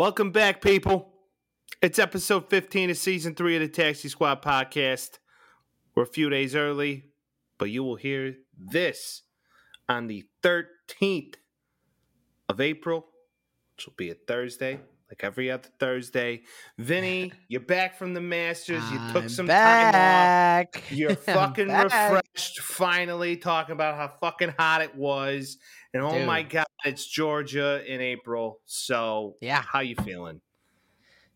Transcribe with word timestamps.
Welcome 0.00 0.30
back, 0.30 0.62
people. 0.62 1.12
It's 1.82 1.98
episode 1.98 2.48
15 2.48 2.88
of 2.88 2.96
season 2.96 3.34
three 3.34 3.56
of 3.56 3.60
the 3.60 3.68
Taxi 3.68 4.08
Squad 4.08 4.40
podcast. 4.40 5.18
We're 5.94 6.04
a 6.04 6.06
few 6.06 6.30
days 6.30 6.54
early, 6.54 7.10
but 7.58 7.68
you 7.68 7.84
will 7.84 7.96
hear 7.96 8.36
this 8.56 9.24
on 9.90 10.06
the 10.06 10.24
13th 10.42 11.34
of 12.48 12.62
April, 12.62 13.08
which 13.76 13.84
will 13.84 13.92
be 13.98 14.08
a 14.08 14.14
Thursday, 14.14 14.80
like 15.10 15.24
every 15.24 15.50
other 15.50 15.68
Thursday. 15.78 16.42
Vinny, 16.78 17.32
you're 17.48 17.60
back 17.60 17.96
from 17.98 18.14
the 18.14 18.20
Masters. 18.20 18.90
You 18.90 18.98
took 19.12 19.24
I'm 19.24 19.28
some 19.28 19.46
time 19.46 19.90
back. 19.90 20.76
off. 20.76 20.92
You're 20.92 21.14
fucking 21.16 21.68
refreshed, 21.68 22.60
finally, 22.60 23.36
talking 23.36 23.72
about 23.72 23.96
how 23.96 24.08
fucking 24.20 24.54
hot 24.58 24.82
it 24.82 24.94
was. 24.94 25.58
And 25.92 26.02
oh 26.02 26.12
Dude. 26.12 26.26
my 26.26 26.42
God, 26.42 26.66
it's 26.84 27.04
Georgia 27.06 27.82
in 27.92 28.00
April. 28.00 28.60
So, 28.66 29.36
Yeah. 29.40 29.62
how 29.62 29.80
you 29.80 29.96
feeling? 29.96 30.40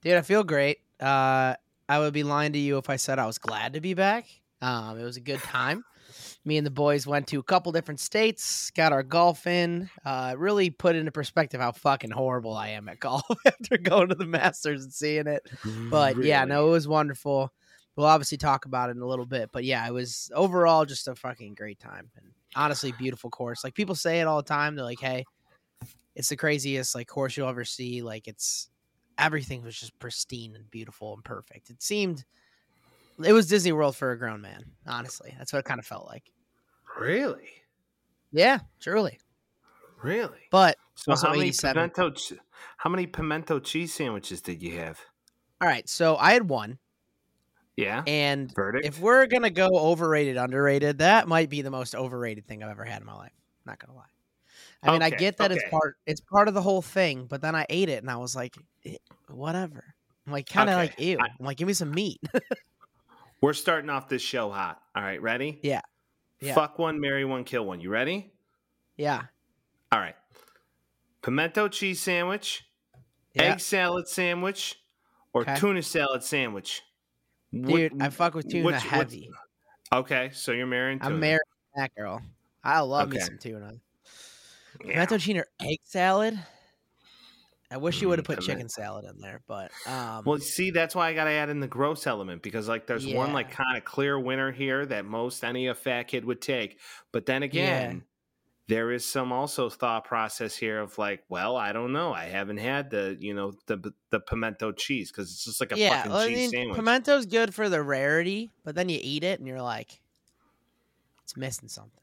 Dude, 0.03 0.15
I 0.15 0.23
feel 0.23 0.45
great. 0.45 0.79
Uh, 1.01 1.55
I 1.89 1.99
would 1.99 2.15
be 2.15 2.23
lying 2.23 2.53
to 2.53 2.59
you 2.59 2.79
if 2.79 2.89
I 2.89 2.97
said 2.97 3.19
I 3.19 3.27
was 3.27 3.39
glad 3.39 3.73
to 3.75 3.81
be 3.81 3.95
back. 3.95 4.27
Um, 4.63 4.99
it 4.99 5.03
was 5.05 5.17
a 5.17 5.21
good 5.21 5.41
time. 5.43 5.83
Me 6.47 6.59
and 6.59 6.67
the 6.67 6.71
boys 6.71 7.07
went 7.07 7.27
to 7.29 7.39
a 7.39 7.43
couple 7.43 7.73
different 7.73 8.01
states, 8.01 8.71
got 8.73 8.93
our 8.93 9.03
golf 9.03 9.47
in. 9.47 9.89
Uh, 10.05 10.35
really 10.37 10.69
put 10.69 10.95
into 10.95 11.11
perspective 11.11 11.61
how 11.61 11.73
fucking 11.73 12.11
horrible 12.11 12.55
I 12.55 12.69
am 12.69 12.89
at 12.89 13.01
golf 13.01 13.25
after 13.47 13.79
going 13.79 14.09
to 14.11 14.15
the 14.15 14.27
Masters 14.27 14.85
and 14.85 14.93
seeing 14.93 15.27
it. 15.27 15.49
But 15.91 16.23
yeah, 16.23 16.45
no, 16.45 16.69
it 16.69 16.73
was 16.73 16.87
wonderful. 16.87 17.51
We'll 17.97 18.07
obviously 18.07 18.39
talk 18.39 18.67
about 18.67 18.91
it 18.91 18.97
in 18.97 19.03
a 19.03 19.07
little 19.07 19.25
bit. 19.25 19.51
But 19.53 19.65
yeah, 19.65 19.87
it 19.87 19.93
was 19.93 20.31
overall 20.35 20.85
just 20.85 21.09
a 21.09 21.15
fucking 21.15 21.55
great 21.55 21.79
time. 21.79 22.11
And 22.17 22.27
honestly, 22.55 22.93
beautiful 22.93 23.31
course. 23.31 23.65
Like 23.65 23.75
people 23.75 23.95
say 23.95 24.21
it 24.21 24.27
all 24.27 24.39
the 24.39 24.49
time. 24.49 24.75
They're 24.75 24.85
like, 24.85 25.01
hey, 25.01 25.25
it's 26.15 26.29
the 26.29 26.37
craziest 26.37 26.95
like 26.95 27.09
course 27.09 27.37
you'll 27.37 27.49
ever 27.49 27.65
see. 27.65 28.03
Like 28.03 28.29
it's 28.29 28.69
everything 29.19 29.63
was 29.63 29.79
just 29.79 29.99
pristine 29.99 30.55
and 30.55 30.71
beautiful 30.71 31.15
and 31.15 31.25
perfect. 31.25 31.71
It 31.71 31.83
seemed 31.83 32.25
it 33.23 33.33
was 33.33 33.47
Disney 33.47 33.73
World 33.73 33.97
for 33.97 34.11
a 34.11 34.19
grown 34.19 34.41
man, 34.41 34.65
honestly. 34.87 35.35
That's 35.39 35.53
what 35.53 35.61
it 35.61 35.65
kind 35.65 35.79
of 35.79 35.87
felt 35.87 36.07
like. 36.07 36.25
Really? 36.99 37.49
Yeah, 38.33 38.61
truly. 38.81 39.19
Really? 40.03 40.41
But 40.51 40.77
So 40.95 41.13
Also 41.13 41.27
how 41.29 41.33
many 41.33 41.49
87. 41.49 41.91
pimento 41.91 42.15
how 42.79 42.91
many 42.91 43.07
pimento 43.07 43.59
cheese 43.61 43.95
sandwiches 43.95 44.41
did 44.41 44.63
you 44.63 44.79
have? 44.79 45.01
all 45.61 45.69
right, 45.69 45.89
so 45.89 46.17
I 46.17 46.33
had 46.33 46.49
one 46.49 46.79
Yeah. 47.77 48.03
and 48.07 48.53
Verdict. 48.55 48.87
if 48.87 48.99
we're 49.01 49.27
gonna 49.27 49.51
go 49.51 49.69
overrated, 49.69 50.37
underrated, 50.37 50.99
that 50.99 51.27
might 51.27 51.49
be 51.51 51.63
the 51.63 51.71
most 51.71 51.95
overrated 51.95 52.47
thing 52.47 52.63
I've 52.63 52.71
ever 52.71 52.85
had 52.85 53.01
in 53.01 53.07
my 53.07 53.15
life. 53.15 53.33
Not 53.65 53.79
gonna 53.79 53.95
lie. 53.99 54.05
I 54.83 54.91
mean, 54.93 55.03
I 55.03 55.11
get 55.11 55.39
that 55.39 55.51
it's 55.53 55.65
part 55.71 55.97
it's 56.07 56.21
part 56.21 56.49
of 56.49 56.55
the 56.55 56.63
whole 56.63 56.83
thing, 56.83 57.27
but 57.27 57.41
then 57.41 57.55
I 57.55 57.67
ate 57.71 57.89
it 57.89 58.03
and 58.03 58.11
I 58.11 58.17
was 58.17 58.37
like, 58.37 58.57
eh, 58.85 58.97
whatever. 59.29 59.95
I'm 60.27 60.33
like 60.33 60.47
kind 60.49 60.69
of 60.69 60.75
Okay, 60.75 60.87
like 60.89 61.01
ew. 61.01 61.19
I'm 61.19 61.47
like, 61.47 61.57
give 61.57 61.69
me 61.69 61.75
some 61.75 61.91
meat. 61.91 62.21
We're 63.41 63.53
starting 63.53 63.91
off 63.91 64.09
this 64.09 64.23
show 64.23 64.51
hot. 64.51 64.81
All 64.95 65.03
right, 65.03 65.21
ready? 65.21 65.61
Yeah. 65.63 65.83
Yeah. 66.45 66.55
Fuck 66.55 66.79
one, 66.79 67.01
marry 67.01 67.25
one, 67.25 67.45
kill 67.45 67.65
one. 67.65 67.81
You 67.81 67.91
ready? 67.91 68.33
yeah, 68.97 69.23
All 69.91 69.99
right. 69.99 70.15
Pimento 71.23 71.69
cheese 71.69 72.01
sandwich, 72.01 72.65
yeah, 73.33 73.43
egg 73.55 73.61
salad 73.61 74.07
sandwich, 74.09 74.77
or 75.33 75.43
Okay. 75.43 75.57
tuna 75.57 75.83
salad 75.83 76.23
sandwich. 76.23 76.83
dude. 77.53 78.01
I 78.03 78.11
fuck 78.11 78.35
with 78.35 78.49
tuna 78.51 78.67
which- 78.67 78.83
heavy. 78.83 79.31
Okay, 79.93 80.31
so 80.33 80.53
you're 80.53 80.67
marrying 80.67 80.99
tuna. 80.99 81.15
I'm 81.15 81.21
married 81.21 81.41
that 81.77 81.95
girl. 81.95 82.21
I 82.63 82.81
love 82.81 83.11
me 83.11 83.21
some 83.21 83.39
tuna. 83.39 83.75
Yeah. 84.85 84.93
Pimento 85.07 85.19
cheese 85.19 85.37
or 85.37 85.47
egg 85.61 85.79
salad. 85.85 86.39
I 87.75 87.79
wish 87.79 88.01
you 88.01 88.09
would 88.09 88.19
have 88.21 88.25
Mm, 88.25 88.27
put 88.27 88.41
chicken 88.41 88.69
salad 88.69 89.05
in 89.05 89.21
there, 89.21 89.43
but 89.49 89.73
um, 89.87 90.25
Well, 90.25 90.39
see, 90.39 90.71
that's 90.71 90.95
why 90.95 91.09
I 91.09 91.15
got 91.15 91.25
to 91.25 91.31
add 91.31 91.51
in 91.51 91.61
the 91.61 91.69
gross 91.69 92.07
element 92.07 92.43
because, 92.43 92.69
like, 92.69 92.87
there's 92.87 93.07
one 93.07 93.33
like 93.33 93.51
kind 93.51 93.77
of 93.77 93.85
clear 93.85 94.19
winner 94.19 94.53
here 94.53 94.87
that 94.87 95.05
most 95.05 95.45
any 95.45 95.67
a 95.67 95.75
fat 95.75 96.05
kid 96.05 96.25
would 96.25 96.41
take. 96.41 96.81
But 97.13 97.27
then 97.27 97.43
again, 97.43 98.05
there 98.69 98.93
is 98.93 99.07
some 99.07 99.33
also 99.33 99.71
thought 99.71 100.05
process 100.07 100.57
here 100.57 100.81
of 100.81 100.99
like, 100.99 101.25
well, 101.29 101.57
I 101.57 101.73
don't 101.73 101.93
know, 101.93 102.13
I 102.15 102.27
haven't 102.27 102.59
had 102.59 102.91
the 102.91 103.17
you 103.21 103.35
know 103.35 103.53
the 103.67 103.93
the 104.11 104.21
pimento 104.21 104.73
cheese 104.73 105.13
because 105.13 105.31
it's 105.33 105.45
just 105.45 105.61
like 105.61 105.73
a 105.73 105.77
yeah, 105.77 105.89
fucking 105.89 106.17
well, 106.17 106.19
I 106.19 106.31
mean, 106.31 106.55
sandwich. 106.55 106.73
pimento's 106.73 107.27
good 107.27 107.55
for 107.55 107.69
the 107.69 107.83
rarity, 107.83 108.53
but 108.65 108.75
then 108.75 108.89
you 108.89 108.99
eat 109.03 109.25
it 109.25 109.41
and 109.41 109.49
you're 109.49 109.63
like, 109.63 110.01
it's 111.23 111.37
missing 111.37 111.69
something. 111.69 112.03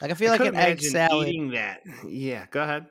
Like 0.00 0.10
I 0.10 0.14
feel 0.14 0.30
I 0.30 0.32
like 0.32 0.44
an 0.44 0.54
egg 0.54 0.80
salad. 0.82 1.36
eating 1.36 1.50
that. 1.52 1.80
Yeah, 2.06 2.46
go 2.50 2.62
ahead. 2.62 2.86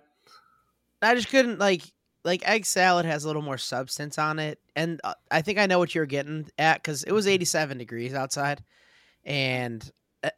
I 1.01 1.15
just 1.15 1.29
couldn't 1.29 1.59
like 1.59 1.83
like 2.25 2.45
egg 2.47 2.65
salad 2.65 3.05
has 3.05 3.23
a 3.23 3.27
little 3.27 3.41
more 3.41 3.57
substance 3.57 4.17
on 4.17 4.39
it, 4.39 4.59
and 4.75 4.99
uh, 5.03 5.13
I 5.31 5.41
think 5.41 5.59
I 5.59 5.67
know 5.67 5.79
what 5.79 5.95
you're 5.95 6.05
getting 6.05 6.47
at 6.57 6.81
because 6.81 7.03
it 7.03 7.11
was 7.11 7.27
87 7.27 7.77
degrees 7.77 8.13
outside, 8.13 8.63
and 9.23 9.89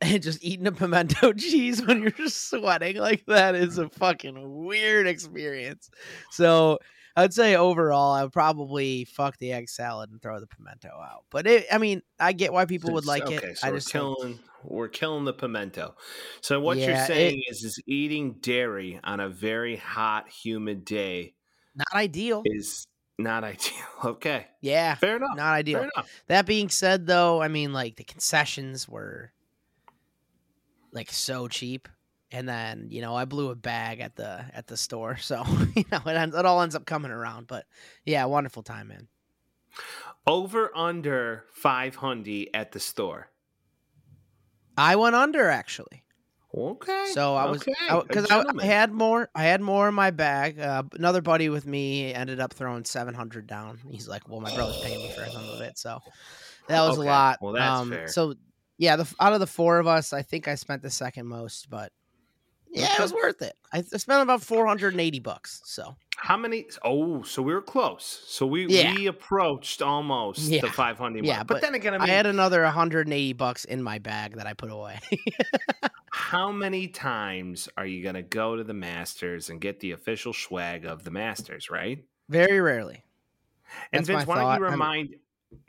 just 0.03 0.44
eating 0.44 0.68
a 0.68 0.72
pimento 0.72 1.34
cheese 1.38 1.86
when 1.86 2.02
you're 2.02 2.12
just 2.12 2.50
sweating 2.50 2.98
like 2.98 3.25
that 3.28 3.56
is 3.56 3.78
a 3.78 3.90
fucking 3.90 4.66
weird 4.66 5.08
experience. 5.08 5.90
So 6.31 6.80
I'd 7.16 7.34
say 7.34 7.56
overall, 7.56 8.14
I 8.14 8.24
would 8.24 8.34
probably 8.34 9.06
fuck 9.06 9.38
the 9.38 9.54
egg 9.54 9.69
salad 9.69 10.12
and 10.12 10.22
throw 10.22 10.40
the 10.40 10.48
pimento 10.48 10.90
out. 10.90 11.24
But 11.31 11.48
it, 11.48 11.66
I 11.72 11.78
mean, 11.78 12.02
I 12.19 12.34
get 12.34 12.54
why 12.54 12.66
people 12.66 12.92
would 12.94 13.06
like 13.06 13.24
okay, 13.24 13.36
it. 13.36 13.58
So 13.58 13.68
I 13.68 13.72
we're 13.72 13.78
just 13.78 13.92
think- 13.92 14.04
killing 14.04 14.40
we're 14.64 14.90
killing 14.90 15.24
the 15.24 15.34
pimento. 15.34 15.96
So 16.42 16.59
what 16.59 16.78
you're 16.78 17.06
saying 17.06 17.44
is 17.50 17.64
is 17.64 17.81
eating 17.88 18.34
dairy 18.42 19.00
on 19.04 19.19
a 19.19 19.30
very 19.30 19.78
hot, 19.78 20.30
humid 20.30 20.84
day 20.84 21.36
not 21.78 21.94
ideal. 21.94 22.42
is 22.46 22.86
not 23.18 23.44
ideal. 23.46 23.86
Okay. 24.04 24.48
Yeah, 24.62 24.96
Fair 24.96 25.16
enough. 25.18 25.36
not 25.36 25.54
ideal. 25.54 25.80
Fair 25.80 25.90
enough. 25.96 26.10
That 26.28 26.46
being 26.46 26.70
said, 26.70 27.08
though, 27.08 27.42
I 27.42 27.48
mean, 27.48 27.72
like 27.74 27.96
the 27.96 28.04
concessions 28.04 28.88
were 28.90 29.32
like 30.92 31.12
so 31.12 31.48
cheap, 31.48 31.88
and 32.32 32.48
then 32.50 32.88
you 32.90 33.02
know 33.02 33.16
I 33.16 33.26
blew 33.26 33.50
a 33.52 33.56
bag 33.56 34.00
at 34.00 34.16
the 34.16 34.46
at 34.54 34.68
the 34.68 34.78
store, 34.78 35.18
so 35.22 35.44
you 35.76 35.86
know 35.92 36.02
it, 36.06 36.34
it 36.34 36.46
all 36.46 36.62
ends 36.62 36.76
up 36.76 36.86
coming 36.86 37.12
around. 37.12 37.48
But 37.48 37.66
yeah, 38.06 38.26
wonderful 38.26 38.64
time, 38.64 38.88
man. 38.90 39.08
Over 40.26 40.76
under 40.76 41.46
500 41.54 42.48
at 42.54 42.72
the 42.72 42.80
store. 42.80 43.30
I 44.78 44.96
went 44.96 45.16
under 45.16 45.50
actually, 45.50 46.04
Okay. 46.56 47.12
so 47.13 47.35
I 47.35 47.46
was 47.46 47.62
okay. 47.62 47.74
because 48.08 48.25
I, 48.30 48.66
had 48.66 48.91
more. 48.91 49.30
I 49.35 49.44
had 49.44 49.62
more 49.62 49.90
in 49.90 49.94
my 49.94 50.12
bag. 50.12 50.59
Uh, 50.59 50.84
another 50.94 51.22
buddy 51.22 51.50
with 51.50 51.66
me 51.66 52.13
ended 52.13 52.40
up 52.40 52.53
throwing 52.53 52.85
seven 52.85 53.13
hundred 53.13 53.47
down. 53.47 53.80
He's 53.90 54.08
like, 54.08 54.30
"Well, 54.30 54.40
my 54.40 54.53
brother's 54.56 54.81
paying 54.81 54.97
me 54.97 55.09
for 55.09 55.25
some 55.30 55.50
of 55.50 55.62
it, 55.62 55.78
so 55.78 56.00
that 56.69 56.81
was 56.81 56.97
Okay, 56.97 57.07
a 57.07 57.12
lot." 57.12 57.40
well, 57.41 57.53
that's 57.53 57.81
um, 57.81 57.90
fair. 57.90 58.07
So 58.07 58.36
yeah, 58.78 58.96
the 58.96 59.13
out 59.19 59.34
of 59.34 59.40
the 59.41 59.47
four 59.47 59.80
of 59.80 59.88
us, 59.88 60.13
I 60.13 60.22
think 60.22 60.47
I 60.47 60.56
spent 60.56 60.81
the 60.81 60.90
second 60.90 61.28
most, 61.28 61.69
but 61.69 61.91
yeah, 62.72 62.94
it 62.94 63.00
was 63.00 63.14
worth 63.14 63.42
it. 63.42 63.54
I 63.74 63.82
spent 63.82 64.22
about 64.22 64.42
four 64.42 64.66
hundred 64.68 64.94
and 64.94 65.02
eighty 65.02 65.20
bucks. 65.20 65.62
So 65.66 65.96
How 66.16 66.38
many? 66.38 66.66
Oh, 66.84 67.22
so 67.24 67.42
we 67.42 67.54
were 67.54 67.62
close. 67.62 68.24
So 68.28 68.46
we 68.46 68.66
Yeah. 68.68 68.94
we 68.96 69.08
approached 69.08 69.82
almost 69.82 70.50
the 70.50 70.62
500 70.62 71.26
Yeah. 71.26 71.40
But, 71.44 71.48
but 71.56 71.62
then 71.62 71.76
again, 71.76 71.94
I 72.00 72.04
I, 72.04 72.08
had 72.08 72.26
another 72.26 72.64
one 72.64 72.74
hundred 72.74 73.08
and 73.08 73.14
eighty 73.14 73.34
bucks 73.34 73.66
in 73.66 73.82
my 73.84 74.00
bag 74.00 74.36
that 74.38 74.48
I 74.48 74.54
put 74.54 74.72
away. 74.72 75.00
how 76.12 76.52
many 76.52 76.88
times 76.88 77.70
are 77.78 77.86
you 77.86 78.02
going 78.04 78.16
to 78.16 78.22
go 78.24 78.56
to 78.56 78.64
the 78.64 78.74
Masters 78.74 79.50
and 79.50 79.62
get 79.62 79.80
the 79.80 79.92
official 79.92 80.34
swag 80.34 80.86
of 80.86 81.04
the 81.04 81.12
Masters, 81.12 81.70
right? 81.70 82.04
Very 82.30 82.60
rarely. 82.62 83.04
And 83.92 84.00
That's 84.06 84.08
Vince, 84.08 84.26
why 84.28 84.36
don't 84.36 84.44
thought. 84.46 84.60
you 84.60 84.66
I'm- 84.66 84.72
remind 84.74 85.16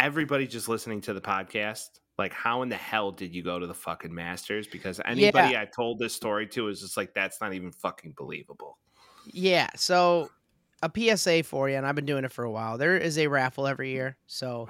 everybody 0.00 0.46
just 0.46 0.68
listening 0.68 1.00
to 1.02 1.12
the 1.12 1.20
podcast, 1.20 2.00
like 2.18 2.32
how 2.32 2.62
in 2.62 2.68
the 2.68 2.76
hell 2.76 3.12
did 3.12 3.34
you 3.34 3.42
go 3.42 3.58
to 3.58 3.66
the 3.66 3.74
fucking 3.74 4.12
Masters? 4.12 4.66
Because 4.66 5.00
anybody 5.04 5.56
I 5.56 5.64
told 5.66 5.98
this 5.98 6.14
story 6.14 6.46
to 6.48 6.68
is 6.68 6.80
just 6.80 6.96
like, 6.96 7.14
that's 7.14 7.40
not 7.40 7.54
even 7.54 7.70
fucking 7.72 8.14
believable. 8.16 8.78
Yeah. 9.26 9.68
So 9.76 10.30
a 10.82 10.90
PSA 10.94 11.44
for 11.44 11.68
you, 11.68 11.76
and 11.76 11.86
I've 11.86 11.94
been 11.94 12.06
doing 12.06 12.24
it 12.24 12.32
for 12.32 12.44
a 12.44 12.50
while. 12.50 12.76
There 12.78 12.96
is 12.96 13.18
a 13.18 13.26
raffle 13.28 13.66
every 13.66 13.90
year. 13.90 14.16
So 14.26 14.68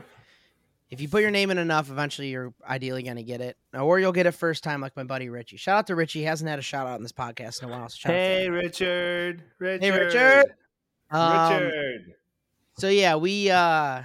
if 0.90 1.00
you 1.00 1.08
put 1.08 1.22
your 1.22 1.30
name 1.30 1.50
in 1.50 1.58
enough, 1.58 1.90
eventually 1.90 2.28
you're 2.28 2.52
ideally 2.66 3.02
going 3.02 3.16
to 3.16 3.22
get 3.22 3.40
it, 3.40 3.56
or 3.74 3.98
you'll 3.98 4.12
get 4.12 4.26
it 4.26 4.32
first 4.32 4.62
time, 4.64 4.80
like 4.80 4.96
my 4.96 5.04
buddy 5.04 5.28
Richie. 5.28 5.56
Shout 5.56 5.78
out 5.78 5.86
to 5.88 5.94
Richie. 5.96 6.20
He 6.20 6.24
hasn't 6.24 6.48
had 6.48 6.58
a 6.58 6.62
shout 6.62 6.86
out 6.86 6.96
in 6.96 7.02
this 7.02 7.12
podcast 7.12 7.62
in 7.62 7.68
a 7.68 7.72
while. 7.72 7.88
So 7.88 7.96
shout 7.96 8.12
out 8.12 8.14
to 8.14 8.20
Hey. 8.20 8.48
Richard. 8.50 9.42
Richard. 9.58 9.82
Hey, 9.82 9.90
Richard. 9.90 10.44
Um, 11.10 11.52
Richard. 11.62 12.14
So 12.78 12.88
yeah, 12.88 13.16
we 13.16 13.50
uh 13.50 14.02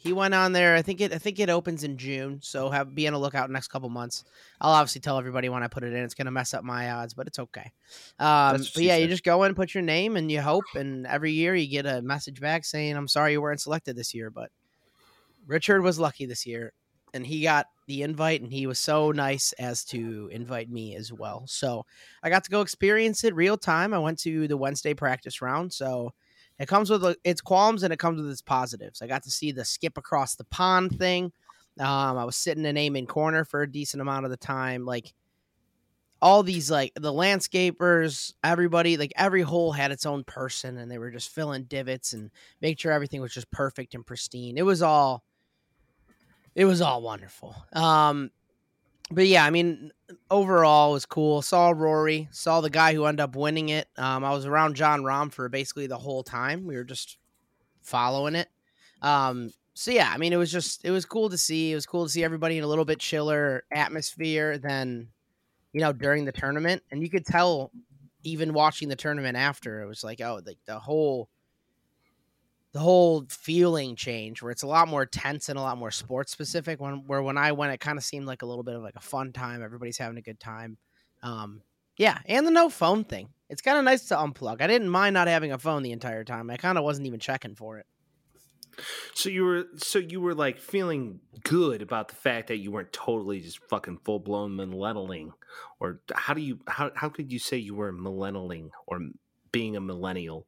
he 0.00 0.12
went 0.12 0.32
on 0.32 0.52
there. 0.52 0.76
I 0.76 0.82
think 0.82 1.00
it 1.00 1.12
I 1.12 1.18
think 1.18 1.40
it 1.40 1.50
opens 1.50 1.82
in 1.82 1.98
June. 1.98 2.38
So 2.40 2.70
have 2.70 2.94
be 2.94 3.08
on 3.08 3.14
a 3.14 3.18
lookout 3.18 3.50
next 3.50 3.68
couple 3.68 3.88
months. 3.88 4.24
I'll 4.60 4.72
obviously 4.72 5.00
tell 5.00 5.18
everybody 5.18 5.48
when 5.48 5.64
I 5.64 5.66
put 5.66 5.82
it 5.82 5.92
in. 5.92 6.04
It's 6.04 6.14
gonna 6.14 6.30
mess 6.30 6.54
up 6.54 6.62
my 6.62 6.90
odds, 6.92 7.14
but 7.14 7.26
it's 7.26 7.38
okay. 7.40 7.72
Um, 8.18 8.58
but 8.74 8.82
yeah, 8.82 8.96
you 8.96 9.08
just 9.08 9.24
go 9.24 9.42
in, 9.42 9.56
put 9.56 9.74
your 9.74 9.82
name, 9.82 10.16
and 10.16 10.30
you 10.30 10.40
hope. 10.40 10.64
And 10.76 11.06
every 11.06 11.32
year 11.32 11.54
you 11.54 11.68
get 11.68 11.84
a 11.84 12.00
message 12.00 12.40
back 12.40 12.64
saying, 12.64 12.96
"I'm 12.96 13.08
sorry 13.08 13.32
you 13.32 13.42
weren't 13.42 13.60
selected 13.60 13.96
this 13.96 14.14
year." 14.14 14.30
But 14.30 14.50
Richard 15.46 15.82
was 15.82 15.98
lucky 15.98 16.26
this 16.26 16.46
year, 16.46 16.72
and 17.12 17.26
he 17.26 17.42
got 17.42 17.66
the 17.88 18.02
invite, 18.02 18.40
and 18.40 18.52
he 18.52 18.68
was 18.68 18.78
so 18.78 19.10
nice 19.10 19.52
as 19.54 19.84
to 19.86 20.28
invite 20.30 20.70
me 20.70 20.94
as 20.94 21.12
well. 21.12 21.42
So 21.48 21.86
I 22.22 22.30
got 22.30 22.44
to 22.44 22.50
go 22.50 22.60
experience 22.60 23.24
it 23.24 23.34
real 23.34 23.56
time. 23.56 23.92
I 23.92 23.98
went 23.98 24.20
to 24.20 24.46
the 24.46 24.56
Wednesday 24.56 24.94
practice 24.94 25.42
round, 25.42 25.72
so 25.72 26.12
It 26.58 26.66
comes 26.66 26.90
with 26.90 27.16
its 27.24 27.40
qualms 27.40 27.82
and 27.82 27.92
it 27.92 27.98
comes 27.98 28.20
with 28.20 28.30
its 28.30 28.42
positives. 28.42 29.00
I 29.00 29.06
got 29.06 29.22
to 29.24 29.30
see 29.30 29.52
the 29.52 29.64
skip 29.64 29.96
across 29.96 30.34
the 30.34 30.44
pond 30.44 30.98
thing. 30.98 31.32
Um, 31.78 32.18
I 32.18 32.24
was 32.24 32.36
sitting 32.36 32.64
in 32.64 32.76
Amen 32.76 33.06
corner 33.06 33.44
for 33.44 33.62
a 33.62 33.70
decent 33.70 34.00
amount 34.00 34.24
of 34.24 34.30
the 34.30 34.36
time. 34.36 34.84
Like 34.84 35.14
all 36.20 36.42
these, 36.42 36.70
like 36.70 36.92
the 36.96 37.12
landscapers, 37.12 38.34
everybody, 38.42 38.96
like 38.96 39.12
every 39.14 39.42
hole 39.42 39.70
had 39.70 39.92
its 39.92 40.04
own 40.04 40.24
person, 40.24 40.78
and 40.78 40.90
they 40.90 40.98
were 40.98 41.12
just 41.12 41.28
filling 41.28 41.64
divots 41.64 42.12
and 42.12 42.30
make 42.60 42.80
sure 42.80 42.90
everything 42.90 43.20
was 43.20 43.32
just 43.32 43.50
perfect 43.52 43.94
and 43.94 44.04
pristine. 44.04 44.58
It 44.58 44.62
was 44.62 44.82
all, 44.82 45.22
it 46.56 46.64
was 46.64 46.80
all 46.80 47.02
wonderful. 47.02 47.54
Um, 47.72 48.30
but 49.10 49.26
yeah, 49.26 49.44
I 49.44 49.50
mean, 49.50 49.90
overall, 50.30 50.92
was 50.92 51.06
cool. 51.06 51.42
Saw 51.42 51.70
Rory, 51.70 52.28
saw 52.30 52.60
the 52.60 52.70
guy 52.70 52.94
who 52.94 53.04
ended 53.04 53.20
up 53.20 53.36
winning 53.36 53.70
it. 53.70 53.88
Um, 53.96 54.24
I 54.24 54.32
was 54.32 54.46
around 54.46 54.76
Jon 54.76 55.02
Rahm 55.02 55.32
for 55.32 55.48
basically 55.48 55.86
the 55.86 55.98
whole 55.98 56.22
time. 56.22 56.66
We 56.66 56.76
were 56.76 56.84
just 56.84 57.16
following 57.82 58.34
it. 58.34 58.48
Um, 59.00 59.50
so 59.74 59.90
yeah, 59.90 60.10
I 60.12 60.18
mean, 60.18 60.32
it 60.32 60.36
was 60.36 60.52
just 60.52 60.84
it 60.84 60.90
was 60.90 61.04
cool 61.04 61.30
to 61.30 61.38
see. 61.38 61.72
It 61.72 61.74
was 61.74 61.86
cool 61.86 62.04
to 62.04 62.10
see 62.10 62.24
everybody 62.24 62.58
in 62.58 62.64
a 62.64 62.66
little 62.66 62.84
bit 62.84 62.98
chiller 62.98 63.64
atmosphere 63.72 64.58
than 64.58 65.08
you 65.72 65.80
know 65.80 65.92
during 65.92 66.24
the 66.24 66.32
tournament, 66.32 66.82
and 66.90 67.02
you 67.02 67.08
could 67.08 67.24
tell 67.24 67.70
even 68.24 68.52
watching 68.52 68.88
the 68.88 68.96
tournament 68.96 69.36
after 69.36 69.80
it 69.80 69.86
was 69.86 70.02
like 70.02 70.20
oh 70.20 70.40
like 70.44 70.58
the 70.66 70.78
whole 70.78 71.28
the 72.78 72.84
whole 72.84 73.26
feeling 73.28 73.96
change 73.96 74.40
where 74.40 74.52
it's 74.52 74.62
a 74.62 74.66
lot 74.66 74.86
more 74.86 75.04
tense 75.04 75.48
and 75.48 75.58
a 75.58 75.60
lot 75.60 75.76
more 75.76 75.90
sports 75.90 76.30
specific 76.30 76.80
when 76.80 77.04
where 77.08 77.20
when 77.20 77.36
I 77.36 77.50
went 77.50 77.72
it 77.72 77.80
kind 77.80 77.98
of 77.98 78.04
seemed 78.04 78.28
like 78.28 78.42
a 78.42 78.46
little 78.46 78.62
bit 78.62 78.76
of 78.76 78.82
like 78.82 78.94
a 78.94 79.00
fun 79.00 79.32
time 79.32 79.64
everybody's 79.64 79.98
having 79.98 80.16
a 80.16 80.22
good 80.22 80.38
time 80.38 80.78
um 81.24 81.62
yeah 81.96 82.20
and 82.26 82.46
the 82.46 82.52
no 82.52 82.68
phone 82.68 83.02
thing 83.02 83.30
it's 83.50 83.62
kind 83.62 83.78
of 83.78 83.84
nice 83.84 84.06
to 84.06 84.14
unplug 84.14 84.62
I 84.62 84.68
didn't 84.68 84.90
mind 84.90 85.14
not 85.14 85.26
having 85.26 85.50
a 85.50 85.58
phone 85.58 85.82
the 85.82 85.90
entire 85.90 86.22
time 86.22 86.50
I 86.50 86.56
kind 86.56 86.78
of 86.78 86.84
wasn't 86.84 87.08
even 87.08 87.18
checking 87.18 87.56
for 87.56 87.78
it. 87.78 87.86
So 89.12 89.28
you 89.28 89.42
were 89.42 89.64
so 89.78 89.98
you 89.98 90.20
were 90.20 90.36
like 90.36 90.60
feeling 90.60 91.18
good 91.42 91.82
about 91.82 92.06
the 92.06 92.14
fact 92.14 92.46
that 92.46 92.58
you 92.58 92.70
weren't 92.70 92.92
totally 92.92 93.40
just 93.40 93.58
fucking 93.68 93.98
full 94.04 94.20
blown 94.20 94.52
millennialing 94.52 95.30
or 95.80 95.98
how 96.14 96.32
do 96.32 96.42
you 96.42 96.60
how 96.68 96.92
how 96.94 97.08
could 97.08 97.32
you 97.32 97.40
say 97.40 97.56
you 97.56 97.74
were 97.74 97.92
millennialing 97.92 98.70
or 98.86 99.00
being 99.50 99.74
a 99.74 99.80
millennial 99.80 100.46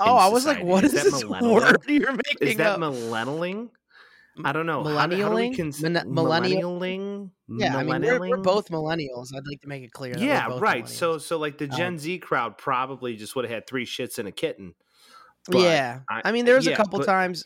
Oh, 0.00 0.16
I 0.16 0.28
was 0.28 0.46
like, 0.46 0.62
what 0.62 0.84
is, 0.84 0.94
is 0.94 1.04
this 1.04 1.24
word 1.40 1.76
you're 1.86 2.12
making? 2.12 2.48
Is 2.48 2.56
that 2.56 2.72
up? 2.72 2.80
millennialing? 2.80 3.70
I 4.44 4.52
don't 4.52 4.66
know. 4.66 4.82
Millennialing? 4.82 5.56
Cons- 5.56 5.82
Min- 5.82 5.94
millennialing? 5.94 7.30
Yeah, 7.48 7.76
I 7.76 7.82
mean, 7.82 8.00
we're, 8.00 8.18
we're, 8.18 8.36
both 8.38 8.68
millennials. 8.70 9.34
I'd 9.36 9.46
like 9.46 9.60
to 9.60 9.68
make 9.68 9.82
it 9.82 9.92
clear. 9.92 10.16
Yeah, 10.16 10.58
right. 10.58 10.88
So, 10.88 11.18
so 11.18 11.38
like 11.38 11.58
the 11.58 11.66
Gen 11.66 11.94
um, 11.94 11.98
Z 11.98 12.18
crowd 12.18 12.56
probably 12.56 13.16
just 13.16 13.36
would 13.36 13.44
have 13.44 13.52
had 13.52 13.66
three 13.66 13.84
shits 13.84 14.18
and 14.18 14.26
a 14.26 14.32
kitten. 14.32 14.74
yeah, 15.50 16.00
I, 16.08 16.22
I, 16.26 16.32
mean, 16.32 16.46
there 16.46 16.54
was 16.54 16.66
yeah, 16.66 16.72
a 16.72 16.76
couple 16.76 17.00
but, 17.00 17.06
times 17.06 17.44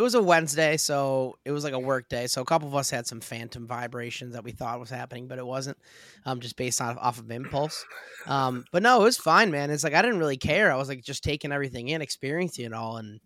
it 0.00 0.02
was 0.02 0.14
a 0.14 0.22
Wednesday, 0.22 0.78
so 0.78 1.36
it 1.44 1.52
was 1.52 1.62
like 1.62 1.74
a 1.74 1.78
work 1.78 2.08
day. 2.08 2.26
So 2.26 2.40
a 2.40 2.44
couple 2.46 2.66
of 2.66 2.74
us 2.74 2.88
had 2.88 3.06
some 3.06 3.20
phantom 3.20 3.66
vibrations 3.66 4.32
that 4.32 4.42
we 4.42 4.50
thought 4.50 4.80
was 4.80 4.88
happening, 4.88 5.28
but 5.28 5.38
it 5.38 5.44
wasn't. 5.44 5.76
Um, 6.24 6.40
just 6.40 6.56
based 6.56 6.80
on 6.80 6.96
off 6.96 7.18
of 7.18 7.30
impulse. 7.30 7.84
Um, 8.26 8.64
but 8.72 8.82
no, 8.82 9.02
it 9.02 9.04
was 9.04 9.18
fine, 9.18 9.50
man. 9.50 9.70
It's 9.70 9.84
like 9.84 9.92
I 9.92 10.00
didn't 10.00 10.18
really 10.18 10.38
care. 10.38 10.72
I 10.72 10.76
was 10.76 10.88
like 10.88 11.04
just 11.04 11.22
taking 11.22 11.52
everything 11.52 11.88
in, 11.88 12.00
experiencing 12.00 12.64
it 12.64 12.72
all, 12.72 12.96
and 12.96 13.20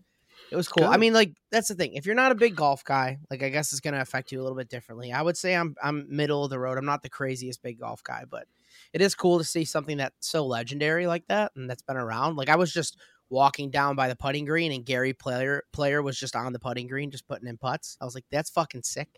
it 0.50 0.56
was 0.56 0.66
cool. 0.66 0.88
Good. 0.88 0.92
I 0.92 0.96
mean, 0.96 1.12
like 1.12 1.34
that's 1.52 1.68
the 1.68 1.76
thing. 1.76 1.92
If 1.92 2.06
you're 2.06 2.16
not 2.16 2.32
a 2.32 2.34
big 2.34 2.56
golf 2.56 2.82
guy, 2.82 3.18
like 3.30 3.44
I 3.44 3.50
guess 3.50 3.70
it's 3.70 3.80
gonna 3.80 4.00
affect 4.00 4.32
you 4.32 4.40
a 4.40 4.42
little 4.42 4.58
bit 4.58 4.68
differently. 4.68 5.12
I 5.12 5.22
would 5.22 5.36
say 5.36 5.54
I'm 5.54 5.76
I'm 5.80 6.06
middle 6.08 6.42
of 6.42 6.50
the 6.50 6.58
road. 6.58 6.76
I'm 6.76 6.86
not 6.86 7.04
the 7.04 7.08
craziest 7.08 7.62
big 7.62 7.78
golf 7.78 8.02
guy, 8.02 8.24
but 8.28 8.48
it 8.92 9.00
is 9.00 9.14
cool 9.14 9.38
to 9.38 9.44
see 9.44 9.64
something 9.64 9.98
that's 9.98 10.28
so 10.28 10.44
legendary 10.44 11.06
like 11.06 11.26
that 11.28 11.52
and 11.54 11.70
that's 11.70 11.82
been 11.82 11.96
around. 11.96 12.34
Like 12.34 12.48
I 12.48 12.56
was 12.56 12.72
just 12.72 12.98
walking 13.30 13.70
down 13.70 13.96
by 13.96 14.08
the 14.08 14.16
putting 14.16 14.44
green 14.44 14.72
and 14.72 14.84
Gary 14.84 15.12
Player 15.12 15.64
player 15.72 16.02
was 16.02 16.18
just 16.18 16.36
on 16.36 16.52
the 16.52 16.58
putting 16.58 16.86
green 16.86 17.10
just 17.10 17.26
putting 17.26 17.48
in 17.48 17.56
putts. 17.56 17.96
I 18.00 18.04
was 18.04 18.14
like, 18.14 18.24
that's 18.30 18.50
fucking 18.50 18.82
sick. 18.82 19.08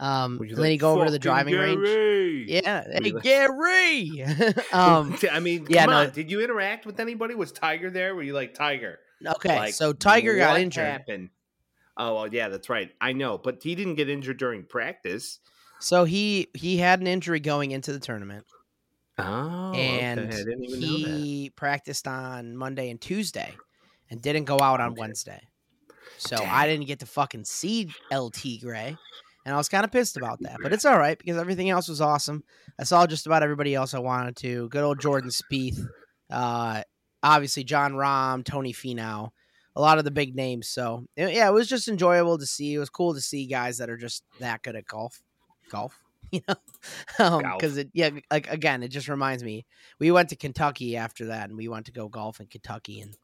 Um, 0.00 0.38
then 0.38 0.56
like, 0.56 0.72
you 0.72 0.78
go 0.78 0.94
over 0.94 1.06
to 1.06 1.10
the 1.10 1.18
driving 1.18 1.54
Gary. 1.54 1.76
range. 1.76 2.50
Yeah, 2.50 2.84
hey 2.90 3.10
Gary. 3.22 4.24
um, 4.72 5.18
I 5.32 5.40
mean, 5.40 5.66
yeah, 5.68 5.86
no. 5.86 5.92
On. 5.98 6.10
Did 6.10 6.30
you 6.30 6.40
interact 6.40 6.86
with 6.86 7.00
anybody? 7.00 7.34
Was 7.34 7.52
Tiger 7.52 7.90
there? 7.90 8.14
Were 8.14 8.22
you 8.22 8.32
like 8.32 8.54
Tiger? 8.54 8.98
Okay, 9.26 9.58
like, 9.58 9.74
so 9.74 9.92
Tiger 9.92 10.36
got 10.36 10.60
injured. 10.60 10.84
Happened? 10.84 11.30
Oh, 11.96 12.14
well, 12.14 12.32
yeah, 12.32 12.48
that's 12.48 12.68
right. 12.68 12.90
I 13.00 13.12
know, 13.12 13.38
but 13.38 13.60
he 13.62 13.74
didn't 13.74 13.96
get 13.96 14.08
injured 14.08 14.38
during 14.38 14.64
practice. 14.64 15.40
So 15.80 16.04
he 16.04 16.48
he 16.54 16.78
had 16.78 17.00
an 17.00 17.08
injury 17.08 17.40
going 17.40 17.72
into 17.72 17.92
the 17.92 17.98
tournament. 17.98 18.44
Oh, 19.18 19.72
and 19.74 20.32
okay. 20.32 20.44
he 20.66 21.50
practiced 21.56 22.06
on 22.06 22.56
Monday 22.56 22.90
and 22.90 23.00
Tuesday, 23.00 23.52
and 24.10 24.22
didn't 24.22 24.44
go 24.44 24.60
out 24.60 24.80
on 24.80 24.92
okay. 24.92 25.00
Wednesday. 25.00 25.40
So 26.18 26.36
Damn. 26.36 26.54
I 26.54 26.66
didn't 26.66 26.86
get 26.86 27.00
to 27.00 27.06
fucking 27.06 27.44
see 27.44 27.90
El 28.10 28.30
Tigre, 28.30 28.96
and 29.44 29.54
I 29.54 29.56
was 29.56 29.68
kind 29.68 29.84
of 29.84 29.90
pissed 29.90 30.16
about 30.16 30.38
that. 30.42 30.58
But 30.62 30.72
it's 30.72 30.84
all 30.84 30.98
right 30.98 31.18
because 31.18 31.36
everything 31.36 31.70
else 31.70 31.88
was 31.88 32.00
awesome. 32.00 32.44
I 32.78 32.84
saw 32.84 33.06
just 33.06 33.26
about 33.26 33.42
everybody 33.42 33.74
else 33.74 33.94
I 33.94 33.98
wanted 33.98 34.36
to. 34.36 34.68
Good 34.68 34.84
old 34.84 35.00
Jordan 35.00 35.30
Spieth, 35.30 35.84
uh, 36.30 36.82
obviously 37.22 37.64
Jon 37.64 37.94
Rahm, 37.94 38.44
Tony 38.44 38.72
Finau, 38.72 39.30
a 39.74 39.80
lot 39.80 39.98
of 39.98 40.04
the 40.04 40.10
big 40.10 40.34
names. 40.34 40.68
So 40.68 41.06
yeah, 41.16 41.48
it 41.48 41.52
was 41.52 41.68
just 41.68 41.88
enjoyable 41.88 42.38
to 42.38 42.46
see. 42.46 42.74
It 42.74 42.78
was 42.78 42.90
cool 42.90 43.14
to 43.14 43.20
see 43.20 43.46
guys 43.46 43.78
that 43.78 43.90
are 43.90 43.96
just 43.96 44.22
that 44.40 44.62
good 44.62 44.76
at 44.76 44.86
golf. 44.86 45.20
Golf. 45.70 45.98
you 46.32 46.40
know, 46.48 46.54
because 47.56 47.74
um, 47.74 47.78
it 47.78 47.90
yeah, 47.92 48.10
like 48.30 48.48
again, 48.50 48.82
it 48.82 48.88
just 48.88 49.08
reminds 49.08 49.42
me. 49.42 49.66
We 49.98 50.10
went 50.10 50.28
to 50.30 50.36
Kentucky 50.36 50.96
after 50.96 51.26
that, 51.26 51.48
and 51.48 51.56
we 51.56 51.68
went 51.68 51.86
to 51.86 51.92
go 51.92 52.08
golf 52.08 52.40
in 52.40 52.46
Kentucky, 52.46 53.00
and 53.00 53.16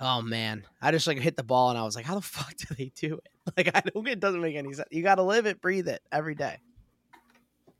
oh 0.00 0.22
man, 0.22 0.64
I 0.80 0.90
just 0.90 1.06
like 1.06 1.18
hit 1.18 1.36
the 1.36 1.42
ball, 1.42 1.70
and 1.70 1.78
I 1.78 1.82
was 1.82 1.96
like, 1.96 2.06
how 2.06 2.14
the 2.14 2.20
fuck 2.22 2.54
do 2.56 2.74
they 2.74 2.92
do 2.94 3.18
it? 3.18 3.28
Like 3.56 3.70
I 3.74 3.80
don't, 3.80 4.06
it 4.08 4.20
doesn't 4.20 4.40
make 4.40 4.56
any 4.56 4.72
sense. 4.72 4.88
You 4.90 5.02
got 5.02 5.16
to 5.16 5.22
live 5.22 5.46
it, 5.46 5.60
breathe 5.60 5.88
it 5.88 6.02
every 6.10 6.34
day. 6.34 6.58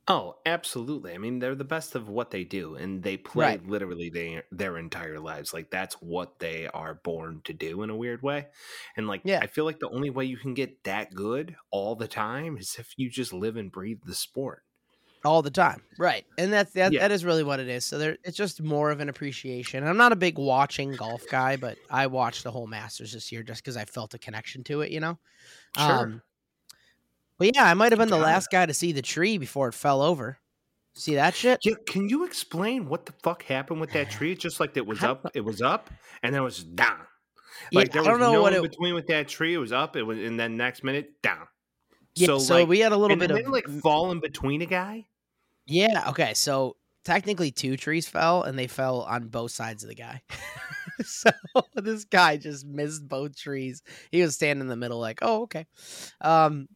Oh, 0.08 0.37
absolutely. 0.44 1.12
I 1.14 1.19
mean, 1.19 1.38
they're 1.38 1.54
the 1.54 1.62
best 1.62 1.94
of 1.94 2.08
what 2.08 2.31
they 2.32 2.43
do, 2.43 2.75
and 2.75 3.02
they 3.02 3.16
play 3.16 3.44
right. 3.44 3.66
literally 3.66 4.10
their 4.10 4.44
their 4.50 4.76
entire 4.76 5.20
lives. 5.20 5.54
Like 5.54 5.70
that's 5.70 5.94
what 5.94 6.40
they 6.40 6.66
are 6.66 6.94
born 6.94 7.40
to 7.44 7.52
do 7.52 7.82
in 7.82 7.90
a 7.90 7.96
weird 7.96 8.20
way. 8.20 8.49
And 8.96 9.06
like, 9.06 9.22
yeah. 9.25 9.38
I 9.40 9.46
feel 9.46 9.64
like 9.64 9.78
the 9.78 9.90
only 9.90 10.10
way 10.10 10.25
you 10.25 10.37
can 10.37 10.54
get 10.54 10.82
that 10.84 11.14
good 11.14 11.54
all 11.70 11.94
the 11.94 12.08
time 12.08 12.56
is 12.56 12.76
if 12.81 12.94
you 12.96 13.10
just 13.10 13.32
live 13.32 13.56
and 13.56 13.70
breathe 13.70 14.00
the 14.04 14.14
sport 14.14 14.64
all 15.25 15.40
the 15.40 15.50
time, 15.50 15.82
right? 15.99 16.25
And 16.37 16.52
that's 16.52 16.72
that. 16.72 16.93
Yeah. 16.93 17.00
That 17.00 17.12
is 17.12 17.25
really 17.25 17.44
what 17.44 17.60
it 17.60 17.69
is. 17.69 17.84
So 17.84 17.96
there, 17.98 18.16
it's 18.25 18.37
just 18.37 18.60
more 18.60 18.90
of 18.90 18.98
an 18.98 19.08
appreciation. 19.08 19.87
I'm 19.87 19.96
not 19.96 20.10
a 20.10 20.16
big 20.16 20.37
watching 20.37 20.93
golf 20.93 21.22
guy, 21.31 21.56
but 21.56 21.78
I 21.88 22.08
watched 22.08 22.43
the 22.43 22.50
whole 22.50 22.66
Masters 22.66 23.12
this 23.12 23.31
year 23.31 23.44
just 23.44 23.62
because 23.62 23.76
I 23.76 23.84
felt 23.84 24.14
a 24.14 24.19
connection 24.19 24.64
to 24.64 24.81
it. 24.81 24.91
You 24.91 24.98
know, 24.98 25.19
sure. 25.77 25.93
Um, 25.93 26.22
yeah, 27.43 27.65
I 27.65 27.75
might 27.75 27.93
have 27.93 27.99
been 27.99 28.08
the 28.08 28.17
last 28.17 28.51
guy 28.51 28.67
to 28.67 28.75
see 28.75 28.93
the 28.93 29.03
tree 29.03 29.39
before 29.39 29.69
it 29.69 29.75
fell 29.75 30.03
over. 30.03 30.39
See 30.94 31.15
that 31.15 31.34
shit? 31.34 31.61
Yeah, 31.65 31.75
can 31.87 32.08
you 32.08 32.25
explain 32.25 32.87
what 32.87 33.06
the 33.06 33.13
fuck 33.22 33.44
happened 33.44 33.81
with 33.81 33.93
that 33.93 34.11
tree? 34.11 34.32
It's 34.32 34.43
just 34.43 34.61
like 34.61 34.77
it 34.77 34.87
was 34.87 35.03
up, 35.03 35.27
it 35.34 35.41
was 35.41 35.63
up, 35.63 35.89
and 36.22 36.34
then 36.34 36.43
it 36.43 36.44
was 36.44 36.63
down. 36.63 36.99
Like 37.72 37.89
yeah, 37.89 37.93
there 37.93 38.03
was 38.03 38.08
I 38.08 38.11
don't 38.11 38.20
know 38.20 38.32
no 38.32 38.43
what 38.43 38.53
in 38.53 38.65
it... 38.65 38.70
between 38.70 38.94
with 38.94 39.06
that 39.06 39.29
tree. 39.29 39.55
It 39.55 39.58
was 39.58 39.72
up, 39.72 39.96
it 39.96 40.03
was, 40.03 40.19
and 40.19 40.39
then 40.39 40.56
next 40.56 40.84
minute 40.84 41.22
down. 41.22 41.46
Yeah, 42.15 42.27
so, 42.27 42.39
so 42.39 42.55
like, 42.56 42.69
we 42.69 42.81
had 42.81 42.93
a 42.93 42.96
little 42.96 43.17
bit 43.17 43.31
of 43.31 43.39
of 43.39 43.49
like 43.49 43.67
fall 43.81 44.11
in 44.11 44.20
between 44.20 44.61
a 44.61 44.67
guy. 44.67 45.06
Yeah. 45.67 46.05
Okay. 46.08 46.34
So 46.34 46.77
technically, 47.05 47.51
two 47.51 47.79
trees 47.79 48.06
fell, 48.06 48.43
and 48.43 48.58
they 48.58 48.67
fell 48.67 49.03
on 49.03 49.29
both 49.29 49.53
sides 49.53 49.82
of 49.82 49.89
the 49.89 49.94
guy. 49.94 50.20
so 51.05 51.31
this 51.75 52.05
guy 52.05 52.37
just 52.37 52.67
missed 52.67 53.08
both 53.08 53.37
trees. 53.37 53.82
He 54.11 54.20
was 54.20 54.34
standing 54.34 54.61
in 54.61 54.69
the 54.69 54.77
middle, 54.77 54.99
like, 54.99 55.20
"Oh, 55.22 55.43
okay." 55.43 55.67
Um, 56.20 56.69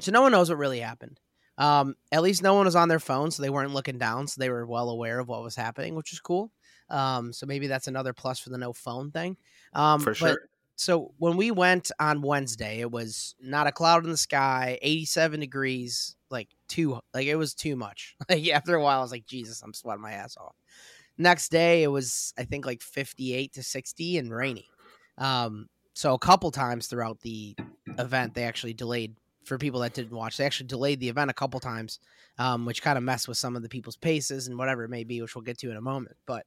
so 0.00 0.12
no 0.12 0.22
one 0.22 0.32
knows 0.32 0.48
what 0.48 0.58
really 0.58 0.80
happened. 0.80 1.20
Um, 1.56 1.94
at 2.10 2.22
least 2.22 2.42
no 2.42 2.54
one 2.54 2.66
was 2.66 2.76
on 2.76 2.88
their 2.88 2.98
phone, 2.98 3.30
so 3.30 3.42
they 3.42 3.50
weren't 3.50 3.74
looking 3.74 3.98
down, 3.98 4.26
so 4.26 4.40
they 4.40 4.50
were 4.50 4.66
well 4.66 4.90
aware 4.90 5.20
of 5.20 5.28
what 5.28 5.42
was 5.42 5.54
happening, 5.54 5.94
which 5.94 6.12
is 6.12 6.20
cool. 6.20 6.50
Um, 6.90 7.32
so 7.32 7.46
maybe 7.46 7.66
that's 7.66 7.86
another 7.86 8.12
plus 8.12 8.40
for 8.40 8.50
the 8.50 8.58
no 8.58 8.72
phone 8.72 9.10
thing. 9.10 9.36
Um, 9.72 10.00
for 10.00 10.14
sure. 10.14 10.28
But, 10.30 10.38
so 10.76 11.14
when 11.18 11.36
we 11.36 11.50
went 11.52 11.92
on 12.00 12.22
Wednesday, 12.22 12.80
it 12.80 12.90
was 12.90 13.36
not 13.40 13.68
a 13.68 13.72
cloud 13.72 14.04
in 14.04 14.10
the 14.10 14.16
sky, 14.16 14.78
87 14.82 15.40
degrees, 15.40 16.16
like 16.30 16.48
too, 16.68 16.98
like 17.12 17.26
it 17.26 17.36
was 17.36 17.54
too 17.54 17.76
much. 17.76 18.16
Like 18.28 18.48
after 18.48 18.74
a 18.74 18.82
while, 18.82 18.98
I 18.98 19.02
was 19.02 19.12
like, 19.12 19.26
Jesus, 19.26 19.62
I'm 19.62 19.74
sweating 19.74 20.02
my 20.02 20.12
ass 20.12 20.36
off. 20.36 20.56
Next 21.16 21.50
day, 21.50 21.84
it 21.84 21.88
was 21.88 22.34
I 22.36 22.44
think 22.44 22.66
like 22.66 22.82
58 22.82 23.52
to 23.52 23.62
60 23.62 24.18
and 24.18 24.34
rainy. 24.34 24.68
Um, 25.16 25.68
so 25.94 26.12
a 26.14 26.18
couple 26.18 26.50
times 26.50 26.88
throughout 26.88 27.20
the 27.20 27.54
event, 27.98 28.34
they 28.34 28.42
actually 28.42 28.74
delayed 28.74 29.14
for 29.44 29.58
people 29.58 29.80
that 29.80 29.94
didn't 29.94 30.16
watch. 30.16 30.36
They 30.36 30.44
actually 30.44 30.68
delayed 30.68 31.00
the 31.00 31.08
event 31.08 31.30
a 31.30 31.34
couple 31.34 31.60
times, 31.60 32.00
um, 32.38 32.64
which 32.64 32.82
kind 32.82 32.98
of 32.98 33.04
messed 33.04 33.28
with 33.28 33.36
some 33.36 33.56
of 33.56 33.62
the 33.62 33.68
people's 33.68 33.96
paces 33.96 34.48
and 34.48 34.58
whatever 34.58 34.84
it 34.84 34.90
may 34.90 35.04
be, 35.04 35.20
which 35.20 35.34
we'll 35.34 35.42
get 35.42 35.58
to 35.58 35.70
in 35.70 35.76
a 35.76 35.82
moment. 35.82 36.16
But 36.26 36.46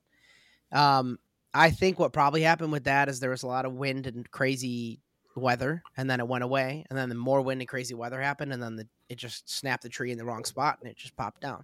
um, 0.71 1.19
I 1.53 1.69
think 1.69 1.99
what 1.99 2.13
probably 2.13 2.41
happened 2.41 2.71
with 2.71 2.85
that 2.85 3.09
is 3.09 3.19
there 3.19 3.29
was 3.29 3.43
a 3.43 3.47
lot 3.47 3.65
of 3.65 3.73
wind 3.73 4.07
and 4.07 4.29
crazy 4.31 4.99
weather, 5.35 5.83
and 5.95 6.09
then 6.09 6.19
it 6.19 6.27
went 6.27 6.43
away, 6.43 6.85
and 6.89 6.97
then 6.97 7.09
the 7.09 7.15
more 7.15 7.41
wind 7.41 7.61
and 7.61 7.67
crazy 7.67 7.93
weather 7.93 8.21
happened, 8.21 8.53
and 8.53 8.61
then 8.61 8.75
the, 8.75 8.87
it 9.09 9.17
just 9.17 9.49
snapped 9.49 9.83
the 9.83 9.89
tree 9.89 10.11
in 10.11 10.17
the 10.17 10.25
wrong 10.25 10.43
spot 10.43 10.77
and 10.81 10.89
it 10.89 10.97
just 10.97 11.15
popped 11.15 11.41
down. 11.41 11.63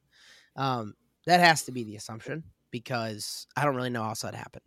Um, 0.55 0.95
that 1.25 1.39
has 1.39 1.63
to 1.63 1.71
be 1.71 1.83
the 1.83 1.95
assumption 1.95 2.43
because 2.71 3.47
I 3.55 3.65
don't 3.65 3.75
really 3.75 3.89
know 3.89 4.03
how 4.03 4.13
that 4.13 4.35
happened. 4.35 4.63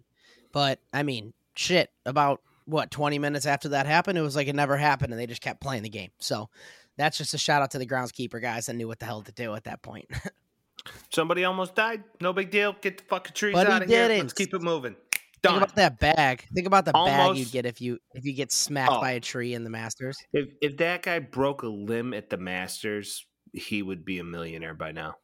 But 0.52 0.80
I 0.92 1.02
mean, 1.02 1.32
shit, 1.54 1.90
about 2.04 2.40
what 2.66 2.90
twenty 2.90 3.18
minutes 3.18 3.46
after 3.46 3.70
that 3.70 3.86
happened, 3.86 4.18
it 4.18 4.22
was 4.22 4.36
like 4.36 4.48
it 4.48 4.54
never 4.54 4.76
happened, 4.76 5.12
and 5.12 5.20
they 5.20 5.26
just 5.26 5.40
kept 5.42 5.60
playing 5.60 5.82
the 5.82 5.88
game. 5.88 6.10
So 6.18 6.50
that's 6.98 7.18
just 7.18 7.32
a 7.34 7.38
shout 7.38 7.62
out 7.62 7.70
to 7.72 7.78
the 7.78 7.86
groundskeeper 7.86 8.40
guys 8.40 8.66
that 8.66 8.74
knew 8.74 8.86
what 8.88 8.98
the 8.98 9.06
hell 9.06 9.22
to 9.22 9.32
do 9.32 9.54
at 9.54 9.64
that 9.64 9.82
point. 9.82 10.06
Somebody 11.10 11.44
almost 11.44 11.74
died. 11.74 12.04
No 12.20 12.32
big 12.32 12.50
deal. 12.50 12.74
Get 12.80 12.98
the 12.98 13.04
fucking 13.04 13.34
trees 13.34 13.54
But 13.54 13.68
out 13.68 13.82
of 13.82 13.88
here. 13.88 14.06
didn't. 14.08 14.24
Let's 14.26 14.32
keep 14.34 14.54
it 14.54 14.62
moving. 14.62 14.94
Think 15.42 15.56
about 15.58 15.74
that 15.76 15.98
bag. 16.00 16.44
Think 16.54 16.66
about 16.66 16.84
the 16.86 16.92
bag 16.92 17.36
you'd 17.36 17.52
get 17.52 17.66
if 17.66 17.80
you 17.80 17.98
if 18.14 18.24
you 18.24 18.32
get 18.34 18.50
smacked 18.50 18.92
Oh. 18.92 19.00
by 19.00 19.12
a 19.12 19.20
tree 19.20 19.54
in 19.54 19.62
the 19.64 19.70
Masters. 19.70 20.16
If 20.32 20.48
if 20.60 20.76
that 20.78 21.02
guy 21.02 21.18
broke 21.20 21.62
a 21.62 21.68
limb 21.68 22.12
at 22.14 22.30
the 22.30 22.36
Masters, 22.36 23.24
he 23.52 23.82
would 23.82 24.04
be 24.04 24.18
a 24.18 24.24
millionaire 24.24 24.74
by 24.74 24.92
now. 24.92 25.14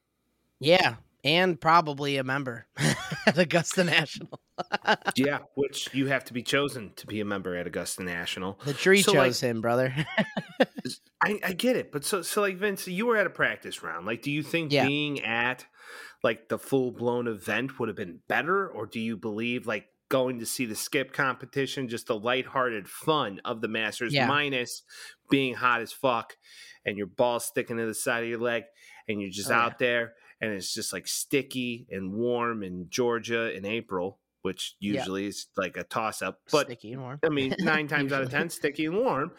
Yeah, 0.61 0.96
and 1.24 1.60
probably 1.60 2.16
a 2.16 2.24
member 2.24 2.66
at 3.26 3.38
Augusta 3.38 3.84
National. 3.84 4.40
yeah, 5.16 5.38
which 5.54 5.92
you 5.94 6.06
have 6.08 6.24
to 6.26 6.32
be 6.32 6.42
chosen 6.42 6.92
to 6.96 7.06
be 7.06 7.20
a 7.20 7.24
member 7.24 7.56
at 7.56 7.66
Augusta 7.66 8.02
National. 8.02 8.58
The 8.64 8.74
tree 8.74 9.02
So, 9.02 9.12
chose 9.12 9.42
like- 9.42 9.50
him, 9.50 9.60
brother. 9.60 9.94
I, 11.24 11.38
I 11.44 11.52
get 11.52 11.76
it, 11.76 11.92
but 11.92 12.04
so 12.04 12.22
so 12.22 12.40
like 12.40 12.56
Vince, 12.56 12.88
you 12.88 13.06
were 13.06 13.16
at 13.16 13.26
a 13.26 13.30
practice 13.30 13.82
round. 13.82 14.06
Like, 14.06 14.22
do 14.22 14.30
you 14.30 14.42
think 14.42 14.72
Yeah. 14.72 14.86
being 14.86 15.22
at 15.24 15.64
like 16.24 16.48
the 16.48 16.58
full 16.58 16.90
blown 16.92 17.26
event 17.28 17.78
would 17.78 17.88
have 17.88 17.96
been 17.96 18.20
better, 18.28 18.68
or 18.68 18.86
do 18.86 18.98
you 19.00 19.16
believe 19.16 19.66
like 19.66 19.86
going 20.08 20.40
to 20.40 20.46
see 20.46 20.66
the 20.66 20.74
skip 20.76 21.12
competition, 21.12 21.88
just 21.88 22.06
the 22.08 22.18
lighthearted 22.18 22.88
fun 22.88 23.40
of 23.44 23.60
the 23.60 23.68
Masters, 23.68 24.12
Yeah. 24.12 24.26
minus 24.26 24.82
being 25.30 25.54
hot 25.54 25.80
as 25.80 25.92
fuck 25.92 26.36
and 26.84 26.98
your 26.98 27.06
ball 27.06 27.38
sticking 27.40 27.76
to 27.78 27.86
the 27.86 27.94
side 27.94 28.24
of 28.24 28.28
your 28.28 28.40
leg, 28.40 28.64
and 29.08 29.20
you're 29.20 29.30
just 29.30 29.48
Oh, 29.50 29.54
yeah. 29.54 29.62
out 29.64 29.78
there 29.78 30.14
and 30.42 30.52
it's 30.52 30.75
just 30.75 30.92
like 30.92 31.06
sticky 31.08 31.87
and 31.90 32.12
warm 32.12 32.62
in 32.62 32.88
Georgia 32.90 33.56
in 33.56 33.64
April, 33.64 34.18
which 34.42 34.75
Yeah. 34.80 34.94
usually 34.99 35.26
is 35.28 35.46
like 35.56 35.76
a 35.76 35.84
toss 35.84 36.20
up, 36.20 36.40
but 36.50 36.66
Sticky 36.66 36.92
and 36.92 37.00
warm. 37.02 37.20
I 37.25 37.28
mean, 37.28 37.54
nine 37.61 37.87
times 37.88 38.12
out 38.12 38.22
of 38.22 38.30
ten, 38.30 38.50
sticky 38.50 38.87
and 38.87 38.96
warm. 38.96 39.30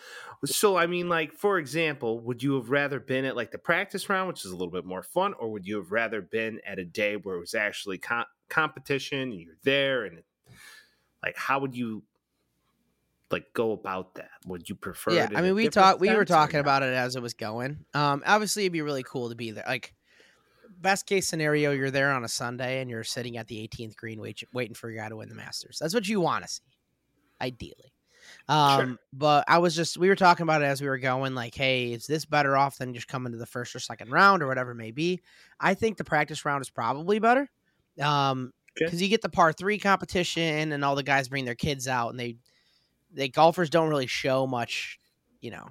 So, 0.45 0.77
I 0.77 0.87
mean, 0.87 1.09
like 1.09 1.33
for 1.33 1.59
example, 1.59 2.19
would 2.21 2.41
you 2.41 2.55
have 2.55 2.69
rather 2.69 2.99
been 2.99 3.25
at 3.25 3.35
like 3.35 3.51
the 3.51 3.57
practice 3.57 4.07
round, 4.09 4.29
which 4.29 4.45
is 4.45 4.51
a 4.51 4.55
little 4.55 4.71
bit 4.71 4.85
more 4.85 5.03
fun, 5.03 5.33
or 5.35 5.51
would 5.51 5.67
you 5.67 5.75
have 5.75 5.91
rather 5.91 6.21
been 6.21 6.61
at 6.65 6.79
a 6.79 6.85
day 6.85 7.17
where 7.17 7.35
it 7.35 7.39
was 7.41 7.53
actually 7.53 7.97
com- 7.97 8.25
competition 8.49 9.19
and 9.31 9.41
you're 9.41 9.57
there 9.63 10.05
and 10.05 10.23
like 11.21 11.35
how 11.37 11.59
would 11.59 11.75
you 11.75 12.03
like 13.31 13.51
go 13.53 13.71
about 13.71 14.15
that? 14.15 14.29
Would 14.45 14.69
you 14.69 14.75
prefer? 14.75 15.11
yeah, 15.13 15.25
it 15.25 15.33
in 15.33 15.41
mean, 15.41 15.55
we 15.55 15.67
talked. 15.69 15.99
We 15.99 16.13
were 16.13 16.25
talking 16.25 16.59
about 16.59 16.83
it 16.83 16.93
as 16.93 17.15
it 17.15 17.21
was 17.21 17.33
going. 17.33 17.85
Um, 17.93 18.21
obviously, 18.25 18.63
it'd 18.63 18.73
be 18.73 18.81
really 18.81 19.03
cool 19.03 19.29
to 19.29 19.35
be 19.35 19.51
there. 19.51 19.63
Like, 19.67 19.93
best 20.83 21.07
case 21.07 21.27
scenario, 21.27 21.71
you're 21.71 21.89
there 21.89 22.11
on 22.11 22.23
a 22.23 22.27
Sunday 22.27 22.79
and 22.81 22.89
you're 22.89 23.03
sitting 23.03 23.37
at 23.37 23.47
the 23.47 23.67
18th 23.67 23.95
green, 23.95 24.21
wait, 24.21 24.43
waiting 24.53 24.75
for 24.75 24.91
your 24.91 25.01
guy 25.01 25.09
to 25.09 25.15
win 25.15 25.29
the 25.29 25.35
Masters. 25.35 25.79
That's 25.81 25.95
what 25.95 26.07
you 26.07 26.21
want 26.21 26.43
to 26.43 26.49
see, 26.49 26.61
ideally. 27.41 27.93
Um, 28.47 28.99
but 29.11 29.43
I 29.47 29.57
was 29.57 29.75
just 29.75 29.97
we 29.97 30.07
were 30.07 30.15
talking 30.15 30.43
about 30.43 30.61
it 30.61 30.65
as 30.65 30.81
we 30.81 30.87
were 30.87 30.97
going. 30.99 31.33
Like, 31.35 31.55
hey, 31.55 31.91
is 31.91 32.05
this 32.05 32.23
better 32.25 32.55
off 32.55 32.77
than 32.77 32.93
just 32.93 33.07
coming 33.07 33.33
to 33.33 33.37
the 33.37 33.45
first 33.45 33.75
or 33.75 33.79
second 33.79 34.11
round 34.11 34.43
or 34.43 34.47
whatever 34.47 34.71
it 34.71 34.75
may 34.75 34.91
be? 34.91 35.19
I 35.59 35.73
think 35.73 35.97
the 35.97 36.03
practice 36.03 36.45
round 36.45 36.61
is 36.61 36.69
probably 36.69 37.19
better. 37.19 37.49
Um, 38.01 38.51
Okay. 38.75 38.85
because 38.85 39.03
you 39.03 39.07
get 39.07 39.21
the 39.21 39.29
par 39.29 39.53
three 39.53 39.77
competition 39.77 40.71
and 40.71 40.83
all 40.83 40.95
the 40.95 41.03
guys 41.03 41.29
bring 41.29 41.45
their 41.45 41.53
kids 41.53 41.87
out 41.87 42.09
and 42.09 42.19
they 42.19 42.37
they 43.11 43.29
golfers 43.29 43.69
don't 43.69 43.87
really 43.87 44.07
show 44.07 44.47
much 44.47 44.97
you 45.41 45.51
know 45.51 45.67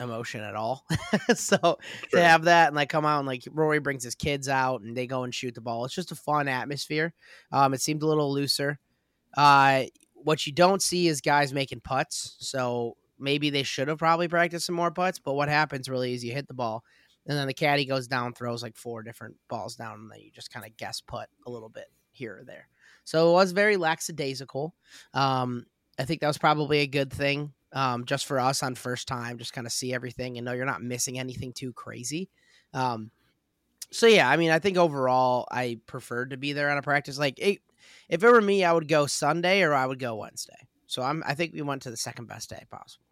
emotion 0.00 0.40
at 0.42 0.54
all. 0.54 0.84
So 1.34 1.56
Sure. 1.58 1.76
to 2.12 2.22
have 2.22 2.44
that 2.44 2.68
and 2.68 2.76
like 2.76 2.88
come 2.88 3.04
out 3.04 3.18
and 3.18 3.26
like 3.26 3.42
rory 3.50 3.78
brings 3.80 4.04
his 4.04 4.14
kids 4.14 4.48
out 4.48 4.80
and 4.80 4.96
they 4.96 5.06
go 5.06 5.24
and 5.24 5.34
shoot 5.34 5.54
the 5.54 5.60
ball. 5.60 5.84
It's 5.84 5.94
just 5.94 6.12
a 6.12 6.16
fun 6.16 6.48
atmosphere. 6.48 7.12
Um 7.52 7.74
it 7.74 7.80
seemed 7.80 8.02
a 8.02 8.06
little 8.06 8.32
looser. 8.32 8.78
Uh 9.36 9.84
what 10.14 10.46
you 10.46 10.52
don't 10.52 10.82
see 10.82 11.06
is 11.08 11.20
guys 11.20 11.52
making 11.52 11.80
putts 11.80 12.36
so 12.40 12.96
maybe 13.18 13.50
they 13.50 13.62
should 13.62 13.88
have 13.88 13.98
probably 13.98 14.28
practiced 14.28 14.66
some 14.66 14.74
more 14.74 14.90
putts 14.90 15.18
but 15.18 15.34
what 15.34 15.48
happens 15.48 15.88
really 15.88 16.12
is 16.14 16.24
you 16.24 16.32
hit 16.32 16.48
the 16.48 16.54
ball 16.54 16.82
and 17.26 17.36
then 17.38 17.46
the 17.46 17.54
caddy 17.54 17.84
goes 17.84 18.08
down 18.08 18.32
throws 18.34 18.62
like 18.62 18.76
four 18.76 19.02
different 19.02 19.36
balls 19.48 19.76
down 19.76 20.00
and 20.00 20.10
then 20.10 20.20
you 20.20 20.30
just 20.32 20.50
kind 20.50 20.66
of 20.66 20.76
guess 20.76 21.00
putt 21.00 21.28
a 21.46 21.50
little 21.50 21.68
bit 21.68 21.86
here 22.10 22.38
or 22.40 22.44
there. 22.44 22.68
So 23.04 23.30
it 23.30 23.32
was 23.34 23.52
very 23.52 23.76
lackadaisical. 23.76 24.74
Um 25.14 25.66
i 25.98 26.04
think 26.04 26.20
that 26.20 26.26
was 26.28 26.38
probably 26.38 26.78
a 26.80 26.86
good 26.86 27.12
thing 27.12 27.52
um 27.72 28.04
just 28.04 28.26
for 28.26 28.38
us 28.40 28.62
on 28.62 28.74
first 28.74 29.08
time 29.08 29.38
just 29.38 29.52
kind 29.52 29.66
of 29.66 29.72
see 29.72 29.92
everything 29.92 30.36
and 30.36 30.44
know 30.44 30.52
you're 30.52 30.64
not 30.64 30.82
missing 30.82 31.18
anything 31.18 31.52
too 31.52 31.72
crazy 31.72 32.28
um 32.74 33.10
so 33.90 34.06
yeah 34.06 34.28
i 34.28 34.36
mean 34.36 34.50
i 34.50 34.58
think 34.58 34.76
overall 34.76 35.46
i 35.50 35.78
preferred 35.86 36.30
to 36.30 36.36
be 36.36 36.52
there 36.52 36.70
on 36.70 36.78
a 36.78 36.82
practice 36.82 37.18
like 37.18 37.38
it, 37.38 37.58
if 38.08 38.22
it 38.22 38.30
were 38.30 38.40
me 38.40 38.64
i 38.64 38.72
would 38.72 38.88
go 38.88 39.06
sunday 39.06 39.62
or 39.62 39.74
i 39.74 39.84
would 39.84 39.98
go 39.98 40.16
wednesday 40.16 40.66
so 40.86 41.02
i'm 41.02 41.22
i 41.26 41.34
think 41.34 41.52
we 41.52 41.62
went 41.62 41.82
to 41.82 41.90
the 41.90 41.96
second 41.96 42.26
best 42.26 42.50
day 42.50 42.64
possible 42.70 43.04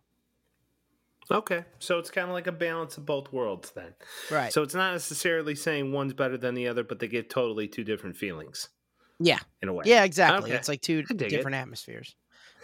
Okay, 1.29 1.65
so 1.81 1.99
it's 1.99 2.09
kind 2.09 2.29
of 2.29 2.35
like 2.35 2.47
a 2.47 2.53
balance 2.53 2.99
of 2.99 3.05
both 3.05 3.33
worlds 3.33 3.73
then. 3.73 3.93
right 4.31 4.53
So 4.53 4.63
it's 4.63 4.77
not 4.77 4.93
necessarily 4.93 5.57
saying 5.57 5.91
one's 5.91 6.13
better 6.13 6.39
than 6.39 6.55
the 6.55 6.69
other, 6.69 6.85
but 6.85 7.01
they 7.01 7.09
get 7.09 7.29
totally 7.29 7.67
two 7.67 7.83
different 7.83 8.17
feelings 8.17 8.69
yeah 9.19 9.39
in 9.63 9.69
a 9.69 9.73
way. 9.73 9.85
Yeah, 9.87 10.05
exactly. 10.05 10.51
Okay. 10.51 10.59
It's 10.59 10.69
like 10.69 10.83
two 10.83 11.03
dig 11.03 11.23
it. 11.23 11.29
different 11.31 11.57
atmospheres. 11.57 12.15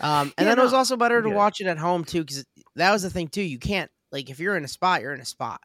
Um, 0.03 0.33
and 0.37 0.49
Yeah, 0.49 0.51
then 0.51 0.59
it 0.59 0.63
was 0.63 0.73
also 0.73 0.97
better 0.97 1.23
to 1.23 1.31
it. 1.31 1.31
watch 1.31 1.61
it 1.61 1.67
at 1.67 1.79
home 1.79 2.05
too, 2.05 2.23
because 2.25 2.45
that 2.77 2.93
was 2.93 3.03
the 3.03 3.11
thing 3.11 3.29
too. 3.29 3.43
You 3.43 3.59
can't 3.59 3.91
like 4.11 4.31
if 4.31 4.41
you're 4.41 4.57
in 4.57 4.65
a 4.65 4.69
spot, 4.69 5.01
you're 5.03 5.15
in 5.15 5.21
a 5.21 5.25
spot. 5.25 5.61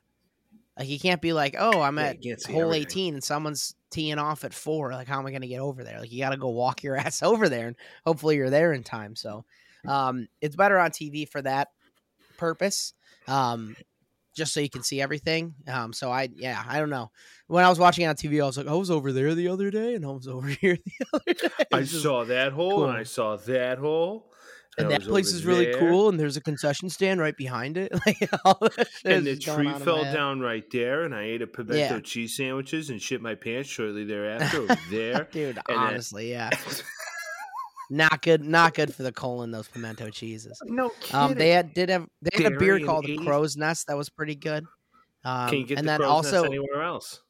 Like 0.77 0.89
you 0.89 0.99
can't 0.99 1.21
be 1.21 1.33
like, 1.33 1.55
oh, 1.57 1.81
I'm 1.81 1.97
Yeah, 1.97 2.11
at 2.11 2.17
hole 2.45 2.73
everything. 2.73 2.75
18 2.75 3.15
and 3.15 3.23
someone's 3.23 3.75
teeing 3.91 4.19
off 4.19 4.43
at 4.43 4.53
four. 4.53 4.91
Like, 4.93 5.07
how 5.07 5.19
am 5.19 5.25
I 5.25 5.31
going 5.31 5.41
to 5.41 5.47
get 5.47 5.59
over 5.59 5.83
there? 5.83 5.99
Like, 5.99 6.11
you 6.11 6.19
got 6.19 6.31
to 6.31 6.37
go 6.37 6.49
walk 6.49 6.83
your 6.83 6.95
ass 6.97 7.23
over 7.23 7.49
there, 7.49 7.67
and 7.67 7.75
hopefully 8.05 8.35
you're 8.35 8.49
there 8.51 8.73
in 8.73 8.83
time. 8.83 9.15
So, 9.15 9.45
um, 9.87 10.27
it's 10.41 10.55
better 10.55 10.77
on 10.77 10.91
TV 10.91 11.25
for 11.25 11.41
that 11.41 11.69
purpose. 12.37 12.93
Um, 13.27 13.77
just 14.37 14.53
so 14.53 14.59
you 14.61 14.69
can 14.69 14.83
see 14.83 15.01
everything. 15.01 15.55
Um, 15.67 15.91
so 15.91 16.09
I, 16.11 16.29
yeah, 16.35 16.63
I 16.65 16.79
don't 16.79 16.89
know. 16.89 17.11
When 17.47 17.65
I 17.65 17.69
was 17.69 17.79
watching 17.79 18.05
it 18.05 18.07
on 18.07 18.15
TV, 18.15 18.41
I 18.41 18.45
was 18.45 18.57
like, 18.57 18.67
I 18.67 18.73
was 18.73 18.89
over 18.91 19.11
there 19.11 19.35
the 19.35 19.49
other 19.49 19.69
day, 19.71 19.95
and 19.95 20.05
I 20.05 20.09
was 20.09 20.27
over 20.37 20.47
here 20.47 20.77
the 20.77 21.05
other 21.13 21.33
day. 21.33 21.65
I 21.73 21.83
saw 21.83 22.23
that 22.25 22.53
hole 22.53 22.85
and. 22.85 22.97
I 22.97 23.03
saw 23.03 23.35
that 23.35 23.77
hole. 23.79 24.31
and 24.77 24.87
I 24.87 24.91
that 24.91 25.01
place 25.03 25.33
is 25.33 25.43
really 25.43 25.65
there, 25.65 25.79
cool, 25.79 26.07
and 26.09 26.19
there's 26.19 26.37
a 26.37 26.41
concession 26.41 26.89
stand 26.89 27.19
right 27.19 27.35
behind 27.35 27.77
it. 27.77 27.91
Like 28.05 28.29
all 28.45 28.59
And 29.03 29.25
the 29.25 29.35
tree 29.35 29.73
fell 29.79 30.03
down 30.03 30.39
right 30.39 30.69
there, 30.71 31.03
and 31.03 31.15
I 31.15 31.23
ate 31.23 31.41
a 31.41 31.47
pimento 31.47 31.95
Yeah. 31.95 31.99
cheese 32.01 32.35
sandwiches 32.37 32.89
and 32.91 33.01
shit 33.01 33.21
my 33.21 33.33
pants 33.35 33.69
shortly 33.69 34.05
thereafter 34.13 34.67
there. 34.91 35.27
Dude, 35.31 35.55
then- 35.67 35.77
honestly, 35.77 36.29
yeah, 36.31 36.51
not 37.89 38.21
good. 38.21 38.43
Not 38.43 38.73
good 38.73 38.93
for 38.93 39.03
the 39.03 39.11
colon. 39.11 39.51
Those 39.51 39.67
pimento 39.67 40.09
cheeses. 40.09 40.59
no 40.65 40.89
kidding. 41.01 41.15
Um, 41.15 41.33
they 41.35 41.49
had 41.49 41.73
did 41.73 41.89
have 41.89 42.07
they 42.21 42.43
had 42.43 42.53
a 42.53 42.57
beer 42.57 42.79
called 42.79 43.05
the 43.05 43.17
80s? 43.17 43.25
Crow's 43.25 43.57
Nest 43.57 43.87
that 43.87 43.97
was 43.97 44.09
pretty 44.09 44.35
good. 44.35 44.65
Um, 45.23 45.49
Can 45.49 45.57
you 45.59 45.65
get 45.65 45.77
and 45.79 45.87
the 45.87 45.91
then 45.91 45.99
crow's 45.99 46.23
nest 46.23 46.35
also 46.35 46.47
anywhere 46.47 46.83
else? 46.83 47.21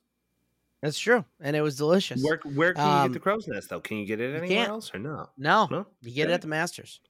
that's 0.83 0.99
true, 0.99 1.25
and 1.41 1.55
it 1.55 1.61
was 1.61 1.75
delicious. 1.77 2.23
Where 2.23 2.39
where 2.53 2.73
can 2.73 2.85
you 2.85 2.91
Um, 2.91 3.07
get 3.07 3.13
the 3.13 3.19
crow's 3.19 3.47
nest 3.47 3.69
though? 3.69 3.79
Can 3.79 3.97
you 3.97 4.05
get 4.05 4.19
it 4.19 4.35
anywhere 4.35 4.67
else 4.67 4.93
or 4.93 4.99
no? 4.99 5.29
No, 5.37 5.67
No, 5.71 5.87
you 6.01 6.11
get 6.11 6.29
it 6.29 6.33
at 6.33 6.41
the 6.41 6.47
Masters. 6.47 7.01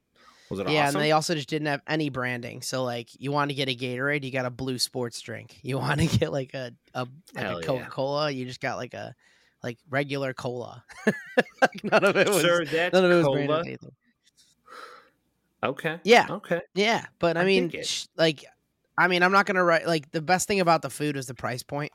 Was 0.50 0.60
it 0.60 0.62
awesome? 0.62 0.74
Yeah, 0.74 0.84
awesome? 0.86 0.96
and 0.96 1.04
they 1.04 1.12
also 1.12 1.34
just 1.34 1.50
didn't 1.50 1.66
have 1.66 1.82
any 1.86 2.08
branding. 2.08 2.62
So 2.62 2.82
like, 2.84 3.08
you 3.20 3.30
want 3.32 3.50
to 3.50 3.54
get 3.54 3.68
a 3.68 3.74
Gatorade, 3.74 4.24
you 4.24 4.30
got 4.30 4.46
a 4.46 4.50
blue 4.50 4.78
sports 4.78 5.20
drink. 5.20 5.58
You 5.62 5.76
want 5.78 6.00
to 6.00 6.06
get 6.18 6.32
like 6.32 6.54
a 6.54 6.72
a, 6.94 7.06
like 7.34 7.44
a. 7.44 7.60
Coca 7.66 7.86
Cola, 7.90 8.30
you 8.30 8.46
just 8.46 8.60
got 8.62 8.78
like 8.78 8.94
a 8.94 9.14
like 9.62 9.78
regular 9.88 10.32
cola. 10.34 10.84
Like, 11.60 11.82
none 11.84 12.04
of 12.04 12.16
it 12.16 12.28
was 12.28 12.40
Sir, 12.40 12.64
none 12.92 13.04
of 13.04 13.10
it 13.10 13.14
was 13.14 13.24
cola. 13.26 13.34
branded 13.36 13.66
anything. 13.66 13.90
Okay. 15.62 15.98
Yeah, 16.04 16.26
Okay. 16.30 16.60
yeah, 16.74 17.06
but 17.18 17.36
I 17.36 17.40
I 17.42 17.44
mean, 17.44 17.70
sh- 17.82 18.06
like, 18.16 18.44
I 18.96 19.08
mean, 19.08 19.22
I'm 19.24 19.32
not 19.32 19.46
gonna 19.46 19.64
write 19.64 19.86
like 19.86 20.10
the 20.12 20.22
best 20.22 20.46
thing 20.46 20.60
about 20.60 20.82
the 20.82 20.90
food 20.90 21.16
is 21.16 21.26
the 21.26 21.34
price 21.34 21.62
point. 21.64 21.90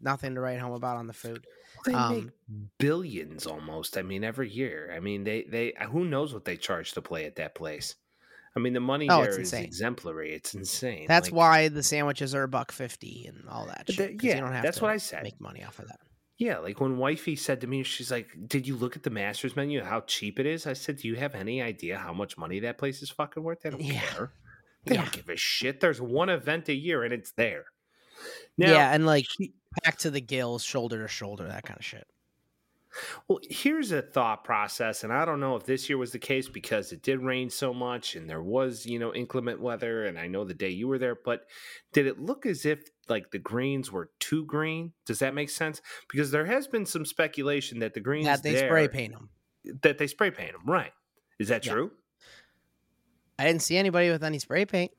Nothing 0.00 0.34
to 0.34 0.40
write 0.40 0.58
home 0.60 0.72
about 0.72 0.96
on 0.96 1.06
the 1.06 1.12
food. 1.12 1.46
They 1.84 1.92
make 1.92 2.00
Um, 2.02 2.32
billions 2.78 3.46
almost. 3.46 3.98
I 3.98 4.02
mean, 4.02 4.24
every 4.24 4.50
year. 4.50 4.92
I 4.94 5.00
mean, 5.00 5.24
they 5.24 5.42
they 5.42 5.74
who 5.90 6.04
knows 6.04 6.32
what 6.32 6.44
they 6.44 6.56
charge 6.56 6.92
to 6.92 7.02
play 7.02 7.26
at 7.26 7.36
that 7.36 7.54
place. 7.54 7.96
I 8.54 8.60
mean, 8.60 8.72
the 8.74 8.80
money 8.80 9.08
Oh, 9.10 9.22
there 9.22 9.40
is 9.40 9.52
exemplary. 9.52 10.34
It's 10.34 10.54
insane. 10.54 11.06
That's 11.08 11.28
Like, 11.28 11.34
why 11.34 11.68
the 11.68 11.82
sandwiches 11.82 12.34
are 12.34 12.42
a 12.44 12.48
buck 12.48 12.72
fifty 12.72 13.26
and 13.26 13.48
all 13.48 13.66
that. 13.66 13.90
Shit, 13.90 14.22
yeah, 14.22 14.36
you 14.36 14.40
don't 14.42 14.52
have 14.52 14.62
that's 14.62 14.80
what 14.80 14.90
I 14.90 14.98
said. 14.98 15.22
Make 15.22 15.40
money 15.40 15.64
off 15.64 15.78
of 15.78 15.88
that. 15.88 16.00
Yeah, 16.42 16.58
like 16.58 16.80
when 16.80 16.98
wifey 16.98 17.36
said 17.36 17.60
to 17.60 17.68
me, 17.68 17.84
she's 17.84 18.10
like, 18.10 18.28
"Did 18.48 18.66
you 18.66 18.74
look 18.76 18.96
at 18.96 19.04
the 19.04 19.10
Masters 19.10 19.54
menu? 19.54 19.80
How 19.84 20.00
cheap 20.00 20.40
it 20.40 20.46
is?" 20.46 20.66
I 20.66 20.72
said, 20.72 20.96
"Do 20.96 21.06
you 21.06 21.14
have 21.14 21.36
any 21.36 21.62
idea 21.62 21.96
how 21.98 22.12
much 22.12 22.36
money 22.36 22.58
that 22.60 22.78
place 22.78 23.00
is 23.00 23.10
fucking 23.10 23.44
worth? 23.44 23.60
They 23.62 23.70
don't 23.70 23.80
Yeah. 23.80 24.00
care. 24.00 24.32
They 24.84 24.96
Yeah. 24.96 25.02
don't 25.02 25.12
give 25.12 25.28
a 25.28 25.36
shit. 25.36 25.78
There's 25.78 26.00
one 26.00 26.28
event 26.28 26.68
a 26.68 26.74
year 26.74 27.04
and 27.04 27.14
it's 27.14 27.30
there." 27.30 27.66
Now, 28.58 28.72
yeah, 28.72 28.92
and 28.92 29.06
like 29.06 29.26
back 29.84 29.98
to 29.98 30.10
the 30.10 30.20
gills, 30.20 30.64
shoulder 30.64 31.00
to 31.02 31.06
shoulder, 31.08 31.46
that 31.46 31.62
kind 31.62 31.78
of 31.78 31.86
shit. 31.86 32.06
Well, 33.28 33.38
here's 33.48 33.90
a 33.92 34.02
thought 34.02 34.44
process, 34.44 35.04
and 35.04 35.12
I 35.12 35.24
don't 35.24 35.40
know 35.40 35.56
if 35.56 35.64
this 35.64 35.88
year 35.88 35.98
was 35.98 36.12
the 36.12 36.18
case 36.18 36.48
because 36.48 36.92
it 36.92 37.02
did 37.02 37.20
rain 37.20 37.50
so 37.50 37.72
much 37.72 38.14
and 38.16 38.28
there 38.28 38.42
was, 38.42 38.84
you 38.86 38.98
know, 38.98 39.14
inclement 39.14 39.60
weather. 39.60 40.04
And 40.04 40.18
I 40.18 40.26
know 40.26 40.44
the 40.44 40.54
day 40.54 40.68
you 40.70 40.88
were 40.88 40.98
there, 40.98 41.16
but 41.24 41.46
did 41.92 42.06
it 42.06 42.18
look 42.20 42.44
as 42.46 42.64
if 42.66 42.80
like 43.08 43.30
the 43.30 43.38
greens 43.38 43.90
were 43.90 44.10
too 44.20 44.44
green? 44.44 44.92
Does 45.06 45.20
that 45.20 45.34
make 45.34 45.50
sense? 45.50 45.80
Because 46.10 46.30
there 46.30 46.46
has 46.46 46.66
been 46.66 46.86
some 46.86 47.04
speculation 47.04 47.78
that 47.80 47.94
the 47.94 48.00
greens 48.00 48.26
That 48.26 48.42
they 48.42 48.54
there, 48.54 48.68
spray 48.68 48.88
paint 48.88 49.12
them. 49.14 49.30
that 49.82 49.98
they 49.98 50.06
spray 50.06 50.30
paint 50.30 50.52
them, 50.52 50.62
right? 50.66 50.92
Is 51.38 51.48
that 51.48 51.64
Yeah. 51.66 51.72
true? 51.72 51.90
I 53.38 53.46
didn't 53.46 53.62
see 53.62 53.76
anybody 53.76 54.10
with 54.10 54.22
any 54.22 54.38
spray 54.38 54.64
paint. 54.66 54.92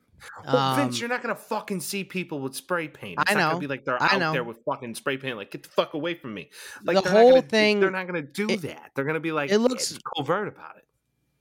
Well, 0.46 0.76
Vince, 0.76 0.96
Um, 0.96 1.00
you're 1.00 1.10
not 1.10 1.22
gonna 1.22 1.36
fucking 1.36 1.80
see 1.82 2.04
people 2.04 2.40
with 2.40 2.56
spray 2.56 2.88
paint. 2.88 3.20
It's 3.22 3.32
I 3.32 3.34
not 3.36 3.40
know. 3.40 3.48
gonna 3.52 3.60
be 3.60 3.68
like 3.68 3.86
they're 3.86 4.02
I 4.02 4.16
out 4.16 4.20
know. 4.20 4.32
there 4.34 4.44
with 4.44 4.60
fucking 4.66 4.96
spray 4.96 5.18
paint. 5.18 5.38
Like, 5.38 5.52
get 5.52 5.64
the 5.64 5.70
fuck 5.70 5.94
away 5.94 6.16
from 6.16 6.34
me. 6.34 6.50
Like 6.84 7.04
The 7.04 7.10
whole 7.10 7.42
do- 7.42 7.48
thing- 7.48 7.80
they're 7.80 7.92
not 7.92 8.08
gonna 8.08 8.22
do 8.22 8.50
it- 8.50 8.62
that. 8.64 8.92
They're 8.96 9.06
gonna 9.06 9.20
be 9.20 9.32
like, 9.32 9.52
it 9.52 9.60
looks- 9.60 9.98
covert 10.18 10.48
about 10.48 10.78
it. 10.78 10.86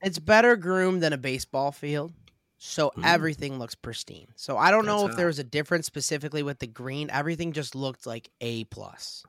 It's 0.03 0.19
better 0.19 0.57
groomed 0.57 1.03
than 1.03 1.13
a 1.13 1.19
baseball 1.19 1.71
field. 1.73 2.13
So 2.59 2.93
Mm. 2.97 3.05
everything 3.05 3.59
looks 3.59 3.75
pristine. 3.75 4.29
So 4.37 4.57
I 4.57 4.71
don't 4.71 4.87
know 4.87 5.01
That's 5.03 5.11
if 5.13 5.17
there 5.17 5.27
was 5.27 5.39
a 5.41 5.45
difference 5.45 5.87
specifically 5.87 6.45
with 6.45 6.61
the 6.61 6.69
green. 6.69 7.11
Everything 7.11 7.53
just 7.53 7.75
looked 7.75 8.07
like 8.07 8.31
A 8.41 8.65
plus. 8.65 9.25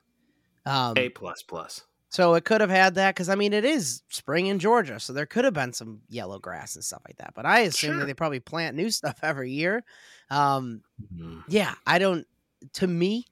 Um, 0.67 0.93
A 0.97 1.09
plus 1.09 1.41
plus. 1.41 1.81
So 2.13 2.35
it 2.35 2.45
could 2.45 2.61
have 2.61 2.69
had 2.71 2.95
that 2.95 3.15
because 3.15 3.29
I 3.29 3.35
mean 3.35 3.53
it 3.53 3.65
is 3.65 4.03
spring 4.09 4.47
in 4.47 4.59
Georgia, 4.59 4.99
so 4.99 5.13
there 5.13 5.25
could 5.27 5.45
have 5.45 5.53
been 5.55 5.73
some 5.73 6.03
yellow 6.09 6.39
grass 6.39 6.75
and 6.75 6.85
stuff 6.85 7.01
like 7.07 7.17
that. 7.17 7.33
But 7.35 7.45
I 7.47 7.61
assume 7.61 7.97
Sure. 7.97 7.99
that 7.99 8.05
they 8.05 8.13
probably 8.15 8.39
plant 8.41 8.77
new 8.77 8.91
stuff 8.91 9.19
every 9.23 9.51
year. 9.51 9.83
Um, 10.29 10.83
Mhm. 10.97 11.43
yeah, 11.47 11.75
I 11.85 11.99
don't. 11.99 12.27
To 12.75 12.87
me, 12.87 13.25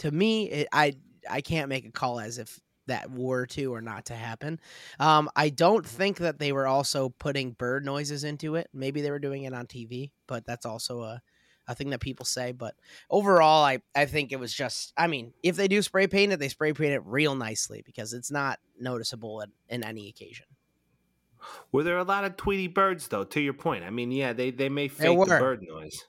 to 0.00 0.10
me, 0.10 0.50
it, 0.50 0.68
I 0.72 0.94
I 1.28 1.40
can't 1.40 1.68
make 1.68 1.86
a 1.86 1.92
call 1.92 2.20
as 2.20 2.38
if 2.38 2.60
that 2.86 3.10
were 3.10 3.46
to 3.46 3.72
or 3.74 3.80
not 3.82 4.06
to 4.06 4.14
happen. 4.14 4.60
Um, 4.98 5.30
I 5.36 5.50
don't 5.50 5.86
think 5.86 6.18
that 6.18 6.38
they 6.38 6.52
were 6.52 6.66
also 6.66 7.10
putting 7.10 7.52
bird 7.52 7.84
noises 7.84 8.24
into 8.24 8.56
it. 8.56 8.68
Maybe 8.72 9.00
they 9.02 9.10
were 9.10 9.18
doing 9.20 9.44
it 9.44 9.54
on 9.54 9.66
TV, 9.66 10.12
but 10.26 10.44
that's 10.46 10.66
also 10.66 11.02
a 11.02 11.22
a 11.70 11.74
thing 11.74 11.90
that 11.90 12.00
people 12.00 12.26
say. 12.26 12.52
But 12.52 12.74
overall, 13.10 13.64
I 13.64 13.80
I 13.94 14.06
think 14.06 14.32
it 14.32 14.40
was 14.40 14.52
just. 14.52 14.92
I 14.96 15.06
mean, 15.06 15.32
if 15.42 15.56
they 15.56 15.68
do 15.68 15.80
spray 15.82 16.06
paint 16.06 16.32
it, 16.32 16.38
they 16.38 16.48
spray 16.48 16.72
paint 16.72 16.92
it 16.92 17.02
real 17.04 17.34
nicely 17.34 17.82
because 17.84 18.12
it's 18.12 18.30
not 18.30 18.58
noticeable 18.78 19.40
in, 19.40 19.50
in 19.68 19.84
any 19.84 20.08
occasion. 20.08 20.46
Were 21.72 21.82
there 21.82 21.98
a 21.98 22.04
lot 22.04 22.24
of 22.24 22.36
Tweety 22.36 22.68
birds 22.68 23.08
though? 23.08 23.24
To 23.24 23.40
your 23.40 23.54
point, 23.54 23.84
I 23.84 23.90
mean, 23.90 24.10
yeah, 24.10 24.32
they 24.32 24.50
they 24.50 24.68
may 24.68 24.88
There 24.88 25.08
fake 25.08 25.18
the 25.18 25.26
bird 25.26 25.62
noise. 25.62 26.04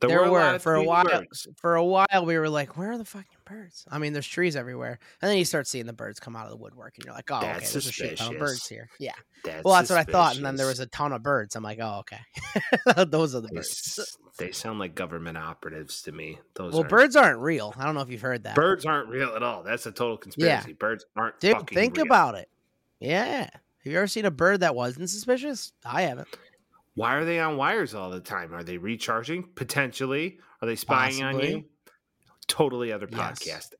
There 0.00 0.24
a 0.24 0.30
were, 0.30 0.38
lot 0.38 0.54
of 0.54 0.62
for 0.62 0.76
a 0.76 0.84
while. 0.84 1.04
birds. 1.04 1.48
For 1.56 1.74
a 1.74 1.84
while, 1.84 2.24
we 2.24 2.38
were 2.38 2.48
like, 2.48 2.76
"Where 2.76 2.92
are 2.92 2.98
the 2.98 3.04
fucking 3.04 3.37
birds?" 3.48 3.86
I 3.90 3.98
mean, 3.98 4.12
there's 4.12 4.26
trees 4.26 4.56
everywhere, 4.56 4.98
and 5.22 5.30
then 5.30 5.38
you 5.38 5.44
start 5.44 5.66
seeing 5.66 5.86
the 5.86 5.92
birds 5.92 6.20
come 6.20 6.36
out 6.36 6.44
of 6.44 6.50
the 6.50 6.56
woodwork, 6.56 6.94
and 6.96 7.04
you're 7.04 7.14
like, 7.14 7.30
"Oh, 7.30 7.36
okay, 7.38 7.46
That's 7.54 7.72
there's 7.72 7.86
a 7.86 7.92
shit 7.92 8.18
ton 8.18 8.34
of 8.34 8.38
birds 8.40 8.66
here." 8.68 8.88
Yeah. 8.98 9.12
That's 9.44 9.64
well, 9.64 9.74
that's 9.74 9.90
what 9.90 9.98
I 9.98 10.04
thought, 10.04 10.36
and 10.36 10.44
then 10.44 10.56
there 10.56 10.66
was 10.66 10.80
a 10.80 10.86
ton 10.86 11.12
of 11.12 11.22
birds. 11.22 11.56
I'm 11.56 11.62
like, 11.62 11.78
"Oh, 11.80 12.00
okay, 12.00 12.18
those 13.06 13.34
are 13.34 13.40
the 13.40 13.48
birds." 13.48 14.16
they 14.38 14.52
sound 14.52 14.78
like 14.78 14.94
government 14.94 15.36
operatives 15.36 16.02
to 16.02 16.12
me. 16.12 16.38
Those 16.54 16.72
Well, 16.72 16.80
aren't- 16.82 16.90
birds 16.90 17.16
aren't 17.16 17.38
real. 17.40 17.74
I 17.76 17.84
don't 17.84 17.94
know 17.94 18.02
if 18.02 18.10
you've 18.10 18.20
heard 18.20 18.44
that. 18.44 18.54
birds 18.54 18.84
aren't 18.86 19.08
real 19.08 19.34
at 19.34 19.42
all. 19.42 19.62
That's 19.64 19.86
a 19.86 19.92
total 19.92 20.16
conspiracy. 20.16 20.68
Yeah. 20.70 20.74
Birds 20.78 21.04
aren't 21.16 21.40
Dude, 21.40 21.52
fucking 21.56 21.74
think 21.76 21.96
real. 21.96 22.06
about 22.06 22.34
it. 22.36 22.48
Yeah. 23.00 23.48
Have 23.84 23.92
you 23.92 23.96
ever 23.98 24.06
seen 24.06 24.24
a 24.26 24.30
bird 24.30 24.60
that 24.60 24.74
wasn't 24.74 25.08
suspicious? 25.10 25.72
I 25.84 26.02
haven't. 26.02 26.28
Why 26.94 27.14
are 27.14 27.24
they 27.24 27.38
on 27.38 27.56
wires 27.56 27.94
all 27.94 28.10
the 28.10 28.20
time? 28.20 28.52
Are 28.52 28.64
they 28.64 28.76
recharging? 28.76 29.44
Potentially. 29.54 30.38
Are 30.60 30.66
they 30.66 30.74
spying 30.76 31.22
on 31.22 31.38
you? 31.40 31.64
Totally 32.48 32.92
other 32.92 33.08
Yes. 33.10 33.18
podcast. 33.38 33.74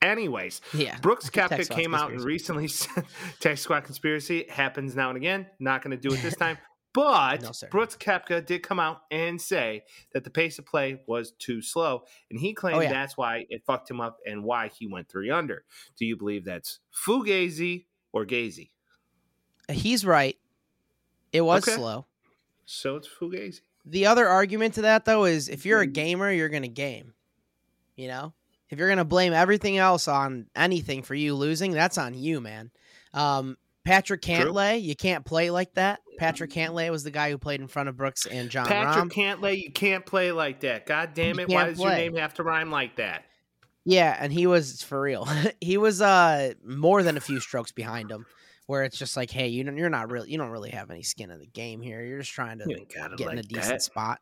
Anyways, 0.00 0.60
Yeah. 0.72 0.98
Brooks 0.98 1.26
Squad 1.26 1.50
came 1.70 1.94
out 1.94 2.10
and 2.10 2.20
recently 2.22 2.66
said 2.68 3.04
Tech 3.38 3.58
Squad 3.58 3.84
conspiracy 3.84 4.46
happens 4.48 4.96
now 4.96 5.10
and 5.10 5.16
again. 5.16 5.46
Not 5.60 5.82
going 5.82 5.96
to 5.96 6.08
do 6.08 6.14
it 6.14 6.22
this 6.22 6.36
time. 6.38 6.58
But 6.94 7.42
No. 7.42 7.50
Brooks 7.70 7.96
Koepka 7.96 8.44
did 8.44 8.62
come 8.62 8.78
out 8.78 9.02
and 9.10 9.40
say 9.40 9.84
that 10.12 10.24
the 10.24 10.30
pace 10.30 10.58
of 10.58 10.66
play 10.66 11.00
was 11.06 11.32
too 11.32 11.62
slow, 11.62 12.04
and 12.30 12.38
he 12.38 12.50
oh, 12.50 12.54
claimed 12.60 12.78
Oh, 12.78 12.80
yeah. 12.80 12.92
that's 12.92 13.16
why 13.16 13.46
it 13.48 13.62
fucked 13.64 13.90
him 13.90 14.00
up 14.00 14.18
and 14.26 14.44
why 14.44 14.68
he 14.68 14.86
went 14.86 15.08
three 15.08 15.30
under. 15.30 15.64
Do 15.96 16.04
you 16.04 16.16
believe 16.16 16.44
that's 16.44 16.80
fugazi 16.92 17.86
or 18.12 18.26
gazy? 18.26 18.70
Uh, 19.68 19.72
he's 19.72 20.04
right. 20.04 20.36
It 21.32 21.40
was 21.42 21.66
Okay. 21.66 21.76
slow. 21.76 22.06
So 22.66 22.96
it's 22.96 23.08
fugazi. 23.08 23.60
The 23.84 24.06
other 24.06 24.28
argument 24.28 24.74
to 24.74 24.82
that 24.82 25.04
though 25.04 25.24
is 25.24 25.48
if 25.48 25.64
you're 25.64 25.80
a 25.80 25.86
hmm. 25.86 25.92
gamer, 25.92 26.30
you're 26.30 26.48
gonna 26.48 26.68
game. 26.68 27.14
You 27.96 28.08
know, 28.08 28.32
if 28.70 28.78
you're 28.78 28.88
gonna 28.88 29.04
blame 29.04 29.32
everything 29.32 29.78
else 29.78 30.08
on 30.08 30.46
anything 30.56 31.02
for 31.02 31.14
you 31.14 31.34
losing, 31.34 31.72
that's 31.72 31.98
on 31.98 32.14
you, 32.14 32.40
man. 32.40 32.70
Um, 33.12 33.56
Patrick 33.84 34.22
True. 34.22 34.34
Cantlay, 34.34 34.82
you 34.82 34.94
can't 34.94 35.24
play 35.24 35.50
like 35.50 35.74
that. 35.74 36.00
Patrick 36.18 36.50
Cantlay 36.50 36.90
was 36.90 37.02
the 37.02 37.10
guy 37.10 37.30
who 37.30 37.38
played 37.38 37.60
in 37.60 37.66
front 37.66 37.88
of 37.88 37.96
Brooks 37.96 38.26
and 38.26 38.48
Jon 38.48 38.66
Patrick 38.66 39.06
Rahm. 39.06 39.12
Cantlay, 39.12 39.60
you 39.60 39.72
can't 39.72 40.06
play 40.06 40.30
like 40.30 40.60
that. 40.60 40.86
God 40.86 41.14
damn 41.14 41.38
it! 41.38 41.48
Why 41.48 41.66
does 41.66 41.80
your 41.80 41.90
name 41.90 42.16
have 42.16 42.34
to 42.34 42.42
rhyme 42.42 42.70
like 42.70 42.96
that? 42.96 43.24
Yeah, 43.84 44.16
and 44.18 44.32
he 44.32 44.46
was 44.46 44.82
for 44.82 45.00
real. 45.00 45.26
he 45.60 45.76
was 45.76 46.00
uh 46.00 46.54
more 46.64 47.02
than 47.02 47.16
a 47.16 47.20
few 47.20 47.40
strokes 47.40 47.72
behind 47.72 48.10
him, 48.10 48.24
where 48.66 48.84
it's 48.84 48.98
just 48.98 49.16
like, 49.16 49.30
hey, 49.30 49.48
you 49.48 49.64
don't, 49.64 49.76
you're 49.76 49.90
not 49.90 50.10
really, 50.10 50.30
you 50.30 50.38
don't 50.38 50.50
really 50.50 50.70
have 50.70 50.90
any 50.90 51.02
skin 51.02 51.30
in 51.30 51.40
the 51.40 51.46
game 51.46 51.80
here. 51.80 52.02
You're 52.02 52.20
just 52.20 52.32
trying 52.32 52.58
to 52.58 52.64
You 52.68 52.76
ain't 52.76 52.94
got 52.94 53.12
it 53.12 53.18
get 53.18 53.26
like 53.26 53.32
in 53.34 53.38
a 53.40 53.42
decent 53.42 53.66
that. 53.66 53.82
spot. 53.82 54.20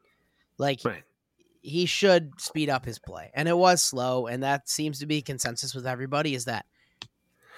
Like 0.59 0.80
Right. 0.85 1.02
He 1.62 1.86
should 1.86 2.32
speed 2.40 2.70
up 2.70 2.84
his 2.84 2.98
play, 2.98 3.30
and 3.34 3.48
it 3.48 3.56
was 3.56 3.82
slow, 3.82 4.26
and 4.26 4.42
that 4.42 4.68
seems 4.68 4.98
to 5.00 5.06
be 5.06 5.22
consensus 5.22 5.74
with 5.74 5.86
everybody 5.86 6.34
is 6.34 6.46
that 6.46 6.64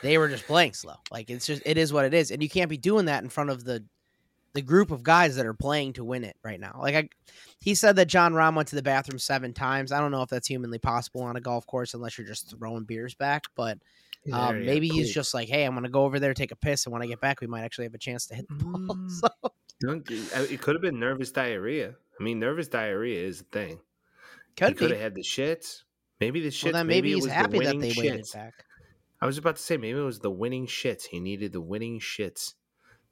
they 0.02 0.18
were 0.18 0.28
just 0.28 0.46
playing 0.46 0.74
slow. 0.74 0.96
Like 1.10 1.30
it's 1.30 1.46
just 1.46 1.62
it 1.64 1.78
is 1.78 1.92
what 1.92 2.04
it 2.04 2.14
is, 2.14 2.30
and 2.30 2.42
you 2.42 2.48
can't 2.48 2.70
be 2.70 2.76
doing 2.76 3.06
that 3.06 3.22
in 3.22 3.28
front 3.30 3.50
of 3.50 3.64
the 3.64 3.84
the 4.54 4.62
group 4.62 4.90
of 4.90 5.02
guys 5.02 5.36
that 5.36 5.46
are 5.46 5.54
playing 5.54 5.94
to 5.94 6.04
win 6.04 6.24
it 6.24 6.36
right 6.42 6.60
now. 6.60 6.78
Like 6.80 6.94
I, 6.94 7.08
he 7.60 7.74
said 7.74 7.96
that 7.96 8.06
Jon 8.06 8.34
Rahm 8.34 8.54
went 8.54 8.68
to 8.68 8.76
the 8.76 8.82
bathroom 8.82 9.18
seven 9.18 9.54
times. 9.54 9.92
I 9.92 10.00
don't 10.00 10.10
know 10.10 10.22
if 10.22 10.28
that's 10.28 10.48
humanly 10.48 10.78
possible 10.78 11.22
on 11.22 11.36
a 11.36 11.40
golf 11.40 11.66
course 11.66 11.94
unless 11.94 12.18
you're 12.18 12.26
just 12.26 12.50
throwing 12.50 12.84
beers 12.84 13.14
back, 13.14 13.44
but 13.56 13.78
um, 14.32 14.60
yeah, 14.60 14.66
maybe 14.66 14.88
he's 14.88 15.06
cool. 15.06 15.14
just 15.14 15.34
like, 15.34 15.48
hey, 15.48 15.64
I'm 15.64 15.74
gonna 15.74 15.88
go 15.88 16.04
over 16.04 16.20
there, 16.20 16.34
take 16.34 16.52
a 16.52 16.56
piss, 16.56 16.86
and 16.86 16.92
when 16.92 17.02
I 17.02 17.06
get 17.06 17.20
back, 17.20 17.40
we 17.40 17.46
might 17.46 17.62
actually 17.62 17.84
have 17.84 17.94
a 17.94 17.98
chance 17.98 18.26
to 18.26 18.34
hit 18.34 18.46
the 18.48 18.54
ball. 18.54 18.72
Mm. 18.92 19.10
so 19.10 19.28
uh, 19.88 20.42
It 20.42 20.60
could 20.60 20.76
have 20.76 20.82
been 20.82 21.00
nervous 21.00 21.32
diarrhea. 21.32 21.94
I 22.20 22.22
mean, 22.22 22.38
nervous 22.38 22.68
diarrhea 22.68 23.26
is 23.26 23.40
a 23.40 23.44
thing. 23.44 23.80
He 24.56 24.64
could 24.66 24.76
could 24.76 24.88
be. 24.88 24.94
have 24.94 25.02
had 25.02 25.14
the 25.14 25.22
shits. 25.22 25.82
Maybe 26.20 26.40
the 26.40 26.48
shits. 26.48 26.64
Well, 26.64 26.72
then 26.74 26.86
maybe, 26.86 27.10
it 27.12 27.14
he's 27.16 27.24
was 27.24 27.30
the 27.30 27.34
happy 27.34 27.58
that 27.60 27.78
they 27.80 27.94
waited 27.96 28.26
back. 28.32 28.64
I 29.20 29.26
was 29.26 29.38
about 29.38 29.56
to 29.56 29.62
say 29.62 29.76
maybe 29.76 29.98
it 29.98 30.02
was 30.02 30.20
the 30.20 30.30
winning 30.30 30.66
shits. 30.66 31.04
He 31.04 31.20
needed 31.20 31.52
the 31.52 31.60
winning 31.60 32.00
shits, 32.00 32.54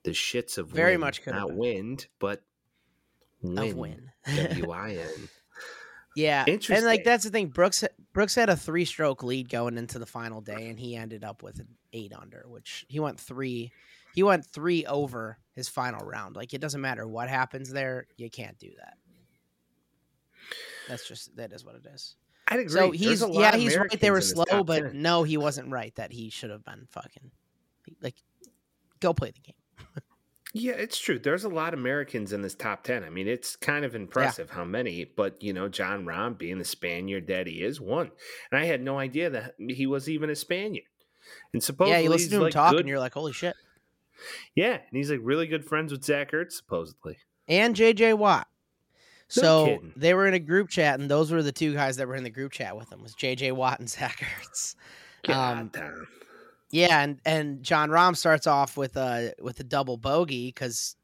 the 0.03 0.11
shits 0.11 0.59
of 0.59 0.69
Very 0.69 0.93
wind. 0.93 1.01
much 1.01 1.23
could 1.23 1.35
have 1.35 1.49
not 1.49 1.55
wind, 1.55 2.07
but 2.19 2.43
win. 3.43 3.59
Of 3.59 3.77
win. 3.77 4.11
W 4.37 4.71
I 4.71 4.91
N. 4.95 5.29
Yeah, 6.17 6.45
interesting. 6.47 6.79
and 6.79 6.87
like 6.87 7.05
that's 7.05 7.25
the 7.25 7.31
thing. 7.31 7.49
Brooks 7.49 7.85
Brooks 8.13 8.35
had 8.35 8.49
a 8.49 8.57
three 8.57 8.85
stroke 8.85 9.23
lead 9.23 9.49
going 9.49 9.79
into 9.79 9.99
the 9.99 10.07
final 10.07 10.41
day, 10.41 10.69
and 10.69 10.79
he 10.79 10.97
ended 10.97 11.23
up 11.25 11.43
with 11.43 11.61
an 11.61 11.69
eight 11.93 12.13
under, 12.13 12.45
which 12.49 12.85
he 12.89 12.99
went 12.99 13.21
three. 13.21 13.73
He 14.13 14.25
went 14.25 14.45
three 14.45 14.85
over 14.87 15.39
his 15.55 15.69
final 15.69 16.05
round. 16.05 16.35
Like 16.35 16.53
it 16.53 16.61
doesn't 16.61 16.81
matter 16.81 17.07
what 17.07 17.29
happens 17.29 17.71
there, 17.71 18.09
you 18.17 18.29
can't 18.29 18.59
do 18.59 18.71
that. 18.79 18.95
That's 20.91 21.07
just 21.07 21.37
that 21.37 21.53
is 21.53 21.65
what 21.65 21.77
it 21.77 21.87
is. 21.95 22.17
I'd 22.49 22.59
agree. 22.61 22.69
So 22.69 22.91
he's 22.91 23.25
yeah, 23.31 23.57
he's 23.57 23.77
right. 23.77 23.89
They 24.01 24.11
were 24.11 24.19
Americans 24.19 24.49
slow, 24.49 24.65
but 24.65 24.83
10. 24.83 25.01
no, 25.01 25.23
he 25.23 25.37
wasn't 25.37 25.71
right. 25.71 25.95
That 25.95 26.13
he 26.13 26.31
should 26.31 26.51
have 26.51 26.65
been 26.65 26.89
fucking 26.91 27.31
like 28.03 28.17
go 28.99 29.15
play 29.15 29.31
the 29.31 29.41
game. 29.41 29.55
Yeah, 30.53 30.73
it's 30.73 30.99
true. 30.99 31.21
There's 31.21 31.45
a 31.45 31.49
lot 31.49 31.75
of 31.75 31.79
Americans 31.79 32.33
in 32.33 32.43
this 32.43 32.57
top 32.57 32.83
10. 32.83 33.05
I 33.05 33.11
mean, 33.11 33.29
it's 33.29 33.55
kind 33.55 33.85
of 33.85 33.95
impressive 33.95 34.51
how 34.51 34.65
many, 34.65 35.05
but, 35.05 35.41
you 35.41 35.53
know, 35.53 35.69
Jon 35.69 36.05
Rahm, 36.05 36.37
being 36.37 36.59
the 36.59 36.65
Spaniard 36.65 37.29
that 37.29 37.47
he 37.47 37.63
is, 37.63 37.81
one, 37.81 38.11
And 38.51 38.61
I 38.61 38.65
had 38.65 38.83
no 38.83 38.99
idea 38.99 39.31
that 39.31 39.55
he 39.59 39.87
was 39.87 40.09
even 40.09 40.29
a 40.29 40.35
Spaniard. 40.35 40.87
And 41.53 41.63
supposedly, 41.63 41.99
yeah, 41.99 42.03
you 42.03 42.11
listen 42.11 42.31
to 42.31 42.37
him 42.37 42.43
like 42.43 42.53
talk, 42.53 42.73
good. 42.73 42.81
and 42.81 42.89
you're 42.89 42.99
like, 42.99 43.15
holy 43.15 43.33
shit. 43.33 43.55
Yeah, 44.57 44.73
and 44.73 44.91
he's 44.91 45.11
like 45.11 45.21
really 45.23 45.47
good 45.47 45.65
friends 45.65 45.93
with 45.93 46.05
Zach 46.05 46.33
Ertz, 46.33 46.53
supposedly. 46.53 47.19
and 47.47 47.77
JJ 47.77 48.19
Watt. 48.19 48.49
No 49.37 49.43
So 49.43 49.65
kidding. 49.67 49.93
they 49.97 50.15
were 50.15 50.27
in 50.27 50.35
a 50.35 50.39
group 50.41 50.69
chat, 50.69 50.99
and 50.99 51.11
those 51.11 51.31
were 51.31 51.43
the 51.43 51.53
two 51.53 51.75
guys 51.75 51.97
that 51.97 52.09
were 52.09 52.17
in 52.17 52.25
the 52.25 52.31
group 52.31 52.53
chat 52.53 52.77
with 52.77 52.91
him 52.93 53.03
was 53.03 53.15
JJ 53.15 53.53
Watt 53.53 53.79
and 53.79 53.89
Zach 53.91 54.19
Ertz. 54.21 54.75
God 55.25 55.59
Um, 55.61 55.71
damn. 55.73 56.09
Yeah, 56.71 57.03
and 57.03 57.21
and 57.25 57.63
Jon 57.63 57.91
Rahm 57.91 58.17
starts 58.17 58.47
off 58.47 58.77
with 58.77 58.97
a 58.97 59.33
with 59.41 59.59
a 59.61 59.65
double 59.65 59.97
bogey 59.97 60.49
because 60.49 60.97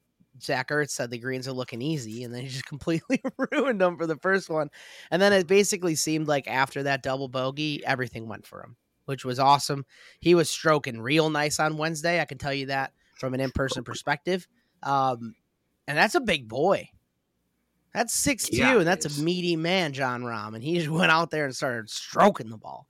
Zach 0.42 0.68
Ertz 0.68 0.90
said 0.90 1.10
the 1.10 1.18
greens 1.18 1.48
are 1.48 1.52
looking 1.52 1.82
easy, 1.82 2.22
and 2.24 2.32
then 2.34 2.42
he 2.42 2.48
just 2.48 2.66
completely 2.68 3.20
ruined 3.52 3.80
them 3.80 3.96
for 3.96 4.06
the 4.06 4.16
first 4.16 4.48
one. 4.48 4.70
And 5.10 5.20
then 5.20 5.32
it 5.32 5.46
basically 5.46 5.94
seemed 5.94 6.28
like 6.28 6.46
after 6.48 6.82
that 6.84 7.02
double 7.02 7.28
bogey, 7.28 7.84
everything 7.84 8.28
went 8.28 8.46
for 8.46 8.62
him, 8.62 8.76
which 9.06 9.24
was 9.24 9.38
awesome. 9.38 9.84
He 10.20 10.34
was 10.34 10.48
stroking 10.50 11.00
real 11.00 11.30
nice 11.30 11.58
on 11.58 11.76
Wednesday. 11.76 12.20
I 12.20 12.24
can 12.26 12.38
tell 12.38 12.54
you 12.54 12.66
that 12.66 12.92
from 13.18 13.34
an 13.34 13.40
in 13.40 13.50
person 13.50 13.82
perspective. 13.82 14.46
Um, 14.82 15.34
and 15.88 15.96
that's 15.96 16.14
a 16.14 16.20
big 16.20 16.48
boy. 16.48 16.90
That's 17.96 18.12
six 18.12 18.46
two, 18.50 18.62
and 18.62 18.86
that's 18.86 19.06
is. 19.06 19.18
a 19.18 19.24
meaty 19.24 19.56
man, 19.56 19.94
Jon 19.94 20.22
Rahm, 20.22 20.54
and 20.54 20.62
he 20.62 20.76
just 20.76 20.88
went 20.90 21.10
out 21.10 21.30
there 21.30 21.46
and 21.46 21.56
started 21.56 21.88
stroking 21.88 22.50
the 22.50 22.58
ball. 22.58 22.86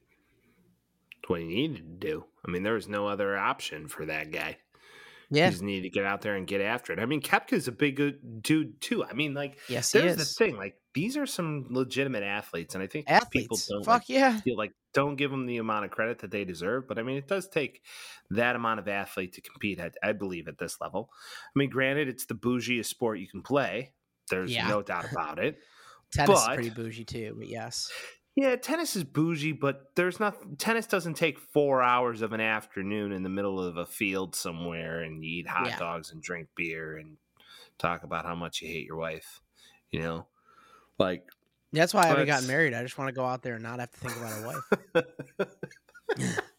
That's 1.23 1.31
what 1.31 1.40
he 1.42 1.47
needed 1.47 2.01
to 2.01 2.09
do. 2.09 2.25
I 2.45 2.51
mean, 2.51 2.64
there 2.64 2.75
was 2.75 2.88
no 2.88 3.07
other 3.07 3.38
option 3.38 3.87
for 3.87 4.05
that 4.07 4.33
guy. 4.33 4.59
Yeah. 5.31 5.47
he 5.47 5.51
just 5.53 5.62
need 5.62 5.83
to 5.83 5.90
get 5.90 6.05
out 6.05 6.23
there 6.23 6.35
and 6.35 6.47
get 6.47 6.61
after 6.61 6.92
it. 6.92 6.99
I 6.99 7.07
mean, 7.07 7.21
Koepka's 7.21 7.69
a 7.69 7.73
big 7.73 7.97
good 7.97 8.42
dude 8.42 8.81
too. 8.81 9.05
I 9.05 9.12
mean, 9.12 9.33
like 9.33 9.59
Yes, 9.69 9.92
there's 9.92 10.16
the 10.16 10.25
thing, 10.25 10.57
like 10.57 10.75
these 10.92 11.16
are 11.16 11.27
some 11.27 11.66
legitimate 11.71 12.25
athletes, 12.25 12.75
and 12.75 12.83
I 12.83 12.88
think 12.88 13.07
people 13.31 13.59
don't 13.69 13.85
Fuck 13.85 13.95
like, 14.03 14.09
yeah. 14.09 14.40
feel 14.40 14.57
like 14.57 14.73
don't 14.92 15.16
give 15.16 15.31
them 15.31 15.47
the 15.47 15.59
amount 15.59 15.85
of 15.85 15.92
credit 15.92 16.21
that 16.21 16.33
they 16.33 16.45
deserve. 16.45 16.88
But 16.88 16.99
I 16.99 17.03
mean, 17.03 17.16
it 17.16 17.29
does 17.29 17.49
take 17.49 17.83
that 18.31 18.57
amount 18.57 18.81
of 18.81 18.88
athlete 18.88 19.35
to 19.35 19.40
compete. 19.40 19.79
At, 19.79 19.95
I 20.03 20.12
believe 20.12 20.49
at 20.49 20.59
this 20.59 20.81
level. 20.81 21.11
I 21.12 21.59
mean, 21.59 21.71
granted, 21.71 22.09
it's 22.09 22.27
the 22.27 22.35
bougiest 22.35 22.87
sport 22.87 23.21
you 23.21 23.29
can 23.29 23.42
play. 23.42 23.92
There's 24.31 24.53
Yeah. 24.53 24.69
no 24.69 24.83
doubt 24.83 25.11
about 25.11 25.39
it. 25.39 25.59
Tennis 26.12 26.41
is 26.41 26.47
pretty 26.49 26.71
bougie 26.71 27.05
too, 27.05 27.35
but 27.39 27.49
yes. 27.49 27.91
Yeah, 28.37 28.55
tennis 28.57 28.97
is 28.97 29.03
bougie, 29.05 29.53
but 29.53 29.93
there's 29.97 30.21
not. 30.21 30.59
Tennis 30.59 30.87
doesn't 30.87 31.15
take 31.15 31.39
four 31.39 31.83
hours 31.83 32.21
of 32.21 32.33
an 32.35 32.41
afternoon 32.41 33.12
in 33.12 33.23
the 33.23 33.29
middle 33.31 33.59
of 33.59 33.79
a 33.79 33.87
field 33.87 34.35
somewhere 34.37 35.01
and 35.01 35.25
you 35.25 35.39
eat 35.41 35.49
hot 35.49 35.69
Yeah. 35.69 35.79
dogs 35.79 36.12
and 36.12 36.23
drink 36.23 36.49
beer 36.55 36.99
and 36.99 37.17
talk 37.79 38.03
about 38.05 38.27
how 38.27 38.35
much 38.35 38.61
you 38.61 38.69
hate 38.69 38.87
your 38.87 38.97
wife. 38.99 39.41
You 39.91 40.01
know, 40.01 40.27
like 40.99 41.27
That's 41.73 41.95
why 41.95 42.03
I 42.03 42.07
haven't 42.09 42.27
gotten 42.27 42.47
married. 42.47 42.75
I 42.75 42.83
just 42.83 42.99
want 42.99 43.09
to 43.09 43.15
go 43.15 43.25
out 43.25 43.43
there 43.43 43.55
and 43.55 43.62
not 43.62 43.81
have 43.81 43.91
to 43.91 43.99
think 43.99 44.17
about 44.17 44.39
a 44.39 44.47
wife. 44.47 46.37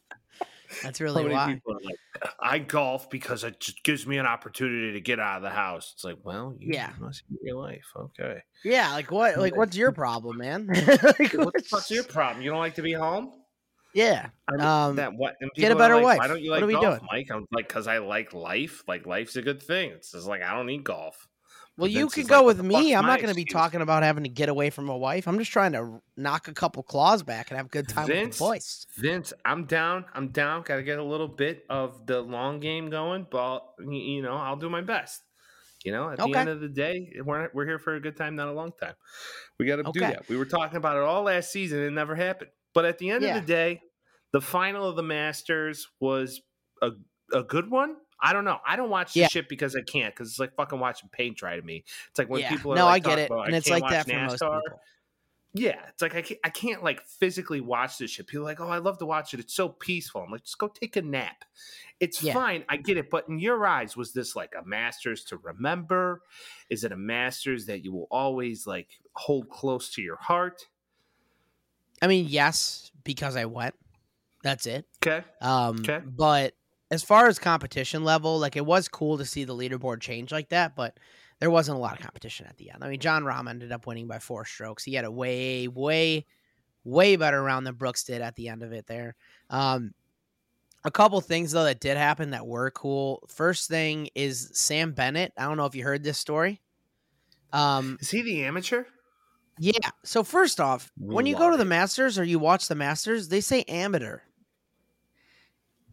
That's 0.84 1.02
really 1.02 1.28
why. 1.28 1.60
like, 1.66 1.96
I 2.40 2.60
golf 2.60 3.10
because 3.10 3.44
it 3.44 3.60
just 3.60 3.84
gives 3.84 4.06
me 4.08 4.18
an 4.18 4.26
opportunity 4.26 4.94
to 4.94 5.02
get 5.02 5.20
out 5.20 5.38
of 5.38 5.44
the 5.44 5.50
house. 5.50 5.92
It's 5.96 6.04
like, 6.04 6.18
well, 6.24 6.56
you 6.60 6.74
Yeah. 6.74 6.92
must 7.00 7.24
hate 7.30 7.40
your 7.44 7.58
life. 7.58 7.86
Okay, 7.96 8.42
Yeah, 8.64 8.92
like 8.94 9.12
what? 9.12 9.38
Like 9.38 9.56
what's 9.56 9.76
your 9.78 9.92
problem, 9.92 10.38
man? 10.40 10.68
like, 10.68 11.34
what 11.34 11.54
the 11.54 11.64
what's- 11.70 11.92
your 11.92 12.04
problem? 12.04 12.42
You 12.44 12.50
don't 12.52 12.60
like 12.60 12.76
to 12.76 12.82
be 12.82 12.94
home? 12.94 13.32
Yeah, 13.94 14.30
I 14.48 14.52
mean, 14.52 14.62
Um, 14.62 14.96
that 14.98 15.14
what? 15.14 15.38
get 15.56 15.72
a 15.72 15.76
better 15.76 15.96
like, 15.96 16.04
wife. 16.04 16.18
Why 16.20 16.28
don't 16.28 16.42
you 16.42 16.52
What 16.52 16.58
like 16.58 16.64
are 16.64 16.68
we 16.68 16.74
golf, 16.74 16.86
doing? 17.00 17.08
Mike? 17.12 17.28
I'm 17.32 17.48
like, 17.52 17.68
because 17.68 17.88
I 17.88 17.98
like 18.00 18.34
life. 18.34 18.84
Like 18.88 19.08
life's 19.08 19.36
a 19.38 19.42
good 19.42 19.62
thing. 19.64 19.92
It's 19.92 20.12
just 20.12 20.28
like 20.28 20.44
I 20.44 20.54
don't 20.56 20.68
need 20.68 20.84
golf. 20.84 21.28
Well, 21.78 21.90
you 21.90 22.08
could 22.08 22.28
go 22.28 22.38
like, 22.38 22.58
with 22.58 22.64
me. 22.64 22.96
I'm 22.96 23.06
not 23.06 23.20
going 23.20 23.30
to 23.30 23.36
be 23.36 23.46
talking 23.46 23.82
about 23.82 24.02
having 24.02 24.24
to 24.24 24.30
get 24.30 24.50
away 24.50 24.72
from 24.72 24.90
a 24.90 24.98
wife. 24.98 25.28
I'm 25.28 25.38
just 25.38 25.52
trying 25.52 25.74
to 25.74 26.02
knock 26.16 26.48
a 26.48 26.54
couple 26.54 26.82
claws 26.82 27.22
back 27.22 27.52
and 27.52 27.58
have 27.58 27.68
a 27.68 27.70
good 27.70 27.88
time 27.88 28.08
with 28.08 28.16
Vince, 28.16 28.38
the 28.38 28.44
boys. 28.44 28.86
Vince, 28.98 29.32
I'm 29.46 29.66
down. 29.66 30.06
I'm 30.16 30.30
down. 30.30 30.64
Got 30.64 30.78
to 30.78 30.84
get 30.84 30.98
a 30.98 31.04
little 31.04 31.28
bit 31.28 31.66
of 31.70 32.08
the 32.08 32.22
long 32.22 32.60
game 32.60 32.90
going, 32.90 33.28
but 33.30 33.64
you 33.80 34.24
know, 34.24 34.36
I'll 34.36 34.56
do 34.56 34.70
my 34.70 34.82
best. 34.82 35.22
You 35.86 35.92
know, 35.92 36.10
at 36.10 36.18
the 36.18 36.34
end 36.34 36.50
of 36.50 36.60
the 36.60 36.68
day, 36.68 37.14
we're 37.24 37.50
we're 37.54 37.66
here 37.66 37.80
for 37.80 37.96
a 37.96 38.00
good 38.02 38.18
time, 38.18 38.36
not 38.36 38.48
a 38.48 38.54
long 38.54 38.72
time. 38.80 38.96
We 39.60 39.68
got 39.68 39.76
to 39.78 39.84
do 39.92 40.00
that. 40.00 40.28
We 40.28 40.36
were 40.36 40.46
talking 40.46 40.78
about 40.78 40.98
it 40.98 41.04
all 41.04 41.24
last 41.24 41.52
season. 41.52 41.80
It 41.80 41.92
never 41.92 42.16
happened. 42.16 42.50
But 42.74 42.86
at 42.86 42.98
the 42.98 43.12
end 43.12 43.24
Yeah. 43.24 43.38
of 43.38 43.42
the 43.46 43.48
day, 43.48 43.82
the 44.34 44.42
final 44.42 44.90
of 44.90 44.96
the 44.96 45.04
Masters 45.04 45.88
was 46.00 46.42
a 46.82 46.92
a 47.34 47.44
good 47.44 47.70
one. 47.70 47.98
I 48.20 48.34
don't 48.34 48.46
know. 48.46 48.60
I 48.66 48.76
don't 48.76 48.90
watch 48.90 49.16
Yeah. 49.16 49.28
shit 49.28 49.48
because 49.48 49.76
I 49.76 49.82
can't. 49.82 50.14
Because 50.14 50.30
it's 50.30 50.40
like 50.40 50.56
fucking 50.56 50.80
watching 50.80 51.10
paint 51.10 51.38
dry 51.38 51.56
to 51.56 51.62
me. 51.62 51.84
It's 52.10 52.18
like 52.18 52.30
when 52.30 52.42
yeah, 52.42 52.50
people 52.50 52.74
are 52.74 52.76
no, 52.76 52.86
like, 52.86 53.06
I 53.06 53.10
get 53.10 53.20
it, 53.20 53.32
about, 53.32 53.48
and 53.48 53.56
it's 53.56 53.70
like 53.70 53.88
that 53.90 54.08
for 54.08 54.20
most 54.20 54.42
people. 54.42 54.62
Yeah, 55.54 55.80
it's 55.90 56.02
like 56.02 56.14
I 56.14 56.22
can't, 56.22 56.40
I 56.44 56.50
can't 56.50 56.84
like 56.84 57.02
physically 57.04 57.62
watch 57.62 57.98
this 57.98 58.12
shit. 58.12 58.28
People 58.28 58.44
are 58.44 58.50
like, 58.50 58.60
oh, 58.60 58.68
I 58.68 58.78
love 58.78 59.00
to 59.00 59.06
watch 59.06 59.34
it. 59.34 59.40
It's 59.40 59.56
so 59.56 59.70
peaceful. 59.70 60.22
I'm 60.22 60.30
like, 60.30 60.44
just 60.44 60.58
go 60.58 60.68
take 60.68 60.96
a 60.98 61.02
nap. 61.02 61.46
It's 62.00 62.22
Yeah. 62.22 62.34
fine. 62.34 62.64
I 62.70 62.78
get 62.78 62.98
it. 62.98 63.10
But 63.10 63.28
in 63.28 63.40
your 63.40 63.66
eyes, 63.66 63.98
was 63.98 64.14
this 64.14 64.36
like 64.36 64.54
a 64.60 64.64
Masters 64.68 65.24
to 65.26 65.38
remember? 65.38 66.22
Is 66.70 66.84
it 66.84 66.92
a 66.92 66.98
Masters 66.98 67.66
that 67.68 67.84
you 67.84 67.92
will 67.92 68.08
always 68.12 68.68
like 68.68 69.00
hold 69.14 69.50
close 69.50 69.90
to 69.94 70.02
your 70.02 70.18
heart? 70.18 70.68
I 72.02 72.08
mean, 72.08 72.28
yes, 72.30 72.92
because 73.04 73.36
I 73.36 73.46
went. 73.46 73.74
That's 74.44 74.68
it. 74.68 74.86
Okay. 75.04 75.26
Um, 75.42 75.78
Okay. 75.80 76.02
But 76.06 76.54
as 76.90 77.04
far 77.04 77.28
as 77.28 77.40
competition 77.40 78.04
level, 78.04 78.40
like 78.40 78.56
it 78.56 78.66
was 78.66 78.88
cool 78.88 79.18
to 79.18 79.26
see 79.26 79.44
the 79.44 79.56
leaderboard 79.56 80.00
change 80.00 80.32
like 80.32 80.50
that, 80.50 80.76
but 80.76 80.98
there 81.40 81.52
wasn't 81.52 81.78
a 81.78 81.82
lot 81.82 81.94
of 81.98 82.04
competition 82.04 82.46
at 82.48 82.58
the 82.58 82.72
end. 82.72 82.84
I 82.84 82.90
mean, 82.90 83.00
Jon 83.00 83.24
Rahm 83.24 83.50
ended 83.50 83.72
up 83.72 83.86
winning 83.86 84.08
by 84.08 84.20
four 84.20 84.46
strokes. 84.46 84.84
He 84.84 84.94
had 84.94 85.06
a 85.06 85.12
way, 85.12 85.68
way, 85.68 86.26
way 86.84 87.16
better 87.16 87.44
round 87.44 87.68
than 87.68 87.76
Brooks 87.76 88.04
did 88.04 88.22
at 88.22 88.36
the 88.36 88.48
end 88.48 88.64
of 88.64 88.72
it 88.72 88.88
there. 88.88 89.16
Um, 89.50 89.94
a 90.84 90.92
couple 90.92 91.20
things 91.22 91.52
though 91.52 91.66
that 91.66 91.80
did 91.80 91.98
happen 91.98 92.32
that 92.32 92.48
were 92.48 92.72
cool. 92.72 93.28
First 93.28 93.68
thing 93.68 94.10
is 94.16 94.50
Sam 94.54 94.94
Bennett. 94.94 95.34
I 95.38 95.44
don't 95.44 95.58
know 95.58 95.66
if 95.66 95.76
you 95.76 95.84
heard 95.84 96.04
this 96.04 96.18
story. 96.18 96.62
Um, 97.52 97.98
Is 98.00 98.10
he 98.10 98.22
the 98.22 98.44
amateur? 98.44 98.86
yeah. 99.60 99.90
So 100.04 100.24
first 100.24 100.60
off, 100.60 100.92
when 100.98 101.26
you 101.26 101.36
go 101.36 101.50
to 101.50 101.58
the. 101.58 101.66
Masters 101.66 102.18
or 102.18 102.24
you 102.24 102.40
watch 102.40 102.68
the 102.68 102.76
Masters, 102.76 103.28
they 103.28 103.42
say 103.42 103.64
amateur. 103.64 104.20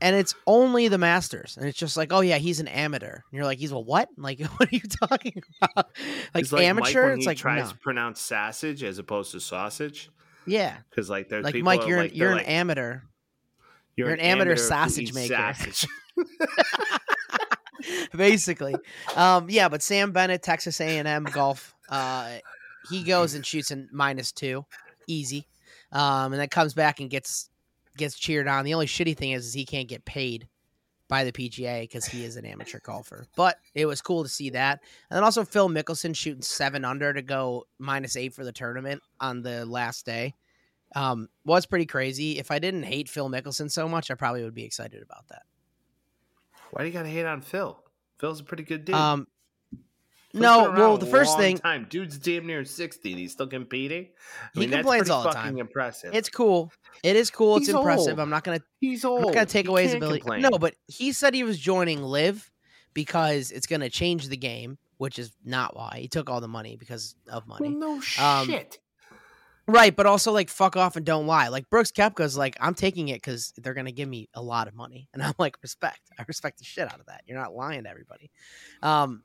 And 0.01 0.17
it's 0.17 0.35
only 0.47 0.89
the 0.89 0.99
Masters. 0.99 1.57
And 1.57 1.69
it's 1.69 1.79
just 1.79 1.97
like, 1.97 2.13
oh 2.13 2.21
yeah, 2.21 2.39
he's 2.39 2.61
an 2.61 2.69
amateur. 2.69 3.15
And 3.15 3.23
you're 3.33 3.45
like, 3.45 3.59
he's 3.59 3.73
a 3.73 3.79
what? 3.79 4.09
Like, 4.19 4.41
what 4.41 4.73
are 4.73 4.75
you 4.75 4.81
talking 4.81 5.43
about? 5.63 5.91
Like, 6.35 6.51
Mike 6.51 6.63
amateur? 6.63 7.13
it's 7.13 7.25
he 7.25 7.27
like 7.27 7.39
tries 7.39 7.65
no. 7.65 7.71
to 7.71 7.79
pronounce 7.79 8.21
sausage 8.21 8.83
as 8.83 8.99
opposed 8.99 9.33
to 9.33 9.41
sausage. 9.41 10.11
Yeah. 10.47 10.77
Because 10.91 11.09
like 11.09 11.29
there's 11.29 11.45
Like 11.45 11.55
people 11.55 11.65
Mike, 11.65 11.87
you're 11.87 12.03
like, 12.03 12.13
an, 12.13 12.17
you're 12.17 12.31
an 12.31 12.39
like, 12.39 12.49
amateur. 12.49 13.01
you're, 13.97 14.09
you're 14.09 14.15
an 14.15 14.21
amateur 14.21 14.53
who 14.53 14.59
sausage 14.59 15.15
maker. 15.15 15.35
Sausage. 15.35 15.87
basically. 18.17 18.75
Um, 19.17 19.47
yeah, 19.49 19.69
but 19.69 19.83
Sam 19.83 20.13
Bennett, 20.13 20.43
Texas 20.43 20.81
A&M 20.81 21.25
golf, 21.25 21.75
uh, 21.89 22.37
he 22.91 23.03
goes 23.03 23.35
and 23.35 23.45
shoots 23.45 23.71
in 23.71 23.89
minus 23.93 24.33
two, 24.33 24.65
easy, 25.07 25.47
um, 25.93 26.33
and 26.33 26.41
then 26.41 26.49
comes 26.49 26.75
back 26.75 27.01
and 27.01 27.11
gets 27.11 27.49
gets 27.97 28.19
cheered 28.19 28.49
on. 28.49 28.65
The 28.65 28.75
only 28.75 28.87
shitty 28.87 29.17
thing 29.17 29.33
is, 29.33 29.47
is 29.47 29.55
he 29.55 29.65
can't 29.65 29.89
get 29.89 30.05
paid 30.05 30.49
by 31.09 31.25
the 31.25 31.33
PGA 31.33 31.83
because 31.83 32.07
he 32.07 32.25
is 32.25 32.37
an 32.37 32.47
amateur 32.47 32.81
golfer. 32.81 33.27
But 33.37 33.59
it 33.75 33.87
was 33.87 34.01
cool 34.01 34.23
to 34.23 34.29
see 34.29 34.51
that, 34.51 34.81
and 35.11 35.17
then 35.17 35.25
also 35.25 35.45
Phil 35.45 35.69
Mickelson 35.69 36.17
shooting 36.17 36.43
seven 36.43 36.85
under 36.85 37.13
to 37.13 37.23
go 37.23 37.67
minus 37.79 38.17
eight 38.17 38.35
for 38.35 38.45
the 38.45 38.53
tournament 38.53 39.03
on 39.21 39.43
the 39.43 39.65
last 39.67 40.07
day. 40.07 40.35
Um, 40.97 41.29
was 41.45 41.67
pretty 41.67 41.87
crazy. 41.87 42.39
If 42.39 42.51
I 42.51 42.59
didn't 42.59 42.85
hate 42.85 43.09
Phil 43.09 43.29
Mickelson 43.29 43.71
so 43.71 43.89
much, 43.89 44.11
I 44.11 44.15
probably 44.15 44.45
would 44.45 44.55
be 44.55 44.65
excited 44.65 45.03
about 45.03 45.27
that. 45.29 45.43
Why 46.71 46.83
do 46.83 46.87
you 46.89 46.93
gotta 46.93 47.09
hate 47.09 47.27
on 47.27 47.41
Phil? 47.41 47.79
Phil's 48.19 48.41
a 48.41 48.45
pretty 48.45 48.63
good 48.63 48.85
dude. 48.85 48.95
Um, 48.95 49.27
no, 50.35 50.71
well, 50.73 50.99
the 50.99 51.07
first 51.07 51.39
thing 51.39 51.59
time, 51.59 51.87
dude's 51.89 52.19
damn 52.19 52.47
near 52.47 52.65
sixty, 52.65 53.11
and 53.13 53.19
he's 53.21 53.33
still 53.33 53.47
competing. 53.47 54.09
I 54.43 54.49
He 54.55 54.61
mean, 54.61 54.71
that's 54.71 54.83
complains 54.83 55.11
all 55.11 55.23
the 55.23 55.31
fucking 55.33 55.43
time. 55.53 55.59
impressive. 55.59 56.15
it's 56.15 56.29
cool. 56.29 56.73
It 57.03 57.17
is 57.17 57.31
cool. 57.31 57.57
It's 57.57 57.67
He's 57.67 57.75
impressive. 57.75 58.13
old. 58.13 58.21
I'm 58.21 58.31
not 58.31 58.45
gonna 58.45 58.61
he's 58.81 59.05
old. 59.05 59.21
I'm 59.21 59.25
not 59.27 59.35
gonna 59.35 59.47
take 59.47 59.67
He 59.67 59.71
away 59.71 59.85
his 59.85 59.95
ability. 59.95 60.21
complain. 60.21 60.43
No, 60.43 60.51
but 60.59 60.75
he 60.89 61.13
said 61.13 61.35
he 61.35 61.45
was 61.45 61.59
joining 61.59 62.03
LIV 62.03 62.51
because 62.95 63.51
it's 63.51 63.67
gonna 63.67 63.91
change 63.91 64.29
the 64.29 64.37
game, 64.37 64.79
which 64.99 65.19
is 65.19 65.33
not 65.45 65.77
why 65.77 65.99
he 66.01 66.09
took 66.09 66.29
all 66.31 66.41
the 66.41 66.49
money 66.49 66.77
because 66.77 67.15
of 67.31 67.45
well, 67.49 67.59
money. 67.61 67.75
no 67.75 67.93
Um, 68.23 68.47
shit. 68.47 68.79
Right, 69.67 69.97
but 69.97 70.05
also 70.05 70.31
like 70.31 70.51
fuck 70.51 70.77
off 70.77 70.97
and 70.97 71.07
don't 71.07 71.27
lie. 71.27 71.49
Like 71.49 71.71
Brooks 71.71 71.91
Koepka's 71.91 72.37
like, 72.37 72.55
I'm 72.61 72.75
taking 72.75 73.09
it 73.09 73.15
because 73.15 73.55
they're 73.57 73.73
gonna 73.73 73.93
give 73.93 74.09
me 74.09 74.29
a 74.35 74.43
lot 74.43 74.69
of 74.69 74.75
money, 74.75 75.09
and 75.15 75.23
I'm 75.23 75.35
like, 75.39 75.57
respect. 75.63 76.01
I 76.19 76.25
respect 76.29 76.59
the 76.59 76.65
shit 76.65 76.85
out 76.93 77.01
of 77.01 77.07
that. 77.07 77.23
You're 77.27 77.39
not 77.39 77.55
lying 77.55 77.85
to 77.85 77.91
everybody. 77.91 78.31
Um, 78.83 79.23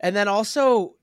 and 0.00 0.14
then 0.16 0.28
also, 0.28 0.94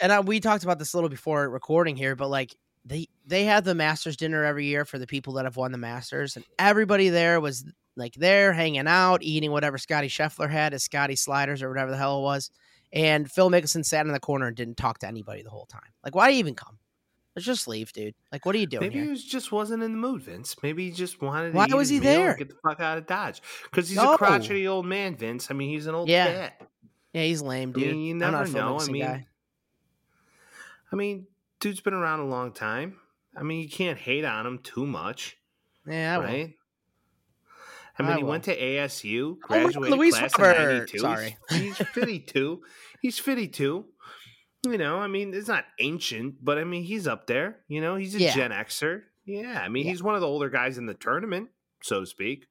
and 0.00 0.12
I, 0.12 0.20
we 0.20 0.40
talked 0.40 0.64
about 0.64 0.78
this 0.78 0.92
a 0.92 0.96
little 0.96 1.10
before 1.10 1.48
recording 1.48 1.96
here, 1.96 2.14
but 2.16 2.28
like 2.28 2.54
they 2.84 3.08
they 3.26 3.44
have 3.44 3.64
the 3.64 3.74
Masters 3.74 4.16
dinner 4.16 4.44
every 4.44 4.66
year 4.66 4.84
for 4.84 4.98
the 4.98 5.06
people 5.06 5.34
that 5.34 5.44
have 5.44 5.56
won 5.56 5.72
the 5.72 5.78
Masters, 5.78 6.36
and 6.36 6.44
everybody 6.58 7.08
there 7.08 7.40
was 7.40 7.64
like 7.96 8.14
there 8.14 8.52
hanging 8.52 8.86
out, 8.86 9.22
eating 9.22 9.50
whatever 9.52 9.76
Scottie 9.78 10.08
Scheffler 10.08 10.48
had 10.50 10.72
his 10.72 10.82
Scotty 10.82 11.16
sliders 11.16 11.62
or 11.62 11.68
whatever 11.68 11.90
the 11.90 11.96
hell 11.96 12.20
it 12.20 12.22
was. 12.22 12.50
And 12.94 13.30
Phil 13.30 13.50
Mickelson 13.50 13.84
sat 13.84 14.04
in 14.06 14.12
the 14.12 14.20
corner 14.20 14.46
and 14.48 14.56
didn't 14.56 14.76
talk 14.76 14.98
to 14.98 15.06
anybody 15.08 15.42
the 15.42 15.50
whole 15.50 15.64
time. 15.66 15.80
Like, 16.04 16.14
why 16.14 16.28
do 16.28 16.34
you 16.34 16.40
even 16.40 16.54
come? 16.54 16.78
Let's 17.34 17.46
just 17.46 17.66
leave, 17.66 17.90
dude. 17.94 18.14
Like, 18.30 18.44
what 18.44 18.54
are 18.54 18.58
you 18.58 18.66
doing 18.66 18.82
Maybe 18.82 18.94
here? 18.96 19.04
he 19.04 19.10
was, 19.10 19.24
just 19.24 19.50
wasn't 19.52 19.82
in 19.82 19.92
the 19.92 19.98
mood, 19.98 20.22
Vince. 20.22 20.54
Maybe 20.62 20.84
he 20.86 20.90
just 20.90 21.22
wanted. 21.22 21.52
To 21.52 21.56
Why 21.56 21.66
was 21.72 21.88
he 21.88 21.98
there? 21.98 22.36
Get 22.36 22.50
the 22.50 22.56
fuck 22.62 22.80
out 22.80 22.98
of 22.98 23.06
Dodge. 23.06 23.40
Because 23.64 23.88
he's 23.88 23.96
No. 23.96 24.12
a 24.14 24.18
crotchety 24.18 24.68
old 24.68 24.84
man, 24.84 25.16
Vince. 25.16 25.50
I 25.50 25.54
mean, 25.54 25.70
he's 25.70 25.86
an 25.86 25.94
old 25.94 26.10
Yeah, 26.10 26.26
cat. 26.26 26.68
Yeah, 27.12 27.22
he's 27.24 27.42
lame, 27.42 27.70
I 27.76 27.78
dude. 27.80 27.92
mean, 27.92 28.00
you 28.04 28.12
I'm 28.24 28.32
not 28.32 28.50
know. 28.50 28.78
I 28.80 28.86
mean, 28.86 29.02
guy. 29.02 29.26
I 30.90 30.96
mean, 30.96 31.26
dude's 31.60 31.80
been 31.80 31.94
around 31.94 32.20
a 32.20 32.26
long 32.26 32.52
time. 32.52 32.96
I 33.36 33.42
mean, 33.42 33.60
you 33.62 33.68
can't 33.68 33.98
hate 33.98 34.24
on 34.24 34.46
him 34.46 34.58
too 34.58 34.86
much, 34.86 35.36
Yeah, 35.86 36.14
I 36.14 36.18
will. 36.18 36.24
right? 36.26 36.54
I 37.98 38.02
mean, 38.02 38.12
I 38.12 38.16
he 38.18 38.24
went 38.24 38.44
to 38.44 38.56
ASU, 38.58 39.32
Oh, 39.32 39.46
graduated 39.46 39.98
Luis 39.98 40.18
class 40.18 40.38
Robert. 40.38 40.56
of 40.56 40.66
'92. 40.94 40.98
Sorry. 40.98 41.36
he's, 41.50 41.58
he's 41.76 41.76
52. 41.94 42.62
He's 43.00 43.18
52. 43.18 43.84
You 44.64 44.78
know, 44.78 44.98
I 44.98 45.08
mean, 45.08 45.34
it's 45.34 45.48
not 45.48 45.64
ancient, 45.80 46.36
but 46.42 46.56
I 46.56 46.64
mean, 46.64 46.84
he's 46.84 47.06
up 47.06 47.26
there. 47.26 47.58
You 47.68 47.80
know, 47.80 47.96
he's 47.96 48.14
a 48.14 48.20
Yeah. 48.20 48.34
Gen 48.34 48.50
Xer. 48.52 49.02
Yeah, 49.24 49.60
I 49.62 49.68
mean, 49.68 49.84
Yeah. 49.84 49.92
he's 49.92 50.02
one 50.02 50.14
of 50.14 50.20
the 50.20 50.26
older 50.26 50.48
guys 50.50 50.78
in 50.78 50.86
the 50.86 50.94
tournament, 50.94 51.50
so 51.82 52.00
to 52.00 52.06
speak. 52.06 52.46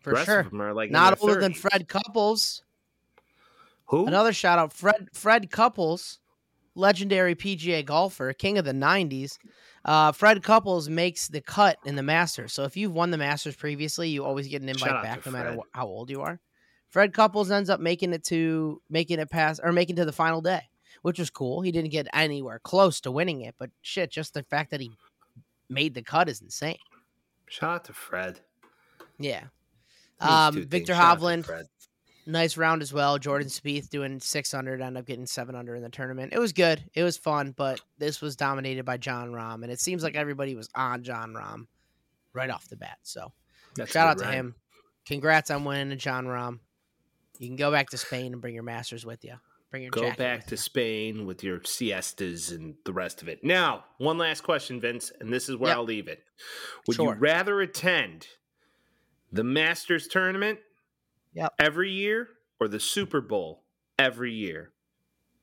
For 0.00 0.10
the 0.10 0.14
rest 0.16 0.26
sure. 0.26 0.40
of 0.40 0.50
them 0.50 0.62
are 0.62 0.72
like 0.74 0.90
Not 0.90 1.20
older 1.20 1.40
than 1.40 1.54
Fred 1.54 1.86
Couples. 1.88 2.62
Who? 3.90 4.06
Another 4.06 4.32
shout 4.32 4.58
out, 4.58 4.72
Fred 4.72 5.08
Fred 5.12 5.50
Couples, 5.50 6.20
legendary 6.76 7.34
PGA 7.34 7.84
golfer, 7.84 8.32
king 8.32 8.56
of 8.56 8.64
the 8.64 8.72
'90s. 8.72 9.36
Uh, 9.84 10.12
Fred 10.12 10.44
Couples 10.44 10.88
makes 10.88 11.26
the 11.26 11.40
cut 11.40 11.76
in 11.84 11.96
the 11.96 12.02
Masters. 12.02 12.52
So 12.52 12.62
if 12.62 12.76
you've 12.76 12.92
won 12.94 13.10
the 13.10 13.18
Masters 13.18 13.56
previously, 13.56 14.08
you 14.08 14.24
always 14.24 14.46
get 14.46 14.62
an 14.62 14.68
invite 14.68 14.90
Shout 14.90 15.02
back, 15.02 15.26
no 15.26 15.32
matter 15.32 15.56
wh- 15.56 15.76
how 15.76 15.86
old 15.86 16.08
you 16.08 16.20
are. 16.20 16.38
Fred 16.88 17.12
Couples 17.12 17.50
ends 17.50 17.68
up 17.68 17.80
making 17.80 18.12
it 18.12 18.22
to 18.24 18.80
making 18.88 19.18
it 19.18 19.28
past 19.28 19.60
or 19.62 19.72
making 19.72 19.96
to 19.96 20.04
the 20.04 20.12
final 20.12 20.40
day, 20.40 20.62
which 21.02 21.18
was 21.18 21.28
cool. 21.28 21.60
He 21.60 21.72
didn't 21.72 21.90
get 21.90 22.06
anywhere 22.12 22.60
close 22.60 23.00
to 23.00 23.10
winning 23.10 23.40
it, 23.40 23.56
but 23.58 23.70
shit, 23.82 24.12
just 24.12 24.34
the 24.34 24.44
fact 24.44 24.70
that 24.70 24.80
he 24.80 24.92
made 25.68 25.94
the 25.94 26.02
cut 26.02 26.28
is 26.28 26.40
insane. 26.40 26.78
Shout 27.48 27.74
out 27.74 27.84
to 27.86 27.92
Fred. 27.92 28.38
Yeah. 29.18 29.44
Um. 30.20 30.66
Viktor 30.66 30.92
Shout 30.92 31.02
out 31.02 31.18
to 31.18 31.24
Hovland, 31.24 31.44
Fred. 31.46 31.66
Nice 32.30 32.56
round 32.56 32.80
as 32.82 32.92
well. 32.92 33.18
Jordan 33.18 33.48
Spieth 33.48 33.88
doing 33.90 34.20
600, 34.20 34.80
ended 34.80 35.00
up 35.00 35.06
getting 35.06 35.26
700 35.26 35.76
in 35.76 35.82
the 35.82 35.88
tournament. 35.88 36.32
It 36.32 36.38
was 36.38 36.52
good. 36.52 36.82
It 36.94 37.02
was 37.02 37.16
fun, 37.16 37.52
but 37.56 37.80
this 37.98 38.20
was 38.20 38.36
dominated 38.36 38.84
by 38.84 38.96
Jon 38.98 39.30
Rahm, 39.30 39.62
and 39.62 39.70
it 39.72 39.80
seems 39.80 40.02
like 40.02 40.14
everybody 40.14 40.54
was 40.54 40.68
on 40.74 41.02
Jon 41.02 41.32
Rahm 41.32 41.66
right 42.32 42.50
off 42.50 42.68
the 42.68 42.76
bat. 42.76 42.98
So 43.02 43.32
That's 43.74 43.90
shout 43.90 44.06
out 44.08 44.18
to 44.18 44.24
Ryan. 44.24 44.36
him. 44.38 44.54
Congrats 45.06 45.50
on 45.50 45.64
winning 45.64 45.90
to 45.90 45.96
Jon 45.96 46.26
Rahm. 46.26 46.60
You 47.38 47.48
can 47.48 47.56
go 47.56 47.72
back 47.72 47.90
to 47.90 47.96
Spain 47.98 48.32
and 48.32 48.40
bring 48.40 48.54
your 48.54 48.62
Masters 48.62 49.04
with 49.04 49.24
you. 49.24 49.34
Bring 49.70 49.82
your 49.84 49.90
Go 49.90 50.12
back 50.14 50.44
to 50.46 50.52
you. 50.52 50.56
Spain 50.56 51.26
with 51.26 51.42
your 51.42 51.60
siestas 51.64 52.50
and 52.50 52.74
the 52.84 52.92
rest 52.92 53.22
of 53.22 53.28
it. 53.28 53.42
Now, 53.42 53.84
one 53.98 54.18
last 54.18 54.42
question, 54.42 54.80
Vince, 54.80 55.10
and 55.20 55.32
this 55.32 55.48
is 55.48 55.56
where 55.56 55.70
Yep. 55.70 55.76
I'll 55.76 55.84
leave 55.84 56.06
it. 56.08 56.22
Would 56.86 56.96
Sure. 56.96 57.14
you 57.14 57.20
rather 57.20 57.60
attend 57.60 58.26
the 59.32 59.44
Masters 59.44 60.06
tournament 60.08 60.58
Yep. 61.32 61.54
every 61.58 61.90
year 61.92 62.28
or 62.58 62.68
the 62.68 62.80
Super 62.80 63.20
Bowl 63.20 63.64
every 63.98 64.32
year? 64.32 64.72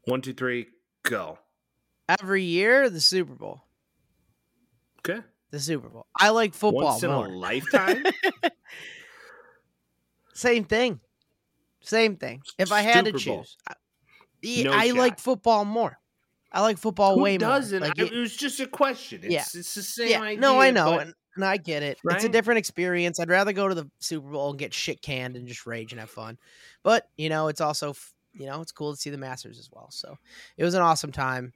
One, 0.05 0.21
two, 0.21 0.33
three, 0.33 0.67
go. 1.03 1.39
every 2.07 2.43
year 2.43 2.89
the 2.89 3.01
Super 3.01 3.33
Bowl. 3.33 3.63
Okay. 4.99 5.21
The 5.51 5.59
Super 5.59 5.89
Bowl. 5.89 6.05
I 6.15 6.29
like 6.29 6.53
football 6.53 6.85
Once 6.85 7.03
in 7.03 7.11
more. 7.11 7.25
a 7.27 7.29
lifetime. 7.29 8.03
Same 10.33 10.65
thing. 10.65 10.99
Same 11.81 12.15
thing. 12.17 12.41
If 12.57 12.71
I 12.71 12.81
had 12.81 13.05
to 13.05 13.17
Super 13.17 13.35
Bowl. 13.35 13.43
choose, 13.43 13.57
I, 13.67 13.73
No 14.63 14.71
I 14.73 14.91
like 14.91 15.19
football 15.19 15.65
more. 15.65 15.97
I 16.51 16.61
like 16.61 16.77
football 16.77 17.15
Who 17.15 17.23
way 17.23 17.37
doesn't? 17.37 17.79
more. 17.79 17.87
Like, 17.89 17.99
I- 17.99 18.03
it- 18.03 18.13
it 18.13 18.19
was 18.19 18.35
just 18.35 18.59
a 18.59 18.67
question. 18.67 19.21
It's, 19.23 19.33
Yeah. 19.33 19.41
it's 19.59 19.73
the 19.73 19.83
same 19.83 20.09
yeah, 20.09 20.21
idea. 20.21 20.39
no, 20.39 20.59
I 20.59 20.71
know, 20.71 20.99
and, 20.99 21.13
and 21.37 21.45
I 21.45 21.57
get 21.57 21.83
it. 21.83 21.97
It's 22.03 22.23
a 22.25 22.29
different 22.29 22.57
experience. 22.57 23.19
I'd 23.19 23.29
rather 23.29 23.53
go 23.53 23.67
to 23.69 23.75
the 23.75 23.89
Super 23.99 24.29
Bowl 24.29 24.49
and 24.49 24.59
get 24.59 24.73
shit 24.73 25.01
canned 25.01 25.35
and 25.37 25.47
just 25.47 25.65
rage 25.65 25.93
and 25.93 25.99
have 26.01 26.09
fun. 26.09 26.37
But 26.83 27.07
you 27.17 27.29
know, 27.29 27.47
it's 27.47 27.61
also 27.61 27.95
you 28.33 28.45
know 28.45 28.61
it's 28.61 28.71
cool 28.73 28.93
to 28.93 28.99
see 28.99 29.09
the 29.09 29.17
Masters 29.17 29.57
as 29.59 29.69
well. 29.71 29.87
So 29.91 30.17
it 30.57 30.63
was 30.65 30.73
an 30.73 30.81
awesome 30.81 31.11
time. 31.11 31.53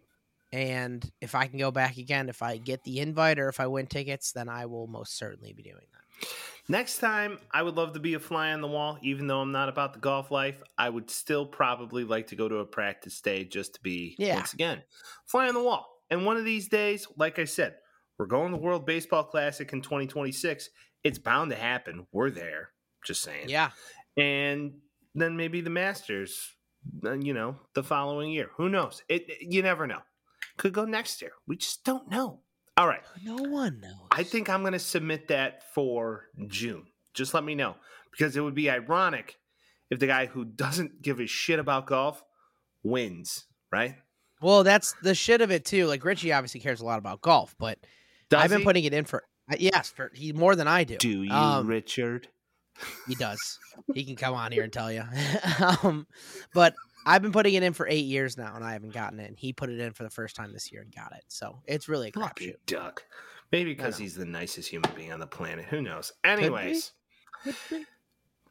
And 0.54 1.10
if 1.22 1.34
I 1.34 1.48
can 1.48 1.60
go 1.60 1.72
back 1.72 1.98
again, 1.98 2.28
if 2.28 2.42
I 2.42 2.58
get 2.58 2.84
the 2.84 3.00
invite 3.00 3.40
or 3.40 3.48
if 3.48 3.60
I 3.60 3.68
win 3.68 3.88
tickets, 3.88 4.34
then 4.34 4.50
I 4.50 4.66
will 4.66 4.86
most 4.88 5.18
certainly 5.18 5.54
be 5.54 5.64
doing 5.64 5.76
that. 5.94 6.28
Next 6.68 6.98
time, 6.98 7.40
I 7.52 7.64
would 7.64 7.76
love 7.76 7.94
to 7.94 8.00
be 8.00 8.14
a 8.16 8.20
fly 8.20 8.52
on 8.52 8.60
the 8.62 8.68
wall, 8.68 8.98
even 9.02 9.28
though 9.28 9.40
I'm 9.40 9.54
not 9.54 9.70
about 9.70 9.94
the 9.94 10.00
golf 10.00 10.30
life. 10.30 10.62
I 10.78 10.90
would 10.90 11.10
still 11.10 11.46
probably 11.46 12.04
like 12.04 12.28
to 12.28 12.36
go 12.36 12.50
to 12.50 12.58
a 12.58 12.66
practice 12.66 13.20
day 13.22 13.46
just 13.46 13.76
to 13.76 13.82
be, 13.82 14.16
Yeah. 14.20 14.36
once 14.36 14.54
again, 14.54 14.84
fly 15.26 15.48
on 15.48 15.54
the 15.54 15.64
wall. 15.64 15.88
And 16.10 16.26
one 16.26 16.36
of 16.36 16.44
these 16.44 16.68
days, 16.68 17.08
like 17.16 17.40
I 17.40 17.46
said, 17.46 17.76
we're 18.22 18.28
going 18.28 18.52
to 18.52 18.58
the 18.58 18.64
World 18.64 18.86
Baseball 18.86 19.24
Classic 19.24 19.74
in 19.74 19.82
2026. 19.82 20.70
It's 21.04 21.18
bound 21.18 21.50
to 21.50 21.58
happen. 21.58 22.06
We're 22.12 22.30
there. 22.30 22.70
Just 23.04 23.24
saying. 23.24 23.50
Yeah, 23.50 23.72
And 24.16 24.74
then 25.16 25.36
maybe 25.36 25.62
the 25.62 25.72
Masters, 25.72 26.52
you 27.02 27.34
know, 27.34 27.56
the 27.74 27.82
following 27.82 28.30
year. 28.30 28.52
Who 28.58 28.70
knows? 28.70 29.02
It, 29.10 29.26
you 29.42 29.64
never 29.64 29.88
know. 29.88 30.02
Could 30.58 30.72
go 30.72 30.86
next 30.86 31.20
year. 31.20 31.32
We 31.48 31.58
just 31.58 31.84
don't 31.84 32.12
know. 32.12 32.42
All 32.78 32.88
right. 32.88 33.02
no 33.24 33.38
one 33.38 33.82
knows. 33.82 34.08
I 34.12 34.22
think 34.22 34.52
I'm 34.52 34.62
going 34.62 34.74
to 34.74 34.80
submit 34.80 35.30
that 35.30 35.74
for 35.74 36.28
June. 36.46 36.86
Just 37.16 37.34
let 37.34 37.44
me 37.44 37.56
know 37.56 37.76
because 38.12 38.38
it 38.38 38.42
would 38.42 38.54
be 38.54 38.70
ironic 38.70 39.40
if 39.90 39.98
the 39.98 40.06
guy 40.06 40.28
who 40.28 40.46
doesn't 40.46 41.02
give 41.02 41.20
a 41.20 41.26
shit 41.26 41.58
about 41.58 41.88
golf 41.88 42.24
wins, 42.84 43.46
right? 43.72 43.96
Well, 44.44 44.64
that's 44.64 44.94
the 45.02 45.16
shit 45.16 45.42
of 45.42 45.50
it 45.50 45.66
too. 45.66 45.88
Like 45.88 46.06
Richie 46.06 46.32
obviously 46.32 46.60
cares 46.60 46.82
a 46.82 46.86
lot 46.86 47.00
about 47.00 47.22
golf, 47.22 47.56
but 47.58 47.80
Does 48.32 48.42
I've 48.44 48.50
been 48.50 48.60
he? 48.60 48.66
putting 48.66 48.84
it 48.86 48.94
in 48.94 49.06
for 49.06 49.24
uh, 49.52 49.56
yes, 49.60 49.90
for 49.92 50.10
he 50.16 50.34
more 50.34 50.56
than 50.56 50.68
I 50.68 50.84
do. 50.84 50.98
Do 50.98 51.22
you, 51.24 51.32
Um, 51.32 51.68
Richard? 51.68 52.28
He 53.08 53.14
does. 53.16 53.60
he 53.94 54.04
can 54.06 54.16
come 54.16 54.34
on 54.34 54.52
here 54.52 54.64
and 54.64 54.74
tell 54.74 54.92
you. 54.92 55.04
um, 55.84 56.08
but 56.54 56.74
I've 57.06 57.22
been 57.22 57.32
putting 57.34 57.54
it 57.54 57.62
in 57.62 57.74
for 57.74 57.88
eight 57.88 58.06
years 58.06 58.38
now, 58.38 58.56
and 58.56 58.64
I 58.64 58.74
haven't 58.74 58.94
gotten 58.94 59.20
it. 59.20 59.28
And 59.28 59.38
he 59.38 59.54
put 59.54 59.70
it 59.70 59.80
in 59.80 59.92
for 59.94 60.04
the 60.04 60.10
first 60.10 60.36
time 60.36 60.52
this 60.54 60.72
year 60.72 60.82
and 60.82 60.96
got 60.96 61.12
it. 61.12 61.24
So 61.28 61.60
it's 61.68 61.88
really 61.90 62.08
a 62.10 62.12
crapshoot. 62.12 62.56
duck. 62.66 63.04
Maybe 63.52 63.74
because 63.74 63.98
he's 63.98 64.16
the 64.16 64.26
nicest 64.26 64.70
human 64.70 64.90
being 64.96 65.12
on 65.12 65.20
the 65.20 65.28
planet. 65.28 65.66
Who 65.66 65.82
knows? 65.82 66.14
Anyways, 66.24 66.94
Could 67.44 67.56
be. 67.70 67.86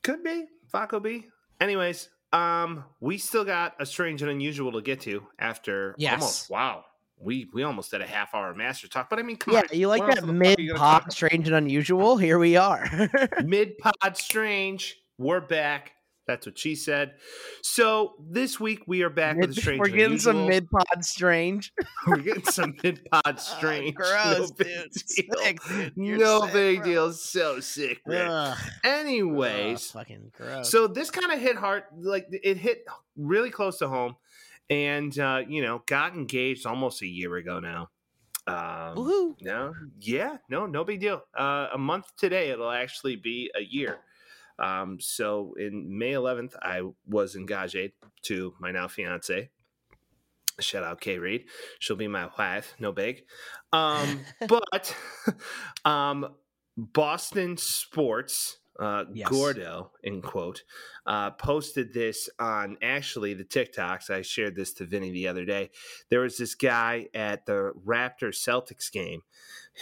could 0.02 0.22
be. 0.22 0.44
Faco 0.72 1.02
B. 1.02 1.26
Anyways, 1.60 2.10
um, 2.32 2.84
we 3.00 3.16
still 3.18 3.44
got 3.44 3.74
a 3.80 3.86
strange 3.86 4.20
and 4.22 4.30
unusual 4.30 4.72
to 4.72 4.82
get 4.82 5.00
to 5.02 5.26
after 5.38 5.94
Yes. 5.98 6.12
almost 6.20 6.50
wow. 6.50 6.84
We 7.22 7.48
we 7.52 7.62
almost 7.62 7.90
did 7.90 8.00
a 8.00 8.06
half 8.06 8.34
hour 8.34 8.54
master 8.54 8.88
talk, 8.88 9.10
but 9.10 9.18
I 9.18 9.22
mean, 9.22 9.36
come 9.36 9.54
Yeah, 9.54 9.60
on. 9.70 9.78
you 9.78 9.88
like 9.88 10.00
that 10.06 10.16
the 10.16 10.20
fuck 10.22 10.30
are 10.30 10.32
mid 10.32 10.58
you 10.58 10.68
gonna 10.68 10.78
talk 10.78 11.02
pod 11.04 11.12
strange 11.12 11.46
and 11.48 11.56
unusual? 11.56 12.16
Here 12.16 12.38
we 12.38 12.56
are. 12.56 12.88
Mid 13.44 13.76
pod 13.78 14.16
strange. 14.16 14.96
We're 15.18 15.40
back. 15.42 15.92
That's 16.26 16.46
what 16.46 16.56
she 16.56 16.76
said. 16.76 17.14
So 17.62 18.12
this 18.30 18.60
week 18.60 18.84
we 18.86 19.02
are 19.02 19.10
back 19.10 19.36
with 19.36 19.50
a 19.50 19.54
strange. 19.54 19.80
We're 19.80 19.88
getting 19.88 20.18
some 20.20 20.46
mid 20.46 20.70
pod 20.70 21.04
strange. 21.04 21.72
We're 22.06 22.18
getting 22.18 22.44
some 22.44 22.76
mid 22.84 23.04
pod 23.10 23.22
ah, 23.26 23.34
strange. 23.36 23.94
gross, 23.96 24.38
no 24.38 24.46
big 24.56 24.66
dude. 24.92 24.92
deal. 24.92 25.38
Sick. 25.42 25.58
No 25.96 26.40
sick, 26.44 26.52
big 26.52 26.76
bro. 26.78 26.86
deal. 26.86 27.12
So 27.12 27.58
sick. 27.60 28.00
Ugh, 28.08 28.56
Anyways, 28.84 29.88
ugh, 29.88 29.92
fucking 30.00 30.30
gross. 30.36 30.70
so 30.70 30.86
this 30.86 31.10
kind 31.10 31.32
of 31.32 31.40
hit 31.40 31.56
hard. 31.56 31.82
Like 31.98 32.26
it 32.30 32.56
hit 32.58 32.84
really 33.16 33.50
close 33.50 33.78
to 33.78 33.88
home, 33.88 34.14
and 34.70 35.18
uh, 35.18 35.42
you 35.46 35.60
know, 35.60 35.82
got 35.86 36.14
engaged 36.14 36.64
almost 36.64 37.02
a 37.02 37.06
year 37.06 37.36
ago 37.36 37.60
now. 37.60 37.90
Um, 38.46 38.96
Woohoo. 38.96 39.36
no, 39.42 39.74
yeah, 40.00 40.38
no, 40.48 40.66
no 40.66 40.84
big 40.84 41.00
deal. 41.00 41.22
Uh, 41.36 41.68
a 41.74 41.78
month 41.78 42.06
today, 42.16 42.50
it'll 42.50 42.70
actually 42.70 43.16
be 43.16 43.50
a 43.54 43.62
year. 43.62 43.98
Um, 44.58 44.98
so 45.00 45.54
in 45.58 45.98
May 45.98 46.12
11th, 46.12 46.54
I 46.62 46.82
was 47.06 47.34
engaged 47.34 47.92
to 48.22 48.54
my 48.60 48.70
now 48.70 48.88
fiance. 48.88 49.50
Shout 50.60 50.84
out 50.84 51.00
Kay 51.00 51.18
Reed. 51.18 51.46
She'll 51.78 51.96
be 51.96 52.08
my 52.08 52.28
wife. 52.38 52.74
No 52.78 52.92
big. 52.92 53.24
Um, 53.72 54.20
but 54.48 54.94
um, 55.84 56.34
Boston 56.76 57.56
Sports, 57.56 58.58
uh, 58.80 59.04
Yes. 59.12 59.28
Gordo, 59.28 59.92
in 60.02 60.22
quote, 60.22 60.64
uh, 61.06 61.30
posted 61.32 61.92
this 61.92 62.28
on 62.38 62.78
actually 62.82 63.34
the 63.34 63.44
TikToks. 63.44 64.10
I 64.10 64.22
shared 64.22 64.56
this 64.56 64.72
to 64.74 64.84
Vinny 64.84 65.10
the 65.10 65.28
other 65.28 65.44
day. 65.44 65.70
There 66.08 66.20
was 66.20 66.38
this 66.38 66.54
guy 66.54 67.08
at 67.14 67.46
the 67.46 67.72
Raptor 67.86 68.30
Celtics 68.30 68.90
game 68.90 69.22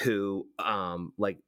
who, 0.02 0.48
um, 0.58 1.12
like, 1.16 1.38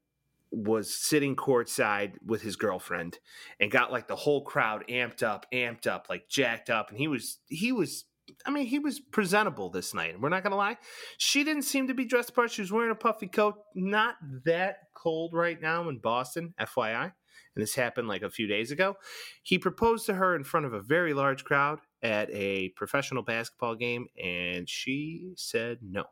was 0.52 0.92
sitting 0.92 1.36
courtside 1.36 2.14
with 2.24 2.42
his 2.42 2.56
girlfriend 2.56 3.18
and 3.60 3.70
got 3.70 3.92
like 3.92 4.08
the 4.08 4.16
whole 4.16 4.42
crowd 4.42 4.84
amped 4.88 5.22
up, 5.22 5.46
amped 5.52 5.86
up, 5.86 6.06
like 6.08 6.28
jacked 6.28 6.70
up. 6.70 6.90
And 6.90 6.98
he 6.98 7.06
was, 7.06 7.38
he 7.46 7.70
was, 7.70 8.04
I 8.44 8.50
mean, 8.50 8.66
he 8.66 8.80
was 8.80 8.98
presentable 8.98 9.70
this 9.70 9.94
night. 9.94 10.20
We're 10.20 10.28
not 10.28 10.42
going 10.42 10.50
to 10.50 10.56
lie. 10.56 10.78
She 11.18 11.44
didn't 11.44 11.62
seem 11.62 11.86
to 11.86 11.94
be 11.94 12.04
dressed 12.04 12.30
apart. 12.30 12.50
She 12.50 12.62
was 12.62 12.72
wearing 12.72 12.90
a 12.90 12.96
puffy 12.96 13.28
coat. 13.28 13.56
Not 13.76 14.16
that 14.44 14.78
cold 14.94 15.34
right 15.34 15.60
now 15.60 15.88
in 15.88 15.98
Boston, 15.98 16.54
FYI. 16.60 17.12
And 17.54 17.62
this 17.62 17.74
happened 17.74 18.08
like 18.08 18.22
a 18.22 18.30
few 18.30 18.46
days 18.46 18.70
ago. 18.70 18.96
He 19.42 19.58
proposed 19.58 20.06
to 20.06 20.14
her 20.14 20.36
in 20.36 20.44
front 20.44 20.66
of 20.66 20.72
a 20.72 20.80
very 20.80 21.14
large 21.14 21.44
crowd 21.44 21.80
at 22.02 22.30
a 22.32 22.70
professional 22.70 23.22
basketball 23.22 23.74
game, 23.74 24.06
and 24.22 24.68
she 24.68 25.32
said 25.36 25.78
no. 25.82 26.04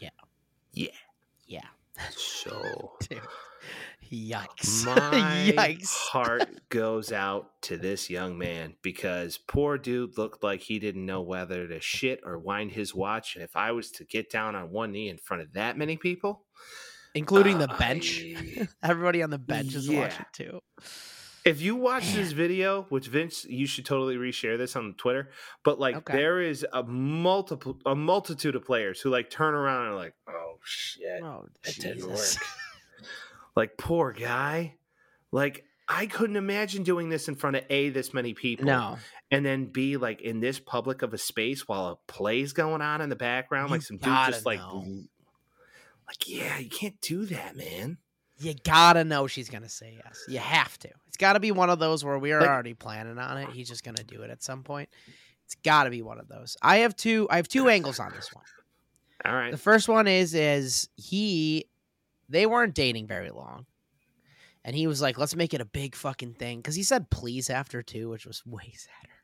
Yeah. 0.00 0.10
Yeah. 0.72 0.88
yeah. 1.46 1.66
That's 1.96 2.22
so 2.22 2.92
Dude. 3.08 3.20
Yikes. 4.10 4.84
my 5.12 5.52
Yikes. 5.52 5.94
heart 5.94 6.48
goes 6.70 7.12
out 7.12 7.60
to 7.62 7.76
this 7.76 8.08
young 8.08 8.38
man 8.38 8.74
because 8.82 9.36
poor 9.36 9.76
dude 9.76 10.16
looked 10.16 10.42
like 10.42 10.60
he 10.62 10.78
didn't 10.78 11.04
know 11.04 11.20
whether 11.20 11.66
to 11.66 11.80
shit 11.80 12.20
or 12.24 12.38
wind 12.38 12.72
his 12.72 12.94
watch. 12.94 13.34
And 13.34 13.44
if 13.44 13.54
I 13.56 13.72
was 13.72 13.90
to 13.92 14.04
get 14.04 14.30
down 14.30 14.54
on 14.54 14.70
one 14.70 14.92
knee 14.92 15.08
in 15.08 15.18
front 15.18 15.42
of 15.42 15.52
that 15.52 15.76
many 15.76 15.96
people, 15.96 16.44
Including 17.14 17.58
the 17.58 17.70
uh, 17.70 17.78
bench. 17.78 18.22
I- 18.24 18.68
Everybody 18.82 19.22
on 19.22 19.30
the 19.30 19.38
bench 19.38 19.74
is 19.74 19.88
Yeah. 19.88 20.00
watching 20.00 20.26
too. 20.32 20.60
if 21.44 21.60
you 21.62 21.76
watch 21.76 22.04
Man. 22.06 22.16
this 22.16 22.32
video, 22.32 22.82
which 22.90 23.06
Vince, 23.08 23.44
you 23.46 23.66
should 23.66 23.86
totally 23.86 24.16
reshare 24.16 24.58
this 24.58 24.76
on 24.76 24.94
Twitter. 24.98 25.30
But 25.64 25.80
like, 25.80 25.96
Okay. 25.96 26.12
there 26.12 26.40
is 26.42 26.66
a 26.72 26.82
multiple, 26.82 27.78
a 27.86 27.94
multitude 27.94 28.54
of 28.54 28.64
players 28.64 29.00
who 29.00 29.10
like 29.10 29.30
turn 29.30 29.54
around 29.54 29.86
and 29.86 29.94
are 29.94 29.96
like, 29.96 30.14
"Oh 30.28 30.58
shit, 30.62 31.22
Oh, 31.22 31.46
That 31.64 31.74
didn't 31.76 32.06
work. 32.08 32.18
like 33.56 33.76
poor 33.78 34.12
guy. 34.12 34.76
Like 35.32 35.64
I 35.88 36.06
couldn't 36.06 36.36
imagine 36.36 36.82
doing 36.82 37.08
this 37.08 37.28
in 37.28 37.34
front 37.34 37.56
of 37.56 37.64
a 37.70 37.88
this 37.90 38.12
many 38.12 38.34
people. 38.34 38.66
No. 38.66 38.98
and 39.30 39.44
then 39.44 39.66
b 39.66 39.96
like 39.96 40.20
in 40.20 40.40
this 40.40 40.58
public 40.58 41.02
of 41.02 41.14
a 41.14 41.18
space 41.18 41.66
while 41.66 41.86
a 41.88 41.96
play's 42.12 42.52
going 42.52 42.82
on 42.82 43.00
in 43.00 43.08
the 43.08 43.16
background, 43.16 43.70
You 43.70 43.76
like 43.76 43.82
some 43.82 43.96
dude 43.96 44.04
just 44.26 44.44
know. 44.44 44.50
like 44.50 44.60
yeah, 46.26 46.58
you 46.58 46.68
can't 46.70 47.00
do 47.00 47.24
that, 47.26 47.56
man. 47.56 47.98
you 48.40 48.54
gotta 48.64 49.04
know 49.04 49.26
she's 49.26 49.48
gonna 49.48 49.68
say 49.68 49.98
yes. 50.04 50.22
You 50.28 50.38
have 50.38 50.78
to. 50.78 50.88
It's 51.08 51.16
gotta 51.16 51.40
be 51.40 51.50
one 51.50 51.70
of 51.70 51.78
those 51.78 52.04
where 52.04 52.18
we 52.18 52.32
are 52.32 52.40
Like- 52.40 52.48
already 52.48 52.74
planning 52.74 53.18
on 53.18 53.38
it. 53.38 53.50
He's 53.50 53.68
just 53.68 53.82
gonna 53.84 54.04
do 54.04 54.22
it 54.22 54.30
at 54.30 54.42
some 54.42 54.62
point. 54.62 54.88
It's 55.44 55.56
gotta 55.56 55.90
be 55.90 56.02
one 56.02 56.18
of 56.20 56.28
those. 56.28 56.56
I 56.62 56.78
have 56.78 56.94
two. 56.94 57.26
I 57.30 57.36
have 57.36 57.48
two 57.48 57.68
angles 57.68 57.98
on 57.98 58.12
this 58.12 58.32
one. 58.32 58.44
All 59.24 59.34
right. 59.34 59.50
The 59.50 59.58
first 59.58 59.88
one 59.88 60.06
is 60.06 60.34
is 60.34 60.88
he 60.96 61.66
they 62.28 62.46
weren't 62.46 62.74
dating 62.74 63.06
very 63.06 63.30
long. 63.30 63.66
And 64.64 64.76
he 64.76 64.86
was 64.86 65.00
like, 65.00 65.16
let's 65.18 65.34
make 65.34 65.54
it 65.54 65.60
a 65.62 65.64
big 65.64 65.94
fucking 65.96 66.34
thing. 66.34 66.62
Cause 66.62 66.74
he 66.74 66.82
said 66.82 67.08
please 67.10 67.48
after 67.50 67.82
two, 67.82 68.10
which 68.10 68.26
was 68.26 68.44
way 68.46 68.72
sadder. 68.76 69.14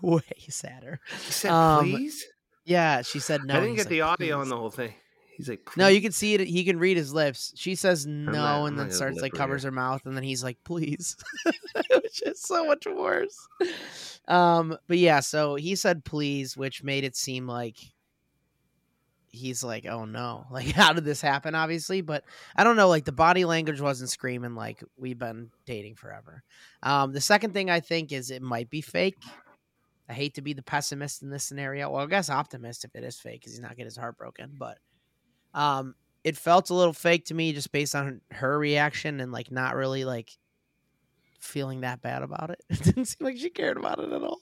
Way 0.02 0.22
sadder. 0.48 1.00
He 1.26 1.32
said, 1.32 1.50
um, 1.50 1.90
please? 1.90 2.24
Yeah, 2.64 3.02
she 3.02 3.18
said 3.18 3.44
no. 3.44 3.56
I 3.56 3.60
didn't 3.60 3.76
get 3.76 3.82
like, 3.82 3.88
the 3.88 4.00
audio 4.02 4.40
on 4.40 4.48
the 4.48 4.56
whole 4.56 4.70
thing. 4.70 4.94
He's 5.36 5.48
like, 5.48 5.76
No, 5.76 5.88
you 5.88 6.00
can 6.00 6.12
see 6.12 6.34
it. 6.34 6.40
He 6.40 6.64
can 6.64 6.78
read 6.78 6.96
his 6.96 7.12
lips. 7.12 7.52
She 7.56 7.74
says 7.74 8.06
no, 8.06 8.32
not- 8.32 8.64
and 8.66 8.78
then 8.78 8.90
starts 8.90 9.20
like 9.20 9.32
covers 9.32 9.62
her 9.64 9.70
mouth, 9.70 10.06
and 10.06 10.16
then 10.16 10.24
he's 10.24 10.42
like, 10.42 10.56
"Please," 10.64 11.16
which 11.90 12.22
is 12.22 12.40
so 12.40 12.66
much 12.66 12.86
worse. 12.86 13.46
Um, 14.28 14.76
but 14.88 14.98
yeah, 14.98 15.20
so 15.20 15.54
he 15.56 15.74
said 15.76 16.04
please, 16.04 16.56
which 16.56 16.82
made 16.82 17.04
it 17.04 17.16
seem 17.16 17.46
like 17.46 17.76
he's 19.30 19.62
like, 19.62 19.86
"Oh 19.86 20.04
no!" 20.04 20.46
Like, 20.50 20.66
how 20.72 20.92
did 20.92 21.04
this 21.04 21.20
happen? 21.20 21.54
Obviously, 21.54 22.00
but 22.00 22.24
I 22.56 22.64
don't 22.64 22.76
know. 22.76 22.88
Like 22.88 23.04
the 23.04 23.12
body 23.12 23.44
language 23.44 23.80
wasn't 23.80 24.10
screaming 24.10 24.54
like 24.54 24.82
we've 24.96 25.18
been 25.18 25.50
dating 25.66 25.96
forever. 25.96 26.42
Um, 26.82 27.12
the 27.12 27.20
second 27.20 27.52
thing 27.52 27.68
I 27.70 27.80
think 27.80 28.12
is 28.12 28.30
it 28.30 28.42
might 28.42 28.70
be 28.70 28.80
fake. 28.80 29.16
I 30.08 30.12
hate 30.12 30.34
to 30.34 30.42
be 30.42 30.52
the 30.52 30.62
pessimist 30.62 31.22
in 31.22 31.30
this 31.30 31.42
scenario. 31.44 31.90
Well, 31.90 32.04
I 32.04 32.06
guess 32.06 32.30
optimist 32.30 32.84
if 32.84 32.94
it 32.94 33.02
is 33.04 33.18
fake 33.18 33.40
because 33.40 33.52
he's 33.52 33.60
not 33.60 33.72
getting 33.72 33.86
his 33.86 33.96
heart 33.96 34.16
broken. 34.16 34.52
But 34.56 34.78
um, 35.56 35.94
it 36.22 36.36
felt 36.36 36.70
a 36.70 36.74
little 36.74 36.92
fake 36.92 37.24
to 37.26 37.34
me 37.34 37.52
just 37.52 37.72
based 37.72 37.96
on 37.96 38.20
her 38.30 38.58
reaction 38.58 39.20
and 39.20 39.32
like 39.32 39.50
not 39.50 39.74
really 39.74 40.04
like 40.04 40.30
feeling 41.40 41.80
that 41.80 42.02
bad 42.02 42.22
about 42.22 42.50
it. 42.50 42.62
It 42.70 42.82
didn't 42.82 43.06
seem 43.06 43.24
like 43.24 43.38
she 43.38 43.50
cared 43.50 43.76
about 43.76 43.98
it 43.98 44.12
at 44.12 44.22
all. 44.22 44.40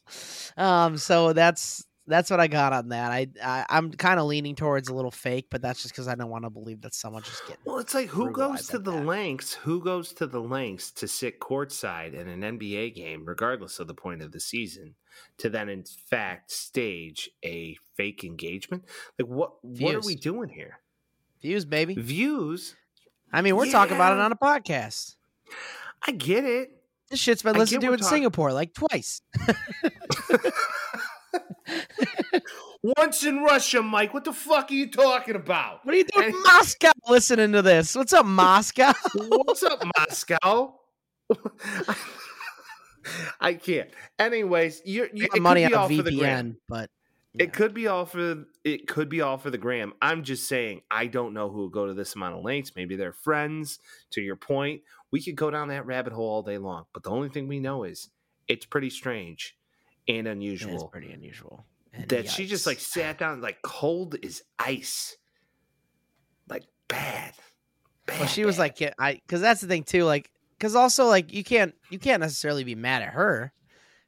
Um, 0.56 0.98
so 0.98 1.32
that's 1.32 1.86
that's 2.06 2.30
what 2.30 2.40
I 2.40 2.48
got 2.48 2.72
on 2.72 2.88
that. 2.88 3.12
I, 3.12 3.28
I 3.42 3.64
I'm 3.68 3.92
kind 3.92 4.18
of 4.18 4.26
leaning 4.26 4.56
towards 4.56 4.88
a 4.88 4.94
little 4.94 5.10
fake, 5.10 5.46
but 5.50 5.62
that's 5.62 5.82
just 5.82 5.94
because 5.94 6.08
I 6.08 6.14
don't 6.14 6.30
want 6.30 6.44
to 6.44 6.50
believe 6.50 6.82
that 6.82 6.94
someone 6.94 7.22
just 7.22 7.42
getting. 7.46 7.62
Well, 7.64 7.78
it's 7.78 7.94
like 7.94 8.08
who 8.08 8.30
goes 8.30 8.66
to 8.68 8.78
the 8.78 8.90
that. 8.90 9.06
lengths? 9.06 9.54
Who 9.54 9.82
goes 9.82 10.12
to 10.14 10.26
the 10.26 10.40
lengths 10.40 10.90
to 10.92 11.08
sit 11.08 11.38
courtside 11.40 12.14
in 12.14 12.28
an 12.28 12.58
NBA 12.58 12.94
game, 12.94 13.24
regardless 13.24 13.78
of 13.78 13.86
the 13.86 13.94
point 13.94 14.22
of 14.22 14.32
the 14.32 14.40
season, 14.40 14.96
to 15.38 15.48
then 15.48 15.68
in 15.68 15.84
fact 15.84 16.50
stage 16.50 17.30
a 17.44 17.76
fake 17.94 18.24
engagement? 18.24 18.84
Like 19.18 19.28
what? 19.28 19.52
What 19.62 19.94
are 19.94 20.00
we 20.00 20.16
doing 20.16 20.48
here? 20.48 20.80
Views, 21.44 21.66
baby. 21.66 21.94
Views? 21.94 22.74
I 23.30 23.42
mean, 23.42 23.54
we're 23.54 23.70
talking 23.70 23.94
about 23.94 24.14
it 24.14 24.18
on 24.18 24.32
a 24.32 24.36
podcast. 24.36 25.16
I 26.06 26.12
get 26.12 26.42
it. 26.46 26.70
This 27.10 27.20
shit's 27.20 27.42
been 27.42 27.54
listened 27.54 27.82
to 27.82 27.92
in 27.92 27.98
talk- 27.98 28.08
Singapore 28.08 28.50
like 28.54 28.72
twice. 28.72 29.20
Once 32.82 33.24
in 33.26 33.42
Russia, 33.42 33.82
Mike. 33.82 34.14
What 34.14 34.24
the 34.24 34.32
fuck 34.32 34.70
are 34.70 34.74
you 34.74 34.90
talking 34.90 35.36
about? 35.36 35.84
What 35.84 35.94
are 35.94 35.98
you 35.98 36.04
doing, 36.04 36.28
And- 36.28 36.42
Moscow? 36.44 36.92
Listening 37.08 37.52
to 37.52 37.60
this? 37.60 37.94
What's 37.94 38.14
up, 38.14 38.24
Moscow? 38.24 38.94
What's 39.14 39.62
up, 39.62 39.82
Moscow? 39.98 40.76
I 43.38 43.52
can't. 43.52 43.90
Anyways, 44.18 44.80
you're, 44.86 45.08
you 45.12 45.28
it 45.34 45.42
money 45.42 45.66
on. 45.66 45.90
VPN, 45.90 46.56
but 46.70 46.88
It 47.38 47.52
could 47.52 47.74
be 47.74 47.88
all 47.88 48.06
for 48.06 48.44
it 48.62 48.86
could 48.86 49.08
be 49.08 49.20
all 49.20 49.38
for 49.38 49.50
the 49.50 49.58
gram. 49.58 49.92
I'm 50.00 50.22
just 50.22 50.46
saying 50.48 50.82
I 50.90 51.06
don't 51.06 51.34
know 51.34 51.50
who 51.50 51.58
will 51.58 51.68
go 51.68 51.86
to 51.86 51.94
this 51.94 52.14
amount 52.14 52.36
of 52.36 52.44
lengths. 52.44 52.72
Maybe 52.76 52.94
they're 52.94 53.12
friends. 53.12 53.80
To 54.12 54.20
your 54.20 54.36
point, 54.36 54.82
we 55.10 55.20
could 55.22 55.34
go 55.34 55.50
down 55.50 55.68
that 55.68 55.86
rabbit 55.86 56.12
hole 56.12 56.28
all 56.28 56.42
day 56.42 56.58
long. 56.58 56.84
But 56.92 57.02
the 57.02 57.10
only 57.10 57.28
thing 57.28 57.48
we 57.48 57.58
know 57.58 57.82
is 57.82 58.10
it's 58.46 58.66
pretty 58.66 58.90
strange 58.90 59.56
and 60.06 60.28
unusual 60.28 60.88
pretty 60.88 61.12
unusual. 61.12 61.64
And 61.92 62.08
that 62.08 62.28
she 62.28 62.46
just 62.46 62.66
like 62.66 62.78
sat 62.78 63.18
down 63.18 63.40
like 63.40 63.62
cold 63.62 64.16
as 64.24 64.42
ice, 64.58 65.16
like 66.48 66.64
bad. 66.88 67.34
bad 68.06 68.20
Well, 68.20 68.28
she 68.28 68.44
was 68.44 68.56
bad. 68.56 68.62
like, 68.62 68.80
yeah, 68.80 68.92
I 68.98 69.14
because 69.14 69.40
that's 69.40 69.60
the 69.60 69.66
thing 69.66 69.82
too, 69.82 70.04
like, 70.04 70.30
because 70.56 70.76
also 70.76 71.06
like 71.06 71.32
you 71.32 71.42
can't 71.42 71.74
you 71.90 71.98
can't 71.98 72.20
necessarily 72.20 72.62
be 72.62 72.74
mad 72.76 73.02
at 73.02 73.08
her 73.08 73.52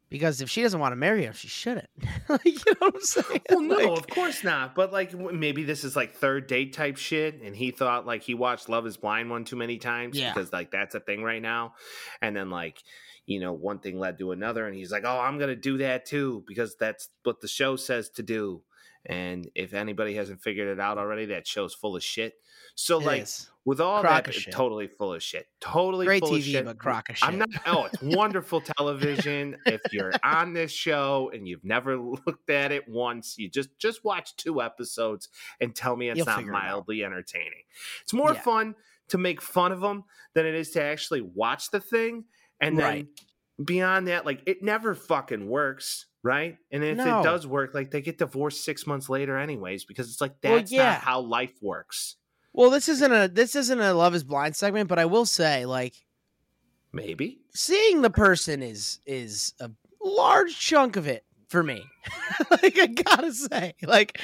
because 0.09 0.40
if 0.40 0.49
she 0.49 0.62
doesn't 0.62 0.79
want 0.79 0.92
to 0.92 0.97
marry 0.97 1.25
him, 1.25 1.33
she 1.33 1.49
shouldn't. 1.49 1.88
like, 2.29 2.45
you 2.45 2.53
know 2.66 2.75
what 2.79 2.95
I'm 2.95 3.01
saying? 3.01 3.40
Well, 3.51 3.61
no, 3.61 3.77
Like, 3.77 3.99
of 3.99 4.07
course 4.09 4.45
not. 4.45 4.75
But 4.75 4.92
like, 4.92 5.12
maybe 5.14 5.64
this 5.64 5.85
is 5.85 5.97
like 5.97 6.14
third 6.14 6.47
date 6.47 6.73
type 6.73 6.97
shit, 6.97 7.40
and 7.42 7.57
he 7.57 7.71
thought 7.71 8.07
like 8.07 8.23
he 8.23 8.35
watched 8.35 8.69
Love 8.69 8.87
Is 8.87 8.97
Blind 8.97 9.31
one 9.31 9.45
too 9.45 9.57
many 9.57 9.79
times 9.79 10.19
Yeah. 10.19 10.33
because 10.33 10.53
like 10.53 10.71
that's 10.71 10.95
a 10.95 11.01
thing 11.01 11.23
right 11.23 11.42
now. 11.42 11.75
And 12.23 12.37
then 12.37 12.51
like, 12.51 12.83
you 13.27 13.40
know, 13.40 13.53
one 13.53 13.81
thing 13.81 13.99
led 13.99 14.19
to 14.19 14.31
another, 14.33 14.66
and 14.66 14.77
he's 14.77 14.92
like, 14.92 15.03
"Oh, 15.05 15.19
I'm 15.19 15.38
gonna 15.38 15.57
do 15.57 15.79
that 15.79 16.07
too 16.07 16.45
because 16.47 16.77
that's 16.77 17.09
what 17.25 17.40
the 17.40 17.49
show 17.49 17.75
says 17.77 18.09
to 18.11 18.23
do." 18.23 18.62
And 19.05 19.49
if 19.55 19.75
anybody 19.75 20.14
hasn't 20.14 20.42
figured 20.42 20.69
it 20.69 20.81
out 20.81 20.99
already, 20.99 21.27
that 21.27 21.47
show's 21.47 21.75
full 21.75 21.97
of 21.97 22.03
shit. 22.05 22.35
So 22.75 23.01
it 23.01 23.07
like, 23.07 23.23
is. 23.23 23.51
With 23.67 23.81
all 23.81 24.01
Crock 24.01 24.25
that, 24.25 24.35
eh, 24.35 24.39
shit. 24.39 24.55
totally 24.55 24.87
full 24.87 25.13
of 25.13 25.23
shit. 25.23 25.47
Totally 25.61 26.07
great 26.07 26.23
full 26.23 26.35
of 26.35 26.41
TV, 26.41 26.53
shit. 26.53 26.65
but 26.65 26.79
crock 26.79 27.11
of 27.11 27.19
shit. 27.19 27.29
I'm 27.29 27.39
not. 27.41 27.49
Oh, 27.67 27.85
it's 27.85 28.01
wonderful 28.03 28.63
television. 28.63 29.57
if 29.67 29.81
you're 29.93 30.13
on 30.23 30.55
this 30.55 30.73
show 30.73 31.31
and 31.35 31.47
you've 31.47 31.65
never 31.65 31.99
looked 31.99 32.49
at 32.49 32.73
it 32.73 32.89
once, 32.89 33.37
you 33.37 33.51
just 33.51 33.77
just 33.79 34.05
watch 34.05 34.35
two 34.37 34.63
episodes 34.63 35.29
and 35.61 35.75
tell 35.75 35.97
me 35.97 36.09
it's 36.09 36.17
You'll 36.17 36.27
not 36.27 36.37
figure 36.39 36.53
it 36.53 36.55
mildly 36.55 37.05
entertaining. 37.05 37.65
It's 38.03 38.15
more 38.15 38.33
Yeah. 38.33 38.41
fun 38.41 38.75
to 39.09 39.19
make 39.19 39.43
fun 39.43 39.73
of 39.73 39.81
them 39.81 40.05
than 40.35 40.47
it 40.47 40.55
is 40.55 40.71
to 40.71 40.83
actually 40.83 41.21
watch 41.21 41.71
the 41.71 41.81
thing. 41.81 42.25
And 42.61 42.79
then 42.79 42.85
Right. 42.85 43.07
beyond 43.65 44.09
that, 44.09 44.25
like 44.25 44.43
it 44.47 44.63
never 44.63 44.95
fucking 44.95 45.47
works. 45.49 46.07
Right. 46.23 46.57
And 46.73 46.83
if 46.83 46.97
No. 46.97 47.21
it 47.21 47.23
does 47.25 47.47
work, 47.47 47.75
like 47.75 47.91
they 47.91 48.01
get 48.01 48.19
divorced 48.19 48.65
six 48.65 48.87
months 48.87 49.09
later, 49.09 49.37
anyways, 49.39 49.85
because 49.85 50.11
it's 50.11 50.21
like 50.21 50.35
Well, 50.43 50.57
that's 50.57 50.73
yeah. 50.73 50.93
not 50.95 51.01
how 51.03 51.21
life 51.21 51.55
works. 51.61 52.17
Well, 52.57 52.71
this 52.71 52.88
isn't 52.88 53.12
a 53.12 53.29
this 53.29 53.55
isn't 53.55 53.81
a 53.81 53.92
Love 53.95 54.14
Is 54.14 54.25
Blind 54.25 54.57
segment, 54.57 54.88
but 54.88 54.99
I 54.99 55.05
will 55.05 55.27
say, 55.27 55.66
like, 55.66 55.95
Maybe. 56.92 57.38
seeing 57.55 58.01
the 58.03 58.11
person 58.11 58.62
is 58.62 58.99
is 59.05 59.53
a 59.61 59.71
large 60.03 60.59
chunk 60.59 60.97
of 60.97 61.07
it 61.07 61.25
for 61.49 61.62
me. 61.62 61.85
like 62.51 62.79
I 62.79 62.87
gotta 62.87 63.33
say, 63.33 63.75
like 63.83 64.19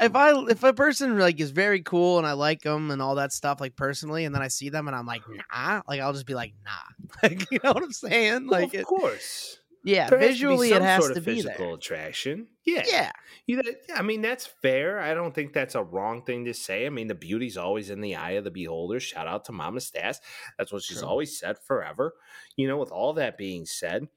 if 0.00 0.16
I 0.16 0.32
if 0.48 0.62
a 0.64 0.72
person 0.74 1.16
like 1.18 1.38
is 1.40 1.52
very 1.52 1.80
cool 1.82 2.18
and 2.18 2.26
I 2.26 2.32
like 2.32 2.62
them 2.62 2.90
and 2.90 3.00
all 3.00 3.14
that 3.14 3.32
stuff, 3.32 3.60
like 3.60 3.76
personally, 3.76 4.24
and 4.24 4.34
then 4.34 4.42
I 4.42 4.48
see 4.48 4.68
them 4.68 4.88
and 4.88 4.96
I'm 4.96 5.06
like, 5.06 5.22
nah, 5.54 5.82
like 5.88 6.00
I'll 6.00 6.12
just 6.12 6.26
be 6.26 6.34
like, 6.34 6.54
nah, 6.64 7.06
like 7.22 7.48
you 7.52 7.60
know 7.62 7.72
what 7.72 7.84
I'm 7.84 7.92
saying? 7.92 8.48
Well, 8.48 8.60
Like, 8.62 8.74
of 8.74 8.80
it, 8.80 8.84
course. 8.86 9.60
Yeah, 9.86 10.10
There 10.10 10.18
has 10.18 10.38
to 10.40 10.48
be 10.48 10.56
visually 10.56 10.68
it 10.70 10.74
some 10.74 10.82
has 10.82 11.02
sort 11.02 11.12
to 11.14 11.18
of 11.20 11.24
be 11.24 11.34
physical 11.36 11.66
there. 11.66 11.74
attraction. 11.76 12.48
Yeah. 12.64 12.82
Yeah, 12.86 13.12
You 13.46 13.56
know, 13.56 13.62
I 13.94 14.02
mean, 14.02 14.20
that's 14.20 14.44
fair. 14.44 14.98
I 14.98 15.14
don't 15.14 15.32
think 15.34 15.52
that's 15.52 15.76
a 15.76 15.82
wrong 15.82 16.22
thing 16.22 16.44
to 16.46 16.54
say. 16.54 16.86
I 16.86 16.90
mean, 16.90 17.06
the 17.06 17.14
beauty's 17.14 17.56
always 17.56 17.88
in 17.90 18.00
the 18.00 18.16
eye 18.16 18.32
of 18.32 18.44
the 18.44 18.50
beholder. 18.50 18.98
Shout 18.98 19.28
out 19.28 19.44
to 19.44 19.52
Mama 19.52 19.80
Stas. 19.80 20.20
That's 20.58 20.72
what 20.72 20.82
she's 20.82 20.98
True. 20.98 21.08
always 21.08 21.38
said 21.38 21.56
forever. 21.60 22.14
You 22.56 22.66
know, 22.66 22.76
with 22.76 22.90
all 22.90 23.12
that 23.14 23.38
being 23.38 23.64
said, 23.64 24.08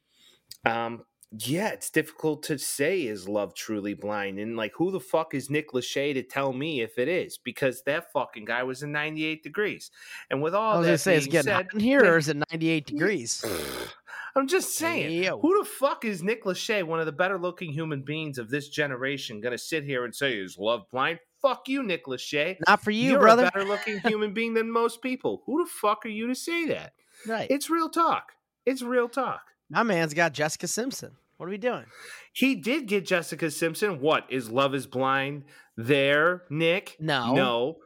um, 0.66 1.06
yeah, 1.32 1.68
it's 1.68 1.92
difficult 1.92 2.42
to 2.44 2.58
say 2.58 3.04
is 3.04 3.30
love 3.30 3.54
truly 3.54 3.94
blind. 3.94 4.40
And 4.40 4.58
like, 4.58 4.74
who 4.76 4.90
the 4.90 5.00
fuck 5.00 5.36
is 5.36 5.48
Nick 5.52 5.74
Lachey 5.74 6.16
to 6.16 6.24
tell 6.24 6.52
me 6.54 6.82
if 6.82 6.98
it 6.98 7.08
is? 7.08 7.38
Because 7.38 7.84
that 7.84 8.12
fucking 8.12 8.46
guy 8.46 8.64
was 8.64 8.82
in 8.82 8.92
98 8.92 9.44
degrees. 9.44 9.92
And 10.32 10.42
with 10.42 10.56
all 10.56 10.74
I 10.74 10.78
was 10.80 10.86
that 10.86 10.90
gonna 10.90 10.98
say 10.98 11.18
it's 11.18 11.28
getting 11.28 11.44
said, 11.52 11.54
hot 11.54 11.74
in 11.76 11.80
here, 11.80 12.04
or 12.04 12.18
is 12.18 12.30
it 12.30 12.38
98 12.52 12.88
degrees? 12.88 13.46
I'm 14.36 14.48
just 14.48 14.76
saying, 14.76 15.24
Yo. 15.24 15.40
who 15.40 15.58
the 15.60 15.66
fuck 15.66 16.06
is 16.06 16.22
Nick 16.24 16.44
Lachey, 16.46 16.84
one 16.84 17.00
of 17.00 17.06
the 17.06 17.12
better 17.12 17.38
looking 17.40 17.72
human 17.74 18.02
beings 18.04 18.38
of 18.38 18.50
this 18.50 18.70
generation, 18.70 19.42
going 19.42 19.52
to 19.54 19.58
sit 19.58 19.84
here 19.84 20.06
and 20.06 20.16
say 20.16 20.34
is 20.34 20.58
love 20.58 20.84
blind? 20.92 21.20
Fuck 21.42 21.68
you, 21.68 21.82
Nick 21.84 22.06
Lachey. 22.06 22.58
Not 22.68 22.84
for 22.84 22.92
you, 22.92 23.12
You're 23.12 23.20
brother. 23.20 23.46
a 23.48 23.52
better 23.52 23.66
looking 23.66 24.00
human 24.06 24.34
being 24.34 24.54
than 24.54 24.72
most 24.72 25.02
people. 25.02 25.42
Who 25.46 25.64
the 25.64 25.70
fuck 25.70 26.06
are 26.06 26.10
you 26.10 26.28
to 26.28 26.36
say 26.36 26.66
that? 26.68 26.94
right, 27.28 27.48
It's 27.50 27.70
real 27.70 27.90
talk. 27.90 28.32
It's 28.66 28.82
real 28.82 29.10
talk. 29.10 29.42
my 29.70 29.84
man's 29.84 30.14
got 30.14 30.34
Jessica 30.34 30.68
Simpson. 30.68 31.12
What 31.38 31.46
are 31.48 31.50
we 31.52 31.58
doing? 31.58 31.86
He 32.34 32.56
did 32.56 32.86
get 32.88 33.06
Jessica 33.06 33.50
Simpson. 33.50 34.02
What 34.02 34.26
is 34.30 34.50
Love 34.52 34.76
Is 34.76 34.86
Blind 34.88 35.44
there, 35.78 36.44
Nick? 36.50 36.98
No. 37.00 37.34
no, 37.34 37.78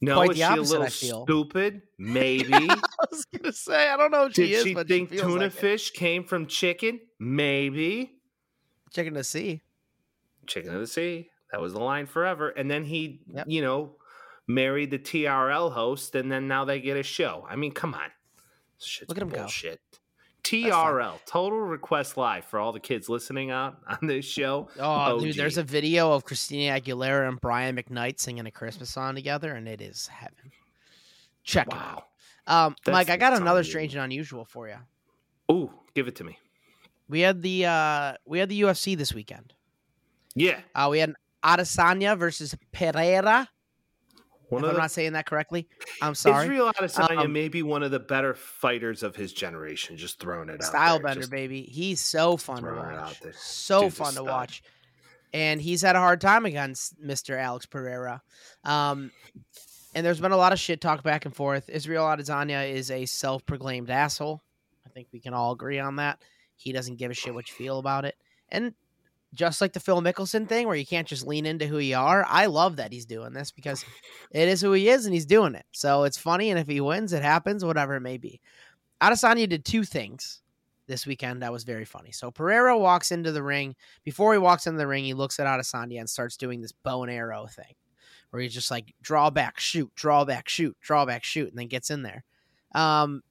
no. 0.00 0.14
Quite 0.16 0.30
is 0.32 0.36
she 0.36 0.42
opposite, 0.42 0.76
a 0.76 0.78
little 0.80 1.24
stupid? 1.24 1.82
Maybe. 1.98 2.52
I 2.52 2.80
was 3.10 3.24
gonna 3.26 3.52
say 3.52 3.88
I 3.88 3.96
don't 3.96 4.10
know 4.10 4.26
if 4.26 4.34
she 4.34 4.46
did 4.48 4.52
is, 4.52 4.62
she 4.64 4.74
but 4.74 4.88
think 4.88 5.10
she 5.10 5.18
tuna 5.18 5.34
like 5.34 5.42
it. 5.46 5.52
fish 5.52 5.90
came 5.92 6.24
from 6.24 6.46
chicken? 6.46 7.00
Maybe. 7.18 8.12
Checking 8.92 9.14
to 9.14 9.24
sea. 9.24 9.62
Chicken 10.46 10.74
of 10.74 10.80
the 10.80 10.86
Sea. 10.86 11.28
That 11.52 11.60
was 11.60 11.72
the 11.72 11.80
line 11.80 12.06
forever. 12.06 12.48
And 12.50 12.70
then 12.70 12.84
he, 12.84 13.20
Yep. 13.32 13.46
you 13.48 13.62
know, 13.62 13.96
married 14.46 14.90
the 14.90 14.98
TRL 14.98 15.72
host, 15.72 16.14
and 16.14 16.30
then 16.30 16.46
now 16.48 16.64
they 16.64 16.80
get 16.80 16.96
a 16.96 17.02
show. 17.02 17.46
I 17.48 17.56
mean, 17.56 17.72
come 17.72 17.94
on. 17.94 18.10
Shit's 18.78 19.08
Look 19.08 19.18
at 19.18 19.22
him 19.22 19.28
go. 19.30 19.38
bullshit. 19.38 19.80
fine. 19.92 20.00
TRL, 20.50 21.18
Total 21.26 21.58
Request 21.60 22.16
Live, 22.16 22.44
for 22.44 22.58
all 22.58 22.72
the 22.72 22.80
kids 22.80 23.08
listening 23.08 23.50
out 23.50 23.78
on 23.88 24.06
this 24.06 24.24
show. 24.24 24.68
Oh, 24.78 25.20
dude, 25.20 25.36
there's 25.36 25.58
a 25.58 25.62
video 25.62 26.12
of 26.12 26.24
Christina 26.24 26.80
Aguilera 26.80 27.28
and 27.28 27.40
Brian 27.40 27.76
McKnight 27.76 28.20
singing 28.20 28.46
a 28.46 28.50
Christmas 28.50 28.90
song 28.90 29.14
together, 29.14 29.52
and 29.54 29.66
it 29.68 29.80
is 29.80 30.06
heaven. 30.06 30.52
Check 31.44 31.70
Wow. 31.72 31.76
it 31.76 31.82
out. 31.82 32.66
Um, 32.66 32.76
That's- 32.84 32.92
Mike, 33.08 33.10
I 33.10 33.16
got 33.16 33.40
another 33.40 33.64
strange 33.64 33.94
and 33.94 34.04
unusual 34.04 34.44
for 34.44 34.68
you. 34.68 34.76
Ooh, 35.50 35.70
give 35.94 36.06
it 36.08 36.16
to 36.16 36.24
me. 36.24 36.38
We 37.08 37.20
had 37.20 37.42
the 37.42 37.66
uh, 37.66 38.14
we 38.24 38.38
had 38.38 38.48
the 38.48 38.60
UFC 38.62 38.96
this 38.96 39.12
weekend. 39.14 39.52
Yeah. 40.34 40.60
Uh, 40.74 40.88
we 40.90 40.98
had 40.98 41.14
Adesanya 41.44 42.18
versus 42.18 42.54
Pereira. 42.72 43.48
One 44.48 44.62
if 44.62 44.68
I'm 44.68 44.74
the, 44.74 44.80
not 44.80 44.90
saying 44.90 45.12
that 45.14 45.26
correctly, 45.26 45.68
I'm 46.00 46.14
sorry. 46.26 46.44
Israel 46.44 46.72
Adesanya 46.72 47.24
Um, 47.24 47.32
may 47.32 47.48
be 47.48 47.62
one 47.62 47.82
of 47.82 47.90
the 47.90 47.98
better 47.98 48.34
fighters 48.34 49.02
of 49.02 49.16
his 49.16 49.32
generation. 49.32 49.96
Just 49.96 50.20
throwing 50.20 50.48
it 50.48 50.54
out 50.56 50.64
Style 50.64 51.00
bender, 51.00 51.20
Just- 51.20 51.30
baby. 51.32 51.62
He's 51.62 52.00
so 52.00 52.36
fun 52.36 52.62
to 52.62 52.72
watch. 52.74 53.20
So 53.34 53.82
Dude's 53.82 53.96
fun 53.96 54.06
to 54.08 54.12
stud. 54.14 54.26
watch. 54.26 54.62
And 55.32 55.60
he's 55.60 55.82
had 55.82 55.96
a 55.96 55.98
hard 55.98 56.20
time 56.20 56.46
against 56.46 57.00
Mr. 57.02 57.36
Alex 57.38 57.66
Pereira. 57.66 58.22
Um, 58.64 59.10
and 59.94 60.06
there's 60.06 60.20
been 60.20 60.32
a 60.32 60.36
lot 60.36 60.52
of 60.52 60.60
shit 60.60 60.80
talk 60.80 61.02
back 61.02 61.24
and 61.24 61.34
forth. 61.34 61.68
Israel 61.68 62.04
Adesanya 62.04 62.70
is 62.70 62.90
a 62.90 63.04
self-proclaimed 63.06 63.90
asshole. 63.90 64.40
I 64.86 64.90
think 64.90 65.08
we 65.12 65.20
can 65.20 65.34
all 65.34 65.52
agree 65.52 65.78
on 65.80 65.96
that. 65.96 66.22
He 66.54 66.72
doesn't 66.72 66.96
give 66.98 67.10
a 67.10 67.14
shit 67.14 67.34
what 67.34 67.48
you 67.50 67.54
feel 67.56 67.78
about 67.78 68.04
it. 68.04 68.14
And 68.50 68.74
just 69.34 69.60
like 69.60 69.72
the 69.72 69.80
Phil 69.80 70.00
Mickelson 70.00 70.48
thing, 70.48 70.66
where 70.66 70.76
you 70.76 70.86
can't 70.86 71.08
just 71.08 71.26
lean 71.26 71.46
into 71.46 71.66
who 71.66 71.78
you 71.78 71.96
are, 71.96 72.24
I 72.28 72.46
love 72.46 72.76
that 72.76 72.92
he's 72.92 73.06
doing 73.06 73.32
this 73.32 73.50
because 73.50 73.84
it 74.30 74.48
is 74.48 74.60
who 74.60 74.72
he 74.72 74.88
is 74.88 75.04
and 75.04 75.14
he's 75.14 75.26
doing 75.26 75.54
it. 75.54 75.66
So 75.72 76.04
it's 76.04 76.18
funny, 76.18 76.50
and 76.50 76.58
if 76.58 76.66
he 76.66 76.80
wins, 76.80 77.12
it 77.12 77.22
happens, 77.22 77.64
whatever 77.64 77.96
it 77.96 78.00
may 78.00 78.18
be. 78.18 78.40
Adesanya 79.02 79.48
did 79.48 79.64
two 79.64 79.84
things 79.84 80.40
this 80.86 81.06
weekend 81.06 81.42
that 81.42 81.52
was 81.52 81.64
very 81.64 81.84
funny. 81.84 82.12
So 82.12 82.30
Pereira 82.30 82.78
walks 82.78 83.10
into 83.10 83.32
the 83.32 83.42
ring. 83.42 83.74
Before 84.04 84.32
he 84.32 84.38
walks 84.38 84.66
into 84.66 84.78
the 84.78 84.86
ring, 84.86 85.04
he 85.04 85.14
looks 85.14 85.38
at 85.40 85.46
Adesanya 85.46 86.00
and 86.00 86.08
starts 86.08 86.36
doing 86.36 86.60
this 86.60 86.72
bow 86.72 87.02
and 87.02 87.12
arrow 87.12 87.46
thing, 87.46 87.74
where 88.30 88.40
he's 88.40 88.54
just 88.54 88.70
like 88.70 88.94
draw 89.02 89.30
back, 89.30 89.58
shoot, 89.58 89.92
draw 89.94 90.24
back, 90.24 90.48
shoot, 90.48 90.76
draw 90.80 91.04
back, 91.04 91.24
shoot, 91.24 91.48
and 91.48 91.58
then 91.58 91.66
gets 91.66 91.90
in 91.90 92.02
there. 92.02 92.24
Um, 92.74 93.22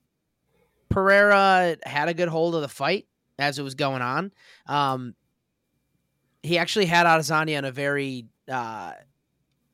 Pereira 0.89 1.77
had 1.83 2.09
a 2.09 2.13
good 2.13 2.29
hold 2.29 2.55
of 2.55 2.61
the 2.61 2.67
fight 2.67 3.07
as 3.39 3.57
it 3.57 3.63
was 3.63 3.75
going 3.75 4.01
on. 4.01 4.31
Um, 4.67 5.15
he 6.45 6.57
actually 6.57 6.85
had 6.85 7.05
Adesanya 7.05 7.57
in 7.57 7.65
a 7.65 7.71
very 7.71 8.25
uh, 8.49 8.93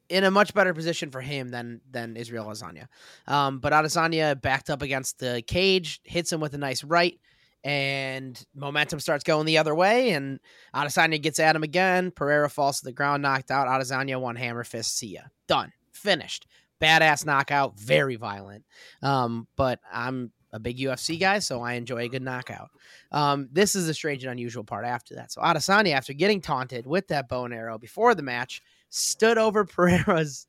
in 0.09 0.23
a 0.23 0.31
much 0.31 0.53
better 0.53 0.73
position 0.73 1.11
for 1.11 1.21
him 1.21 1.49
than 1.49 1.81
than 1.89 2.15
Israel 2.15 2.47
Adesanya. 2.47 2.87
Um, 3.27 3.59
but 3.59 3.73
Adesanya 3.73 4.39
backed 4.39 4.69
up 4.69 4.81
against 4.81 5.19
the 5.19 5.43
cage, 5.45 6.01
hits 6.03 6.31
him 6.31 6.39
with 6.39 6.53
a 6.53 6.57
nice 6.57 6.83
right, 6.83 7.19
and 7.63 8.43
momentum 8.55 8.99
starts 8.99 9.23
going 9.23 9.45
the 9.45 9.57
other 9.57 9.75
way. 9.75 10.11
And 10.11 10.39
Adesanya 10.73 11.21
gets 11.21 11.39
at 11.39 11.55
him 11.55 11.63
again. 11.63 12.11
Pereira 12.11 12.49
falls 12.49 12.79
to 12.79 12.85
the 12.85 12.93
ground, 12.93 13.21
knocked 13.21 13.51
out. 13.51 13.67
Adesanya 13.67 14.19
one 14.19 14.35
hammer 14.35 14.63
fist. 14.63 14.97
See 14.97 15.13
ya, 15.15 15.21
done, 15.47 15.71
finished. 15.91 16.47
Badass 16.81 17.25
knockout, 17.25 17.79
very 17.79 18.15
violent. 18.15 18.65
Um, 19.03 19.47
but 19.55 19.79
I'm 19.91 20.31
a 20.53 20.59
big 20.59 20.77
UFC 20.77 21.19
guy, 21.19 21.39
so 21.39 21.61
I 21.61 21.73
enjoy 21.73 21.99
a 21.99 22.09
good 22.09 22.21
knockout. 22.21 22.69
Um, 23.11 23.47
this 23.51 23.75
is 23.75 23.87
the 23.87 23.93
strange 23.93 24.23
and 24.23 24.31
unusual 24.31 24.63
part 24.63 24.85
after 24.85 25.15
that. 25.15 25.31
So 25.31 25.41
Adesanya, 25.41 25.93
after 25.93 26.13
getting 26.13 26.41
taunted 26.41 26.85
with 26.85 27.07
that 27.07 27.29
bow 27.29 27.45
and 27.45 27.53
arrow 27.53 27.77
before 27.77 28.15
the 28.15 28.23
match, 28.23 28.61
stood 28.89 29.37
over 29.37 29.65
Pereira's 29.65 30.47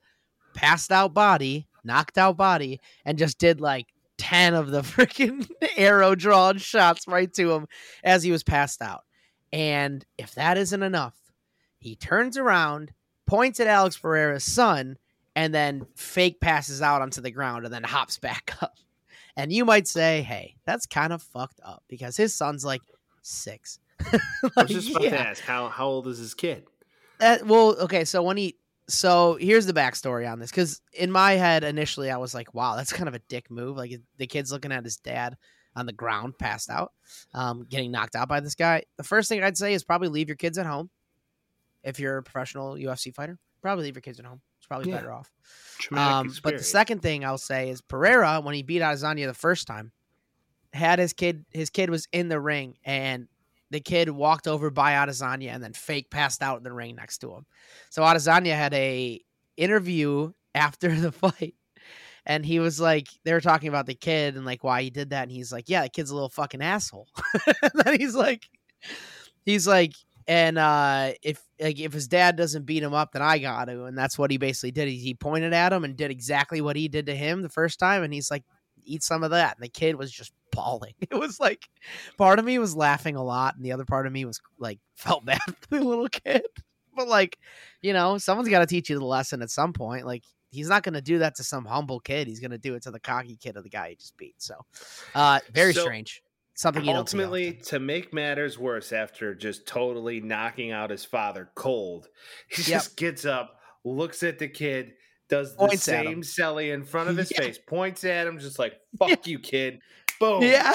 passed 0.55 0.93
out 0.93 1.15
body, 1.15 1.67
knocked 1.85 2.19
out 2.19 2.37
body, 2.37 2.81
and 3.05 3.19
just 3.19 3.39
did 3.39 3.61
like 3.61 3.87
10 4.19 4.55
of 4.55 4.71
the 4.71 4.83
freaking 4.83 5.49
arrow 5.77 6.15
drawn 6.15 6.59
shots 6.59 7.07
right 7.07 7.33
to 7.35 7.53
him 7.53 7.67
as 8.05 8.23
he 8.23 8.31
was 8.31 8.43
passed 8.43 8.83
out. 8.83 9.03
And 9.53 10.05
if 10.19 10.35
that 10.35 10.57
isn't 10.57 10.83
enough, 10.83 11.17
he 11.79 11.97
turns 11.97 12.39
around, 12.39 12.93
points 13.27 13.61
at 13.61 13.67
Alex 13.67 13.99
Pereira's 13.99 14.45
son, 14.45 14.97
and 15.35 15.55
then 15.55 15.87
fake 15.95 16.41
passes 16.41 16.83
out 16.83 17.03
onto 17.03 17.21
the 17.21 17.31
ground 17.31 17.65
and 17.65 17.73
then 17.73 17.83
hops 17.83 18.19
back 18.19 18.57
up. 18.63 18.77
And 19.37 19.53
you 19.53 19.65
might 19.65 19.89
say, 19.89 20.23
hey, 20.23 20.57
that's 20.67 20.87
kind 20.87 21.13
of 21.13 21.23
fucked 21.23 21.61
up 21.65 21.83
because 21.89 22.17
his 22.17 22.35
son's 22.35 22.65
like 22.65 22.83
six. 23.23 23.79
I 24.13 24.63
was 24.63 24.71
just 24.71 24.91
about 24.91 25.03
yeah. 25.03 25.11
to 25.11 25.21
ask 25.21 25.43
how 25.43 25.69
how 25.69 25.87
old 25.87 26.07
is 26.09 26.19
his 26.19 26.35
kid? 26.35 26.65
Uh, 27.21 27.39
well, 27.45 27.77
okay, 27.81 28.05
so 28.05 28.23
when 28.23 28.37
he 28.37 28.57
so 28.89 29.37
here's 29.41 29.67
the 29.67 29.73
backstory 29.73 30.31
on 30.31 30.39
this 30.39 30.51
because 30.51 30.83
in 30.93 31.11
my 31.11 31.33
head 31.33 31.65
initially 31.65 32.11
I 32.11 32.17
was 32.17 32.35
like, 32.35 32.53
wow, 32.53 32.77
that's 32.77 32.93
kind 32.93 33.09
of 33.09 33.15
a 33.15 33.21
dick 33.21 33.51
move. 33.51 33.77
Like 33.77 33.93
the 34.19 34.27
kid's 34.27 34.53
looking 34.53 34.73
at 34.73 34.85
his 34.85 34.97
dad 34.97 35.37
on 35.75 35.87
the 35.87 35.93
ground, 35.93 36.37
passed 36.39 36.69
out, 36.69 36.93
um, 37.33 37.65
getting 37.69 37.91
knocked 37.91 38.17
out 38.17 38.29
by 38.29 38.41
this 38.41 38.55
guy. 38.55 38.83
The 38.97 39.05
first 39.05 39.29
thing 39.29 39.43
I'd 39.43 39.57
say 39.57 39.73
is 39.73 39.85
probably 39.85 40.09
leave 40.09 40.29
your 40.29 40.37
kids 40.37 40.59
at 40.59 40.67
home. 40.67 40.91
If 41.83 41.99
you're 41.99 42.19
a 42.19 42.23
professional 42.23 42.75
UFC 42.75 43.15
fighter, 43.15 43.39
probably 43.63 43.85
leave 43.85 43.97
your 43.97 44.03
kids 44.03 44.21
at 44.21 44.27
home. 44.27 44.41
It's 44.63 44.67
probably 44.69 44.91
Yeah. 44.91 44.99
better 44.99 45.13
off. 45.13 45.29
Um, 45.91 46.33
but 46.45 46.57
the 46.59 46.63
second 46.63 47.03
thing 47.03 47.25
I'll 47.25 47.37
say 47.37 47.69
is 47.69 47.81
Pereira, 47.81 48.41
when 48.41 48.55
he 48.55 48.63
beat 48.63 48.81
Adesanya 48.81 49.27
the 49.27 49.35
first 49.35 49.67
time, 49.67 49.91
had 50.73 51.01
his 51.01 51.13
kid. 51.13 51.45
His 51.51 51.69
kid 51.71 51.91
was 51.91 52.07
in 52.13 52.29
the 52.29 52.39
ring, 52.39 52.77
and 52.85 53.27
the 53.71 53.81
kid 53.81 54.09
walked 54.09 54.47
over 54.47 54.71
by 54.71 54.93
Adesanya 54.93 55.49
and 55.49 55.63
then 55.65 55.73
fake 55.73 56.11
passed 56.11 56.41
out 56.43 56.59
in 56.59 56.63
the 56.63 56.73
ring 56.73 56.95
next 56.95 57.19
to 57.19 57.35
him. 57.35 57.47
So 57.91 58.03
Adesanya 58.03 58.55
had 58.55 58.73
a 58.75 59.21
interview 59.57 60.33
after 60.55 60.95
the 60.95 61.11
fight, 61.11 61.57
and 62.25 62.47
he 62.47 62.61
was 62.61 62.79
like, 62.81 63.09
they 63.25 63.33
were 63.33 63.41
talking 63.41 63.69
about 63.69 63.87
the 63.87 63.95
kid 63.97 64.37
and 64.37 64.47
like 64.47 64.63
why 64.63 64.83
he 64.83 64.91
did 64.91 65.11
that, 65.11 65.25
and 65.25 65.33
he's 65.33 65.51
like, 65.53 65.69
yeah, 65.69 65.83
the 65.83 65.89
kid's 65.89 66.11
a 66.11 66.15
little 66.15 66.29
fucking 66.29 66.63
asshole. 66.63 67.09
and 67.63 67.73
then 67.75 67.99
he's 67.99 68.15
like, 68.15 68.49
he's 69.45 69.67
like. 69.67 69.95
And 70.27 70.59
uh, 70.59 71.13
if 71.23 71.43
like 71.61 71.79
if 71.81 71.93
his 71.93 72.09
dad 72.09 72.37
doesn't 72.37 72.65
beat 72.65 72.83
him 72.83 72.95
up, 72.95 73.13
then 73.13 73.23
I 73.23 73.39
got 73.39 73.67
to, 73.67 73.85
and 73.85 73.97
that's 73.97 74.19
what 74.19 74.31
he 74.31 74.37
basically 74.37 74.71
did. 74.71 74.89
He, 74.89 74.97
he 74.97 75.15
pointed 75.15 75.53
at 75.53 75.73
him 75.73 75.85
and 75.85 75.97
did 75.97 76.11
exactly 76.11 76.61
what 76.61 76.77
he 76.77 76.89
did 76.89 77.07
to 77.07 77.15
him 77.15 77.43
the 77.43 77.49
first 77.49 77.79
time, 77.79 78.03
and 78.03 78.13
he's 78.13 78.31
like, 78.31 78.45
"Eat 78.85 79.03
some 79.03 79.25
of 79.25 79.31
that." 79.31 79.57
And 79.57 79.65
the 79.65 79.69
kid 79.69 79.97
was 79.97 80.13
just 80.13 80.33
bawling. 80.53 80.95
It 81.11 81.15
was 81.19 81.41
like, 81.41 81.69
part 82.19 82.39
of 82.39 82.45
me 82.45 82.59
was 82.59 82.77
laughing 82.77 83.17
a 83.17 83.23
lot, 83.25 83.57
and 83.57 83.65
the 83.65 83.73
other 83.73 83.85
part 83.85 84.07
of 84.07 84.13
me 84.13 84.25
was 84.25 84.41
like, 84.59 84.79
felt 84.97 85.25
bad 85.25 85.41
for 85.45 85.79
the 85.79 85.85
little 85.85 86.09
kid. 86.09 86.43
But 86.95 87.09
like, 87.09 87.39
you 87.81 87.95
know, 87.95 88.19
someone's 88.19 88.51
got 88.51 88.59
to 88.59 88.67
teach 88.67 88.91
you 88.91 88.99
the 88.99 89.05
lesson 89.07 89.41
at 89.41 89.49
some 89.49 89.73
point. 89.73 90.05
Like, 90.05 90.25
he's 90.51 90.69
not 90.69 90.83
going 90.83 90.93
to 90.93 91.01
do 91.01 91.21
that 91.21 91.37
to 91.37 91.43
some 91.43 91.65
humble 91.65 92.01
kid. 92.01 92.29
He's 92.29 92.39
going 92.39 92.51
to 92.51 92.59
do 92.59 92.75
it 92.75 92.83
to 92.83 92.91
the 92.91 93.01
cocky 93.01 93.35
kid 93.37 93.57
of 93.57 93.63
the 93.63 93.71
guy 93.71 93.89
he 93.89 93.97
just 93.97 94.15
beat. 94.19 94.35
So, 94.37 94.57
uh, 95.15 95.41
very 95.55 95.73
So, 95.73 95.81
strange. 95.81 96.23
Something 96.63 96.89
Ultimately, 96.91 97.55
to 97.65 97.81
make 97.81 98.15
matters 98.15 98.57
worse, 98.57 98.93
after 98.93 99.35
just 99.35 99.67
totally 99.67 100.21
knocking 100.21 100.71
out 100.71 100.91
his 100.91 101.05
father 101.05 101.51
cold, 101.57 102.07
he 102.49 102.63
Yep. 102.63 102.67
just 102.71 102.97
gets 102.97 103.25
up, 103.25 103.59
looks 103.85 104.23
at 104.23 104.39
the 104.39 104.47
kid, 104.47 104.93
does 105.29 105.57
the 105.57 105.67
Points 105.67 105.83
same 105.83 106.23
him. 106.23 106.23
in 106.71 106.85
front 106.85 107.11
of 107.11 107.17
his 107.17 107.33
Yeah. 107.33 107.41
face, 107.41 107.59
points 107.67 108.05
at 108.05 108.29
him, 108.29 108.39
just 108.39 108.61
like 108.61 108.75
"fuck 108.99 109.27
you, 109.27 109.41
kid." 109.41 109.81
Boom. 110.21 110.41
Yeah, 110.45 110.73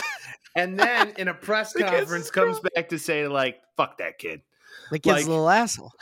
And 0.58 0.78
then 0.78 1.14
in 1.18 1.30
a 1.30 1.34
press 1.34 1.72
conference, 1.78 2.30
comes 2.32 2.60
back 2.76 2.90
to 2.90 3.00
say 3.00 3.26
like 3.30 3.62
"fuck 3.78 3.98
that 4.00 4.18
kid." 4.20 4.42
the 4.92 5.00
kid's 5.00 5.16
Like- 5.20 5.26
a 5.26 5.30
little 5.30 5.50
asshole. 5.50 5.94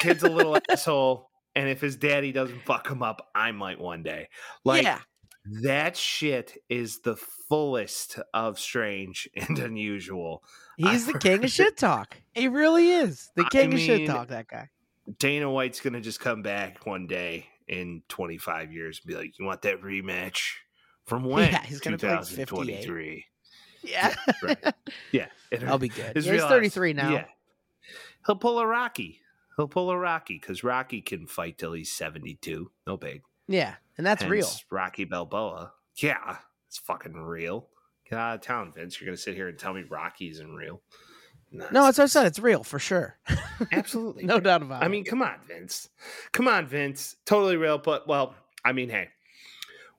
Kid's 0.00 0.24
a 0.24 0.28
little 0.28 0.58
asshole, 0.68 1.30
and 1.54 1.68
if 1.68 1.80
his 1.80 1.94
daddy 1.94 2.32
doesn't 2.32 2.64
fuck 2.64 2.88
him 2.90 3.04
up, 3.04 3.28
I 3.36 3.52
might 3.52 3.78
one 3.78 4.02
day. 4.02 4.30
Like 4.64 4.82
yeah, 4.82 4.98
that 5.62 5.96
shit 5.96 6.62
is 6.68 7.00
the 7.00 7.16
fullest 7.16 8.18
of 8.34 8.58
strange 8.58 9.28
and 9.36 9.58
unusual. 9.58 10.42
he's 10.76 11.06
the 11.06 11.14
I've 11.14 11.20
king 11.20 11.44
of 11.44 11.50
shit 11.50 11.76
talk. 11.76 12.16
He 12.34 12.48
really 12.48 12.90
is 12.90 13.30
the 13.34 13.44
I 13.44 13.48
king 13.48 13.72
of 13.74 13.80
shit 13.80 14.06
talk. 14.06 14.28
That 14.28 14.48
guy. 14.48 14.70
Dana 15.18 15.50
White's 15.50 15.80
gonna 15.80 16.00
just 16.00 16.20
come 16.20 16.42
back 16.42 16.84
one 16.86 17.06
day 17.06 17.46
in 17.66 18.02
25 18.08 18.72
years 18.72 19.00
and 19.02 19.08
be 19.08 19.16
like, 19.16 19.38
"You 19.38 19.44
want 19.46 19.62
that 19.62 19.80
rematch 19.80 20.40
from 21.06 21.24
when? 21.28 21.50
Yeah, 21.50 21.62
he's 21.62 21.80
gonna 21.80 21.96
be 21.98 22.06
like 22.06 22.24
58. 22.24 22.46
2023." 22.48 23.24
Yeah, 23.82 24.14
right. 24.42 24.74
Yeah, 25.12 25.26
I'll 25.66 25.78
be 25.78 25.88
good. 25.88 26.12
Yeah, 26.16 26.32
he's 26.32 26.42
33 26.42 26.92
now. 26.94 27.10
Yeah, 27.10 27.24
he'll 28.26 28.36
pull 28.36 28.58
a 28.58 28.66
Rocky. 28.66 29.20
He'll 29.56 29.68
pull 29.68 29.90
a 29.90 29.96
Rocky 29.96 30.38
because 30.40 30.62
Rocky 30.62 31.00
can 31.00 31.26
fight 31.26 31.58
till 31.58 31.72
he's 31.72 31.90
72. 31.90 32.70
No 32.86 32.96
big. 32.96 33.22
Yeah, 33.48 33.74
and 33.96 34.06
that's 34.06 34.24
real. 34.24 34.48
Rocky 34.70 35.04
Balboa. 35.04 35.72
Yeah, 35.96 36.36
it's 36.68 36.78
fucking 36.78 37.14
real. 37.14 37.68
Get 38.08 38.18
out 38.18 38.36
of 38.36 38.40
town, 38.42 38.72
Vince. 38.72 39.00
You're 39.00 39.06
gonna 39.06 39.16
sit 39.16 39.34
here 39.34 39.48
and 39.48 39.58
tell 39.58 39.74
me 39.74 39.84
Rocky 39.88 40.28
isn't 40.28 40.54
real. 40.54 40.82
No, 41.50 41.66
that's 41.84 41.98
what 41.98 42.04
I 42.04 42.06
said. 42.06 42.26
It's 42.26 42.38
real 42.38 42.62
for 42.62 42.78
sure. 42.78 43.18
absolutely 43.72 44.24
no 44.24 44.38
doubt 44.38 44.62
about 44.62 44.82
I 44.82 44.84
it. 44.84 44.88
I 44.88 44.88
mean, 44.88 45.04
come 45.04 45.22
on, 45.22 45.36
Vince. 45.46 45.88
Come 46.32 46.46
on, 46.46 46.66
Vince. 46.66 47.16
Totally 47.24 47.56
real, 47.56 47.78
but 47.78 48.06
well, 48.06 48.34
I 48.64 48.72
mean, 48.72 48.90
hey, 48.90 49.08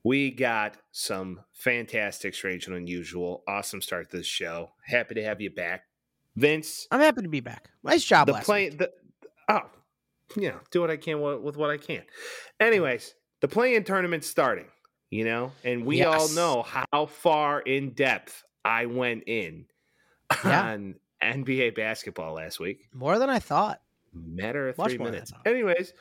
we 0.04 0.32
got 0.32 0.78
some 0.92 1.42
fantastic, 1.54 2.36
strange, 2.36 2.68
and 2.68 2.76
unusual. 2.76 3.44
Awesome 3.48 3.82
start 3.82 4.12
to 4.12 4.18
this 4.18 4.28
show. 4.28 4.72
Happy 4.86 5.16
to 5.16 5.24
have 5.24 5.42
you 5.42 5.50
back, 5.50 5.86
Vince. 6.36 6.88
I'm 6.92 7.00
happy 7.00 7.24
to 7.24 7.30
be 7.30 7.40
back. 7.40 7.70
Nice 7.84 8.04
job 8.04 8.28
the 8.28 8.34
week. 8.34 8.78
the 8.78 8.92
oh, 9.50 9.62
you 10.36 10.50
know, 10.50 10.60
do 10.72 10.82
what 10.82 10.92
I 10.92 10.98
can 10.98 11.20
with 11.20 11.58
what 11.58 11.72
I 11.72 11.78
can. 11.78 12.04
Anyways, 12.60 13.16
the 13.42 13.48
play-in 13.48 13.84
tournament's 13.84 14.28
starting. 14.28 14.66
You 15.12 15.26
know, 15.26 15.52
and 15.64 15.86
we 15.86 16.04
all 16.04 16.30
know 16.30 16.64
how 16.64 17.08
far 17.08 17.62
in 17.62 17.92
depth 17.94 18.44
I 18.64 18.86
went 18.86 19.24
in 19.26 19.66
Yeah. 20.46 20.62
on 20.72 20.96
NBA 21.24 21.72
basketball 21.76 22.34
last 22.36 22.60
week 22.60 22.88
More 22.94 23.18
than 23.18 23.28
I 23.30 23.40
thought. 23.40 23.82
matter 24.14 24.70
of 24.70 24.78
Much 24.78 24.90
three 24.92 24.98
minutes. 25.00 25.34
Anyways, 25.48 25.94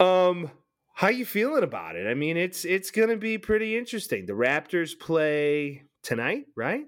um, 0.00 0.50
How 0.96 1.08
you 1.08 1.24
feeling 1.24 1.64
about 1.64 1.96
it? 1.96 2.06
I 2.06 2.14
mean, 2.14 2.36
it's 2.36 2.64
it's 2.64 2.90
going 2.92 3.08
to 3.08 3.16
be 3.16 3.36
pretty 3.38 3.76
interesting. 3.76 4.26
The 4.26 4.32
Raptors 4.34 4.96
play 4.98 5.82
tonight, 6.02 6.44
right? 6.56 6.84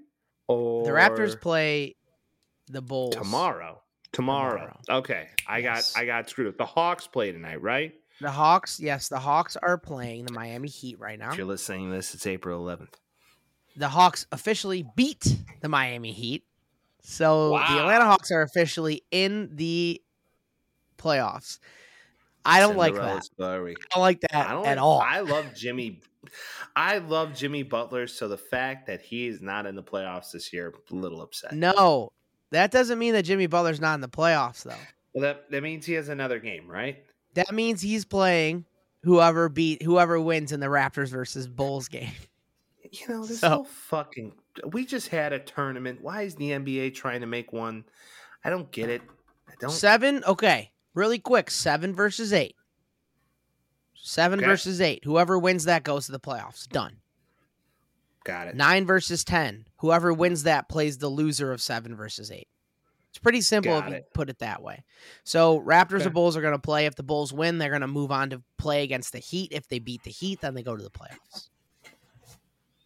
Or 0.48 0.84
The 0.84 0.90
Raptors 0.92 1.40
play 1.40 1.96
the 2.68 2.82
Bulls 2.82 3.16
tomorrow. 3.16 3.82
Tomorrow. 4.12 4.58
Tomorrow. 4.58 4.80
Okay, 5.00 5.28
I 5.46 5.58
Yes. 5.58 5.92
got 5.94 6.00
I 6.02 6.06
got 6.06 6.28
screwed 6.30 6.48
up. 6.48 6.56
The 6.56 6.66
Hawks 6.66 7.06
play 7.08 7.32
tonight, 7.32 7.60
right? 7.62 7.94
The 8.20 8.30
Hawks, 8.30 8.80
yes, 8.80 9.08
the 9.08 9.18
Hawks 9.18 9.56
are 9.56 9.76
playing 9.76 10.24
the 10.24 10.32
Miami 10.32 10.68
Heat 10.68 10.98
right 10.98 11.18
now. 11.18 11.30
If 11.32 11.36
you're 11.36 11.46
listening 11.46 11.90
to 11.90 11.96
this, 11.96 12.14
it's 12.14 12.26
April 12.26 12.64
11th. 12.64 12.94
The 13.76 13.88
Hawks 13.88 14.26
officially 14.32 14.86
beat 14.96 15.36
the 15.60 15.68
Miami 15.68 16.12
Heat. 16.12 16.44
So 17.02 17.50
the 17.50 17.78
Atlanta 17.80 18.06
Hawks 18.06 18.30
are 18.32 18.42
officially 18.42 19.02
in 19.10 19.50
the 19.54 20.02
playoffs. 20.98 21.58
I 22.44 22.60
don't 22.60 22.76
like 22.76 22.94
that. 22.94 23.24
Story. 23.24 23.76
I 23.78 23.94
don't 23.94 24.00
like 24.02 24.20
that 24.22 24.34
I 24.34 24.52
don't 24.52 24.66
at 24.66 24.76
like- 24.76 24.82
all. 24.82 25.00
I 25.00 25.20
love 25.20 25.46
Jimmy. 25.54 26.00
I 26.74 26.98
love 26.98 27.34
Jimmy 27.34 27.62
Butler. 27.62 28.06
So 28.06 28.28
the 28.28 28.38
fact 28.38 28.86
that 28.86 29.00
he 29.02 29.26
is 29.28 29.40
not 29.40 29.66
in 29.66 29.74
the 29.76 29.82
playoffs 29.82 30.32
this 30.32 30.52
year, 30.52 30.72
a 30.90 30.94
little 30.94 31.20
upset. 31.20 31.52
no, 31.52 32.12
that 32.50 32.70
doesn't 32.70 32.98
mean 32.98 33.12
that 33.14 33.22
Jimmy 33.24 33.46
Butler's 33.46 33.80
not 33.80 33.94
in 33.94 34.00
the 34.00 34.08
playoffs, 34.08 34.62
though. 34.62 34.74
Well, 35.12 35.22
that 35.22 35.50
that 35.50 35.62
means 35.62 35.86
he 35.86 35.92
has 35.94 36.08
another 36.08 36.38
game, 36.38 36.68
right? 36.68 37.04
That 37.36 37.52
means 37.54 37.80
he's 37.80 38.04
playing 38.04 38.64
whoever 39.04 39.48
beat 39.48 39.82
whoever 39.82 40.20
wins 40.20 40.50
in 40.52 40.60
the 40.60 40.66
Raptors 40.66 41.08
versus 41.10 41.46
Bulls 41.48 41.88
game. 41.88 42.10
You 42.92 43.08
know, 43.08 43.22
this 43.22 43.30
is 43.32 43.40
So- 43.40 43.48
whole 43.48 43.64
fucking. 43.64 44.32
We 44.68 44.86
just 44.86 45.08
had 45.08 45.32
a 45.32 45.38
tournament. 45.38 46.00
Why 46.00 46.22
is 46.22 46.36
the 46.36 46.52
NBA 46.52 46.90
trying 46.94 47.20
to 47.20 47.26
make 47.26 47.52
one? 47.52 47.84
I 48.44 48.48
don't 48.50 48.70
get 48.70 48.88
it. 48.88 49.02
I 49.48 49.52
don't. 49.60 49.70
Seven, 49.70 50.22
okay, 50.24 50.70
really 50.94 51.18
quick. 51.18 51.50
Seven 51.50 51.94
versus 51.94 52.32
eight. 52.32 52.54
Seven 53.94 54.38
Okay. 54.38 54.46
versus 54.46 54.80
eight. 54.80 55.04
Whoever 55.04 55.38
wins 55.38 55.64
that 55.64 55.82
goes 55.82 56.06
to 56.06 56.12
the 56.12 56.20
playoffs. 56.20 56.68
Done. 56.68 56.98
Got 58.24 58.48
it. 58.48 58.56
Nine 58.56 58.86
versus 58.86 59.24
ten. 59.24 59.66
Whoever 59.78 60.12
wins 60.12 60.44
that 60.44 60.68
plays 60.68 60.98
the 60.98 61.08
loser 61.08 61.52
of 61.52 61.60
seven 61.60 61.94
versus 61.96 62.30
eight. 62.30 62.48
It's 63.16 63.22
pretty 63.22 63.40
simple 63.40 63.72
Got 63.72 63.84
if 63.86 63.88
you 63.88 63.96
it. 63.96 64.12
put 64.12 64.28
it 64.28 64.40
that 64.40 64.62
way. 64.62 64.84
So 65.24 65.58
Raptors 65.62 66.00
Okay. 66.00 66.08
or 66.08 66.10
Bulls 66.10 66.36
are 66.36 66.42
going 66.42 66.52
to 66.52 66.58
play. 66.58 66.84
If 66.84 66.96
the 66.96 67.02
Bulls 67.02 67.32
win, 67.32 67.56
they're 67.56 67.70
going 67.70 67.80
to 67.80 67.86
move 67.88 68.12
on 68.12 68.28
to 68.28 68.42
play 68.58 68.82
against 68.82 69.12
the 69.12 69.20
Heat. 69.20 69.52
If 69.52 69.68
they 69.68 69.78
beat 69.78 70.02
the 70.02 70.10
Heat, 70.10 70.42
then 70.42 70.52
they 70.52 70.62
go 70.62 70.76
to 70.76 70.82
the 70.82 70.90
playoffs. 70.90 71.48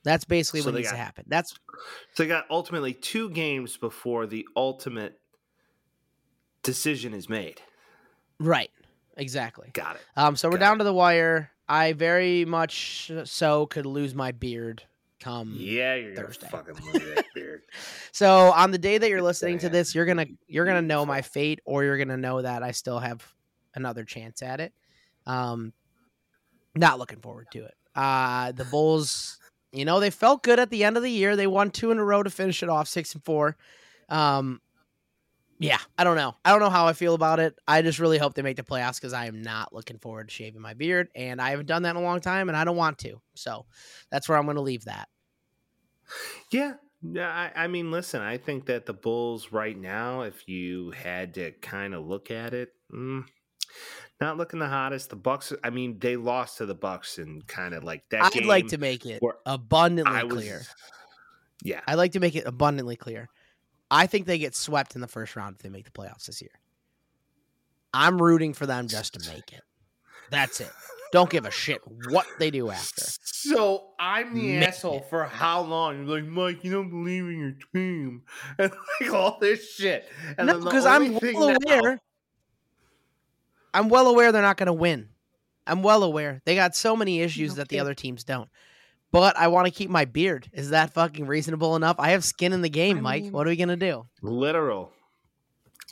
That's 0.05 0.25
basically 0.25 0.61
So 0.61 0.67
what 0.71 0.77
needs 0.77 0.91
to 0.91 0.97
happen. 0.97 1.25
That's 1.27 1.51
So 2.15 2.23
they 2.23 2.29
got 2.29 2.45
ultimately 2.49 2.95
two 2.95 3.29
games 3.31 3.77
before 3.77 4.29
the 4.29 4.47
ultimate 4.55 5.19
decision 6.63 7.13
is 7.13 7.29
made. 7.29 7.61
right. 8.39 8.71
Exactly. 9.17 9.69
Got 9.73 9.97
it. 9.97 10.03
Um, 10.17 10.37
so 10.37 10.49
we're 10.49 10.53
Got 10.59 10.61
down 10.61 10.75
it. 10.77 10.79
to 10.79 10.85
the 10.85 10.95
wire. 10.95 11.51
I 11.69 11.93
very 11.93 12.45
much 12.45 13.11
so 13.25 13.67
could 13.67 13.85
lose 13.85 14.15
my 14.15 14.31
beard 14.31 14.85
come. 15.21 15.55
Yeah, 15.57 15.95
you're 15.95 16.15
Thursday. 16.15 16.49
fucking 16.49 16.75
lose 16.93 17.15
that 17.15 17.27
beard. 17.35 17.63
So 18.13 18.51
on 18.53 18.73
the 18.73 18.79
day 18.79 18.99
that 18.99 19.09
you're 19.09 19.23
listening 19.23 19.59
to 19.61 19.69
this, 19.69 19.95
you're 19.95 20.05
gonna 20.05 20.27
you're 20.49 20.67
gonna 20.67 20.83
know 20.83 21.07
my 21.07 21.23
fate, 21.23 21.61
or 21.65 21.85
you're 21.85 21.97
gonna 21.97 22.17
know 22.17 22.43
that 22.43 22.63
I 22.63 22.73
still 22.73 22.99
have 22.99 23.25
another 23.75 24.05
chance 24.05 24.43
at 24.43 24.61
it. 24.61 24.73
Um, 25.27 25.73
not 26.75 26.99
looking 26.99 27.21
forward 27.21 27.47
to 27.53 27.65
it. 27.65 27.75
Uh, 27.95 28.53
the 28.53 28.65
Bulls, 28.65 29.39
you 29.73 29.85
know, 29.85 30.01
they 30.01 30.11
felt 30.11 30.43
good 30.43 30.59
at 30.59 30.71
the 30.71 30.85
end 30.85 30.97
of 30.97 31.03
the 31.03 31.11
year. 31.11 31.37
They 31.37 31.47
won 31.47 31.71
two 31.71 31.91
in 31.93 31.99
a 31.99 32.05
row 32.05 32.23
to 32.23 32.31
finish 32.31 32.63
it 32.63 32.69
off, 32.69 32.89
six 32.89 33.15
and 33.15 33.25
four. 33.25 33.57
Um, 34.09 34.61
yeah, 35.61 35.79
I 35.99 36.05
don't 36.05 36.17
know. 36.17 36.35
I 36.43 36.51
don't 36.51 36.61
know 36.61 36.71
how 36.71 36.87
I 36.87 36.95
feel 36.95 37.15
about 37.15 37.39
it. 37.39 37.55
I 37.69 37.83
just 37.83 37.99
really 37.99 38.17
hope 38.17 38.33
they 38.33 38.41
make 38.41 38.57
the 38.57 38.63
playoffs 38.63 38.95
because 38.95 39.13
I 39.13 39.27
am 39.27 39.43
not 39.43 39.75
looking 39.75 39.99
forward 39.99 40.29
to 40.29 40.35
shaving 40.35 40.63
my 40.63 40.73
beard, 40.73 41.09
and 41.15 41.41
I 41.41 41.51
haven't 41.51 41.67
done 41.67 41.83
that 41.83 41.91
in 41.91 41.97
a 41.97 42.03
long 42.03 42.21
time, 42.21 42.49
and 42.49 42.57
I 42.57 42.65
don't 42.65 42.79
want 42.79 42.97
to. 43.01 43.21
So 43.35 43.67
that's 44.11 44.27
where 44.27 44.39
I'm 44.39 44.47
going 44.47 44.57
to 44.57 44.63
leave 44.63 44.87
that. 44.87 45.09
Yeah. 46.51 46.75
Yeah, 47.03 47.29
I, 47.29 47.65
I 47.65 47.67
mean, 47.67 47.91
listen, 47.91 48.21
I 48.21 48.37
think 48.37 48.67
that 48.67 48.87
the 48.87 48.93
Bulls 48.93 49.53
right 49.53 49.79
now, 49.79 50.23
if 50.23 50.49
you 50.49 50.91
had 50.91 51.35
to 51.35 51.53
kind 51.53 51.95
of 51.95 52.07
look 52.07 52.31
at 52.31 52.53
it, 52.53 52.73
mm, 52.93 53.25
not 54.21 54.37
looking 54.37 54.61
the 54.61 54.69
hottest. 54.69 55.09
The 55.09 55.17
Bucks, 55.17 55.53
I 55.65 55.71
mean, 55.71 55.99
they 55.99 56.17
lost 56.17 56.59
to 56.59 56.67
the 56.67 56.75
Bucks 56.75 57.17
and 57.19 57.47
kind 57.47 57.75
of 57.75 57.85
like 57.85 58.05
that. 58.11 58.35
I'd 58.35 58.45
like 58.45 58.69
to 58.69 58.79
make 58.79 59.07
it 59.07 59.23
abundantly 59.47 60.15
I 60.15 60.25
was, 60.25 60.35
clear. 60.35 60.63
yeah, 61.63 61.81
I'd 61.87 61.95
like 61.95 62.13
to 62.13 62.21
make 62.21 62.37
it 62.37 62.47
abundantly 62.47 62.97
clear. 62.97 63.31
I 63.91 64.07
think 64.07 64.27
they 64.27 64.39
get 64.39 64.55
swept 64.55 64.95
in 64.95 65.01
the 65.01 65.09
first 65.09 65.35
round 65.37 65.57
if 65.57 65.63
they 65.63 65.69
make 65.69 65.85
the 65.85 65.91
playoffs 65.91 66.27
this 66.27 66.41
year. 66.41 66.53
I'm 67.93 68.21
rooting 68.23 68.55
for 68.55 68.67
them 68.67 68.87
just 68.87 69.15
to 69.15 69.31
make 69.31 69.53
it. 69.53 69.63
That's 70.31 70.61
it. 70.61 70.71
Don't 71.13 71.29
give 71.29 71.45
a 71.45 71.51
shit 71.51 71.81
what 72.09 72.25
they 72.39 72.53
do 72.53 72.71
after. 72.71 73.03
So 73.25 73.89
I'm 73.99 74.33
the 74.33 74.59
Make 74.59 74.69
asshole 74.69 74.99
it. 74.99 75.11
for 75.11 75.25
how 75.25 75.63
long? 75.63 76.07
You're 76.07 76.21
like, 76.21 76.29
Mike, 76.31 76.63
you 76.63 76.71
don't 76.71 76.89
believe 76.89 77.25
in 77.25 77.39
your 77.41 77.55
team, 77.75 78.23
and 78.59 78.71
like 79.01 79.13
all 79.13 79.39
this 79.41 79.73
shit. 79.75 80.09
And 80.39 80.47
No, 80.47 80.61
because 80.61 80.87
I'm 80.87 81.03
only 81.03 81.19
thing 81.19 81.37
well 81.37 81.57
now- 81.67 81.79
aware. 81.81 82.01
I'm 83.75 83.89
well 83.89 84.07
aware 84.09 84.31
they're 84.33 84.43
not 84.43 84.57
going 84.57 84.67
to 84.69 84.73
win. 84.73 85.09
I'm 85.67 85.83
well 85.83 86.03
aware 86.03 86.43
they 86.45 86.55
got 86.55 86.75
so 86.75 86.97
many 86.97 87.21
issues 87.23 87.55
that 87.57 87.69
the 87.69 87.81
other 87.81 87.95
teams 87.95 88.23
don't. 88.25 88.49
But 89.13 89.37
I 89.37 89.49
want 89.49 89.67
to 89.67 89.73
keep 89.73 89.91
my 89.91 90.05
beard. 90.05 90.49
Is 90.53 90.71
that 90.71 90.95
fucking 90.95 91.27
reasonable 91.27 91.75
enough? 91.77 91.97
I 91.99 92.11
have 92.11 92.25
skin 92.25 92.53
in 92.53 92.63
the 92.63 92.69
game, 92.69 92.99
I 92.99 93.01
Mike. 93.01 93.23
mean- 93.25 93.33
What 93.33 93.47
are 93.47 93.51
we 93.51 93.57
gonna 93.57 93.77
do? 93.77 94.07
literal, 94.23 94.93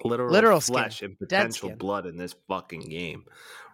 literal, 0.05 0.31
Literal 0.33 0.61
skin. 0.61 0.73
flesh 0.75 1.03
and 1.03 1.19
potential 1.19 1.75
blood 1.77 2.07
in 2.07 2.17
this 2.17 2.35
fucking 2.47 2.83
game, 2.83 3.25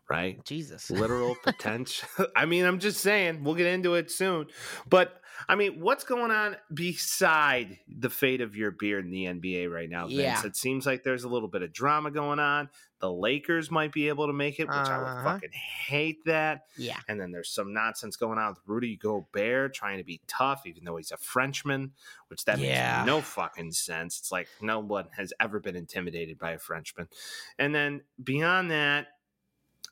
right? 0.08 0.42
Jesus. 0.44 0.90
literal 0.90 1.36
potential. 1.44 2.08
I 2.36 2.46
mean, 2.46 2.64
I'm 2.64 2.78
just 2.78 3.00
saying, 3.00 3.44
we'll 3.44 3.54
get 3.54 3.66
into 3.66 3.94
it 3.94 4.10
soon. 4.10 4.46
But 4.88 5.20
I 5.48 5.56
mean, 5.56 5.80
what's 5.80 6.04
going 6.04 6.30
on 6.30 6.56
beside 6.72 7.78
the 7.88 8.08
fate 8.08 8.40
of 8.40 8.56
your 8.56 8.70
beard 8.70 9.04
in 9.04 9.10
the 9.10 9.24
NBA 9.26 9.70
right 9.70 9.90
now, 9.90 10.06
Vince? 10.06 10.18
Yeah. 10.18 10.46
It 10.46 10.56
seems 10.56 10.86
like 10.86 11.02
there's 11.02 11.24
a 11.24 11.28
little 11.28 11.48
bit 11.48 11.62
of 11.62 11.72
drama 11.72 12.10
going 12.12 12.38
on. 12.38 12.70
The 13.04 13.12
Lakers 13.12 13.70
might 13.70 13.92
be 13.92 14.08
able 14.08 14.26
to 14.28 14.32
make 14.32 14.58
it, 14.58 14.66
which 14.66 14.74
I 14.74 14.96
would 14.96 15.06
Uh-huh. 15.06 15.24
fucking 15.34 15.52
hate 15.52 16.24
that. 16.24 16.68
Yeah. 16.78 16.98
And 17.06 17.20
then 17.20 17.32
there's 17.32 17.50
some 17.50 17.74
nonsense 17.74 18.16
going 18.16 18.38
on 18.38 18.48
with 18.54 18.60
Rudy 18.64 18.96
Gobert 18.96 19.74
trying 19.74 19.98
to 19.98 20.04
be 20.04 20.22
tough, 20.26 20.64
even 20.64 20.84
though 20.84 20.96
he's 20.96 21.12
a 21.12 21.18
Frenchman, 21.18 21.92
which 22.28 22.46
that 22.46 22.58
Yeah. 22.58 23.00
makes 23.00 23.06
no 23.06 23.20
fucking 23.20 23.72
sense. 23.72 24.18
It's 24.18 24.32
like 24.32 24.48
no 24.62 24.80
one 24.80 25.06
has 25.18 25.34
ever 25.38 25.60
been 25.60 25.76
intimidated 25.76 26.38
by 26.38 26.52
a 26.52 26.58
Frenchman. 26.58 27.10
And 27.58 27.74
then 27.74 28.04
beyond 28.22 28.70
that, 28.70 29.08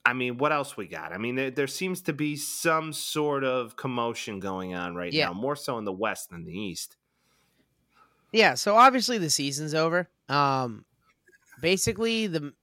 I 0.07 0.15
mean, 0.15 0.39
what 0.39 0.51
else 0.51 0.75
we 0.75 0.89
got? 0.89 1.13
I 1.13 1.19
mean, 1.19 1.35
there, 1.35 1.51
there 1.51 1.67
seems 1.67 2.01
to 2.05 2.15
be 2.15 2.37
some 2.37 2.95
sort 2.95 3.45
of 3.45 3.77
commotion 3.77 4.41
going 4.41 4.73
on 4.75 4.95
right 4.95 5.13
Yeah. 5.13 5.27
now, 5.27 5.35
more 5.35 5.55
so 5.55 5.77
in 5.77 5.85
the 5.85 5.93
West 5.93 6.31
than 6.31 6.45
the 6.45 6.59
East. 6.59 6.97
Yeah, 8.33 8.55
so 8.55 8.75
obviously 8.77 9.19
the 9.19 9.29
season's 9.29 9.75
over. 9.75 10.09
Um 10.31 10.87
basically 11.61 12.27
the 12.27 12.55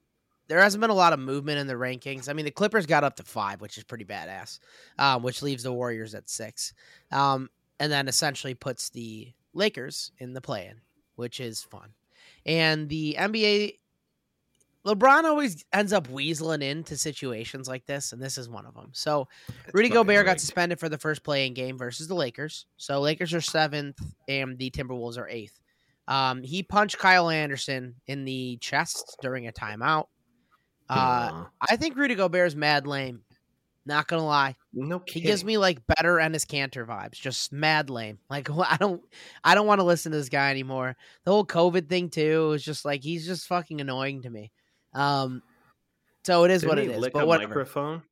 there 0.50 0.60
hasn't 0.60 0.82
been 0.82 0.90
a 0.90 0.96
lot 0.96 1.14
of 1.14 1.20
movement 1.20 1.60
in 1.60 1.68
the 1.68 1.76
rankings. 1.76 2.28
I 2.28 2.34
mean, 2.34 2.46
the 2.46 2.52
Clippers 2.52 2.86
got 2.86 3.04
up 3.04 3.16
to 3.18 3.24
5, 3.24 3.62
which 3.62 3.78
is 3.78 3.84
pretty 3.86 4.06
badass. 4.06 4.60
Um 4.98 5.24
which 5.24 5.42
leaves 5.42 5.64
the 5.64 5.72
Warriors 5.72 6.14
at 6.14 6.30
6. 6.30 6.74
Um 7.12 7.50
and 7.80 7.92
then 7.92 8.08
essentially 8.08 8.54
puts 8.54 8.90
the 8.90 9.32
Lakers 9.54 10.12
in 10.18 10.34
the 10.34 10.42
play-in, 10.42 10.82
which 11.16 11.40
is 11.40 11.64
fun. 11.64 11.94
And 12.46 12.90
the 12.90 13.16
NBA 13.18 13.80
LeBron 14.86 15.26
always 15.26 15.66
ends 15.74 15.92
up 15.92 16.08
weaseling 16.08 16.64
into 16.64 16.96
situations 16.98 17.68
like 17.68 17.86
this, 17.86 18.14
and 18.14 18.22
this 18.22 18.38
is 18.38 18.48
one 18.48 18.66
of 18.66 18.74
them. 18.74 18.90
So 18.94 19.28
Rudy 19.74 19.90
Gobert 19.90 20.26
got 20.26 20.40
suspended 20.40 20.80
for 20.80 20.88
the 20.88 20.98
first 20.98 21.22
play-in 21.22 21.54
game 21.54 21.78
versus 21.78 22.08
the 22.08 22.16
Lakers. 22.16 22.66
So 22.78 23.02
Lakers 23.02 23.34
are 23.34 23.42
seventh, 23.42 24.00
and 24.30 24.58
the 24.58 24.72
Timberwolves 24.72 25.18
are 25.18 25.28
eighth. 25.28 25.60
Um, 26.08 26.42
he 26.42 26.64
punched 26.64 26.98
Kyle 26.98 27.30
Anderson 27.30 27.96
in 28.08 28.24
the 28.26 28.58
chest 28.62 29.18
during 29.22 29.48
a 29.48 29.52
timeout. 29.52 30.08
Uh, 30.90 31.46
I 31.62 31.76
think 31.76 31.96
Rudy 31.96 32.16
Gobert's 32.16 32.56
mad 32.56 32.88
lame. 32.88 33.22
Not 33.86 34.08
gonna 34.08 34.26
lie, 34.26 34.56
no 34.72 35.02
he 35.08 35.20
gives 35.22 35.44
me 35.44 35.58
like 35.58 35.80
better 35.88 36.16
Enes 36.16 36.46
Kanter 36.46 36.86
vibes. 36.86 37.14
Just 37.14 37.52
mad 37.52 37.90
lame. 37.90 38.20
Like 38.30 38.48
I 38.52 38.78
don't, 38.80 39.02
I 39.44 39.56
don't 39.56 39.66
want 39.66 39.80
to 39.80 39.86
listen 39.86 40.12
to 40.12 40.18
this 40.18 40.30
guy 40.30 40.52
anymore. 40.52 40.96
The 41.24 41.32
whole 41.32 41.46
COVID 41.46 41.88
thing 41.90 42.10
too 42.10 42.52
is 42.52 42.64
just 42.64 42.86
like 42.86 43.02
he's 43.04 43.26
just 43.26 43.48
fucking 43.48 43.82
annoying 43.82 44.24
to 44.24 44.30
me. 44.30 44.52
Um, 44.94 45.42
so 46.24 46.44
it 46.44 46.52
is 46.52 46.62
Didn't 46.62 46.70
what 46.70 46.80
it 46.80 46.92
is. 46.92 46.98
lick 47.00 47.14
But 47.14 47.24
a 47.24 47.26
whatever. 47.26 47.48
microphone? 47.50 48.04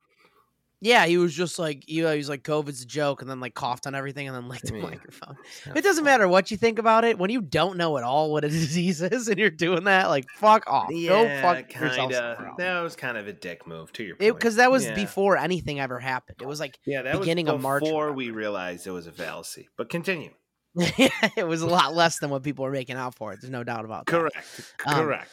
Yeah, 0.79 1.07
he 1.07 1.17
was 1.17 1.33
just 1.33 1.57
like, 1.57 1.83
he 1.87 2.03
was 2.03 2.29
like, 2.29 2.43
COVID's 2.43 2.83
a 2.83 2.85
joke, 2.85 3.21
and 3.21 3.29
then 3.29 3.39
like 3.39 3.55
coughed 3.55 3.87
on 3.87 3.95
everything, 3.95 4.27
and 4.27 4.35
then 4.35 4.47
licked 4.49 4.67
the 4.67 4.73
microphone. 4.79 5.35
It 5.75 5.81
doesn't 5.81 6.03
matter 6.03 6.27
what 6.27 6.51
you 6.51 6.57
think 6.57 6.77
about 6.77 7.03
it 7.03 7.17
when 7.17 7.31
you 7.31 7.41
don't 7.41 7.77
know 7.77 7.97
at 7.97 8.03
all 8.03 8.31
what 8.31 8.43
a 8.45 8.49
disease 8.49 9.01
is, 9.01 9.27
and 9.27 9.39
you're 9.39 9.49
doing 9.49 9.85
that. 9.85 10.07
Like, 10.09 10.25
fuck 10.35 10.65
off. 10.67 10.89
Go 10.89 10.95
Yeah, 10.95 11.41
fuck 11.41 11.73
yourself 11.73 12.11
kinda. 12.11 12.45
else. 12.47 12.55
That 12.59 12.81
was 12.81 12.95
kind 12.95 13.17
of 13.17 13.27
a 13.27 13.33
dick 13.33 13.65
move 13.65 13.91
to 13.93 14.03
your 14.03 14.17
point. 14.17 14.35
Because 14.35 14.57
that 14.57 14.69
was 14.69 14.85
Yeah. 14.85 14.93
before 14.93 15.35
anything 15.37 15.79
ever 15.79 15.99
happened. 15.99 16.37
It 16.41 16.47
was 16.47 16.59
like 16.59 16.77
yeah, 16.85 17.01
that 17.01 17.19
beginning 17.19 17.47
was 17.47 17.55
of 17.55 17.61
March 17.61 17.81
or 17.83 17.85
before 17.87 18.11
we 18.13 18.29
realized 18.29 18.85
it 18.85 18.91
was 18.91 19.07
a 19.07 19.11
fallacy. 19.11 19.69
But 19.77 19.89
continue. 19.89 20.31
it 20.75 21.47
was 21.47 21.63
a 21.63 21.67
lot 21.67 21.95
less 21.95 22.19
than 22.19 22.29
what 22.29 22.43
people 22.43 22.63
were 22.63 22.71
making 22.71 22.97
out 22.97 23.15
for. 23.15 23.33
It. 23.33 23.39
There's 23.41 23.49
no 23.49 23.63
doubt 23.63 23.83
about 23.83 24.05
that. 24.05 24.11
Correct. 24.11 24.73
Um, 24.85 24.93
Correct. 24.95 25.31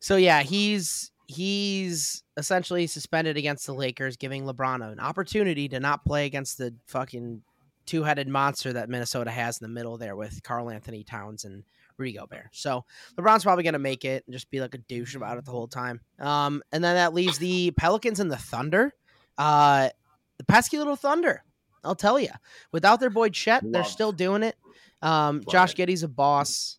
So 0.00 0.16
yeah, 0.16 0.42
he's 0.42 1.10
he's 1.28 2.24
essentially 2.36 2.86
suspended 2.86 3.36
against 3.36 3.66
the 3.66 3.74
Lakers, 3.74 4.16
giving 4.16 4.44
LeBron 4.44 4.82
an 4.90 4.98
opportunity 4.98 5.68
to 5.68 5.78
not 5.78 6.04
play 6.04 6.26
against 6.26 6.58
the 6.58 6.74
fucking 6.86 7.42
two 7.86 8.02
headed 8.02 8.28
monster 8.28 8.72
that 8.72 8.88
Minnesota 8.88 9.30
has 9.30 9.60
in 9.60 9.64
the 9.64 9.72
middle 9.72 9.98
there 9.98 10.16
with 10.16 10.42
Karl-Anthony 10.42 11.04
Towns 11.04 11.44
and 11.44 11.64
Rudy 11.98 12.12
Gobert. 12.12 12.48
So 12.52 12.84
LeBron's 13.16 13.44
probably 13.44 13.62
going 13.62 13.74
to 13.74 13.78
make 13.78 14.04
it 14.04 14.24
and 14.26 14.32
just 14.32 14.50
be 14.50 14.60
like 14.60 14.74
a 14.74 14.78
douche 14.78 15.14
about 15.14 15.38
it 15.38 15.44
the 15.44 15.50
whole 15.50 15.68
time. 15.68 16.00
Um, 16.18 16.62
and 16.72 16.82
then 16.82 16.96
that 16.96 17.14
leaves 17.14 17.38
the 17.38 17.72
Pelicans 17.72 18.20
and 18.20 18.30
the 18.30 18.36
Thunder. 18.36 18.94
Uh, 19.36 19.90
the 20.38 20.44
pesky 20.44 20.78
little 20.78 20.96
Thunder. 20.96 21.44
I'll 21.84 21.94
tell 21.94 22.18
you, 22.18 22.30
without 22.72 23.00
their 23.00 23.10
boy 23.10 23.28
Chet, 23.28 23.62
they're 23.64 23.84
still 23.84 24.12
doing 24.12 24.42
it. 24.42 24.56
Um, 25.02 25.42
Josh 25.48 25.72
it. 25.72 25.76
Giddey's 25.76 26.02
a 26.02 26.08
boss. 26.08 26.78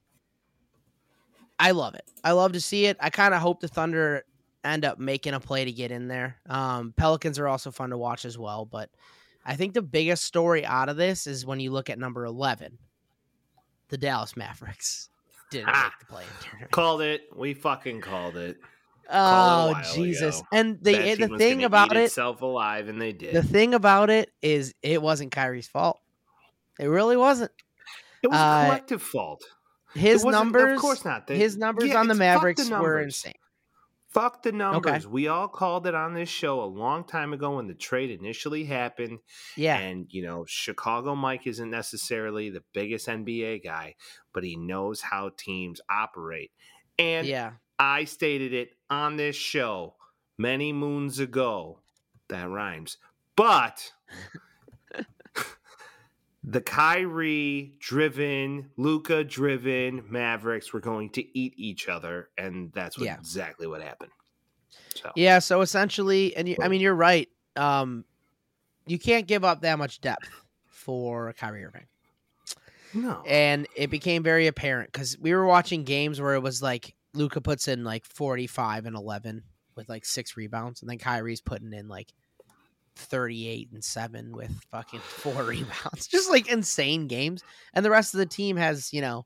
I 1.57 1.71
love 1.71 1.95
it. 1.95 2.05
I 2.23 2.31
love 2.31 2.53
to 2.53 2.61
see 2.61 2.85
it. 2.85 2.97
I 2.99 3.09
kind 3.09 3.33
of 3.33 3.41
hope 3.41 3.59
the 3.59 3.67
Thunder 3.67 4.23
end 4.63 4.85
up 4.85 4.99
making 4.99 5.33
a 5.33 5.39
play 5.39 5.65
to 5.65 5.71
get 5.71 5.91
in 5.91 6.07
there. 6.07 6.37
Um, 6.47 6.93
Pelicans 6.97 7.39
are 7.39 7.47
also 7.47 7.71
fun 7.71 7.89
to 7.91 7.97
watch 7.97 8.25
as 8.25 8.37
well, 8.37 8.65
but 8.65 8.89
I 9.45 9.55
think 9.55 9.73
the 9.73 9.81
biggest 9.81 10.23
story 10.25 10.65
out 10.65 10.89
of 10.89 10.97
this 10.97 11.27
is 11.27 11.45
when 11.45 11.59
you 11.59 11.71
look 11.71 11.89
at 11.89 11.97
number 11.99 12.25
eleven, 12.25 12.77
the 13.89 13.97
Dallas 13.97 14.35
Mavericks 14.37 15.09
didn't 15.51 15.69
Ah. 15.69 15.91
make 15.91 15.99
the 16.07 16.13
play 16.13 16.23
tournament. 16.41 16.71
Called 16.71 17.01
it. 17.01 17.21
We 17.35 17.53
fucking 17.53 18.01
called 18.01 18.35
it. 18.37 18.57
called 18.57 18.57
it 18.57 18.57
Oh 19.11 19.71
while 19.73 19.83
Jesus! 19.95 20.39
ago. 20.39 20.47
And 20.51 20.75
That 20.79 20.83
the 20.83 20.93
team 20.93 21.17
the 21.19 21.27
was 21.29 21.39
thing 21.39 21.63
about 21.63 21.95
it, 21.95 22.03
itself 22.05 22.41
alive, 22.41 22.89
and 22.89 23.01
they 23.01 23.13
did. 23.13 23.33
the 23.33 23.41
thing 23.43 23.73
about 23.73 24.09
it 24.09 24.29
is, 24.41 24.75
it 24.83 25.01
wasn't 25.01 25.31
Kyrie's 25.31 25.67
fault. 25.67 25.99
It 26.79 26.85
really 26.87 27.17
wasn't. 27.17 27.51
it 28.21 28.27
was 28.27 28.37
uh, 28.37 28.65
collective 28.65 29.01
fault. 29.01 29.43
His 29.95 30.23
numbers, 30.23 30.75
of 30.75 30.79
course 30.81 31.03
not. 31.03 31.25
They- 31.25 31.37
his 31.37 31.57
numbers 31.57 31.89
yeah, 31.89 31.99
on 31.99 32.07
the 32.07 32.13
Mavericks 32.13 32.69
the 32.69 32.77
were 32.79 33.01
insane. 33.01 33.33
Fuck 34.09 34.41
the 34.41 34.51
numbers. 34.51 35.07
We 35.07 35.27
all 35.27 35.47
called 35.47 35.85
it 35.85 35.93
on 35.93 36.15
this 36.15 36.29
show 36.29 36.61
a 36.61 36.65
long 36.65 37.03
time 37.03 37.31
ago 37.31 37.57
when 37.57 37.67
the 37.67 37.75
trade 37.75 38.09
initially 38.09 38.65
happened. 38.65 39.19
Yeah, 39.55 39.77
And, 39.77 40.07
you 40.09 40.23
know, 40.23 40.45
Chicago 40.47 41.15
Mike 41.15 41.45
isn't 41.45 41.69
necessarily 41.69 42.49
the 42.49 42.63
biggest 42.73 43.07
NBA 43.07 43.63
guy, 43.63 43.95
but 44.33 44.43
he 44.43 44.55
knows 44.55 45.01
how 45.01 45.29
teams 45.37 45.79
operate. 45.89 46.51
And 46.97 47.27
yeah. 47.27 47.51
I 47.77 48.05
stated 48.05 48.51
it 48.51 48.71
on 48.89 49.17
this 49.17 49.35
show 49.35 49.95
many 50.39 50.73
moons 50.73 51.19
ago. 51.19 51.79
That 52.29 52.49
rhymes. 52.49 52.97
But 53.35 53.91
the 56.43 56.61
Kyrie 56.61 57.73
driven, 57.79 58.69
Luka 58.77 59.23
driven 59.23 60.03
Mavericks 60.09 60.71
were 60.73 60.79
going 60.79 61.09
to 61.11 61.37
eat 61.37 61.53
each 61.57 61.89
other, 61.89 62.29
and 62.37 62.71
that's 62.73 62.97
what, 62.97 63.05
Yeah. 63.05 63.15
exactly 63.15 63.67
what 63.67 63.81
happened. 63.81 64.11
So 64.95 65.11
Yeah, 65.15 65.39
so 65.39 65.61
essentially, 65.61 66.35
and 66.35 66.47
you, 66.47 66.55
I 66.61 66.67
mean, 66.69 66.81
you're 66.81 66.95
right. 66.95 67.27
Um, 67.55 68.05
you 68.85 68.97
can't 68.99 69.27
give 69.27 69.43
up 69.43 69.61
that 69.61 69.77
much 69.77 69.99
depth 70.01 70.29
for 70.67 71.33
Kyrie 71.33 71.65
Irving, 71.65 71.87
no. 72.93 73.21
and 73.27 73.67
it 73.75 73.89
became 73.89 74.23
very 74.23 74.47
apparent 74.47 74.91
because 74.91 75.17
we 75.19 75.33
were 75.33 75.45
watching 75.45 75.83
games 75.83 76.21
where 76.21 76.35
it 76.35 76.41
was 76.41 76.61
like 76.61 76.95
Luka 77.13 77.41
puts 77.41 77.67
in 77.67 77.83
like 77.83 78.05
45 78.05 78.85
and 78.85 78.95
11 78.95 79.43
with 79.75 79.89
like 79.89 80.05
six 80.05 80.37
rebounds, 80.37 80.81
and 80.81 80.89
then 80.89 80.97
Kyrie's 80.99 81.41
putting 81.41 81.73
in 81.73 81.87
like 81.87 82.13
38 82.99 83.69
and 83.73 83.83
seven 83.83 84.31
with 84.31 84.51
fucking 84.71 84.99
four 84.99 85.43
rebounds, 85.43 86.07
just 86.07 86.29
like 86.29 86.49
insane 86.49 87.07
games, 87.07 87.43
and 87.73 87.85
the 87.85 87.89
rest 87.89 88.13
of 88.13 88.19
the 88.19 88.25
team 88.25 88.57
has 88.57 88.93
you 88.93 89.01
know 89.01 89.25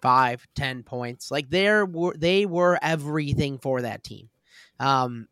five, 0.00 0.46
ten 0.54 0.82
points. 0.82 1.30
Like 1.30 1.50
they're 1.50 1.84
were 1.84 2.14
they 2.16 2.46
were 2.46 2.78
everything 2.82 3.58
for 3.58 3.82
that 3.82 4.04
team. 4.04 4.28
Um, 4.78 5.28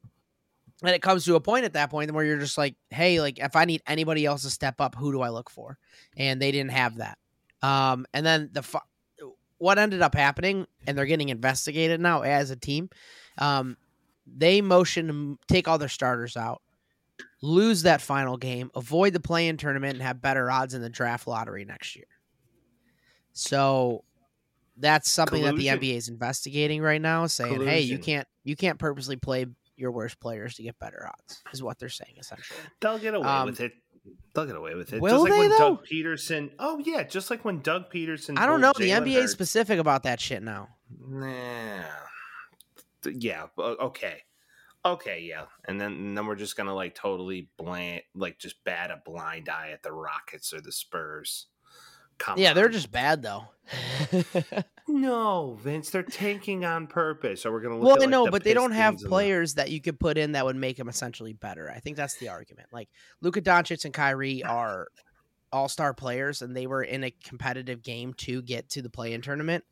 and 0.83 0.95
it 0.95 1.03
comes 1.03 1.25
to 1.25 1.37
a 1.37 1.41
point 1.41 1.65
at 1.65 1.75
that 1.75 1.91
point 1.91 2.13
where 2.13 2.25
you're 2.25 2.39
just 2.39 2.59
like, 2.59 2.75
hey, 2.91 3.21
like 3.21 3.39
if 3.39 3.57
I 3.57 3.65
need 3.65 3.83
anybody 3.87 4.27
else 4.27 4.43
to 4.43 4.51
step 4.51 4.81
up, 4.81 4.95
who 4.95 5.13
do 5.13 5.23
I 5.23 5.31
look 5.31 5.49
for? 5.49 5.79
And 6.17 6.41
they 6.43 6.51
didn't 6.51 6.73
have 6.73 6.97
that. 6.97 7.19
Um, 7.63 8.07
and 8.13 8.27
then 8.27 8.51
the 8.53 8.63
fu- 8.63 8.79
what 9.59 9.79
ended 9.79 10.03
up 10.03 10.15
happening, 10.15 10.67
and 10.87 10.99
they're 10.99 11.07
getting 11.07 11.31
investigated 11.31 12.01
now 12.01 12.23
as 12.23 12.51
a 12.51 12.57
team. 12.57 12.91
Um, 13.39 13.77
they 14.27 14.61
motion 14.61 15.09
to 15.09 15.39
take 15.49 15.69
all 15.69 15.79
their 15.79 15.89
starters 15.89 16.37
out, 16.37 16.61
lose 17.43 17.83
that 17.83 18.01
final 18.01 18.37
game, 18.37 18.71
avoid 18.75 19.13
the 19.13 19.21
play-in 19.21 19.57
tournament, 19.57 19.95
and 19.95 20.03
have 20.03 20.21
better 20.23 20.51
odds 20.51 20.75
in 20.75 20.83
the 20.83 20.91
draft 20.91 21.27
lottery 21.27 21.65
next 21.65 21.95
year. 21.97 22.07
So 23.33 24.05
that's 24.77 25.11
something 25.11 25.43
that 25.43 25.57
the 25.57 25.67
NBA 25.69 25.97
is 25.97 26.09
investigating 26.09 26.83
right 26.83 27.01
now, 27.01 27.27
saying, 27.27 27.65
"Hey, 27.65 27.81
you 27.81 27.99
can't 27.99 28.27
you 28.45 28.57
can't 28.57 28.79
purposely 28.79 29.17
play 29.17 29.47
your 29.77 29.91
worst 29.93 30.21
players 30.21 30.55
to 30.57 30.63
get 30.63 30.79
better 30.79 31.07
odds." 31.09 31.43
Is 31.53 31.63
what 31.63 31.79
they're 31.79 31.89
saying 31.89 32.15
essentially. 32.19 32.59
They'll 32.81 32.99
get 32.99 33.15
away 33.15 33.27
Um, 33.29 33.47
with 33.47 33.61
it. 33.61 33.73
They'll 34.35 34.47
get 34.47 34.57
away 34.57 34.75
with 34.75 34.93
it. 34.93 35.01
will 35.01 35.11
just 35.11 35.23
like 35.23 35.33
they, 35.33 35.39
when 35.39 35.51
though? 35.51 35.59
Doug 35.77 35.87
Pederson. 35.87 36.51
Oh 36.59 36.79
yeah, 36.85 37.03
just 37.05 37.31
like 37.31 37.45
when 37.45 37.61
Doug 37.61 37.91
Pederson. 37.91 38.39
I 38.39 38.47
don't 38.47 38.61
know. 38.61 38.73
told 38.73 38.83
The 38.83 38.91
NBA 38.91 39.17
is 39.17 39.23
Hurts- 39.23 39.33
specific 39.33 39.79
about 39.79 40.03
that 40.05 40.21
shit 40.21 40.43
now. 40.43 40.69
Nah. 41.09 41.83
Yeah. 43.07 43.47
Okay. 43.59 44.23
Okay. 44.85 45.27
Yeah. 45.29 45.47
And 45.67 45.81
then 45.81 45.93
and 45.93 46.19
then 46.19 46.27
we're 46.27 46.35
just 46.35 46.57
gonna 46.57 46.75
like 46.75 46.95
totally 46.95 47.49
bland, 47.57 48.03
like 48.15 48.39
just 48.39 48.63
bat 48.65 48.91
a 48.91 49.01
blind 49.05 49.49
eye 49.49 49.71
at 49.73 49.83
the 49.83 49.93
Rockets 49.93 50.53
or 50.53 50.61
the 50.61 50.73
Spurs. 50.73 51.47
Come 52.19 52.39
Yeah, 52.39 52.53
they're 52.53 52.69
just 52.69 52.93
bad 52.93 53.23
though. 53.23 53.47
no, 54.89 55.59
Vince. 55.61 55.91
They're 55.91 56.03
tanking 56.03 56.65
on 56.65 56.87
purpose. 56.87 57.43
So 57.43 57.51
we're 57.51 57.61
gonna 57.61 57.77
look. 57.77 57.85
well, 57.85 57.95
at, 57.95 58.01
like, 58.01 58.11
know, 58.11 58.27
the 58.27 58.31
but 58.31 58.45
they 58.45 58.55
don't 58.55 58.73
have 58.73 58.95
Pistons 58.95 59.03
and 59.03 59.07
the- 59.07 59.11
players 59.11 59.55
that 59.55 59.71
you 59.71 59.81
could 59.81 59.99
put 59.99 60.19
in 60.19 60.33
that 60.33 60.45
would 60.45 60.57
make 60.57 60.77
them 60.77 60.89
essentially 60.89 61.33
better. 61.33 61.71
I 61.71 61.81
think 61.81 61.97
that's 61.97 62.17
the 62.19 62.29
argument. 62.29 62.69
Like 62.73 62.89
Luka 63.21 63.41
Doncic 63.41 63.85
and 63.85 63.95
Kyrie 63.95 64.43
are 64.45 64.89
all-star 65.53 65.95
players, 65.95 66.43
and 66.43 66.57
they 66.57 66.67
were 66.67 66.83
in 66.83 67.05
a 67.05 67.11
competitive 67.11 67.83
game 67.83 68.13
to 68.15 68.43
get 68.43 68.69
to 68.71 68.83
the 68.83 68.91
play-in 68.91 69.23
tournament. 69.23 69.65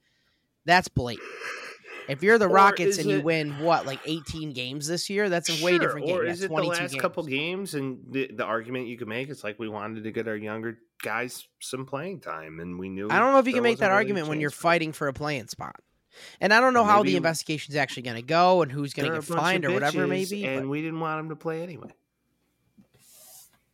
That's 0.65 0.87
blatant. 0.89 1.27
If 2.09 2.23
you're 2.23 2.39
the 2.39 2.49
Rockets 2.49 2.93
is 2.93 2.99
and 2.99 3.11
you 3.11 3.19
it- 3.19 3.25
win 3.25 3.59
what, 3.61 3.87
like 3.87 4.01
18 4.05 4.53
games 4.53 4.87
this 4.87 5.09
year, 5.11 5.29
that's 5.29 5.49
a 5.49 5.65
way 5.65 5.73
Sure, 5.73 5.79
different 5.81 6.07
game. 6.07 6.17
Or 6.17 6.25
is 6.25 6.43
it 6.43 6.49
the 6.49 6.55
last 6.55 6.79
games. 6.79 6.95
couple 6.97 7.23
games? 7.25 7.75
And 7.75 7.99
the, 8.11 8.31
the 8.35 8.45
argument 8.45 8.87
you 8.89 8.97
could 8.99 9.09
make 9.09 9.29
is 9.31 9.43
like 9.45 9.59
we 9.59 9.69
wanted 9.69 10.05
to 10.05 10.11
get 10.11 10.27
our 10.29 10.37
younger 10.37 10.79
guys 11.03 11.47
some 11.61 11.87
playing 11.87 12.21
time, 12.21 12.61
and 12.61 12.79
we 12.79 12.89
knew. 12.89 13.09
I 13.11 13.19
don't 13.19 13.33
know 13.33 13.39
if 13.39 13.47
you 13.47 13.55
can 13.55 13.63
make 13.63 13.79
that 13.79 13.87
really 13.89 13.97
argument 13.97 14.29
when 14.29 14.41
you're 14.41 14.51
chance 14.51 14.57
for 14.61 14.67
it. 14.69 14.71
fighting 14.71 14.93
for 14.93 15.09
a 15.09 15.13
playing 15.13 15.49
spot. 15.49 15.77
And 16.41 16.53
I 16.53 16.61
don't 16.61 16.75
know 16.75 16.85
how 16.85 16.99
the 16.99 17.05
Maybe- 17.05 17.17
investigation's 17.17 17.77
actually 17.77 18.03
going 18.03 18.17
to 18.17 18.23
go 18.23 18.61
and 18.63 18.71
who's 18.71 18.93
going 18.93 19.09
to 19.11 19.17
get 19.19 19.25
a 19.25 19.29
bunch 19.29 19.31
of 19.31 19.45
fined 19.45 19.65
or 19.65 19.73
whatever 19.73 20.05
it 20.05 20.09
may 20.09 20.25
be. 20.27 20.45
and 20.45 20.63
but 20.63 20.69
we 20.69 20.83
didn't 20.83 21.01
want 21.01 21.19
them 21.21 21.29
to 21.31 21.37
play 21.37 21.63
anyway. 21.63 21.89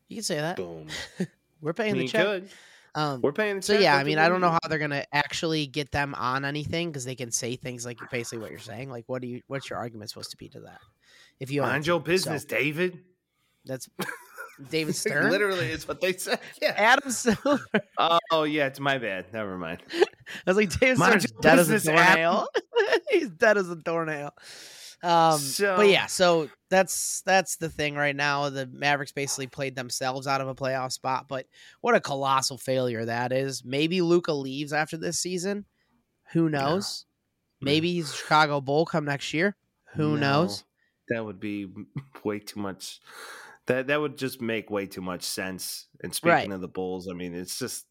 you 0.09 0.16
can 0.16 0.22
say 0.22 0.37
that. 0.37 0.57
Boom. 0.57 0.87
We're 1.61 1.70
I 1.70 1.72
paying 1.72 1.93
mean, 1.95 2.03
the 2.07 2.12
check. 2.12 2.24
good. 2.24 2.49
Um, 2.99 3.20
We're 3.20 3.32
paying. 3.32 3.62
So 3.62 3.78
yeah, 3.78 3.96
I 3.96 4.03
mean, 4.03 4.18
I 4.18 4.28
don't 4.28 4.40
know 4.40 4.51
how 4.51 4.59
they're 4.68 4.80
gonna 4.80 5.05
actually 5.12 5.68
get 5.68 5.92
them 5.92 6.16
on 6.16 6.44
anything 6.44 6.88
because 6.88 7.05
they 7.05 7.14
can 7.14 7.30
say 7.30 7.55
things 7.55 7.86
like 7.86 7.96
basically 8.11 8.38
what 8.38 8.51
you're 8.51 8.59
saying. 8.59 8.90
Like, 8.90 9.05
what 9.07 9.22
do 9.22 9.28
you? 9.28 9.40
What's 9.46 9.70
your 9.70 9.78
argument 9.78 10.11
supposed 10.11 10.32
to 10.32 10.36
be 10.36 10.49
to 10.49 10.61
that? 10.61 10.80
If 11.38 11.53
you 11.53 11.62
Mind 11.62 11.86
your 11.86 12.01
team? 12.01 12.07
So, 12.07 12.11
business, 12.11 12.44
David. 12.44 12.99
that's 13.64 13.88
David 14.70 14.96
Stern. 14.96 15.30
Literally, 15.30 15.66
it's 15.66 15.86
what 15.86 16.01
they 16.01 16.14
said. 16.14 16.40
Yeah. 16.61 16.74
Adam 16.76 17.12
Silver. 17.12 17.61
Oh 18.32 18.42
yeah, 18.42 18.66
it's 18.66 18.80
my 18.80 18.99
bad. 18.99 19.32
Never 19.32 19.57
mind. 19.57 19.80
I 19.94 20.05
was 20.46 20.57
like, 20.57 20.76
David 20.80 20.99
Stern's 20.99 21.30
your 21.30 21.40
dead 21.40 21.61
as 21.61 21.68
a 21.68 21.74
business, 21.74 21.94
doornail. 21.94 22.49
He's 23.11 23.30
dead 23.30 23.59
as 23.59 23.70
a 23.70 23.76
doornail. 23.76 24.32
Um, 25.03 25.38
So- 25.38 25.76
but 25.76 25.88
yeah, 25.88 26.07
so 26.07 26.49
that's 26.70 27.22
that's 27.22 27.57
the 27.57 27.68
thing 27.68 27.94
right 27.94 28.16
now. 28.16 28.51
The 28.51 28.66
Mavericks 28.66 29.12
basically 29.12 29.46
played 29.46 29.76
themselves 29.76 30.26
out 30.26 30.40
of 30.40 30.49
a 30.49 30.55
playoff 30.55 30.92
spot, 30.92 31.26
but 31.28 31.46
what 31.80 31.94
a 31.94 32.01
colossal 32.01 32.59
failure 32.59 33.05
that 33.05 33.32
is. 33.32 33.64
Maybe 33.64 34.01
Luka 34.01 34.32
leaves 34.32 34.72
after 34.72 34.96
this 34.96 35.18
season. 35.20 35.64
Who 36.32 36.49
knows? 36.49 37.07
Maybe 37.61 37.92
he's 37.94 38.11
a 38.11 38.16
Chicago 38.16 38.61
Bull 38.61 38.84
come 38.86 39.05
next 39.05 39.32
year. 39.32 39.57
Who 39.94 40.16
No, 40.16 40.42
knows? 40.42 40.64
That 41.09 41.24
would 41.24 41.40
be 41.40 41.66
way 42.24 42.38
too 42.40 42.61
much. 42.61 43.01
That 43.66 43.86
that 43.86 44.01
would 44.01 44.18
just 44.18 44.40
make 44.40 44.70
way 44.70 44.86
too 44.86 45.01
much 45.01 45.22
sense. 45.22 45.86
And 46.03 46.14
speaking 46.14 46.32
Right. 46.32 46.51
of 46.53 46.61
the 46.61 46.68
Bulls, 46.68 47.09
I 47.09 47.14
mean, 47.14 47.34
it's 47.34 47.59
just 47.59 47.86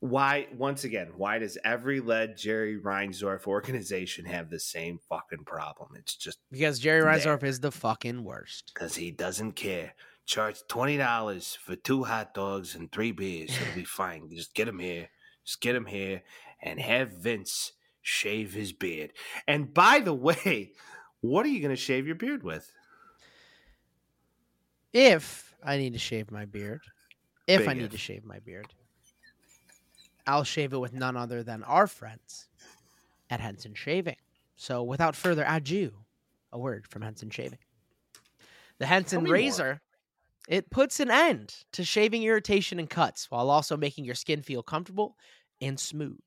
why 0.00 0.46
once 0.56 0.84
again, 0.84 1.08
why 1.16 1.38
does 1.38 1.56
every 1.64 2.00
led 2.00 2.36
Jerry 2.36 2.78
Reinsdorf 2.78 3.46
organization 3.46 4.24
have 4.26 4.50
the 4.50 4.60
same 4.60 4.98
fucking 5.08 5.44
problem? 5.44 5.90
It's 5.96 6.14
just 6.16 6.38
Because 6.50 6.78
Jerry 6.78 7.00
There. 7.00 7.10
Reinsdorf 7.38 7.42
is 7.44 7.60
the 7.60 7.72
fucking 7.72 8.22
worst. 8.24 8.72
because 8.74 8.96
he 8.96 9.10
doesn't 9.10 9.52
care. 9.52 9.94
Charge 10.26 10.58
twenty 10.68 10.96
dollars 10.96 11.56
for 11.62 11.76
two 11.76 12.04
hot 12.04 12.34
dogs 12.34 12.74
and 12.74 12.90
three 12.90 13.12
beers. 13.12 13.50
It'll 13.60 13.74
be 13.74 13.84
fine. 13.84 14.28
Just 14.30 14.54
get 14.54 14.68
him 14.68 14.78
here. 14.80 15.08
Just 15.44 15.60
get 15.60 15.74
him 15.76 15.86
here 15.86 16.22
and 16.60 16.80
have 16.80 17.12
Vince 17.12 17.72
shave 18.02 18.52
his 18.52 18.72
beard. 18.72 19.12
And 19.46 19.72
by 19.72 20.00
the 20.00 20.12
way, 20.14 20.72
what 21.20 21.46
are 21.46 21.48
you 21.48 21.60
going 21.60 21.74
to 21.74 21.80
shave 21.80 22.06
your 22.06 22.16
beard 22.16 22.42
with? 22.42 22.70
If 24.92 25.54
I 25.62 25.76
need 25.76 25.92
to 25.92 25.98
shave 25.98 26.30
my 26.30 26.44
beard, 26.44 26.80
if 27.46 27.60
Big 27.60 27.68
I 27.68 27.72
need 27.74 27.84
if. 27.84 27.90
to 27.92 27.98
shave 27.98 28.24
my 28.24 28.38
beard, 28.40 28.66
I'll 30.26 30.44
shave 30.44 30.72
it 30.72 30.78
with 30.78 30.92
none 30.92 31.16
other 31.16 31.42
than 31.42 31.62
our 31.64 31.86
friends 31.86 32.48
at 33.30 33.40
Henson 33.40 33.74
Shaving. 33.74 34.16
So 34.56 34.82
without 34.82 35.14
further 35.14 35.44
ado, 35.46 35.92
a 36.52 36.58
word 36.58 36.86
from 36.88 37.02
Henson 37.02 37.30
Shaving. 37.30 37.58
The 38.78 38.86
Henson 38.86 39.24
razor, 39.24 39.80
it 40.48 40.70
puts 40.70 41.00
an 41.00 41.10
end 41.10 41.54
to 41.72 41.84
shaving 41.84 42.22
irritation 42.22 42.78
and 42.78 42.90
cuts 42.90 43.30
while 43.30 43.50
also 43.50 43.76
making 43.76 44.04
your 44.04 44.14
skin 44.14 44.42
feel 44.42 44.62
comfortable 44.62 45.16
and 45.60 45.78
smooth. 45.78 46.18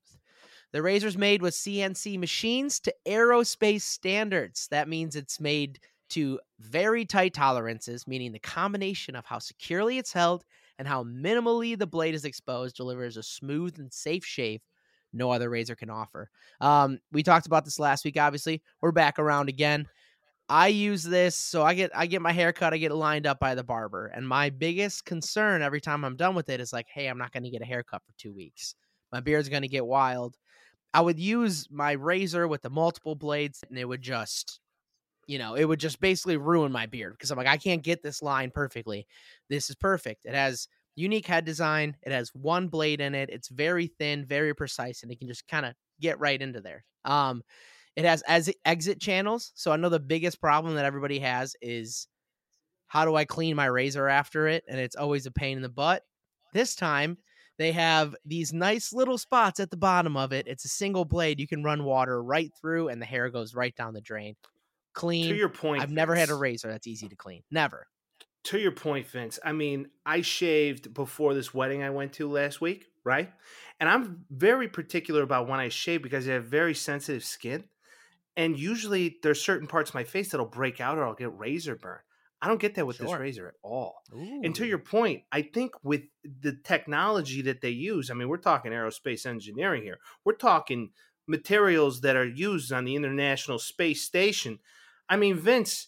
The 0.72 0.82
razor's 0.82 1.18
made 1.18 1.42
with 1.42 1.54
CNC 1.54 2.20
machines 2.20 2.80
to 2.82 2.94
aerospace 3.08 3.82
standards. 3.82 4.68
That 4.70 4.88
means 4.88 5.16
it's 5.16 5.40
made 5.40 5.80
to 6.10 6.40
very 6.60 7.06
tight 7.06 7.34
tolerances, 7.34 8.08
meaning 8.08 8.32
the 8.32 8.40
combination 8.40 9.16
of 9.16 9.26
how 9.26 9.40
securely 9.40 9.98
it's 9.98 10.14
held 10.14 10.44
and 10.80 10.88
how 10.88 11.04
minimally 11.04 11.78
the 11.78 11.86
blade 11.86 12.16
is 12.16 12.26
exposed 12.26 12.76
delivers 12.76 13.18
a 13.18 13.24
smooth 13.24 13.78
and 13.78 13.94
safe 13.94 14.26
shave 14.26 14.62
no 15.14 15.32
other 15.32 15.50
razor 15.50 15.76
can 15.76 15.90
offer. 15.90 16.30
Um, 16.62 17.00
we 17.12 17.24
talked 17.24 17.48
about 17.48 17.66
this 17.66 17.80
last 17.80 18.06
week. 18.06 18.18
Obviously, 18.20 18.62
we're 18.82 18.92
back 18.92 19.20
around 19.20 19.50
again. 19.50 19.88
I 20.48 20.68
use 20.68 21.04
this 21.04 21.36
so 21.36 21.64
I 21.64 21.76
get 21.76 21.92
I 21.96 22.08
get 22.08 22.24
my 22.24 22.32
hair 22.32 22.52
cut, 22.52 22.74
I 22.74 22.78
get 22.78 22.92
lined 22.92 23.28
up 23.28 23.40
by 23.40 23.54
the 23.54 23.64
barber. 23.64 24.08
And 24.08 24.28
my 24.28 24.50
biggest 24.50 25.06
concern 25.06 25.62
every 25.62 25.80
time 25.80 26.04
I'm 26.04 26.16
done 26.16 26.34
with 26.34 26.50
it 26.50 26.60
is 26.60 26.74
like, 26.74 26.88
hey, 26.92 27.08
I'm 27.08 27.20
not 27.20 27.32
going 27.32 27.44
to 27.44 27.52
get 27.52 27.62
a 27.62 27.66
haircut 27.66 28.02
for 28.04 28.14
2 28.18 28.34
weeks. 28.34 28.74
My 29.12 29.20
beard's 29.20 29.50
going 29.50 29.62
to 29.62 29.68
get 29.68 29.86
wild. 29.86 30.38
I 30.92 31.02
would 31.02 31.20
use 31.20 31.68
my 31.70 31.92
razor 31.92 32.48
with 32.48 32.64
the 32.64 32.72
multiple 32.72 33.14
blades 33.14 33.64
and 33.70 33.78
it 33.78 33.86
would 33.86 34.02
just 34.02 34.60
you 35.30 35.38
know, 35.38 35.54
it 35.54 35.66
would 35.66 35.80
just 35.80 36.00
basically 36.02 36.38
ruin 36.38 36.72
my 36.72 36.88
beard 36.88 37.14
because 37.14 37.30
I'm 37.30 37.38
like 37.38 37.46
I 37.46 37.58
can't 37.58 37.84
get 37.84 38.02
this 38.02 38.24
line 38.24 38.50
perfectly. 38.50 39.06
This 39.48 39.70
is 39.70 39.76
perfect. 39.76 40.26
It 40.26 40.34
has 40.34 40.68
unique 40.96 41.28
head 41.28 41.46
design. 41.46 41.96
It 42.02 42.12
has 42.12 42.34
one 42.34 42.68
blade 42.68 43.00
in 43.00 43.14
it. 43.14 43.30
It's 43.30 43.48
very 43.48 43.92
thin, 44.00 44.26
very 44.26 44.56
precise, 44.56 45.04
and 45.04 45.12
it 45.12 45.20
can 45.20 45.28
just 45.28 45.48
kind 45.48 45.68
of 45.68 45.76
get 46.02 46.20
right 46.20 46.42
into 46.42 46.62
there. 46.62 46.84
Um, 47.06 47.44
it 47.96 48.06
has 48.06 48.24
as 48.24 48.52
exit 48.66 49.00
channels. 49.00 49.52
So 49.54 49.72
I 49.72 49.76
know 49.76 49.90
the 49.90 50.00
biggest 50.00 50.42
problem 50.42 50.74
that 50.74 50.86
everybody 50.86 51.20
has 51.20 51.56
is 51.62 52.08
how 52.88 53.06
do 53.06 53.16
I 53.16 53.26
clean 53.26 53.56
my 53.56 53.68
razor 53.68 54.08
after 54.08 54.48
it? 54.48 54.64
And 54.68 54.80
it's 54.80 54.96
always 54.96 55.28
a 55.28 55.32
pain 55.32 55.58
in 55.58 55.62
the 55.62 55.70
butt. 55.70 56.02
This 56.54 56.74
time 56.74 57.20
they 57.60 57.72
have 57.74 58.16
these 58.26 58.52
nice 58.52 58.92
little 58.94 59.20
spots 59.20 59.60
at 59.60 59.70
the 59.70 59.78
bottom 59.78 60.18
of 60.18 60.34
it. 60.34 60.48
It's 60.48 60.66
a 60.66 60.70
single 60.70 61.06
blade. 61.06 61.40
You 61.40 61.48
can 61.48 61.64
run 61.64 61.84
water 61.84 62.24
right 62.24 62.52
through 62.60 62.88
and 62.88 63.00
the 63.00 63.06
hair 63.06 63.30
goes 63.30 63.54
right 63.54 63.76
down 63.76 63.94
the 63.94 64.02
drain. 64.02 64.36
Clean. 65.00 65.30
To 65.30 65.36
your 65.36 65.50
point, 65.50 65.82
I've 65.82 65.92
never 65.92 66.16
had 66.16 66.30
a 66.30 66.36
razor 66.36 66.68
that's 66.68 66.88
easy 66.88 67.08
to 67.08 67.16
clean. 67.16 67.44
Never 67.50 67.88
to 68.46 68.60
your 68.60 68.72
point, 68.72 69.08
Vince, 69.08 69.40
I 69.44 69.52
mean, 69.52 69.90
I 70.06 70.22
shaved 70.22 70.94
before 70.94 71.34
this 71.34 71.54
wedding 71.54 71.84
I 71.84 71.90
went 71.90 72.14
to 72.14 72.30
last 72.30 72.62
week, 72.62 72.86
right? 73.04 73.32
And 73.80 73.90
I'm 73.90 74.26
very 74.30 74.68
particular 74.68 75.22
about 75.22 75.48
when 75.48 75.60
I 75.60 75.70
shave 75.70 76.02
because 76.02 76.28
I 76.28 76.34
have 76.34 76.46
very 76.46 76.74
sensitive 76.74 77.24
skin. 77.24 77.66
And 78.38 78.58
usually 78.58 79.18
there's 79.22 79.44
certain 79.44 79.68
parts 79.68 79.92
of 79.92 79.96
my 79.96 80.04
face 80.04 80.30
that'll 80.30 80.46
break 80.46 80.80
out 80.80 80.98
or 80.98 81.06
I'll 81.06 81.14
get 81.14 81.38
razor 81.38 81.76
burn. 81.76 82.00
I 82.42 82.48
don't 82.48 82.62
get 82.62 82.76
that 82.76 82.88
with 82.88 82.96
sure. 82.96 83.08
this 83.08 83.20
razor 83.20 83.48
at 83.50 83.56
all. 83.62 84.02
Ooh. 84.16 84.42
And 84.44 84.56
to 84.56 84.66
your 84.66 84.80
point, 84.80 85.24
I 85.32 85.42
think 85.42 85.74
with 85.84 86.04
the 86.24 86.58
technology 86.64 87.42
that 87.42 87.60
they 87.60 87.70
use, 87.70 88.10
I 88.10 88.14
mean, 88.14 88.30
we're 88.30 88.38
talking 88.38 88.72
aerospace 88.72 89.26
engineering 89.26 89.84
here. 89.84 90.00
We're 90.24 90.34
talking 90.34 90.92
materials 91.28 92.00
that 92.02 92.16
are 92.16 92.28
used 92.28 92.72
on 92.72 92.86
the 92.86 92.96
International 92.96 93.60
Space 93.60 94.04
Station. 94.04 94.60
I 95.10 95.18
mean, 95.18 95.36
Vince, 95.36 95.88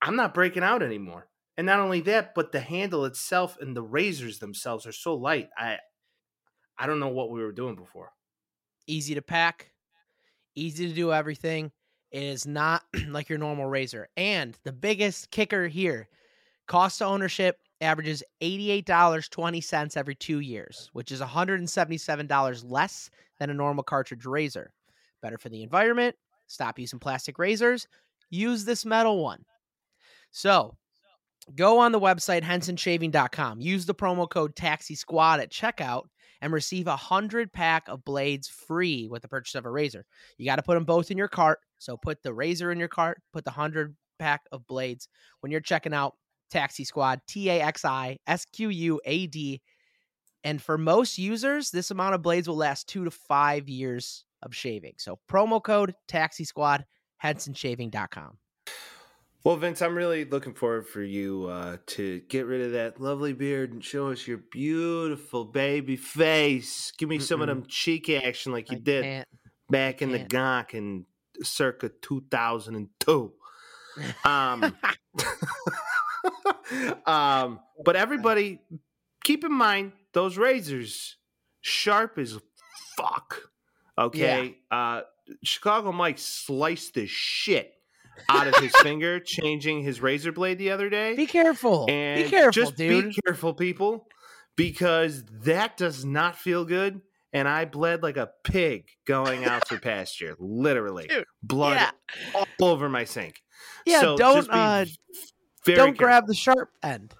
I'm 0.00 0.16
not 0.16 0.34
breaking 0.34 0.62
out 0.62 0.82
anymore. 0.82 1.28
And 1.56 1.66
not 1.66 1.80
only 1.80 2.00
that, 2.02 2.34
but 2.36 2.52
the 2.52 2.60
handle 2.60 3.04
itself 3.04 3.58
and 3.60 3.76
the 3.76 3.82
razors 3.82 4.38
themselves 4.38 4.86
are 4.86 4.92
so 4.92 5.14
light. 5.14 5.48
I 5.58 5.78
I 6.78 6.86
don't 6.86 7.00
know 7.00 7.08
what 7.08 7.30
we 7.30 7.42
were 7.42 7.50
doing 7.50 7.74
before. 7.74 8.12
Easy 8.86 9.16
to 9.16 9.22
pack, 9.22 9.72
easy 10.54 10.88
to 10.88 10.94
do 10.94 11.12
everything. 11.12 11.72
It 12.12 12.22
is 12.22 12.46
not 12.46 12.84
like 13.08 13.28
your 13.28 13.38
normal 13.38 13.66
razor. 13.66 14.08
And 14.16 14.56
the 14.62 14.72
biggest 14.72 15.32
kicker 15.32 15.66
here, 15.66 16.08
cost 16.68 17.02
of 17.02 17.08
ownership 17.08 17.58
averages 17.80 18.22
$88.20 18.40 19.96
every 19.96 20.14
2 20.14 20.40
years, 20.40 20.88
which 20.92 21.10
is 21.10 21.20
$177 21.20 22.62
less 22.64 23.10
than 23.38 23.50
a 23.50 23.54
normal 23.54 23.84
cartridge 23.84 24.24
razor. 24.24 24.72
Better 25.20 25.38
for 25.38 25.48
the 25.48 25.64
environment. 25.64 26.14
Stop 26.48 26.78
using 26.78 26.98
plastic 26.98 27.38
razors. 27.38 27.86
Use 28.30 28.64
this 28.64 28.84
metal 28.84 29.22
one. 29.22 29.44
So 30.30 30.74
go 31.54 31.78
on 31.78 31.92
the 31.92 32.00
website, 32.00 32.42
hensonshaving.com. 32.42 33.60
Use 33.60 33.86
the 33.86 33.94
promo 33.94 34.28
code 34.28 34.56
Taxi 34.56 34.94
Squad 34.94 35.40
at 35.40 35.52
checkout 35.52 36.04
and 36.40 36.52
receive 36.52 36.86
a 36.86 36.96
hundred 36.96 37.52
pack 37.52 37.88
of 37.88 38.04
blades 38.04 38.48
free 38.48 39.08
with 39.08 39.22
the 39.22 39.28
purchase 39.28 39.54
of 39.54 39.64
a 39.64 39.70
razor. 39.70 40.04
You 40.36 40.44
got 40.44 40.56
to 40.56 40.62
put 40.62 40.74
them 40.74 40.84
both 40.84 41.10
in 41.10 41.18
your 41.18 41.28
cart. 41.28 41.58
So 41.78 41.96
put 41.96 42.22
the 42.22 42.34
razor 42.34 42.70
in 42.72 42.78
your 42.78 42.88
cart, 42.88 43.20
put 43.32 43.44
the 43.44 43.50
hundred 43.50 43.96
pack 44.18 44.42
of 44.52 44.66
blades 44.66 45.08
when 45.40 45.52
you're 45.52 45.60
checking 45.60 45.94
out 45.94 46.14
Taxi 46.50 46.84
Squad, 46.84 47.20
T 47.28 47.50
A 47.50 47.60
X 47.60 47.84
I 47.84 48.18
S 48.26 48.44
Q 48.46 48.68
U 48.68 49.00
A 49.04 49.26
D. 49.26 49.60
And 50.44 50.62
for 50.62 50.78
most 50.78 51.18
users, 51.18 51.70
this 51.70 51.90
amount 51.90 52.14
of 52.14 52.22
blades 52.22 52.48
will 52.48 52.56
last 52.56 52.88
two 52.88 53.04
to 53.04 53.10
five 53.10 53.68
years 53.68 54.24
of 54.42 54.54
shaving. 54.54 54.94
So 54.98 55.18
promo 55.30 55.62
code 55.62 55.94
Taxi 56.06 56.44
Squad, 56.44 56.84
hensonshaving.com. 57.22 58.38
Well, 59.44 59.56
Vince, 59.56 59.80
I'm 59.82 59.94
really 59.94 60.24
looking 60.24 60.52
forward 60.52 60.88
for 60.88 61.00
you 61.00 61.46
uh, 61.46 61.76
to 61.86 62.20
get 62.28 62.46
rid 62.46 62.60
of 62.60 62.72
that 62.72 63.00
lovely 63.00 63.32
beard 63.32 63.72
and 63.72 63.82
show 63.82 64.10
us 64.10 64.26
your 64.26 64.38
beautiful 64.38 65.44
baby 65.44 65.96
face. 65.96 66.92
Give 66.98 67.08
me 67.08 67.18
Mm-mm. 67.18 67.22
some 67.22 67.40
of 67.40 67.46
them 67.46 67.64
cheek 67.68 68.10
action 68.10 68.52
like 68.52 68.70
you 68.70 68.78
I 68.78 68.80
did 68.80 69.04
can't. 69.04 69.28
back 69.70 70.02
in 70.02 70.10
the 70.10 70.18
Gonk 70.18 70.74
in 70.74 71.06
circa 71.42 71.88
2002. 72.02 73.32
Um, 74.24 74.64
um, 77.06 77.60
but 77.84 77.96
everybody, 77.96 78.58
keep 79.24 79.44
in 79.44 79.52
mind 79.52 79.92
those 80.12 80.36
razors 80.36 81.16
sharp 81.60 82.18
as 82.18 82.38
fuck. 82.96 83.50
Okay, 83.98 84.56
yeah. 84.70 84.78
uh, 84.78 85.02
Chicago 85.42 85.92
Mike 85.92 86.18
sliced 86.18 86.94
the 86.94 87.06
shit 87.06 87.72
out 88.28 88.46
of 88.46 88.56
his 88.56 88.74
finger 88.76 89.20
changing 89.20 89.82
his 89.82 90.00
razor 90.00 90.32
blade 90.32 90.58
the 90.58 90.70
other 90.70 90.88
day. 90.88 91.14
Be 91.14 91.26
careful. 91.26 91.86
And 91.88 92.24
be 92.24 92.30
careful, 92.30 92.52
just 92.52 92.76
dude. 92.76 93.08
Be 93.08 93.20
careful, 93.24 93.54
people, 93.54 94.06
because 94.56 95.24
that 95.44 95.76
does 95.76 96.04
not 96.04 96.36
feel 96.36 96.64
good. 96.64 97.00
And 97.32 97.46
I 97.46 97.66
bled 97.66 98.02
like 98.02 98.16
a 98.16 98.30
pig 98.42 98.86
going 99.06 99.44
out 99.44 99.68
for 99.68 99.78
pasture, 99.78 100.34
literally. 100.38 101.06
Dude, 101.08 101.24
Blood 101.42 101.76
yeah. 101.76 102.44
all 102.60 102.68
over 102.68 102.88
my 102.88 103.04
sink. 103.04 103.42
Yeah, 103.84 104.00
so 104.00 104.16
don't 104.16 104.48
uh, 104.50 104.86
don't 105.64 105.76
careful. 105.76 105.92
grab 105.92 106.26
the 106.26 106.34
sharp 106.34 106.70
end. 106.82 107.14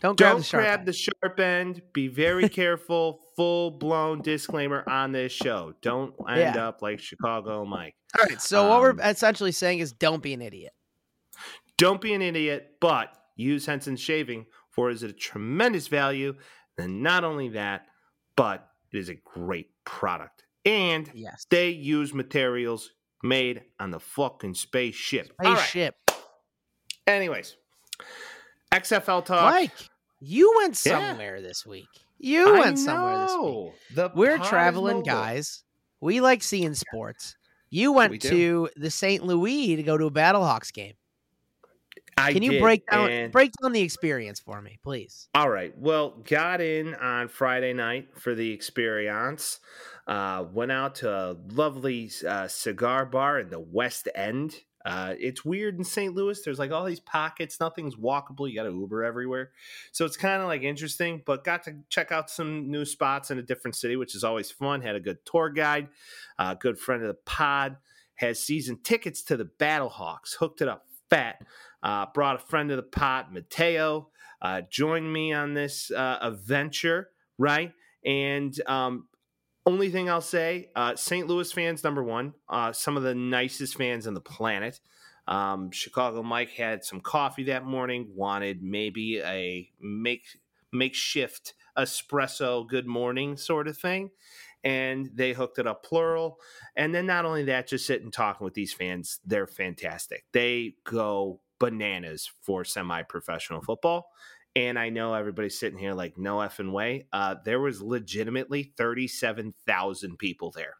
Don't 0.00 0.18
grab, 0.18 0.32
don't 0.32 0.38
the, 0.38 0.44
sharp 0.44 0.64
grab 0.64 0.86
the 0.86 0.92
sharp 0.92 1.38
end. 1.38 1.82
Be 1.92 2.08
very 2.08 2.48
careful. 2.60 3.20
Full 3.36 3.70
blown 3.70 4.20
disclaimer 4.20 4.84
on 4.88 5.12
this 5.12 5.32
show. 5.32 5.74
Don't 5.80 6.14
end 6.28 6.54
yeah. 6.54 6.68
up 6.68 6.82
like 6.82 7.00
Chicago 7.00 7.64
Mike. 7.64 7.94
All 8.18 8.24
right. 8.24 8.40
So 8.40 8.64
um, 8.64 8.68
what 8.68 8.80
we're 8.80 8.90
um, 8.90 9.00
essentially 9.00 9.52
saying 9.52 9.78
is, 9.78 9.92
don't 9.92 10.22
be 10.22 10.34
an 10.34 10.42
idiot. 10.42 10.72
Don't 11.78 12.00
be 12.00 12.12
an 12.14 12.22
idiot, 12.22 12.76
but 12.80 13.08
use 13.36 13.66
Henson 13.66 13.96
shaving 13.96 14.46
for 14.70 14.90
is 14.90 15.02
a 15.02 15.12
tremendous 15.12 15.88
value. 15.88 16.34
And 16.78 17.02
not 17.02 17.24
only 17.24 17.50
that, 17.50 17.86
but 18.36 18.68
it 18.92 18.98
is 18.98 19.08
a 19.08 19.14
great 19.14 19.68
product. 19.84 20.44
And 20.64 21.10
yes. 21.14 21.46
they 21.50 21.70
use 21.70 22.14
materials 22.14 22.90
made 23.22 23.62
on 23.80 23.90
the 23.90 24.00
fucking 24.00 24.54
spaceship. 24.54 25.32
Spaceship. 25.40 25.94
Right. 26.08 26.18
Anyways, 27.06 27.56
XFL 28.72 29.24
talk. 29.24 29.52
Mike, 29.52 29.88
you 30.20 30.54
went 30.58 30.76
somewhere 30.76 31.36
yeah. 31.36 31.42
this 31.42 31.66
week. 31.66 31.88
You 32.22 32.52
went 32.52 32.78
somewhere 32.78 33.26
this 33.26 33.36
week. 33.36 33.72
The 33.96 34.12
We're 34.14 34.38
traveling 34.38 35.02
guys. 35.02 35.64
We 36.00 36.20
like 36.20 36.42
seeing 36.42 36.74
sports. 36.74 37.36
You 37.68 37.92
went 37.92 38.22
to 38.22 38.70
the 38.76 38.90
St. 38.90 39.24
Louis 39.24 39.76
to 39.76 39.82
go 39.82 39.98
to 39.98 40.06
a 40.06 40.10
Battlehawks 40.10 40.72
game. 40.72 40.94
I 42.16 42.32
Can 42.32 42.42
you 42.42 42.52
did, 42.52 42.60
break 42.60 42.86
down 42.86 43.30
break 43.30 43.50
down 43.60 43.72
the 43.72 43.80
experience 43.80 44.38
for 44.38 44.60
me, 44.62 44.78
please? 44.84 45.28
All 45.34 45.48
right. 45.48 45.76
Well, 45.76 46.10
got 46.28 46.60
in 46.60 46.94
on 46.94 47.26
Friday 47.28 47.72
night 47.72 48.10
for 48.14 48.34
the 48.34 48.52
experience. 48.52 49.58
Uh, 50.06 50.44
went 50.52 50.70
out 50.70 50.96
to 50.96 51.10
a 51.10 51.36
lovely 51.50 52.10
uh, 52.28 52.46
cigar 52.46 53.04
bar 53.06 53.40
in 53.40 53.48
the 53.48 53.60
West 53.60 54.08
End 54.14 54.54
uh, 54.84 55.14
it's 55.18 55.44
weird 55.44 55.78
in 55.78 55.84
St. 55.84 56.14
Louis. 56.14 56.40
There's 56.42 56.58
like 56.58 56.72
all 56.72 56.84
these 56.84 57.00
pockets. 57.00 57.60
Nothing's 57.60 57.96
walkable. 57.96 58.48
You 58.48 58.56
got 58.56 58.64
to 58.64 58.72
Uber 58.72 59.04
everywhere. 59.04 59.50
So 59.92 60.04
it's 60.04 60.16
kind 60.16 60.42
of 60.42 60.48
like 60.48 60.62
interesting, 60.62 61.22
but 61.24 61.44
got 61.44 61.62
to 61.64 61.76
check 61.88 62.10
out 62.10 62.30
some 62.30 62.70
new 62.70 62.84
spots 62.84 63.30
in 63.30 63.38
a 63.38 63.42
different 63.42 63.76
city, 63.76 63.96
which 63.96 64.14
is 64.14 64.24
always 64.24 64.50
fun. 64.50 64.80
Had 64.80 64.96
a 64.96 65.00
good 65.00 65.24
tour 65.24 65.50
guide, 65.50 65.88
a 66.38 66.42
uh, 66.42 66.54
good 66.54 66.78
friend 66.78 67.02
of 67.02 67.08
the 67.08 67.14
pod, 67.14 67.76
has 68.16 68.40
season 68.40 68.78
tickets 68.82 69.22
to 69.24 69.36
the 69.36 69.44
Battlehawks, 69.44 70.36
hooked 70.38 70.60
it 70.60 70.68
up 70.68 70.86
fat. 71.10 71.42
Uh, 71.82 72.06
brought 72.14 72.36
a 72.36 72.38
friend 72.38 72.70
of 72.70 72.76
the 72.76 72.82
pod, 72.82 73.26
Mateo, 73.32 74.08
uh, 74.40 74.62
joined 74.70 75.12
me 75.12 75.32
on 75.32 75.52
this 75.52 75.90
uh, 75.90 76.18
adventure, 76.20 77.10
right? 77.38 77.72
And 78.04 78.54
um, 78.66 79.08
only 79.66 79.90
thing 79.90 80.10
I'll 80.10 80.20
say, 80.20 80.70
uh, 80.74 80.96
St. 80.96 81.26
Louis 81.26 81.50
fans, 81.52 81.84
number 81.84 82.02
one, 82.02 82.34
uh, 82.48 82.72
some 82.72 82.96
of 82.96 83.02
the 83.02 83.14
nicest 83.14 83.76
fans 83.76 84.06
on 84.06 84.14
the 84.14 84.20
planet. 84.20 84.80
Um, 85.28 85.70
Chicago 85.70 86.22
Mike 86.22 86.50
had 86.50 86.84
some 86.84 87.00
coffee 87.00 87.44
that 87.44 87.64
morning, 87.64 88.08
wanted 88.14 88.62
maybe 88.62 89.20
a 89.20 89.70
make 89.80 90.24
makeshift 90.72 91.54
espresso 91.78 92.66
good 92.66 92.86
morning 92.86 93.36
sort 93.36 93.68
of 93.68 93.78
thing. 93.78 94.10
And 94.64 95.10
they 95.14 95.32
hooked 95.32 95.58
it 95.58 95.66
up 95.66 95.84
plural. 95.84 96.38
And 96.76 96.94
then 96.94 97.06
not 97.06 97.24
only 97.24 97.44
that, 97.44 97.68
just 97.68 97.86
sitting 97.86 98.10
talking 98.10 98.44
with 98.44 98.54
these 98.54 98.72
fans, 98.72 99.20
they're 99.24 99.46
fantastic. 99.46 100.24
They 100.32 100.76
go 100.84 101.40
bananas 101.58 102.30
for 102.40 102.64
semi 102.64 103.02
professional 103.02 103.60
football. 103.60 104.08
And 104.54 104.78
I 104.78 104.90
know 104.90 105.14
everybody's 105.14 105.58
sitting 105.58 105.78
here 105.78 105.94
like, 105.94 106.18
no 106.18 106.36
effing 106.36 106.72
way. 106.72 107.06
Uh, 107.12 107.36
there 107.44 107.58
was 107.60 107.80
legitimately 107.80 108.72
37,000 108.76 110.18
people 110.18 110.50
there. 110.50 110.74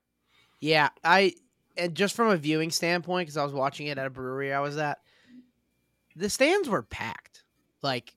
Yeah. 0.61 0.91
I, 1.03 1.35
and 1.77 1.95
just 1.95 2.14
from 2.14 2.29
a 2.29 2.37
viewing 2.37 2.70
standpoint, 2.70 3.27
because 3.27 3.37
I 3.39 3.45
was 3.45 3.55
watching 3.55 3.87
it 3.87 3.97
at 3.99 4.07
a 4.07 4.11
brewery 4.11 4.53
I 4.53 4.61
was 4.61 4.77
at, 4.77 4.99
the 6.16 6.29
stands 6.29 6.68
were 6.68 6.83
packed. 6.83 7.45
Like, 7.83 8.14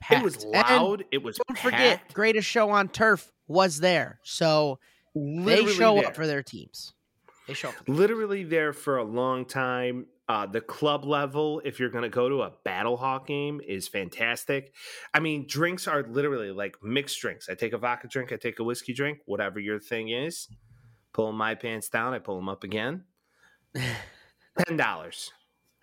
packed. 0.00 0.20
It 0.20 0.24
was 0.24 0.44
loud. 0.44 1.00
And 1.00 1.08
it 1.10 1.22
was 1.22 1.38
Don't 1.38 1.56
packed. 1.56 1.60
forget, 1.60 2.14
greatest 2.14 2.48
show 2.48 2.70
on 2.70 2.88
turf 2.88 3.32
was 3.48 3.80
there. 3.80 4.20
So 4.22 4.78
Literally 5.14 5.66
they 5.66 5.72
show 5.72 5.94
there. 5.96 6.06
up 6.06 6.14
for 6.16 6.26
their 6.26 6.42
teams. 6.42 6.92
They 7.48 7.54
show 7.54 7.70
up. 7.70 7.74
Literally 7.88 8.44
there 8.44 8.72
for 8.72 8.98
a 8.98 9.04
long 9.04 9.44
time. 9.44 10.06
Uh, 10.26 10.46
the 10.46 10.60
club 10.60 11.04
level, 11.04 11.60
if 11.66 11.78
you're 11.78 11.90
going 11.90 12.02
to 12.02 12.08
go 12.08 12.30
to 12.30 12.42
a 12.42 12.52
Battlehawk 12.66 13.26
game, 13.26 13.60
is 13.66 13.88
fantastic. 13.88 14.72
I 15.12 15.20
mean, 15.20 15.46
drinks 15.46 15.86
are 15.86 16.02
literally 16.02 16.50
like 16.50 16.76
mixed 16.82 17.20
drinks. 17.20 17.48
I 17.50 17.54
take 17.54 17.74
a 17.74 17.78
vodka 17.78 18.08
drink, 18.08 18.32
I 18.32 18.36
take 18.36 18.58
a 18.58 18.64
whiskey 18.64 18.94
drink, 18.94 19.18
whatever 19.26 19.60
your 19.60 19.78
thing 19.78 20.08
is. 20.08 20.48
Pulling 21.12 21.36
my 21.36 21.54
pants 21.54 21.90
down, 21.90 22.14
I 22.14 22.20
pull 22.20 22.36
them 22.36 22.48
up 22.48 22.64
again. 22.64 23.04
Ten 23.74 24.76
dollars, 24.76 25.30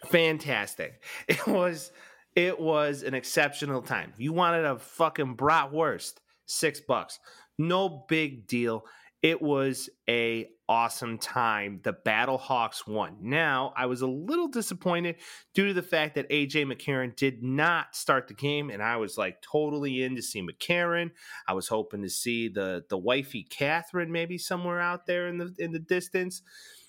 fantastic. 0.05 1.03
It 1.27 1.47
was, 1.47 1.91
it 2.35 2.59
was 2.59 3.03
an 3.03 3.13
exceptional 3.13 3.81
time. 3.81 4.13
You 4.17 4.33
wanted 4.33 4.65
a 4.65 4.79
fucking 4.79 5.37
bratwurst, 5.37 6.13
six 6.47 6.79
bucks, 6.79 7.19
no 7.59 8.05
big 8.07 8.47
deal 8.47 8.85
it 9.21 9.41
was 9.41 9.89
a 10.09 10.47
awesome 10.67 11.17
time. 11.17 11.81
The 11.83 11.91
Battle 11.91 12.37
Hawks 12.37 12.87
won. 12.87 13.17
Now, 13.21 13.73
I 13.75 13.87
was 13.87 14.01
a 14.01 14.07
little 14.07 14.47
disappointed 14.47 15.17
due 15.53 15.67
to 15.67 15.73
the 15.73 15.83
fact 15.83 16.15
that 16.15 16.29
AJ 16.29 16.65
McCarron 16.65 17.15
did 17.15 17.43
not 17.43 17.95
start 17.95 18.29
the 18.29 18.33
game, 18.33 18.69
and 18.69 18.81
I 18.81 18.95
was 18.97 19.17
like 19.17 19.41
totally 19.41 20.01
in 20.01 20.15
to 20.15 20.21
see 20.21 20.41
McCarron. 20.41 21.11
I 21.47 21.53
was 21.53 21.67
hoping 21.67 22.01
to 22.03 22.09
see 22.09 22.47
the 22.47 22.85
the 22.89 22.97
wifey 22.97 23.43
Katherine 23.43 24.11
maybe 24.11 24.37
somewhere 24.37 24.79
out 24.79 25.05
there 25.05 25.27
in 25.27 25.37
the 25.37 25.53
in 25.59 25.71
the 25.71 25.79
distance. 25.79 26.41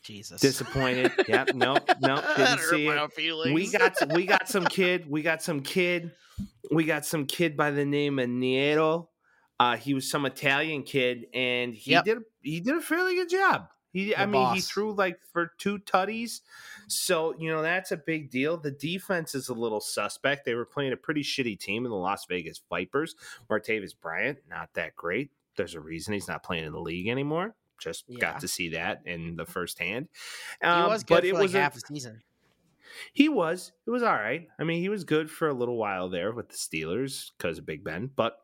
Jesus. 0.05 0.41
Disappointed. 0.41 1.12
yep. 1.28 1.55
Nope. 1.55 1.89
Nope. 2.01 2.24
Didn't 2.37 2.59
see 2.61 2.89
it. 2.89 3.12
Feelings. 3.12 3.55
We 3.55 3.70
got 3.70 3.95
we 4.12 4.26
got 4.26 4.49
some 4.49 4.64
kid. 4.64 5.09
We 5.09 5.22
got 5.22 5.43
some 5.43 5.61
kid. 5.61 6.12
We 6.70 6.85
got 6.85 7.05
some 7.05 7.26
kid 7.26 7.57
by 7.57 7.72
the 7.72 7.85
name 7.85 8.18
of 8.18 8.28
Niero 8.28 9.09
uh, 9.61 9.77
he 9.77 9.95
was 9.95 10.11
some 10.11 10.27
Italian 10.27 10.83
kid, 10.83 11.27
and 11.33 11.75
he 11.75 11.93
yep. 11.93 12.05
did 12.05 12.19
he 12.41 12.61
did 12.61 12.77
a 12.77 12.81
fairly 12.81 13.15
good 13.15 13.29
job. 13.29 13.69
He, 13.93 14.07
the 14.07 14.21
I 14.21 14.25
mean, 14.25 14.33
boss. 14.33 14.55
he 14.55 14.61
threw 14.63 14.95
like 14.95 15.19
for 15.33 15.53
two 15.59 15.79
tutties, 15.81 16.41
so 16.89 17.35
you 17.39 17.51
know 17.51 17.63
that's 17.63 17.93
a 17.93 17.97
big 17.97 18.31
deal. 18.31 18.57
The 18.57 18.71
defense 18.71 19.35
is 19.35 19.51
a 19.51 19.55
little 19.55 19.81
suspect. 19.81 20.45
They 20.45 20.55
were 20.55 20.65
playing 20.65 20.93
a 20.93 20.97
pretty 20.97 21.23
shitty 21.23 21.59
team 21.59 21.85
in 21.85 21.91
the 21.91 21.97
Las 21.97 22.25
Vegas 22.27 22.61
Vipers. 22.71 23.15
Martavis 23.51 23.93
Bryant, 24.01 24.39
not 24.49 24.73
that 24.75 24.97
great. 24.97 25.31
There's 25.57 25.75
a 25.75 25.81
reason 25.81 26.15
he's 26.15 26.29
not 26.29 26.43
playing 26.43 26.65
in 26.65 26.73
the 26.73 26.81
league 26.81 27.09
anymore. 27.09 27.55
Just 27.79 28.05
yeah. 28.09 28.19
got 28.19 28.41
to 28.41 28.49
see 28.49 28.71
that 28.71 29.03
in 29.05 29.37
the 29.37 29.45
first 29.45 29.79
hand. 29.79 30.09
Um, 30.63 30.85
he 30.85 30.89
was 30.89 31.05
good 31.05 31.15
but 31.15 31.25
it 31.25 31.35
like 31.35 31.43
was 31.43 31.53
half 31.53 31.77
a 31.77 31.81
season. 31.81 32.23
He 33.13 33.29
was. 33.29 33.73
It 33.87 33.91
was 33.91 34.03
all 34.03 34.15
right. 34.15 34.49
I 34.59 34.65
mean, 34.65 34.81
he 34.81 34.89
was 34.89 35.05
good 35.05 35.31
for 35.31 35.49
a 35.49 35.55
little 35.55 35.77
while 35.77 36.09
there 36.09 36.33
with 36.33 36.49
the 36.49 36.57
Steelers 36.57 37.31
because 37.37 37.59
of 37.59 37.67
Big 37.67 37.85
Ben, 37.85 38.11
but 38.15 38.39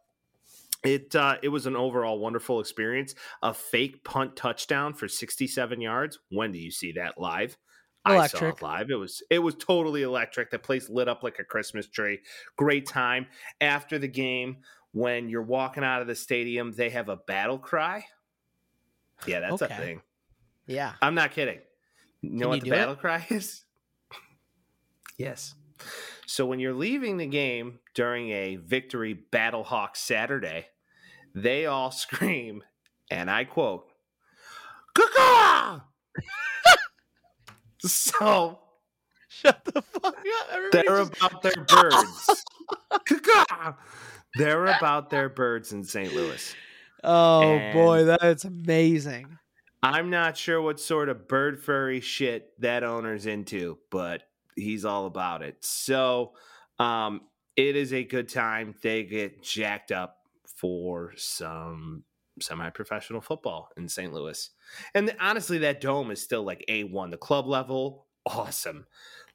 it 0.85 1.14
uh, 1.14 1.37
it 1.43 1.49
was 1.49 1.66
an 1.66 1.76
overall 1.76 2.18
wonderful 2.18 2.61
experience. 2.61 3.14
A 3.43 3.53
fake 3.53 4.05
punt 4.05 4.37
touchdown 4.37 4.95
for 4.95 5.09
67 5.09 5.81
yards. 5.81 6.18
When 6.31 6.53
do 6.53 6.59
you 6.59 6.70
see 6.70 6.93
that 6.93 7.20
live? 7.20 7.57
Electric. 8.07 8.43
I 8.43 8.47
saw 8.47 8.55
it 8.55 8.62
live. 8.62 8.91
It 8.91 8.95
was 8.95 9.22
it 9.31 9.41
was 9.41 9.55
totally 9.57 10.03
electric. 10.03 10.51
The 10.51 10.59
place 10.59 10.89
lit 10.89 11.09
up 11.09 11.22
like 11.22 11.39
a 11.39 11.45
Christmas 11.45 11.89
tree. 11.89 12.20
Great 12.57 12.87
time. 12.87 13.26
After 13.61 13.99
the 13.99 14.09
game, 14.09 14.59
when 14.93 15.29
you're 15.29 15.43
walking 15.43 15.85
out 15.85 16.01
of 16.01 16.07
the 16.07 16.14
stadium, 16.14 16.72
they 16.72 16.91
have 16.91 17.09
a 17.09 17.16
battle 17.16 17.59
cry. 17.59 18.05
Yeah, 19.26 19.41
that's 19.41 19.62
okay. 19.62 19.74
a 19.74 19.76
thing. 19.76 20.03
Yeah. 20.66 20.93
I'm 21.03 21.14
not 21.14 21.33
kidding. 21.33 21.59
You 22.22 22.31
know 22.31 22.39
Can 22.43 22.49
what 22.49 22.57
you 22.59 22.62
the 22.64 22.70
battle 22.70 22.95
it? 22.95 23.01
cry 23.01 23.26
is? 23.31 23.64
yes. 25.16 25.55
So 26.29 26.45
when 26.45 26.61
you're 26.61 26.74
leaving 26.74 27.16
the 27.16 27.26
game 27.26 27.79
during 27.95 28.29
a 28.29 28.57
victory 28.57 29.14
Battle 29.14 29.64
Battlehawk 29.64 29.97
Saturday, 29.97 30.66
they 31.35 31.64
all 31.64 31.91
scream, 31.91 32.62
and 33.11 33.31
I 33.31 33.45
quote, 33.45 33.87
Caw! 34.95 35.81
so 37.81 38.59
shut 39.29 39.64
the 39.64 39.81
fuck 39.81 40.05
up. 40.05 40.16
Everybody 40.53 40.87
they're 40.87 40.99
just... 40.99 41.16
about 41.16 41.43
their 41.43 41.64
birds. 41.66 42.45
they're 44.35 44.66
about 44.66 45.09
their 45.09 45.31
birds 45.31 45.72
in 45.72 45.83
St. 45.83 46.12
Louis. 46.12 46.55
Oh 47.03 47.43
and 47.43 47.72
boy, 47.72 48.05
that's 48.05 48.45
amazing. 48.45 49.39
I'm 49.83 50.11
not 50.11 50.37
sure 50.37 50.61
what 50.61 50.79
sort 50.79 51.09
of 51.09 51.26
bird 51.26 51.62
furry 51.62 52.01
shit 52.01 52.51
that 52.61 52.85
owner's 52.85 53.24
into, 53.24 53.79
but 53.91 54.28
he's 54.59 54.85
all 54.85 55.07
about 55.07 55.43
it. 55.43 55.57
So 55.61 56.33
um, 56.79 57.23
it 57.57 57.77
is 57.77 57.93
a 57.93 58.05
good 58.05 58.29
time. 58.29 58.75
They 58.83 59.05
get 59.05 59.43
jacked 59.43 59.93
up 59.93 60.19
for 60.47 61.13
some 61.17 62.05
semi-professional 62.41 63.21
football 63.21 63.71
in 63.77 63.89
St. 63.89 64.13
Louis. 64.13 64.51
And 64.95 65.15
honestly, 65.21 65.59
that 65.59 65.81
dome 65.81 66.11
is 66.11 66.23
still 66.23 66.43
like 66.43 66.65
A1. 66.69 67.11
The 67.11 67.17
club 67.17 67.47
level, 67.47 68.07
awesome. 68.27 68.87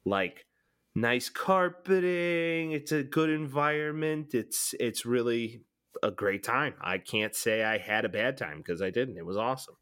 Like 0.04 0.46
nice 0.94 1.28
carpeting. 1.28 2.72
It's 2.72 2.92
a 2.92 3.02
good 3.02 3.30
environment. 3.30 4.34
It's 4.34 4.74
it's 4.78 5.04
really 5.04 5.62
a 6.02 6.10
great 6.10 6.42
time. 6.42 6.74
I 6.80 6.98
can't 6.98 7.34
say 7.34 7.64
I 7.64 7.78
had 7.78 8.04
a 8.04 8.08
bad 8.08 8.36
time 8.36 8.58
because 8.58 8.82
I 8.82 8.90
didn't. 8.90 9.16
It 9.16 9.26
was 9.26 9.36
awesome. 9.36 9.76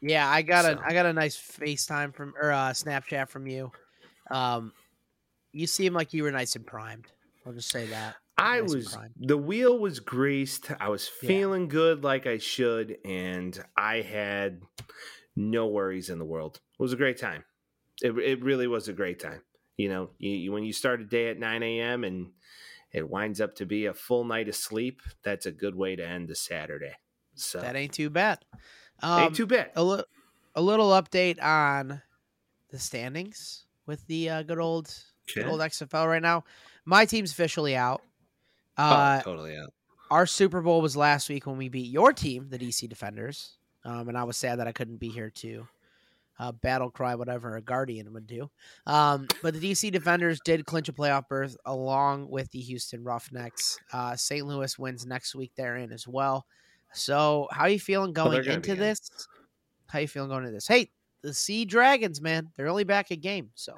Yeah, 0.00 0.28
I 0.28 0.42
got 0.42 0.64
so. 0.64 0.72
a 0.72 0.80
I 0.84 0.92
got 0.92 1.06
a 1.06 1.12
nice 1.12 1.36
FaceTime 1.36 2.14
from 2.14 2.34
or 2.40 2.52
uh, 2.52 2.70
Snapchat 2.70 3.28
from 3.28 3.46
you. 3.46 3.72
Um, 4.30 4.72
you 5.54 5.66
seem 5.66 5.94
like 5.94 6.12
you 6.12 6.24
were 6.24 6.32
nice 6.32 6.56
and 6.56 6.66
primed. 6.66 7.06
I'll 7.46 7.52
just 7.52 7.70
say 7.70 7.86
that. 7.86 8.16
I 8.36 8.60
nice 8.60 8.74
was 8.74 8.98
the 9.16 9.38
wheel 9.38 9.78
was 9.78 10.00
greased. 10.00 10.70
I 10.80 10.88
was 10.88 11.06
feeling 11.06 11.62
yeah. 11.62 11.68
good 11.68 12.04
like 12.04 12.26
I 12.26 12.38
should, 12.38 12.98
and 13.04 13.58
I 13.76 14.00
had 14.00 14.60
no 15.36 15.68
worries 15.68 16.10
in 16.10 16.18
the 16.18 16.24
world. 16.24 16.60
It 16.78 16.82
was 16.82 16.92
a 16.92 16.96
great 16.96 17.18
time. 17.18 17.44
It 18.02 18.10
it 18.18 18.42
really 18.42 18.66
was 18.66 18.88
a 18.88 18.92
great 18.92 19.20
time. 19.20 19.42
You 19.76 19.88
know, 19.88 20.10
you, 20.18 20.30
you, 20.30 20.52
when 20.52 20.64
you 20.64 20.72
start 20.72 21.00
a 21.00 21.04
day 21.04 21.28
at 21.28 21.38
nine 21.38 21.62
a.m. 21.62 22.04
and 22.04 22.32
it 22.92 23.08
winds 23.08 23.40
up 23.40 23.54
to 23.56 23.66
be 23.66 23.86
a 23.86 23.94
full 23.94 24.24
night 24.24 24.48
of 24.48 24.56
sleep, 24.56 25.00
that's 25.22 25.46
a 25.46 25.52
good 25.52 25.74
way 25.74 25.96
to 25.96 26.06
end 26.06 26.28
the 26.28 26.34
Saturday. 26.34 26.94
So 27.34 27.60
that 27.60 27.76
ain't 27.76 27.92
too 27.92 28.10
bad. 28.10 28.38
Um, 29.02 29.24
ain't 29.24 29.36
too 29.36 29.46
bad. 29.46 29.70
A, 29.76 29.82
li- 29.82 30.04
a 30.54 30.62
little 30.62 30.90
update 30.90 31.42
on 31.42 32.02
the 32.70 32.78
standings 32.78 33.66
with 33.86 34.06
the 34.06 34.30
uh, 34.30 34.42
good 34.42 34.60
old 34.60 34.92
Okay. 35.30 35.48
Old 35.48 35.60
XFL 35.60 36.06
right 36.06 36.22
now. 36.22 36.44
My 36.84 37.04
team's 37.04 37.32
officially 37.32 37.76
out. 37.76 38.02
Oh, 38.76 38.84
uh, 38.84 39.20
oh, 39.20 39.24
totally 39.24 39.56
out. 39.56 39.72
Our 40.10 40.26
Super 40.26 40.60
Bowl 40.60 40.82
was 40.82 40.96
last 40.96 41.28
week 41.28 41.46
when 41.46 41.56
we 41.56 41.68
beat 41.68 41.90
your 41.90 42.12
team, 42.12 42.48
the 42.50 42.58
DC 42.58 42.88
Defenders, 42.88 43.56
um, 43.84 44.08
and 44.08 44.18
I 44.18 44.24
was 44.24 44.36
sad 44.36 44.58
that 44.58 44.68
I 44.68 44.72
couldn't 44.72 44.98
be 44.98 45.08
here 45.08 45.30
to 45.30 45.66
uh, 46.38 46.52
battle 46.52 46.90
cry 46.90 47.14
whatever 47.14 47.56
a 47.56 47.62
guardian 47.62 48.12
would 48.12 48.26
do. 48.26 48.50
Um, 48.86 49.28
but 49.42 49.54
the 49.54 49.72
DC 49.72 49.90
Defenders 49.92 50.40
did 50.44 50.66
clinch 50.66 50.88
a 50.88 50.92
playoff 50.92 51.28
berth 51.28 51.56
along 51.64 52.28
with 52.28 52.50
the 52.50 52.60
Houston 52.60 53.02
Roughnecks. 53.02 53.78
Uh, 53.92 54.16
St. 54.16 54.46
Louis 54.46 54.78
wins 54.78 55.06
next 55.06 55.34
week 55.34 55.52
therein 55.56 55.92
as 55.92 56.06
well. 56.06 56.46
So, 56.92 57.48
how 57.50 57.62
are 57.62 57.70
you 57.70 57.80
feeling 57.80 58.12
going 58.12 58.44
into 58.44 58.74
this? 58.74 59.00
In. 59.10 59.16
How 59.88 59.98
you 60.00 60.08
feeling 60.08 60.30
going 60.30 60.44
into 60.44 60.54
this? 60.54 60.66
Hey, 60.66 60.90
the 61.22 61.34
Sea 61.34 61.64
Dragons, 61.64 62.20
man, 62.20 62.50
they're 62.56 62.68
only 62.68 62.84
back 62.84 63.10
a 63.10 63.16
game, 63.16 63.50
so. 63.54 63.74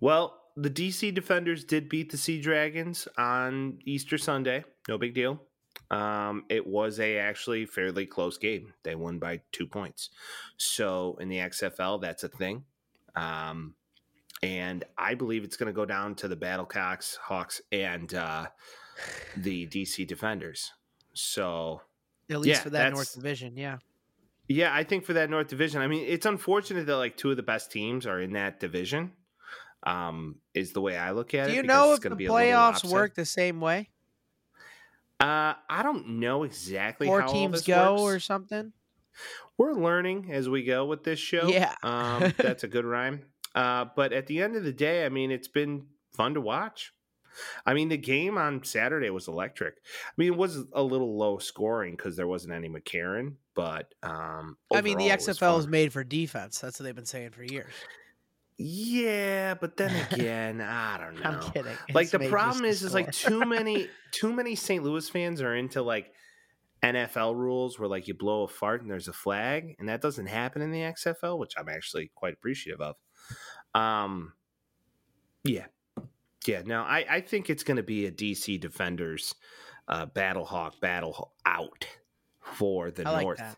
Well, 0.00 0.39
the 0.56 0.70
DC 0.70 1.14
Defenders 1.14 1.64
did 1.64 1.88
beat 1.88 2.10
the 2.10 2.16
Sea 2.16 2.40
Dragons 2.40 3.08
on 3.16 3.78
Easter 3.84 4.18
Sunday. 4.18 4.64
No 4.88 4.98
big 4.98 5.14
deal. 5.14 5.40
Um, 5.90 6.44
it 6.48 6.66
was 6.66 7.00
a 7.00 7.18
actually 7.18 7.66
fairly 7.66 8.06
close 8.06 8.38
game. 8.38 8.72
They 8.84 8.94
won 8.94 9.18
by 9.18 9.40
two 9.52 9.66
points. 9.66 10.10
So 10.56 11.16
in 11.20 11.28
the 11.28 11.38
XFL, 11.38 12.00
that's 12.00 12.22
a 12.22 12.28
thing. 12.28 12.64
Um, 13.16 13.74
and 14.42 14.84
I 14.96 15.14
believe 15.14 15.44
it's 15.44 15.56
going 15.56 15.66
to 15.66 15.72
go 15.72 15.84
down 15.84 16.14
to 16.16 16.28
the 16.28 16.36
Battlecocks, 16.36 17.16
Hawks, 17.16 17.60
and 17.72 18.12
uh, 18.14 18.46
the 19.36 19.66
DC 19.66 20.06
Defenders. 20.06 20.72
So 21.12 21.82
at 22.30 22.40
least 22.40 22.60
yeah, 22.60 22.62
for 22.62 22.70
that 22.70 22.92
North 22.92 23.14
Division, 23.14 23.56
yeah. 23.56 23.78
Yeah, 24.48 24.74
I 24.74 24.82
think 24.84 25.04
for 25.04 25.12
that 25.12 25.30
North 25.30 25.48
Division, 25.48 25.80
I 25.80 25.86
mean, 25.86 26.04
it's 26.08 26.26
unfortunate 26.26 26.86
that 26.86 26.96
like 26.96 27.16
two 27.16 27.30
of 27.30 27.36
the 27.36 27.42
best 27.42 27.70
teams 27.70 28.06
are 28.06 28.20
in 28.20 28.32
that 28.32 28.58
division. 28.58 29.12
Um, 29.82 30.36
is 30.54 30.72
the 30.72 30.80
way 30.80 30.96
I 30.96 31.12
look 31.12 31.32
at 31.34 31.48
it. 31.48 31.52
Do 31.52 31.56
you 31.56 31.62
know 31.62 31.90
it's 31.90 31.98
if 31.98 32.02
gonna 32.02 32.14
the 32.14 32.18
be 32.18 32.26
a 32.26 32.32
little 32.32 32.48
playoffs 32.48 32.84
work 32.84 33.14
the 33.14 33.24
same 33.24 33.60
way? 33.60 33.88
Uh, 35.18 35.54
I 35.68 35.82
don't 35.82 36.20
know 36.20 36.44
exactly 36.44 37.06
Four 37.06 37.22
how 37.22 37.32
teams 37.32 37.62
go 37.62 37.92
works. 38.04 38.16
or 38.16 38.20
something? 38.20 38.72
We're 39.58 39.74
learning 39.74 40.30
as 40.32 40.48
we 40.48 40.64
go 40.64 40.86
with 40.86 41.04
this 41.04 41.18
show. 41.18 41.48
Yeah. 41.48 41.74
um, 41.82 42.32
that's 42.38 42.64
a 42.64 42.68
good 42.68 42.86
rhyme. 42.86 43.24
Uh, 43.54 43.86
but 43.94 44.12
at 44.12 44.26
the 44.26 44.40
end 44.40 44.56
of 44.56 44.64
the 44.64 44.72
day, 44.72 45.04
I 45.04 45.10
mean, 45.10 45.30
it's 45.30 45.48
been 45.48 45.86
fun 46.12 46.34
to 46.34 46.40
watch. 46.40 46.94
I 47.66 47.74
mean, 47.74 47.88
the 47.88 47.96
game 47.96 48.38
on 48.38 48.64
Saturday 48.64 49.10
was 49.10 49.28
electric. 49.28 49.74
I 49.76 50.12
mean, 50.16 50.32
it 50.32 50.36
was 50.36 50.64
a 50.72 50.82
little 50.82 51.16
low 51.16 51.38
scoring 51.38 51.96
because 51.96 52.16
there 52.16 52.26
wasn't 52.26 52.54
any 52.54 52.68
McCarron, 52.68 53.34
but 53.54 53.94
um, 54.02 54.56
I 54.72 54.80
mean, 54.80 54.98
the 54.98 55.12
overall, 55.12 55.34
XFL 55.34 55.58
is 55.60 55.66
made 55.66 55.92
for 55.92 56.02
defense. 56.02 56.58
That's 56.58 56.80
what 56.80 56.84
they've 56.84 56.94
been 56.94 57.06
saying 57.06 57.30
for 57.30 57.44
years. 57.44 57.72
Yeah, 58.62 59.54
but 59.54 59.78
then 59.78 60.06
again, 60.12 60.60
I 60.60 60.98
don't 60.98 61.14
know. 61.14 61.30
I'm 61.30 61.52
kidding. 61.52 61.72
like 61.94 62.04
It's 62.04 62.10
the 62.12 62.28
problem 62.28 62.66
is 62.66 62.82
is 62.82 62.92
like 62.92 63.10
too 63.10 63.40
many 63.46 63.88
too 64.12 64.34
many 64.34 64.54
St. 64.54 64.84
Louis 64.84 65.08
fans 65.08 65.40
are 65.40 65.56
into 65.56 65.80
like 65.80 66.12
NFL 66.84 67.36
rules 67.36 67.78
where 67.78 67.88
like 67.88 68.06
you 68.06 68.12
blow 68.12 68.42
a 68.42 68.48
fart 68.48 68.82
and 68.82 68.90
there's 68.90 69.08
a 69.08 69.14
flag 69.14 69.76
and 69.78 69.88
that 69.88 70.02
doesn't 70.02 70.26
happen 70.26 70.60
in 70.60 70.72
the 70.72 70.80
XFL 70.80 71.38
which 71.38 71.54
I'm 71.56 71.70
actually 71.70 72.10
quite 72.14 72.34
appreciative 72.34 72.82
of. 72.82 72.96
Um 73.74 74.34
yeah. 75.42 75.66
Yeah, 76.46 76.60
no, 76.64 76.82
I 76.82 77.06
I 77.08 77.20
think 77.22 77.48
it's 77.48 77.64
going 77.64 77.78
to 77.78 77.82
be 77.82 78.04
a 78.04 78.12
DC 78.12 78.60
Defenders 78.60 79.34
uh 79.88 80.04
Battlehawk 80.04 80.80
battle 80.80 81.32
out 81.46 81.86
for 82.42 82.90
the 82.90 83.08
I 83.08 83.22
North. 83.22 83.56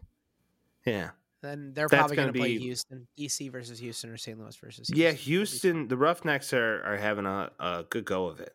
Yeah. 0.87 1.11
Then 1.43 1.73
they're 1.75 1.89
That's 1.89 2.01
probably 2.01 2.17
going 2.17 2.29
gonna 2.29 2.39
play 2.39 2.59
Houston, 2.59 3.09
DC 3.19 3.51
versus 3.51 3.81
Houston, 3.81 4.11
or 4.11 4.17
St. 4.17 4.39
Louis 4.39 4.57
versus 4.57 4.89
Houston. 4.89 4.97
Yeah, 4.97 5.11
Houston, 5.11 5.89
the 5.89 5.97
Roughnecks 5.97 6.53
are, 6.53 6.83
are 6.85 6.97
having 6.97 7.27
a, 7.27 7.51
a 7.59 7.85
good 7.91 8.05
go 8.05 8.27
of 8.27 8.41
it. 8.41 8.55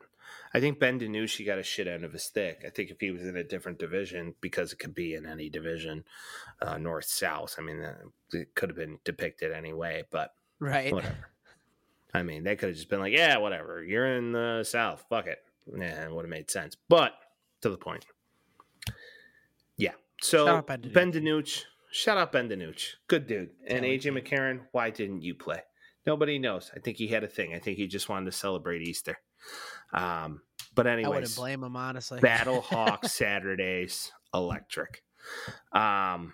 I 0.53 0.59
think 0.59 0.79
Ben 0.79 0.99
DiNucci 0.99 1.45
got 1.45 1.59
a 1.59 1.63
shit 1.63 1.87
end 1.87 2.05
of 2.05 2.15
a 2.15 2.19
stick. 2.19 2.63
I 2.65 2.69
think 2.69 2.89
if 2.89 2.99
he 2.99 3.11
was 3.11 3.23
in 3.23 3.35
a 3.35 3.43
different 3.43 3.79
division, 3.79 4.33
because 4.39 4.71
it 4.71 4.79
could 4.79 4.95
be 4.95 5.13
in 5.15 5.25
any 5.25 5.49
division, 5.49 6.05
uh, 6.61 6.77
north 6.77 7.05
south. 7.05 7.55
I 7.59 7.61
mean, 7.61 7.81
uh, 7.81 7.95
it 8.31 8.55
could 8.55 8.69
have 8.69 8.77
been 8.77 8.99
depicted 9.03 9.51
anyway, 9.51 10.03
but 10.09 10.33
right. 10.59 10.93
whatever. 10.93 11.29
I 12.13 12.23
mean, 12.23 12.43
they 12.43 12.55
could 12.55 12.69
have 12.69 12.77
just 12.77 12.89
been 12.89 13.01
like, 13.01 13.13
"Yeah, 13.13 13.37
whatever. 13.37 13.83
You're 13.83 14.15
in 14.17 14.31
the 14.31 14.63
south. 14.63 15.03
Fuck 15.09 15.27
it." 15.27 15.39
Yeah, 15.77 16.05
it 16.05 16.11
would 16.11 16.23
have 16.23 16.29
made 16.29 16.49
sense. 16.49 16.77
But 16.87 17.13
to 17.61 17.69
the 17.69 17.77
point. 17.77 18.05
Yeah. 19.75 19.91
So 20.21 20.45
Shout 20.45 20.57
out 20.57 20.67
Ben 20.67 20.91
Ben 20.93 21.11
DiNucci. 21.11 21.63
Shout 21.91 22.17
out 22.17 22.31
Ben 22.31 22.49
DiNucci. 22.49 22.95
Good 23.07 23.27
dude. 23.27 23.51
And 23.65 23.85
AJ 23.85 24.17
McCarron. 24.17 24.61
Why 24.71 24.89
didn't 24.89 25.21
you 25.21 25.33
play? 25.33 25.61
Nobody 26.05 26.39
knows. 26.39 26.71
I 26.75 26.79
think 26.79 26.97
he 26.97 27.07
had 27.07 27.23
a 27.23 27.27
thing. 27.27 27.53
I 27.53 27.59
think 27.59 27.77
he 27.77 27.87
just 27.87 28.09
wanted 28.09 28.25
to 28.25 28.31
celebrate 28.31 28.81
Easter. 28.81 29.19
Um, 29.93 30.41
but 30.73 30.87
anyways, 30.87 31.05
I 31.05 31.09
wouldn't 31.09 31.35
blame 31.35 31.63
him 31.63 31.75
honestly. 31.75 32.19
Battlehawk 32.19 33.05
Saturdays 33.09 34.11
electric. 34.33 35.03
Um, 35.73 36.33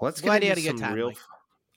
let's 0.00 0.20
Glad 0.20 0.42
get 0.42 0.48
into 0.48 0.48
had 0.48 0.58
a 0.58 0.72
good 0.72 0.78
some 0.80 0.88
time, 0.88 0.96
real. 0.96 1.08
Mike. 1.08 1.18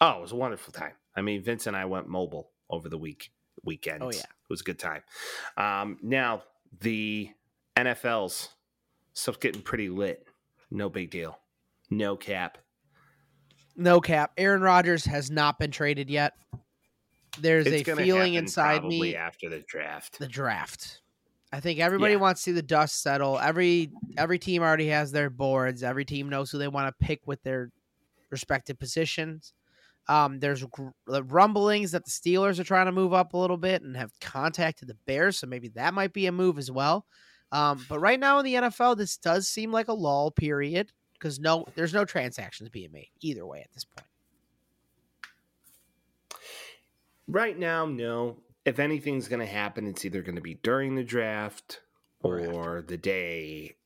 Oh, 0.01 0.17
it 0.17 0.21
was 0.21 0.31
a 0.31 0.35
wonderful 0.35 0.73
time. 0.73 0.93
I 1.15 1.21
mean, 1.21 1.43
Vince 1.43 1.67
and 1.67 1.75
I 1.77 1.85
went 1.85 2.07
mobile 2.07 2.49
over 2.69 2.89
the 2.89 2.97
week 2.97 3.31
weekend. 3.63 4.03
Oh, 4.03 4.11
yeah. 4.11 4.19
it 4.19 4.49
was 4.49 4.61
a 4.61 4.65
good 4.65 4.79
time. 4.79 5.03
Um, 5.55 5.97
now 6.01 6.43
the 6.81 7.29
NFL's 7.77 8.49
stuff's 9.13 9.37
getting 9.37 9.61
pretty 9.61 9.89
lit. 9.89 10.27
No 10.71 10.89
big 10.89 11.11
deal. 11.11 11.39
No 11.89 12.15
cap. 12.15 12.57
No 13.75 13.99
cap. 14.01 14.31
Aaron 14.37 14.61
Rodgers 14.61 15.05
has 15.05 15.31
not 15.31 15.57
been 15.59 15.71
traded 15.71 16.09
yet. 16.09 16.33
There's 17.39 17.65
It's 17.65 17.87
a 17.89 17.95
feeling 17.95 18.35
inside 18.35 18.79
probably 18.81 18.99
me 19.01 19.15
after 19.15 19.49
the 19.49 19.61
draft. 19.67 20.19
the 20.19 20.27
draft. 20.27 21.01
I 21.51 21.59
think 21.59 21.79
everybody 21.79 22.13
Yeah. 22.13 22.19
wants 22.19 22.41
to 22.41 22.45
see 22.45 22.51
the 22.51 22.61
dust 22.61 23.01
settle. 23.01 23.39
Every 23.39 23.91
every 24.17 24.37
team 24.39 24.61
already 24.61 24.87
has 24.87 25.11
their 25.11 25.29
boards. 25.29 25.81
Every 25.83 26.05
team 26.05 26.29
knows 26.29 26.51
who 26.51 26.57
they 26.59 26.67
want 26.67 26.87
to 26.95 27.05
pick 27.05 27.21
with 27.25 27.41
their 27.43 27.71
respective 28.29 28.77
positions. 28.79 29.53
Um, 30.07 30.39
there's 30.39 30.63
gr- 30.65 30.89
rumblings 31.07 31.91
that 31.91 32.03
the 32.05 32.11
Steelers 32.11 32.59
are 32.59 32.63
trying 32.63 32.87
to 32.87 32.91
move 32.91 33.13
up 33.13 33.33
a 33.33 33.37
little 33.37 33.57
bit 33.57 33.81
and 33.83 33.95
have 33.95 34.11
contacted 34.19 34.89
the 34.89 34.97
Bears, 35.05 35.39
so 35.39 35.47
maybe 35.47 35.69
that 35.69 35.93
might 35.93 36.11
be 36.13 36.25
a 36.27 36.31
move 36.31 36.57
as 36.57 36.69
well. 36.69 37.05
Um, 37.51 37.85
but 37.87 37.99
right 37.99 38.19
now 38.19 38.37
in 38.39 38.45
the 38.45 38.55
NFL, 38.55 38.97
this 38.97 39.15
does 39.17 39.47
seem 39.47 39.71
like 39.71 39.87
a 39.87 39.93
lull 39.93 40.29
period 40.31 40.91
because 41.23 41.39
no, 41.39 41.65
there's 41.75 41.93
no 41.93 42.03
transactions 42.03 42.69
being 42.69 42.91
made 42.91 43.09
either 43.21 43.45
way 43.45 43.61
at 43.61 43.71
this 43.73 43.85
point. 43.85 44.05
Right 47.27 47.57
now, 47.57 47.85
no. 47.85 48.39
If 48.65 48.77
anything's 48.77 49.29
going 49.29 49.39
to 49.39 49.45
happen, 49.45 49.87
it's 49.87 50.03
either 50.03 50.21
going 50.21 50.35
to 50.35 50.41
be 50.41 50.55
during 50.55 50.95
the 50.95 51.03
draft 51.03 51.79
Or 52.21 52.39
or 52.39 52.81
the 52.85 52.97
day, 52.97 53.77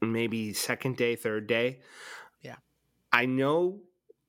maybe 0.00 0.52
second 0.52 0.96
day, 0.96 1.16
third 1.16 1.48
day. 1.48 1.80
Yeah. 2.42 2.56
I 3.12 3.26
know 3.26 3.80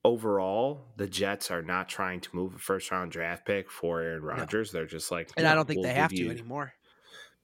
overall 0.04 0.88
the 0.96 1.06
Jets 1.06 1.52
are 1.52 1.62
not 1.62 1.88
trying 1.88 2.20
to 2.20 2.30
move 2.34 2.56
a 2.56 2.58
first 2.58 2.90
round 2.90 3.12
draft 3.12 3.46
pick 3.46 3.70
for 3.70 4.00
Aaron 4.00 4.24
Rodgers. 4.24 4.72
They're 4.72 4.86
just 4.86 5.12
like, 5.12 5.30
And 5.36 5.46
I 5.46 5.54
don't 5.54 5.68
think 5.68 5.78
we'll 5.78 5.88
they 5.88 5.94
have 5.94 6.10
give 6.10 6.18
to 6.18 6.24
you-" 6.24 6.30
anymore. 6.32 6.74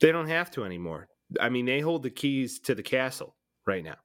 They 0.00 0.10
don't 0.10 0.28
have 0.28 0.50
to 0.52 0.64
anymore. 0.64 1.08
I 1.40 1.48
mean, 1.48 1.66
they 1.66 1.78
hold 1.78 2.02
the 2.02 2.10
keys 2.10 2.58
to 2.60 2.74
the 2.74 2.82
castle 2.82 3.36
right 3.66 3.84
now. 3.84 3.96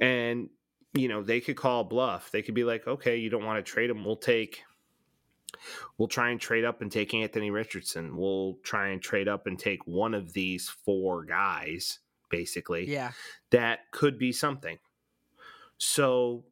And, 0.00 0.48
you 0.94 1.08
know, 1.08 1.22
they 1.22 1.40
could 1.40 1.56
call 1.56 1.84
bluff. 1.84 2.30
They 2.30 2.42
could 2.42 2.54
be 2.54 2.64
like, 2.64 2.86
okay, 2.86 3.16
you 3.16 3.30
don't 3.30 3.44
want 3.44 3.64
to 3.64 3.70
trade 3.72 3.90
him. 3.90 4.04
We'll 4.04 4.16
take, 4.16 4.62
we'll 5.98 6.08
try 6.08 6.30
and 6.30 6.40
trade 6.40 6.64
up 6.64 6.82
and 6.82 6.90
take 6.92 7.14
Anthony 7.14 7.50
Richardson. 7.50 8.16
We'll 8.16 8.58
try 8.62 8.88
and 8.88 9.00
trade 9.00 9.28
up 9.28 9.46
and 9.46 9.58
take 9.58 9.86
one 9.86 10.14
of 10.14 10.32
these 10.32 10.68
four 10.68 11.24
guys, 11.24 11.98
basically. 12.30 12.90
Yeah. 12.90 13.12
That 13.50 13.90
could 13.90 14.18
be 14.18 14.32
something. 14.32 14.78
So, 15.78 16.44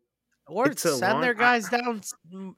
Or 0.47 0.69
It's 0.69 0.83
send 0.83 1.01
long- 1.01 1.21
their 1.21 1.37
I- 1.37 1.59
guys 1.59 1.69
down 1.69 2.01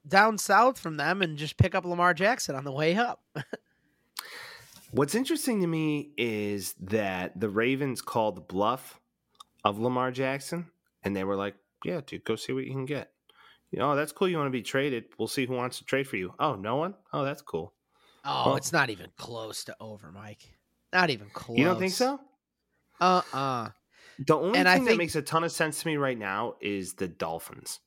down 0.07 0.37
south 0.39 0.79
from 0.79 0.97
them 0.97 1.21
and 1.21 1.37
just 1.37 1.57
pick 1.57 1.75
up 1.75 1.85
Lamar 1.85 2.13
Jackson 2.15 2.55
on 2.55 2.63
the 2.63 2.71
way 2.71 2.95
up. 2.95 3.23
What's 4.91 5.15
interesting 5.15 5.61
to 5.61 5.67
me 5.67 6.11
is 6.17 6.73
that 6.79 7.39
the 7.39 7.49
Ravens 7.49 8.01
called 8.01 8.47
bluff 8.47 8.99
of 9.63 9.79
Lamar 9.79 10.11
Jackson, 10.11 10.67
and 11.03 11.15
they 11.15 11.23
were 11.23 11.35
like, 11.35 11.55
"Yeah, 11.83 12.01
dude, 12.05 12.23
go 12.25 12.35
see 12.35 12.53
what 12.53 12.65
you 12.65 12.71
can 12.71 12.85
get." 12.85 13.11
You 13.71 13.79
know, 13.79 13.91
oh, 13.91 13.95
that's 13.95 14.11
cool. 14.11 14.27
You 14.29 14.37
want 14.37 14.47
to 14.47 14.51
be 14.51 14.61
traded? 14.61 15.05
We'll 15.17 15.27
see 15.27 15.45
who 15.47 15.53
wants 15.55 15.79
to 15.79 15.85
trade 15.85 16.07
for 16.07 16.15
you. 16.17 16.33
Oh, 16.39 16.53
no 16.55 16.75
one. 16.75 16.93
Oh, 17.11 17.23
that's 17.23 17.41
cool. 17.41 17.73
Oh, 18.23 18.43
Well- 18.47 18.55
it's 18.55 18.71
not 18.71 18.89
even 18.91 19.09
close 19.17 19.63
to 19.63 19.75
over, 19.79 20.11
Mike. 20.11 20.43
Not 20.93 21.09
even 21.09 21.29
close. 21.31 21.57
You 21.57 21.65
don't 21.65 21.79
think 21.79 21.93
so? 21.93 22.19
Uh 23.01 23.23
uh 23.33 23.69
The 24.19 24.35
only 24.37 24.59
And 24.59 24.67
thing 24.67 24.85
that 24.85 24.97
makes 24.97 25.15
a 25.15 25.23
ton 25.23 25.43
of 25.43 25.51
sense 25.51 25.81
to 25.81 25.87
me 25.87 25.97
right 25.97 26.17
now 26.17 26.53
is 26.61 26.93
the 26.93 27.07
Dolphins. 27.07 27.79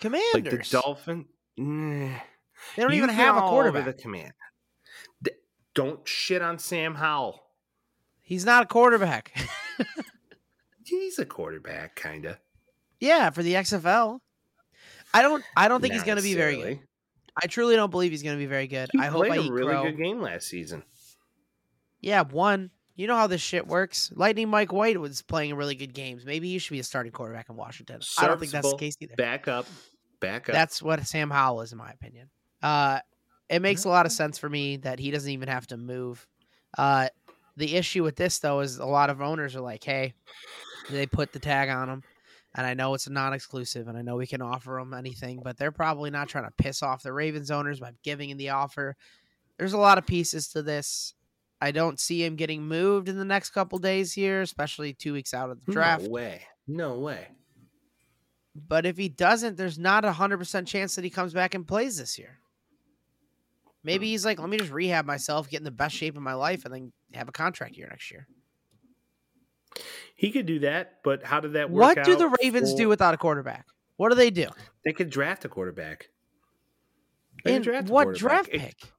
Commanders. 0.00 0.32
Like 0.34 0.44
the 0.44 0.80
Dolphin. 0.80 1.26
They 1.56 2.82
don't 2.82 2.92
even 2.94 3.08
have 3.08 3.36
a 3.36 3.40
quarterback. 3.40 3.84
The 3.86 3.94
command. 3.94 4.32
Don't 5.74 6.06
shit 6.06 6.40
on 6.40 6.58
Sam 6.60 6.94
Howell. 6.94 7.42
He's 8.20 8.44
not 8.44 8.62
a 8.62 8.66
quarterback. 8.66 9.32
He's 10.84 11.18
a 11.18 11.24
quarterback, 11.26 11.96
kind 11.96 12.24
of. 12.26 12.36
yeah, 13.00 13.30
for 13.30 13.42
the 13.42 13.54
XFL. 13.54 14.18
I 15.14 15.22
don't. 15.22 15.44
I 15.56 15.68
don't 15.68 15.80
think 15.80 15.94
he's 15.94 16.04
going 16.04 16.16
to 16.18 16.22
be 16.22 16.34
very 16.34 16.56
good. 16.56 16.80
I 17.42 17.46
truly 17.46 17.76
don't 17.76 17.90
believe 17.90 18.10
he's 18.10 18.22
going 18.22 18.36
to 18.36 18.38
be 18.42 18.46
very 18.46 18.66
good. 18.66 18.90
He 18.92 18.98
I 18.98 19.06
hope 19.06 19.26
played 19.26 19.40
I 19.40 19.46
a 19.46 19.50
really 19.52 19.72
crow. 19.72 19.82
good 19.84 19.96
game 19.98 20.20
last 20.20 20.46
season. 20.48 20.82
Yeah, 22.00 22.22
one. 22.22 22.70
You 22.94 23.06
know 23.06 23.16
how 23.16 23.26
this 23.26 23.40
shit 23.40 23.66
works. 23.66 24.12
Lightning 24.14 24.48
Mike 24.50 24.72
White 24.72 25.00
was 25.00 25.22
playing 25.22 25.54
really 25.54 25.74
good 25.74 25.94
games. 25.94 26.26
Maybe 26.26 26.50
he 26.50 26.58
should 26.58 26.72
be 26.74 26.80
a 26.80 26.84
starting 26.84 27.10
quarterback 27.12 27.48
in 27.48 27.56
Washington. 27.56 28.00
I 28.18 28.26
don't 28.26 28.38
think 28.38 28.52
that's 28.52 28.70
the 28.70 28.76
case 28.76 28.94
either. 29.00 29.14
Back 29.16 29.48
up, 29.48 29.66
back 30.20 30.48
up. 30.48 30.52
That's 30.52 30.82
what 30.82 31.06
Sam 31.06 31.30
Howell 31.30 31.62
is, 31.62 31.72
in 31.72 31.78
my 31.78 31.90
opinion. 31.90 32.28
Uh, 32.62 33.00
it 33.48 33.60
makes 33.62 33.84
a 33.84 33.88
lot 33.88 34.04
of 34.04 34.12
sense 34.12 34.36
for 34.38 34.48
me 34.48 34.76
that 34.78 34.98
he 34.98 35.10
doesn't 35.10 35.30
even 35.30 35.48
have 35.48 35.66
to 35.68 35.78
move. 35.78 36.26
Uh, 36.76 37.08
the 37.56 37.76
issue 37.76 38.02
with 38.02 38.16
this 38.16 38.38
though 38.40 38.60
is 38.60 38.78
a 38.78 38.84
lot 38.86 39.08
of 39.08 39.22
owners 39.22 39.56
are 39.56 39.60
like, 39.62 39.82
"Hey, 39.84 40.12
they 40.90 41.06
put 41.06 41.32
the 41.32 41.38
tag 41.38 41.68
on 41.68 41.88
him," 41.88 42.02
and 42.54 42.66
I 42.66 42.74
know 42.74 42.94
it's 42.94 43.06
a 43.06 43.12
non-exclusive, 43.12 43.88
and 43.88 43.96
I 43.96 44.02
know 44.02 44.16
we 44.16 44.26
can 44.26 44.42
offer 44.42 44.76
them 44.78 44.94
anything, 44.94 45.40
but 45.42 45.56
they're 45.56 45.72
probably 45.72 46.10
not 46.10 46.28
trying 46.28 46.44
to 46.44 46.52
piss 46.56 46.82
off 46.82 47.02
the 47.02 47.12
Ravens 47.12 47.50
owners 47.50 47.80
by 47.80 47.92
giving 48.02 48.30
him 48.30 48.38
the 48.38 48.50
offer. 48.50 48.96
There's 49.58 49.72
a 49.72 49.78
lot 49.78 49.98
of 49.98 50.06
pieces 50.06 50.48
to 50.48 50.62
this. 50.62 51.14
I 51.60 51.70
don't 51.70 52.00
see 52.00 52.24
him 52.24 52.34
getting 52.34 52.64
moved 52.64 53.08
in 53.08 53.16
the 53.16 53.24
next 53.24 53.50
couple 53.50 53.78
days 53.78 54.12
here, 54.12 54.40
especially 54.40 54.94
two 54.94 55.12
weeks 55.12 55.32
out 55.32 55.50
of 55.50 55.64
the 55.64 55.72
draft. 55.72 56.02
No 56.02 56.10
way. 56.10 56.42
No 56.66 56.98
way. 56.98 57.28
But 58.54 58.84
if 58.84 58.96
he 58.96 59.08
doesn't, 59.08 59.56
there's 59.56 59.78
not 59.78 60.04
a 60.04 60.12
hundred 60.12 60.38
percent 60.38 60.66
chance 60.66 60.96
that 60.96 61.04
he 61.04 61.10
comes 61.10 61.32
back 61.32 61.54
and 61.54 61.66
plays 61.66 61.96
this 61.96 62.18
year. 62.18 62.40
Maybe 63.84 64.08
he's 64.08 64.24
like, 64.24 64.38
let 64.38 64.48
me 64.48 64.58
just 64.58 64.70
rehab 64.70 65.06
myself, 65.06 65.48
get 65.48 65.58
in 65.58 65.64
the 65.64 65.70
best 65.70 65.94
shape 65.94 66.16
of 66.16 66.22
my 66.22 66.34
life, 66.34 66.64
and 66.64 66.74
then 66.74 66.92
have 67.14 67.28
a 67.28 67.32
contract 67.32 67.76
year 67.76 67.88
next 67.88 68.10
year. 68.10 68.26
He 70.14 70.30
could 70.30 70.46
do 70.46 70.60
that, 70.60 70.98
but 71.02 71.24
how 71.24 71.40
did 71.40 71.54
that 71.54 71.70
work 71.70 71.96
What 71.96 72.04
do 72.04 72.16
the 72.16 72.34
Ravens 72.42 72.72
for- 72.72 72.76
do 72.78 72.88
without 72.88 73.14
a 73.14 73.16
quarterback? 73.16 73.66
What 73.96 74.10
do 74.10 74.14
they 74.14 74.30
do? 74.30 74.48
They 74.84 74.92
could 74.92 75.10
draft 75.10 75.44
a 75.44 75.48
quarterback. 75.48 76.10
They 77.44 77.50
could 77.52 77.56
In 77.56 77.62
draft 77.62 77.88
a 77.88 77.92
what 77.92 78.04
quarterback. 78.04 78.20
draft 78.20 78.48
It- 78.52 78.60
pick? 78.60 78.92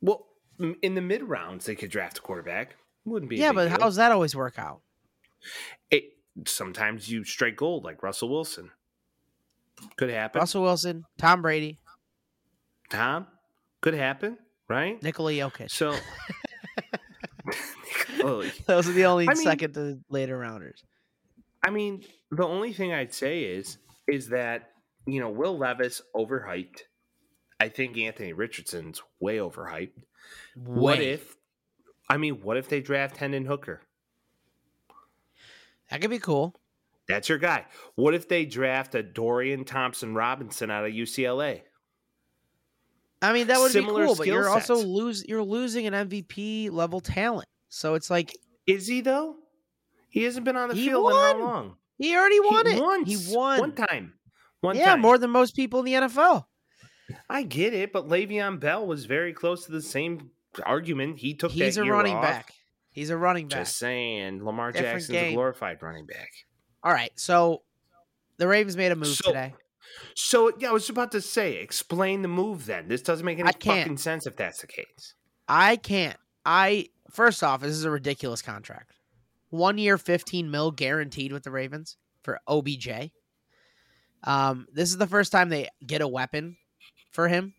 Well, 0.00 0.26
in 0.82 0.94
the 0.94 1.00
mid 1.00 1.22
rounds 1.22 1.66
they 1.66 1.74
could 1.74 1.90
draft 1.90 2.18
a 2.18 2.20
quarterback. 2.20 2.76
Wouldn't 3.04 3.30
be. 3.30 3.36
Yeah, 3.36 3.52
but 3.52 3.68
deal. 3.68 3.78
does 3.78 3.96
that 3.96 4.12
always 4.12 4.34
work 4.34 4.58
out? 4.58 4.80
it? 5.90 6.16
Sometimes 6.46 7.08
you 7.10 7.24
strike 7.24 7.56
gold 7.56 7.84
like 7.84 8.02
Russell 8.02 8.28
Wilson. 8.28 8.70
Could 9.96 10.10
happen. 10.10 10.38
Russell 10.40 10.62
Wilson, 10.62 11.04
Tom 11.16 11.42
Brady, 11.42 11.78
Tom, 12.90 13.26
could 13.80 13.94
happen, 13.94 14.36
right? 14.68 15.00
Nikola 15.02 15.32
Jokic. 15.32 15.70
So, 15.70 15.96
Oh, 18.22 18.42
Those 18.66 18.88
are 18.88 18.92
the 18.92 19.04
only 19.06 19.28
I 19.28 19.34
mean- 19.34 19.44
second 19.44 19.74
to 19.74 19.98
later 20.08 20.38
rounders. 20.38 20.84
I 21.64 21.70
mean, 21.70 22.04
the 22.30 22.46
only 22.46 22.72
thing 22.72 22.92
I'd 22.92 23.12
say 23.12 23.42
is 23.42 23.78
is 24.06 24.28
that 24.28 24.70
you 25.06 25.20
know 25.20 25.30
Will 25.30 25.58
Levis 25.58 26.02
overhyped. 26.14 26.82
I 27.60 27.68
think 27.68 27.98
Anthony 27.98 28.32
Richardson's 28.32 29.02
way 29.18 29.38
overhyped. 29.38 30.04
What 30.54 31.00
if? 31.00 31.36
I 32.08 32.16
mean, 32.16 32.40
what 32.42 32.56
if 32.56 32.68
they 32.68 32.80
draft 32.80 33.16
Hendon 33.16 33.44
Hooker? 33.44 33.82
that 35.90 36.00
could 36.00 36.10
be 36.10 36.18
cool? 36.18 36.54
That's 37.08 37.28
your 37.28 37.38
guy. 37.38 37.64
What 37.94 38.14
if 38.14 38.28
they 38.28 38.44
draft 38.44 38.94
a 38.94 39.02
Dorian 39.02 39.64
Thompson 39.64 40.14
Robinson 40.14 40.70
out 40.70 40.84
of 40.84 40.92
UCLA? 40.92 41.62
I 43.20 43.32
mean, 43.32 43.48
that 43.48 43.58
would 43.58 43.72
Similar 43.72 44.02
be 44.02 44.06
cool, 44.06 44.14
but 44.16 44.26
you're 44.26 44.48
also 44.48 44.76
lose 44.76 45.24
you're 45.26 45.42
losing 45.42 45.86
an 45.86 46.08
MVP 46.08 46.70
level 46.70 47.00
talent. 47.00 47.48
So 47.68 47.94
it's 47.94 48.10
like 48.10 48.36
Is 48.66 48.86
he 48.86 49.00
though? 49.00 49.36
He 50.10 50.24
hasn't 50.24 50.44
been 50.44 50.56
on 50.56 50.68
the 50.70 50.74
He 50.74 50.86
field 50.86 51.10
in 51.10 51.16
how 51.16 51.38
long? 51.38 51.76
he 51.98 52.16
already 52.16 52.40
won 52.40 52.66
he 52.66 52.72
it. 52.76 52.80
Once. 52.82 53.08
He 53.28 53.34
won. 53.34 53.60
one 53.60 53.72
time. 53.74 54.14
One 54.60 54.74
time. 54.74 54.80
yeah, 54.80 54.90
time. 54.92 55.00
more 55.00 55.18
than 55.18 55.30
most 55.30 55.54
people 55.54 55.80
in 55.80 55.84
the 55.86 55.92
NFL. 55.94 56.46
I 57.28 57.42
get 57.42 57.72
it, 57.74 57.92
but 57.92 58.08
Le'Veon 58.08 58.60
Bell 58.60 58.86
was 58.86 59.04
very 59.06 59.32
close 59.32 59.64
to 59.66 59.72
the 59.72 59.80
same 59.82 60.30
argument. 60.64 61.18
He 61.18 61.34
took 61.34 61.52
He's 61.52 61.76
a 61.76 61.84
running 61.84 62.16
off. 62.16 62.22
back. 62.22 62.54
He's 62.90 63.10
a 63.10 63.16
running 63.16 63.48
back. 63.48 63.60
Just 63.60 63.78
saying, 63.78 64.44
Lamar 64.44 64.72
Different 64.72 64.94
Jackson's 65.00 65.18
a 65.18 65.32
glorified 65.34 65.82
running 65.82 66.06
back. 66.06 66.30
All 66.82 66.92
right, 66.92 67.12
so 67.16 67.62
the 68.38 68.46
Ravens 68.48 68.76
made 68.76 68.92
a 68.92 68.96
move 68.96 69.08
So- 69.08 69.28
today. 69.28 69.54
So 70.14 70.52
yeah, 70.58 70.68
I 70.68 70.72
was 70.72 70.88
about 70.90 71.12
to 71.12 71.20
say, 71.20 71.54
explain 71.56 72.22
the 72.22 72.28
move. 72.28 72.66
Then 72.66 72.88
this 72.88 73.00
doesn't 73.02 73.24
make 73.24 73.38
any 73.38 73.50
fucking 73.52 73.96
sense 73.96 74.26
if 74.26 74.36
that's 74.36 74.60
the 74.60 74.66
case. 74.66 75.14
I 75.48 75.76
can't. 75.76 76.16
I 76.44 76.88
first 77.10 77.42
off, 77.42 77.60
this 77.60 77.70
is 77.72 77.84
a 77.84 77.90
ridiculous 77.90 78.42
contract. 78.42 78.92
One 79.50 79.78
year, 79.78 79.96
fifteen 79.98 80.50
mil 80.50 80.70
guaranteed 80.70 81.32
with 81.32 81.42
the 81.42 81.50
Ravens 81.50 81.96
for 82.22 82.38
OBJ. 82.46 83.10
Um, 84.24 84.66
this 84.72 84.90
is 84.90 84.98
the 84.98 85.06
first 85.06 85.32
time 85.32 85.48
they 85.48 85.68
get 85.86 86.00
a 86.00 86.08
weapon 86.08 86.56
for 87.10 87.28
him, 87.28 87.54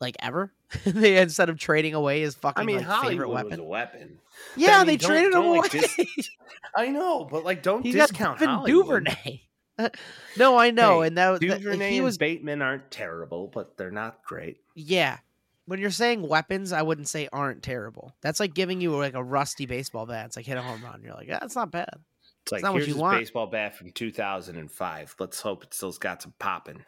like 0.00 0.16
ever. 0.20 0.52
they 0.84 1.18
instead 1.18 1.48
of 1.48 1.58
trading 1.58 1.94
away 1.94 2.20
his 2.20 2.34
fucking 2.34 2.60
I 2.60 2.64
mean, 2.64 2.76
like, 2.78 2.86
favorite 3.02 3.26
Hollywood 3.26 3.28
was 3.28 3.44
weapon. 3.44 3.60
a 3.60 3.64
weapon. 3.64 4.18
Yeah, 4.56 4.78
mean, 4.78 4.86
they 4.86 4.96
don't- 4.96 5.08
traded 5.10 5.26
him 5.26 5.32
don't, 5.32 5.46
away. 5.46 5.58
like, 5.60 5.70
dis- 5.70 6.30
I 6.76 6.88
know, 6.88 7.24
but 7.24 7.44
like, 7.44 7.62
don't 7.62 7.82
he 7.82 7.92
discount 7.92 8.38
Hollywood. 8.40 9.04
Duvernay. 9.04 9.42
no, 10.36 10.56
I 10.56 10.70
know, 10.70 11.00
Hey, 11.00 11.08
and 11.08 11.18
that, 11.18 11.40
that 11.40 11.40
Duvernay 11.40 11.90
he 11.90 11.96
and 11.96 12.04
was 12.04 12.16
Bateman 12.18 12.62
aren't 12.62 12.90
terrible, 12.90 13.48
but 13.52 13.76
they're 13.76 13.90
not 13.90 14.22
great. 14.24 14.58
Yeah. 14.74 15.18
When 15.66 15.80
you're 15.80 15.90
saying 15.90 16.26
weapons, 16.26 16.72
I 16.72 16.82
wouldn't 16.82 17.08
say 17.08 17.28
aren't 17.32 17.62
terrible. 17.62 18.14
That's 18.20 18.40
like 18.40 18.54
giving 18.54 18.80
you 18.80 18.94
like 18.96 19.14
a 19.14 19.22
rusty 19.22 19.66
baseball 19.66 20.06
bat. 20.06 20.26
It's 20.26 20.36
like 20.36 20.46
hit 20.46 20.58
a 20.58 20.62
home 20.62 20.82
run. 20.82 21.02
You're 21.02 21.14
like, 21.14 21.28
yeah, 21.28 21.38
that's 21.40 21.56
not 21.56 21.70
bad. 21.70 21.94
It's 22.42 22.52
like 22.52 22.62
not 22.62 22.74
what 22.74 22.82
here's 22.82 22.94
you 22.94 23.00
want. 23.00 23.18
baseball 23.18 23.46
bat 23.46 23.74
from 23.74 23.90
2005. 23.90 25.14
Let's 25.18 25.40
hope 25.40 25.64
it 25.64 25.72
still's 25.72 25.98
got 25.98 26.20
some 26.20 26.34
popping. 26.38 26.84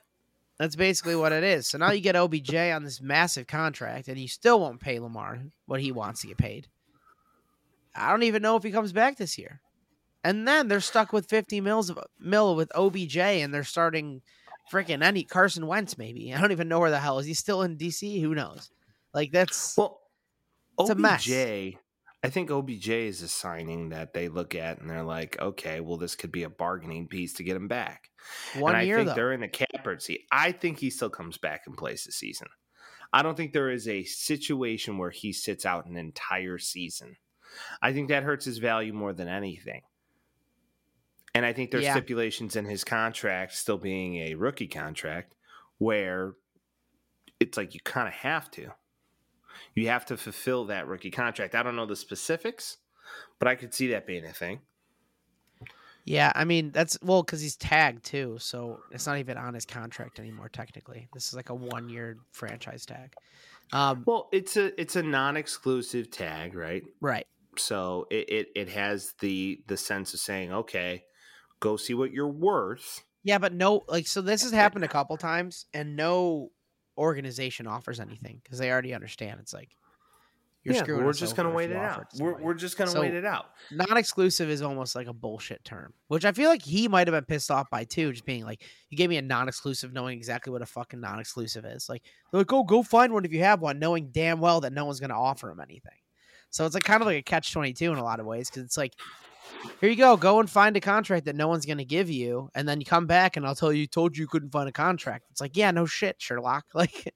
That's 0.59 0.77
basically 0.77 1.17
what 1.17 1.33
it 1.33 1.45
is. 1.45 1.67
So 1.67 1.79
now 1.79 1.91
you 1.91 2.01
get 2.01 2.17
OBJ 2.17 2.55
on 2.55 2.85
this 2.85 3.01
massive 3.01 3.47
contract, 3.47 4.09
and 4.09 4.19
you 4.19 4.29
still 4.29 4.61
won't 4.61 4.81
pay 4.81 4.99
Lamar 4.99 5.41
what 5.67 5.81
he 5.81 5.93
wants 5.93 6.23
to 6.23 6.29
get 6.29 6.39
paid. 6.39 6.69
I 7.95 8.11
don't 8.11 8.23
even 8.23 8.43
know 8.43 8.57
if 8.57 8.63
he 8.63 8.71
comes 8.71 8.93
back 8.93 9.17
this 9.17 9.39
year. 9.39 9.61
And 10.25 10.47
then 10.47 10.69
they're 10.69 10.81
stuck 10.81 11.13
with 11.13 11.29
50 11.29 11.61
mils 11.61 11.89
of 11.89 11.99
mil 12.19 12.57
with 12.57 12.73
OBJ, 12.75 13.17
and 13.17 13.55
they're 13.55 13.65
starting 13.65 14.23
freaking 14.73 15.03
any 15.05 15.25
Carson 15.25 15.67
Wentz. 15.67 15.99
Maybe 15.99 16.35
I 16.35 16.41
don't 16.41 16.53
even 16.53 16.69
know 16.69 16.81
where 16.81 16.91
the 16.91 16.99
hell 17.01 17.19
is 17.19 17.27
he 17.27 17.35
still 17.35 17.63
in 17.63 17.77
DC. 17.77 18.21
Who 18.21 18.35
knows? 18.35 18.71
Like 19.15 19.33
that's 19.33 19.77
Well, 19.77 20.01
It's 20.79 20.91
a 20.91 20.93
OBJ, 20.93 21.01
mess. 21.01 21.29
I 21.29 22.29
think 22.29 22.51
OBJ 22.51 22.89
is 22.89 23.23
a 23.23 23.29
signing 23.29 23.91
that 23.91 24.13
they 24.13 24.29
look 24.29 24.55
at 24.55 24.81
and 24.81 24.91
they're 24.91 25.03
like, 25.05 25.41
okay, 25.41 25.81
well, 25.81 25.97
this 25.97 26.17
could 26.17 26.33
be 26.33 26.43
a 26.43 26.51
bargaining 26.51 27.07
piece 27.07 27.35
to 27.35 27.45
get 27.45 27.57
him 27.57 27.69
back. 27.69 28.11
one 28.57 28.73
and 28.73 28.79
I 28.81 28.83
year 28.83 28.97
think 28.97 29.11
though. 29.11 29.15
they're 29.15 29.33
in 29.33 29.41
the 29.41 29.49
capper 29.49 29.99
seat. 30.01 30.23
I 30.33 30.53
think 30.53 30.79
he 30.79 30.91
still 30.91 31.11
comes 31.11 31.39
back 31.39 31.63
and 31.67 31.77
plays 31.77 32.05
the 32.05 32.13
season. 32.13 32.49
I 33.13 33.23
don't 33.23 33.37
think 33.37 33.53
there 33.53 33.71
is 33.71 33.87
a 33.87 34.03
situation 34.05 34.99
where 34.99 35.11
he 35.11 35.33
sits 35.33 35.65
out 35.65 35.87
an 35.87 35.97
entire 35.97 36.59
season. 36.59 37.17
I 37.81 37.93
think 37.93 38.09
that 38.09 38.25
hurts 38.25 38.45
his 38.45 38.59
value 38.59 38.93
more 38.93 39.13
than 39.13 39.29
anything. 39.29 39.83
And 41.37 41.45
I 41.47 41.53
think 41.53 41.71
there's 41.71 41.85
Yeah. 41.85 41.93
stipulations 41.93 42.57
in 42.57 42.65
his 42.65 42.83
contract, 42.85 43.53
still 43.53 43.79
being 43.79 44.17
a 44.17 44.35
rookie 44.35 44.69
contract, 44.69 45.35
where 45.79 46.35
it's 47.39 47.57
like 47.57 47.75
you 47.75 47.81
kind 47.81 48.09
of 48.09 48.15
have 48.15 48.51
to. 48.53 48.73
You 49.75 49.89
have 49.89 50.07
to 50.07 50.17
fulfill 50.17 50.65
that 50.67 50.87
rookie 50.87 51.11
contract. 51.11 51.55
I 51.55 51.63
don't 51.63 51.77
know 51.77 51.87
the 51.87 51.97
specifics, 51.97 52.79
but 53.39 53.49
I 53.49 53.55
could 53.55 53.75
see 53.75 53.89
that 53.89 54.07
being 54.07 54.25
a 54.25 54.33
thing. 54.33 54.63
Yeah, 56.05 56.31
I 56.35 56.45
mean 56.45 56.71
that's 56.71 56.97
well 57.03 57.23
because 57.23 57.41
he's 57.41 57.57
tagged 57.57 58.05
too, 58.05 58.39
so 58.39 58.85
it's 58.93 59.07
not 59.07 59.19
even 59.19 59.37
on 59.37 59.55
his 59.55 59.67
contract 59.67 60.21
anymore. 60.21 60.49
Technically, 60.49 61.09
this 61.13 61.29
is 61.29 61.35
like 61.35 61.51
a 61.51 61.55
one-year 61.55 62.19
franchise 62.33 62.87
tag. 62.87 63.17
Um, 63.73 64.07
Well, 64.07 64.29
it's 64.33 64.57
a 64.57 64.79
it's 64.81 64.97
a 64.97 65.03
non-exclusive 65.03 66.11
tag, 66.11 66.55
right? 66.55 66.85
right. 67.01 67.27
So 67.59 68.07
it, 68.11 68.29
it 68.31 68.49
it 68.55 68.69
has 68.71 69.15
the 69.21 69.63
the 69.67 69.77
sense 69.77 70.15
of 70.15 70.21
saying, 70.21 70.53
okay, 70.53 71.05
go 71.61 71.77
see 71.77 71.95
what 71.95 72.13
you're 72.13 72.29
worth. 72.29 73.05
Yeah, 73.23 73.39
but 73.39 73.53
no, 73.53 73.85
like 73.89 74.07
so 74.07 74.21
this 74.21 74.43
has 74.43 74.53
happened 74.53 74.85
a 74.85 74.89
couple 74.89 75.17
times, 75.17 75.67
and 75.75 75.97
no 75.97 76.51
organization 76.99 77.67
offers 77.67 78.01
anything 78.01 78.41
because 78.43 78.59
they 78.59 78.71
already 78.71 78.95
understand. 78.95 79.39
It's 79.41 79.53
like 79.53 79.71
you're 80.63 80.75
yeah, 80.75 80.83
screwing. 80.83 81.05
we're 81.05 81.13
just 81.13 81.37
gonna 81.37 81.51
wait 81.51 81.71
it 81.71 81.77
out. 81.77 82.07
it 82.15 82.21
We're 82.21 82.41
we're 82.41 82.55
just 82.55 82.77
gonna 82.77 82.91
So- 82.91 83.01
wait 83.01 83.15
it 83.15 83.25
out. 83.25 83.47
non-exclusive 83.71 84.49
is 84.49 84.63
almost 84.63 84.95
like 84.97 85.07
a 85.07 85.13
bullshit 85.13 85.65
term, 85.65 85.93
which 86.09 86.25
I 86.25 86.33
feel 86.33 86.49
like 86.51 86.63
he 86.63 86.89
might 86.89 87.07
have 87.07 87.15
been 87.15 87.25
pissed 87.25 87.51
off 87.51 87.69
by 87.71 87.85
too, 87.85 88.13
just 88.13 88.25
being 88.25 88.45
like, 88.45 88.65
"You 88.91 88.97
gave 88.97 89.11
me 89.11 89.17
a 89.17 89.23
non-exclusive, 89.23 89.93
knowing 89.93 90.17
exactly 90.17 90.53
what 90.53 90.63
a 90.63 90.67
fucking 90.67 91.01
non-exclusive 91.01 91.65
is." 91.65 91.89
Like, 91.89 92.03
they're 92.33 92.41
like, 92.41 92.53
"Oh, 92.53 92.65
go 92.65 92.83
find 92.83 93.13
one 93.13 93.25
if 93.25 93.33
you 93.33 93.41
have 93.41 93.61
one," 93.61 93.79
knowing 93.79 94.11
damn 94.11 94.41
well 94.41 94.61
that 94.63 94.73
no 94.73 94.85
one's 94.85 94.99
going 95.01 95.11
to 95.11 95.17
offer 95.17 95.51
him 95.51 95.61
anything. 95.61 95.99
So 96.51 96.65
it's 96.65 96.75
like 96.75 96.85
kind 96.85 97.03
of 97.03 97.07
like 97.07 97.19
a 97.19 97.23
catch 97.23 97.53
twenty-two 97.53 97.93
in 97.93 97.99
a 97.99 98.05
lot 98.05 98.19
of 98.21 98.27
ways 98.27 98.49
because 98.51 98.63
it's 98.65 98.77
like, 98.77 98.95
here 99.81 99.91
you 99.91 99.97
go, 99.97 100.17
go 100.17 100.41
and 100.41 100.49
find 100.49 100.77
a 100.77 100.81
contract 100.81 101.27
that 101.27 101.37
no 101.37 101.49
one's 101.49 101.67
going 101.67 101.79
to 101.79 101.85
give 101.85 102.11
you, 102.11 102.49
and 102.55 102.69
then 102.69 102.81
you 102.81 102.87
come 102.87 103.07
back 103.07 103.37
and 103.37 103.47
I'll 103.47 103.55
tell 103.55 103.73
you, 103.73 103.87
told 103.87 104.17
you 104.17 104.23
you 104.23 104.29
couldn't 104.29 104.51
find 104.51 104.69
a 104.69 104.73
contract. 104.73 105.27
It's 105.31 105.41
like, 105.41 105.57
yeah, 105.57 105.71
no 105.71 105.87
shit, 105.87 106.17
Sherlock. 106.19 106.65
Like, 106.75 107.13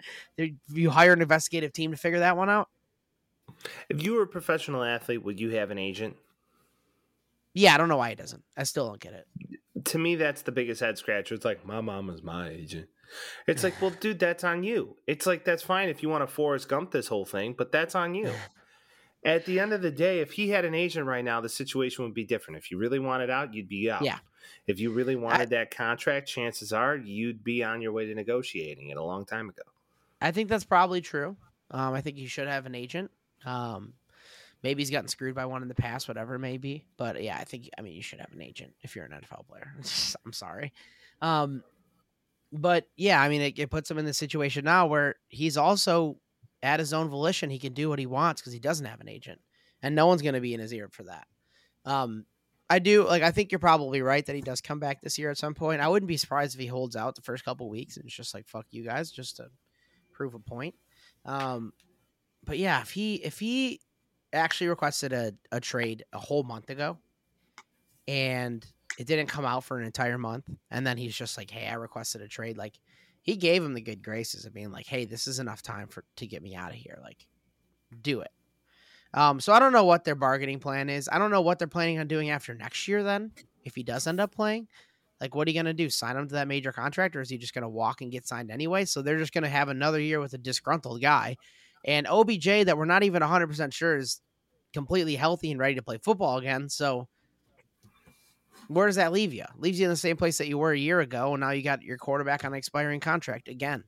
you 0.69 0.91
hire 0.91 1.13
an 1.13 1.21
investigative 1.21 1.73
team 1.73 1.91
to 1.91 1.97
figure 1.97 2.21
that 2.21 2.37
one 2.37 2.49
out. 2.49 2.69
If 3.89 4.03
you 4.03 4.15
were 4.15 4.23
a 4.23 4.27
professional 4.27 4.83
athlete, 4.83 5.23
would 5.23 5.39
you 5.39 5.51
have 5.51 5.71
an 5.71 5.79
agent? 5.79 6.17
Yeah, 7.53 7.75
I 7.75 7.79
don't 7.79 7.89
know 7.89 7.97
why 7.97 8.11
he 8.11 8.15
doesn't. 8.15 8.43
I 8.57 8.63
still 8.63 8.87
don't 8.87 9.01
get 9.01 9.13
it. 9.13 9.27
To 9.87 9.99
me, 9.99 10.17
that's 10.17 10.43
the 10.43 10.53
biggest 10.53 10.81
head 10.81 10.99
scratcher. 10.99 11.35
It's 11.35 11.45
like 11.45 11.67
my 11.67 11.81
mom 11.81 12.07
was 12.07 12.23
my 12.23 12.49
agent. 12.49 12.89
It's 13.47 13.65
like, 13.65 13.81
well, 13.83 13.91
dude, 13.91 14.19
that's 14.19 14.45
on 14.45 14.63
you. 14.63 14.97
It's 15.07 15.27
like 15.27 15.45
that's 15.45 15.63
fine 15.63 15.89
if 15.89 16.03
you 16.03 16.09
want 16.09 16.23
to 16.23 16.33
Forrest 16.33 16.69
Gump 16.69 16.93
this 16.93 17.09
whole 17.09 17.25
thing, 17.25 17.55
but 17.57 17.73
that's 17.73 17.95
on 17.95 18.15
you. 18.15 18.31
At 19.25 19.45
the 19.45 19.61
end 19.61 19.73
of 19.73 19.83
the 19.83 19.91
day, 19.91 20.21
if 20.21 20.33
he 20.33 20.49
had 20.49 20.65
an 20.65 20.75
agent 20.75 21.07
right 21.07 21.25
now, 21.25 21.41
the 21.41 21.49
situation 21.49 22.05
would 22.05 22.15
be 22.15 22.25
different. 22.25 22.59
If 22.59 22.71
you 22.71 22.79
really 22.79 22.99
wanted 22.99 23.29
out, 23.29 23.53
you'd 23.53 23.69
be 23.69 23.91
out. 23.91 24.03
Yeah. 24.03 24.19
If 24.67 24.81
you 24.81 24.93
really 24.93 25.17
wanted 25.17 25.51
that 25.51 25.75
contract, 25.75 26.27
chances 26.27 26.73
are 26.73 26.97
you'd 26.97 27.45
be 27.45 27.63
on 27.63 27.83
your 27.83 27.93
way 27.93 28.07
to 28.07 28.15
negotiating 28.15 28.89
it 28.91 28.97
a 28.97 29.03
long 29.03 29.27
time 29.27 29.49
ago. 29.49 29.63
I 30.21 30.31
think 30.33 30.49
that's 30.49 30.65
probably 30.65 31.01
true. 31.01 31.37
Um, 31.71 31.95
I 31.95 32.01
think 32.01 32.19
you 32.19 32.29
should 32.29 32.49
have 32.49 32.67
an 32.67 32.75
agent. 32.75 33.11
Um, 33.45 33.95
maybe 34.63 34.83
he's 34.83 34.91
gotten 34.91 35.09
screwed 35.09 35.35
by 35.35 35.47
one 35.47 35.63
in 35.63 35.69
the 35.69 35.75
past, 35.75 36.09
whatever 36.09 36.35
it 36.35 36.41
may 36.41 36.59
be. 36.59 36.85
But 36.97 37.23
yeah, 37.23 37.37
I 37.39 37.45
think 37.45 37.71
I 37.79 37.83
mean 37.83 37.95
you 37.95 38.03
should 38.03 38.21
have 38.21 38.33
an 38.33 38.43
agent 38.43 38.75
if 38.83 38.97
you're 38.97 39.05
an 39.05 39.13
NFL 39.13 39.47
player. 39.49 39.73
I'm 40.25 40.33
sorry. 40.33 40.73
Um, 41.23 41.63
but 42.53 42.87
yeah, 42.97 43.21
I 43.21 43.29
mean 43.29 43.43
it, 43.43 43.59
it 43.59 43.71
puts 43.71 43.91
him 43.91 43.99
in 43.99 44.05
the 44.05 44.15
situation 44.15 44.65
now 44.65 44.87
where 44.87 45.17
he's 45.29 45.57
also 45.57 46.17
at 46.63 46.81
his 46.81 46.93
own 46.93 47.09
volition. 47.09 47.51
He 47.51 47.59
can 47.59 47.73
do 47.73 47.89
what 47.89 47.99
he 47.99 48.07
wants 48.07 48.41
because 48.41 48.53
he 48.53 48.61
doesn't 48.61 48.87
have 48.87 49.01
an 49.01 49.09
agent, 49.09 49.41
and 49.83 49.95
no 49.95 50.07
one's 50.07 50.23
going 50.23 50.35
to 50.35 50.41
be 50.41 50.55
in 50.55 50.61
his 50.61 50.73
ear 50.73 50.89
for 50.89 51.05
that. 51.05 51.27
Um, 51.85 52.27
I 52.71 52.79
do 52.79 53.07
like. 53.07 53.23
I 53.23 53.33
think 53.33 53.51
you're 53.51 53.59
probably 53.59 54.01
right 54.01 54.25
that 54.25 54.37
he 54.37 54.43
does 54.43 54.61
come 54.61 54.79
back 54.79 55.01
this 55.01 55.19
year 55.19 55.31
at 55.31 55.39
some 55.39 55.55
point. 55.55 55.81
I 55.81 55.89
wouldn't 55.89 56.09
be 56.09 56.17
surprised 56.17 56.55
if 56.55 56.61
he 56.61 56.69
holds 56.69 56.95
out 56.95 57.17
the 57.17 57.23
first 57.23 57.45
couple 57.45 57.69
weeks 57.69 57.97
and 57.97 58.07
it's 58.07 58.15
just 58.15 58.33
like 58.33 58.47
fuck 58.47 58.67
you 58.71 58.85
guys, 58.85 59.11
just 59.11 59.37
to 59.39 59.49
prove 60.13 60.35
a 60.35 60.39
point. 60.39 60.77
Um, 61.25 61.73
but 62.45 62.59
yeah, 62.59 62.81
if 62.81 62.91
he 62.91 63.17
if 63.17 63.41
he 63.41 63.81
actually 64.33 64.69
requested 64.69 65.13
a, 65.13 65.33
a 65.51 65.61
trade 65.61 66.05
a 66.13 66.19
whole 66.19 66.45
month 66.45 66.71
ago 66.71 66.99
and 68.07 68.65
it 68.99 69.09
didn't 69.09 69.27
come 69.27 69.45
out 69.45 69.65
for 69.65 69.79
an 69.79 69.85
entire 69.85 70.19
month, 70.19 70.45
and 70.71 70.87
then 70.87 70.97
he's 70.97 71.17
just 71.17 71.37
like, 71.37 71.51
Hey, 71.51 71.67
I 71.67 71.75
requested 71.75 72.23
a 72.23 72.29
trade, 72.29 72.57
like 72.57 72.79
he 73.23 73.37
gave 73.37 73.63
him 73.63 73.75
the 73.75 73.81
good 73.81 74.03
graces 74.03 74.45
of 74.45 74.55
being 74.55 74.73
like, 74.73 74.87
Hey, 74.87 75.05
this 75.05 75.27
is 75.27 75.39
enough 75.39 75.63
time 75.63 75.89
for 75.89 76.05
to 76.17 76.27
get 76.27 76.43
me 76.43 76.55
out 76.55 76.71
of 76.71 76.77
here. 76.77 76.99
Like 77.03 77.27
do 78.03 78.21
it. 78.21 78.31
Um, 79.13 79.41
so 79.41 79.53
I 79.53 79.59
don't 79.59 79.73
know 79.73 79.85
what 79.85 80.05
their 80.05 80.15
bargaining 80.15 80.61
plan 80.61 80.89
is. 80.89 81.09
I 81.11 81.19
don't 81.19 81.31
know 81.31 81.41
what 81.41 81.59
they're 81.59 81.69
planning 81.69 81.99
on 81.99 82.07
doing 82.07 82.31
after 82.31 82.55
next 82.55 82.87
year. 82.87 83.03
Then, 83.03 83.33
if 83.65 83.75
he 83.75 83.83
does 83.83 84.07
end 84.07 84.21
up 84.21 84.33
playing, 84.35 84.69
like, 85.21 85.35
what 85.35 85.47
are 85.47 85.51
you 85.51 85.59
gonna 85.59 85.75
do? 85.75 85.91
Sign 85.91 86.17
him 86.17 86.29
to 86.29 86.35
that 86.35 86.49
major 86.49 86.73
contract, 86.73 87.17
or 87.17 87.21
is 87.21 87.29
he 87.29 87.37
just 87.37 87.53
gonna 87.53 87.69
walk 87.69 88.01
and 88.01 88.13
get 88.13 88.27
signed 88.27 88.51
anyway? 88.51 88.85
So 88.85 89.03
they're 89.03 89.19
just 89.19 89.33
gonna 89.33 89.49
have 89.49 89.69
another 89.69 90.01
year 90.01 90.21
with 90.21 90.33
a 90.35 90.39
disgruntled 90.39 91.03
guy, 91.03 91.37
and 91.85 92.07
OBJ 92.07 92.65
that 92.65 92.79
we're 92.79 92.85
not 92.85 93.03
even 93.03 93.21
100 93.21 93.49
percent 93.49 93.75
sure 93.75 93.97
is 93.97 94.21
completely 94.73 95.17
healthy 95.17 95.51
and 95.51 95.59
ready 95.59 95.75
to 95.75 95.83
play 95.83 95.99
football 95.99 96.39
again. 96.39 96.69
So 96.69 97.09
where 98.71 98.87
does 98.87 98.97
that 98.97 99.11
leave 99.13 99.35
you? 99.35 99.45
Leaves 99.59 99.81
you 99.81 99.87
in 99.87 99.91
the 99.91 99.97
same 99.97 100.17
place 100.17 100.39
that 100.39 100.47
you 100.47 100.57
were 100.57 100.71
a 100.71 100.79
year 100.79 101.01
ago, 101.01 101.35
and 101.35 101.41
now 101.41 101.51
you 101.51 101.63
got 101.63 101.83
your 101.83 101.99
quarterback 101.99 102.45
on 102.45 102.53
an 102.53 102.59
expiring 102.59 103.01
contract 103.01 103.49
again. 103.49 103.83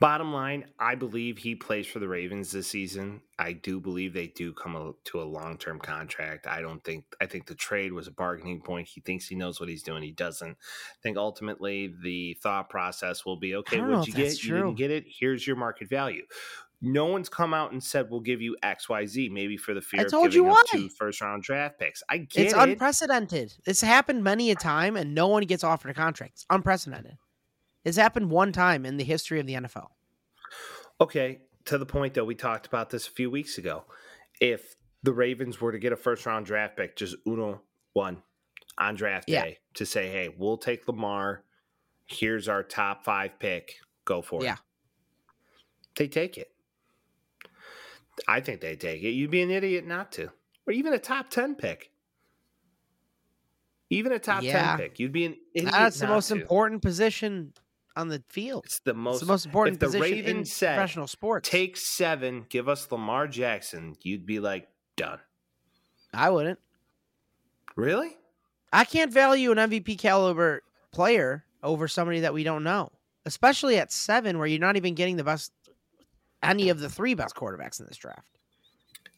Bottom 0.00 0.32
line, 0.32 0.64
I 0.80 0.96
believe 0.96 1.38
he 1.38 1.54
plays 1.54 1.86
for 1.86 2.00
the 2.00 2.08
Ravens 2.08 2.50
this 2.50 2.66
season. 2.66 3.20
I 3.38 3.52
do 3.52 3.78
believe 3.78 4.14
they 4.14 4.26
do 4.26 4.52
come 4.52 4.94
to 5.04 5.20
a 5.20 5.22
long 5.22 5.58
term 5.58 5.78
contract. 5.78 6.46
I 6.48 6.60
don't 6.60 6.82
think, 6.82 7.04
I 7.20 7.26
think 7.26 7.46
the 7.46 7.54
trade 7.54 7.92
was 7.92 8.08
a 8.08 8.10
bargaining 8.10 8.62
point. 8.62 8.88
He 8.88 9.00
thinks 9.00 9.28
he 9.28 9.36
knows 9.36 9.60
what 9.60 9.68
he's 9.68 9.84
doing. 9.84 10.02
He 10.02 10.10
doesn't. 10.10 10.50
I 10.50 11.00
think 11.02 11.18
ultimately 11.18 11.94
the 12.02 12.36
thought 12.42 12.68
process 12.68 13.24
will 13.24 13.36
be 13.36 13.54
okay, 13.56 13.80
what'd 13.80 14.08
you 14.08 14.14
get? 14.14 14.42
You 14.42 14.54
didn't 14.54 14.74
get 14.74 14.90
it. 14.90 15.04
Here's 15.06 15.46
your 15.46 15.56
market 15.56 15.88
value. 15.88 16.24
No 16.84 17.06
one's 17.06 17.28
come 17.28 17.54
out 17.54 17.70
and 17.70 17.82
said 17.82 18.10
we'll 18.10 18.20
give 18.20 18.42
you 18.42 18.56
X, 18.60 18.88
Y, 18.88 19.06
Z. 19.06 19.28
Maybe 19.28 19.56
for 19.56 19.72
the 19.72 19.80
fear 19.80 20.04
of 20.04 20.10
giving 20.10 20.50
up 20.50 20.56
two 20.68 20.88
first 20.88 21.20
round 21.20 21.44
draft 21.44 21.78
picks. 21.78 22.02
I 22.08 22.18
get 22.18 22.40
it. 22.40 22.44
it's 22.46 22.54
it. 22.54 22.58
unprecedented. 22.58 23.54
It's 23.64 23.80
happened 23.80 24.24
many 24.24 24.50
a 24.50 24.56
time, 24.56 24.96
and 24.96 25.14
no 25.14 25.28
one 25.28 25.44
gets 25.44 25.62
offered 25.62 25.92
a 25.92 25.94
contract. 25.94 26.32
It's 26.34 26.46
unprecedented. 26.50 27.18
It's 27.84 27.96
happened 27.96 28.30
one 28.30 28.50
time 28.50 28.84
in 28.84 28.96
the 28.96 29.04
history 29.04 29.38
of 29.38 29.46
the 29.46 29.54
NFL. 29.54 29.88
Okay, 31.00 31.42
to 31.66 31.78
the 31.78 31.86
point 31.86 32.14
though, 32.14 32.24
we 32.24 32.34
talked 32.34 32.66
about 32.66 32.90
this 32.90 33.06
a 33.06 33.10
few 33.12 33.30
weeks 33.30 33.58
ago. 33.58 33.84
If 34.40 34.74
the 35.04 35.12
Ravens 35.12 35.60
were 35.60 35.70
to 35.70 35.78
get 35.78 35.92
a 35.92 35.96
first 35.96 36.26
round 36.26 36.46
draft 36.46 36.76
pick, 36.76 36.96
just 36.96 37.14
uno 37.26 37.60
one 37.92 38.22
on 38.76 38.96
draft 38.96 39.28
day 39.28 39.58
to 39.74 39.86
say, 39.86 40.08
"Hey, 40.08 40.34
we'll 40.36 40.58
take 40.58 40.88
Lamar. 40.88 41.44
Here's 42.06 42.48
our 42.48 42.64
top 42.64 43.04
five 43.04 43.38
pick. 43.38 43.76
Go 44.04 44.20
for 44.20 44.42
it. 44.42 44.46
yeah. 44.46 44.54
it." 44.54 44.58
They 45.94 46.08
take 46.08 46.38
it. 46.38 46.52
I 48.28 48.40
think 48.40 48.60
they 48.60 48.76
take 48.76 49.02
it. 49.02 49.10
You'd 49.10 49.30
be 49.30 49.42
an 49.42 49.50
idiot 49.50 49.86
not 49.86 50.12
to, 50.12 50.30
or 50.66 50.72
even 50.72 50.92
a 50.92 50.98
top 50.98 51.30
ten 51.30 51.54
pick. 51.54 51.90
Even 53.90 54.12
a 54.12 54.18
top 54.18 54.42
yeah. 54.42 54.76
ten 54.76 54.78
pick, 54.78 54.98
you'd 54.98 55.12
be 55.12 55.26
an 55.26 55.36
idiot. 55.54 55.72
That's 55.72 56.00
the 56.00 56.06
most 56.06 56.28
to. 56.28 56.34
important 56.34 56.82
position 56.82 57.52
on 57.96 58.08
the 58.08 58.22
field. 58.28 58.64
It's 58.64 58.80
the 58.80 58.94
most, 58.94 59.16
it's 59.16 59.20
the 59.20 59.26
most 59.26 59.46
important 59.46 59.74
if 59.74 59.80
the 59.80 59.86
position 59.86 60.02
Ravens 60.02 60.38
in 60.38 60.44
said, 60.44 60.76
professional 60.76 61.06
sports. 61.06 61.48
Take 61.48 61.76
seven, 61.76 62.46
give 62.48 62.68
us 62.68 62.90
Lamar 62.90 63.26
Jackson. 63.26 63.96
You'd 64.02 64.26
be 64.26 64.40
like 64.40 64.68
done. 64.96 65.18
I 66.14 66.30
wouldn't. 66.30 66.58
Really? 67.76 68.16
I 68.72 68.84
can't 68.84 69.12
value 69.12 69.50
an 69.50 69.58
MVP 69.58 69.98
caliber 69.98 70.62
player 70.92 71.44
over 71.62 71.88
somebody 71.88 72.20
that 72.20 72.34
we 72.34 72.44
don't 72.44 72.64
know, 72.64 72.90
especially 73.26 73.76
at 73.78 73.92
seven, 73.92 74.38
where 74.38 74.46
you're 74.46 74.60
not 74.60 74.76
even 74.76 74.94
getting 74.94 75.16
the 75.16 75.24
best, 75.24 75.52
any 76.42 76.68
of 76.68 76.80
the 76.80 76.88
three 76.88 77.14
best 77.14 77.34
quarterbacks 77.34 77.80
in 77.80 77.86
this 77.86 77.96
draft. 77.96 78.26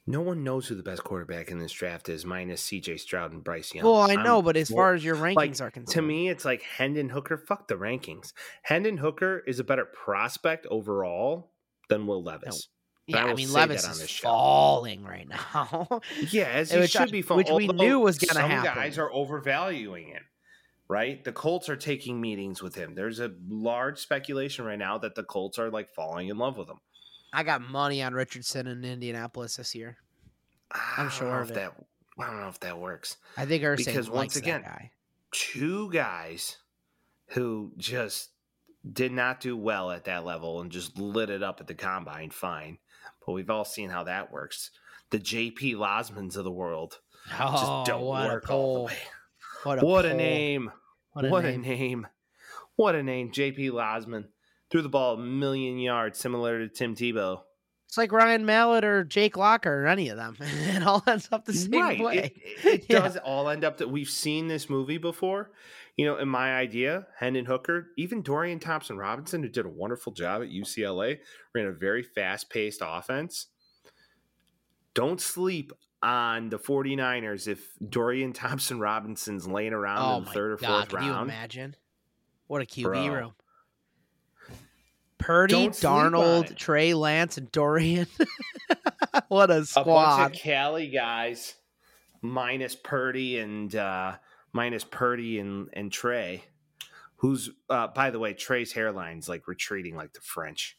No 0.07 0.21
one 0.21 0.45
knows 0.45 0.67
who 0.67 0.75
the 0.75 0.83
best 0.83 1.03
quarterback 1.03 1.51
in 1.51 1.59
this 1.59 1.73
draft 1.73 2.11
is, 2.11 2.27
minus 2.27 2.61
C.J. 2.61 2.99
Stroud 2.99 3.33
and 3.33 3.43
Bryce 3.43 3.75
Young. 3.75 3.87
Well, 3.87 3.97
I 3.97 4.17
know, 4.17 4.39
I'm, 4.39 4.45
but 4.45 4.57
as 4.57 4.69
far 4.69 4.93
as 4.93 5.03
your 5.03 5.17
rankings 5.17 5.37
like, 5.37 5.61
are 5.63 5.71
concerned, 5.71 5.95
to 5.95 6.03
me, 6.03 6.29
it's 6.29 6.45
like 6.45 6.63
Hendon 6.63 7.09
Hooker. 7.09 7.39
Fuck 7.39 7.69
the 7.69 7.77
rankings. 7.77 8.35
Hendon 8.63 8.99
Hooker 8.99 9.43
is 9.47 9.61
a 9.61 9.65
better 9.65 9.87
prospect 9.87 10.67
overall 10.71 11.53
than 11.89 12.07
Will 12.07 12.23
Levis. 12.23 12.69
No. 12.69 12.75
Yeah, 13.07 13.27
I, 13.27 13.31
I 13.31 13.35
mean 13.35 13.53
Levis 13.53 13.85
is 13.85 14.11
falling 14.19 15.05
right 15.05 15.29
now. 15.29 16.01
yeah, 16.31 16.49
as 16.49 16.71
he 16.71 16.87
should 16.87 17.11
be 17.11 17.23
falling. 17.23 17.45
Which 17.45 17.53
we 17.53 17.69
knew 17.69 18.01
was 18.01 18.19
going 18.19 18.35
to 18.35 18.41
happen. 18.41 18.65
Some 18.65 18.75
guys 18.75 18.99
are 18.99 19.13
overvaluing 19.13 20.09
him, 20.09 20.23
right? 20.89 21.23
The 21.23 21.33
Colts 21.33 21.69
are 21.69 21.77
taking 21.77 22.21
meetings 22.21 22.63
with 22.63 22.75
him. 22.75 22.95
There's 22.95 23.21
a 23.21 23.33
large 23.47 23.99
speculation 23.99 24.65
right 24.65 24.79
now 24.79 24.97
that 24.99 25.15
the 25.15 25.23
Colts 25.23 25.59
are 25.59 25.71
like 25.71 25.95
falling 25.95 26.29
in 26.29 26.39
love 26.39 26.57
with 26.57 26.69
him. 26.69 26.79
I 27.35 27.43
got 27.43 27.63
money 27.63 28.01
on 28.03 28.15
Richardson 28.15 28.69
in 28.69 28.85
Indianapolis 28.85 29.57
this 29.57 29.75
year. 29.75 29.97
I'm 30.97 31.11
sure 31.11 31.43
if 31.43 31.53
that. 31.55 31.73
I 32.19 32.27
don't 32.27 32.41
know 32.41 32.49
if 32.49 32.61
that 32.61 32.79
works. 32.79 33.17
I 33.37 33.45
think 33.45 33.65
Irsay 33.65 33.87
because 33.87 34.09
once 34.09 34.37
again, 34.37 34.63
guy. 34.63 34.93
two 35.33 35.91
guys 35.91 36.59
who 37.31 37.73
just 37.77 38.31
did 38.93 39.11
not 39.11 39.41
do 39.41 39.57
well 39.57 39.91
at 39.91 40.05
that 40.05 40.25
level 40.25 40.61
and 40.61 40.71
just 40.71 40.97
lit 40.97 41.29
it 41.29 41.43
up 41.43 41.61
at 41.61 41.67
the 41.67 41.75
combine. 41.75 42.31
Fine, 42.31 42.79
but 43.27 43.33
we've 43.33 43.51
all 43.51 43.65
seen 43.65 43.91
how 43.91 44.05
that 44.05 44.31
works. 44.31 44.71
The 45.11 45.19
JP 45.19 45.75
Losmans 45.75 46.37
of 46.37 46.45
the 46.45 46.53
world 46.53 47.01
oh, 47.39 47.51
just 47.51 47.87
don't 47.87 48.07
work 48.07 48.49
all 48.49 48.75
the 48.75 48.83
way. 48.85 48.99
What 49.65 49.83
a, 49.83 49.87
what 49.87 50.05
a 50.05 50.15
name! 50.15 50.71
What, 51.13 51.25
a, 51.25 51.29
what 51.31 51.45
name. 51.45 51.65
a 51.65 51.67
name! 51.67 52.07
What 52.77 52.95
a 52.95 53.03
name! 53.03 53.33
JP 53.33 53.71
Losman 53.71 54.27
threw 54.75 54.83
the 54.83 54.89
ball 54.89 55.15
a 55.15 55.19
million 55.19 55.79
yards, 55.79 56.19
similar 56.19 56.59
to 56.59 56.69
Tim 56.69 56.97
Tebow. 56.97 57.43
It's 57.87 57.97
like 57.97 58.11
Ryan 58.11 58.45
Mallett 58.45 58.83
or 58.83 59.05
Jake 59.05 59.37
Locker 59.37 59.85
or 59.85 59.87
any 59.87 60.09
of 60.09 60.17
them. 60.17 60.37
it 60.41 60.85
all 60.85 61.01
ends 61.07 61.29
up 61.31 61.45
the 61.45 61.53
same 61.53 61.81
right. 61.81 62.01
way. 62.01 62.33
It, 62.35 62.67
it 62.67 62.87
yeah. 62.89 62.99
does 62.99 63.17
all 63.19 63.49
end 63.49 63.63
up 63.63 63.77
that 63.77 63.89
we've 63.89 64.11
seen 64.11 64.49
this 64.49 64.69
movie 64.69 64.99
before. 64.99 65.53
You 65.97 66.07
know, 66.07 66.17
in 66.17 66.29
my 66.29 66.57
idea, 66.57 67.07
Hendon 67.17 67.45
Hooker, 67.45 67.91
even 67.97 68.23
Dorian 68.23 68.59
Thompson 68.59 68.97
Robinson, 68.97 69.45
who 69.45 69.49
did 69.49 69.65
a 69.65 69.69
wonderful 69.69 70.11
job 70.11 70.43
at 70.43 70.49
UCLA, 70.49 71.19
ran 71.55 71.67
a 71.67 71.73
very 71.73 72.03
fast 72.03 72.51
paced 72.51 72.83
offense. 72.85 73.47
Don't 74.95 75.21
sleep 75.21 75.73
on 76.03 76.49
the 76.49 76.59
49ers 76.59 77.47
if 77.47 77.65
Dorian 77.89 78.33
Thompson 78.33 78.81
Robinson's 78.81 79.47
laying 79.47 79.73
around 79.73 80.03
oh 80.03 80.19
in 80.19 80.25
the 80.25 80.31
third 80.33 80.51
or 80.51 80.57
God, 80.57 80.69
fourth 80.69 80.89
can 80.89 80.99
round. 80.99 81.11
Can 81.11 81.17
you 81.17 81.23
imagine? 81.23 81.77
What 82.49 82.61
a 82.61 82.67
QB 82.67 82.83
Bro. 82.83 83.09
room. 83.15 83.35
Purdy, 85.25 85.69
Darnold, 85.69 86.55
Trey 86.55 86.93
Lance, 86.93 87.39
and 87.39 87.51
Dorian. 87.51 88.07
what 89.29 89.51
a 89.51 89.65
squad! 89.65 89.83
A 89.83 90.17
bunch 90.19 90.37
of 90.37 90.43
Cali 90.43 90.89
guys, 90.89 91.55
minus 92.21 92.75
Purdy 92.77 93.39
and 93.39 93.75
uh, 93.75 94.17
minus 94.53 94.85
Purdy 94.85 95.39
and 95.39 95.71
and 95.73 95.91
Trey. 95.91 96.45
Who's 97.17 97.49
uh, 97.71 97.87
by 97.87 98.11
the 98.11 98.19
way, 98.19 98.35
Trey's 98.35 98.75
hairline's 98.75 99.27
like 99.27 99.49
retreating 99.49 99.97
like 99.97 100.13
the 100.13 100.21
French. 100.21 100.77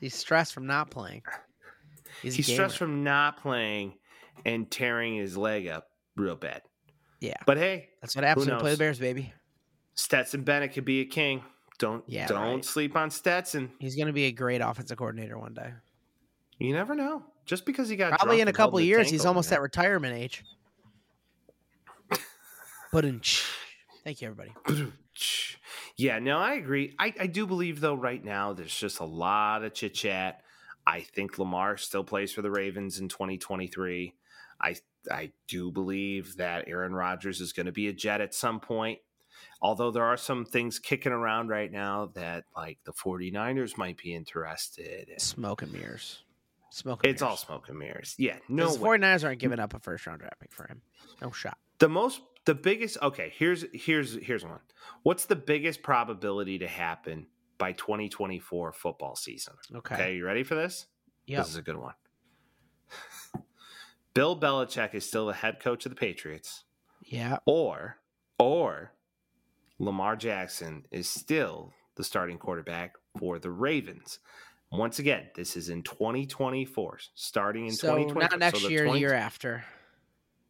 He's 0.00 0.16
stressed 0.16 0.52
from 0.52 0.66
not 0.66 0.90
playing. 0.90 1.22
He's, 2.20 2.34
He's 2.34 2.52
stressed 2.52 2.76
from 2.76 3.04
not 3.04 3.40
playing 3.40 3.94
and 4.44 4.68
tearing 4.68 5.16
his 5.16 5.36
leg 5.36 5.68
up 5.68 5.86
real 6.16 6.34
bad. 6.34 6.62
Yeah, 7.20 7.36
but 7.46 7.58
hey, 7.58 7.90
that's 8.00 8.16
what 8.16 8.24
happens 8.24 8.46
when 8.46 8.56
you 8.56 8.60
play 8.60 8.72
the 8.72 8.76
Bears, 8.76 8.98
baby. 8.98 9.32
Stetson 9.94 10.42
Bennett 10.42 10.72
could 10.72 10.84
be 10.84 11.00
a 11.00 11.04
king. 11.04 11.44
Don't 11.84 12.02
yeah, 12.06 12.26
don't 12.26 12.54
right. 12.54 12.64
sleep 12.64 12.96
on 12.96 13.10
Stetson. 13.10 13.70
He's 13.78 13.94
going 13.94 14.06
to 14.06 14.14
be 14.14 14.24
a 14.24 14.32
great 14.32 14.62
offensive 14.62 14.96
coordinator 14.96 15.38
one 15.38 15.52
day. 15.52 15.68
You 16.58 16.72
never 16.72 16.94
know. 16.94 17.22
Just 17.44 17.66
because 17.66 17.90
he 17.90 17.96
got 17.96 18.18
probably 18.18 18.40
in 18.40 18.48
a 18.48 18.54
couple 18.54 18.80
years, 18.80 19.10
he's 19.10 19.26
almost 19.26 19.52
at 19.52 19.60
retirement 19.60 20.14
age. 20.14 20.44
but 22.90 23.04
in 23.04 23.20
thank 24.02 24.22
you, 24.22 24.28
everybody. 24.30 24.54
Yeah, 25.98 26.20
no, 26.20 26.38
I 26.38 26.54
agree. 26.54 26.94
I, 26.98 27.12
I 27.20 27.26
do 27.26 27.46
believe 27.46 27.80
though, 27.80 27.94
right 27.94 28.24
now, 28.24 28.54
there's 28.54 28.74
just 28.74 29.00
a 29.00 29.04
lot 29.04 29.62
of 29.62 29.74
chit 29.74 29.92
chat. 29.92 30.40
I 30.86 31.02
think 31.02 31.38
Lamar 31.38 31.76
still 31.76 32.02
plays 32.02 32.32
for 32.32 32.40
the 32.40 32.50
Ravens 32.50 32.98
in 32.98 33.10
2023. 33.10 34.14
I 34.58 34.76
I 35.12 35.32
do 35.48 35.70
believe 35.70 36.38
that 36.38 36.66
Aaron 36.66 36.94
Rodgers 36.94 37.42
is 37.42 37.52
going 37.52 37.66
to 37.66 37.72
be 37.72 37.88
a 37.88 37.92
Jet 37.92 38.22
at 38.22 38.32
some 38.32 38.58
point. 38.58 39.00
Although 39.64 39.92
there 39.92 40.04
are 40.04 40.18
some 40.18 40.44
things 40.44 40.78
kicking 40.78 41.10
around 41.10 41.48
right 41.48 41.72
now 41.72 42.10
that 42.14 42.44
like 42.54 42.78
the 42.84 42.92
49ers 42.92 43.78
might 43.78 43.96
be 43.96 44.14
interested 44.14 45.08
in. 45.08 45.18
Smoke 45.18 45.62
and 45.62 45.72
mirrors. 45.72 46.18
Smoke 46.70 47.00
It's 47.06 47.22
mirrors. 47.22 47.30
all 47.30 47.36
smoke 47.38 47.70
and 47.70 47.78
mirrors. 47.78 48.14
Yeah. 48.18 48.36
No. 48.46 48.70
The 48.70 48.78
49ers 48.78 49.24
aren't 49.24 49.40
giving 49.40 49.58
up 49.58 49.72
a 49.72 49.78
first 49.78 50.06
round 50.06 50.20
draft 50.20 50.38
pick 50.38 50.52
for 50.52 50.66
him. 50.66 50.82
No 51.22 51.30
shot. 51.32 51.56
The 51.78 51.88
most 51.88 52.20
the 52.44 52.54
biggest 52.54 52.98
okay, 53.00 53.32
here's 53.34 53.64
here's 53.72 54.12
here's 54.22 54.44
one. 54.44 54.60
What's 55.02 55.24
the 55.24 55.36
biggest 55.36 55.82
probability 55.82 56.58
to 56.58 56.68
happen 56.68 57.26
by 57.56 57.72
2024 57.72 58.72
football 58.74 59.16
season? 59.16 59.54
Okay. 59.76 59.94
Okay, 59.94 60.16
you 60.16 60.26
ready 60.26 60.42
for 60.42 60.56
this? 60.56 60.88
Yeah. 61.26 61.38
This 61.38 61.48
is 61.48 61.56
a 61.56 61.62
good 61.62 61.78
one. 61.78 61.94
Bill 64.12 64.38
Belichick 64.38 64.94
is 64.94 65.06
still 65.06 65.26
the 65.26 65.32
head 65.32 65.58
coach 65.58 65.86
of 65.86 65.90
the 65.90 65.96
Patriots. 65.96 66.64
Yeah. 67.02 67.38
Or 67.46 67.96
or 68.38 68.92
Lamar 69.78 70.16
Jackson 70.16 70.84
is 70.90 71.08
still 71.08 71.72
the 71.96 72.04
starting 72.04 72.38
quarterback 72.38 72.94
for 73.18 73.38
the 73.38 73.50
Ravens. 73.50 74.18
Once 74.70 74.98
again, 74.98 75.24
this 75.36 75.56
is 75.56 75.68
in 75.68 75.82
2024, 75.82 76.98
starting 77.14 77.66
in 77.66 77.72
so 77.72 77.96
2024. 77.96 78.22
Not 78.22 78.38
next 78.38 78.62
so 78.62 78.68
year, 78.68 78.84
20... 78.84 78.92
the 78.92 79.00
year 79.00 79.14
after. 79.14 79.64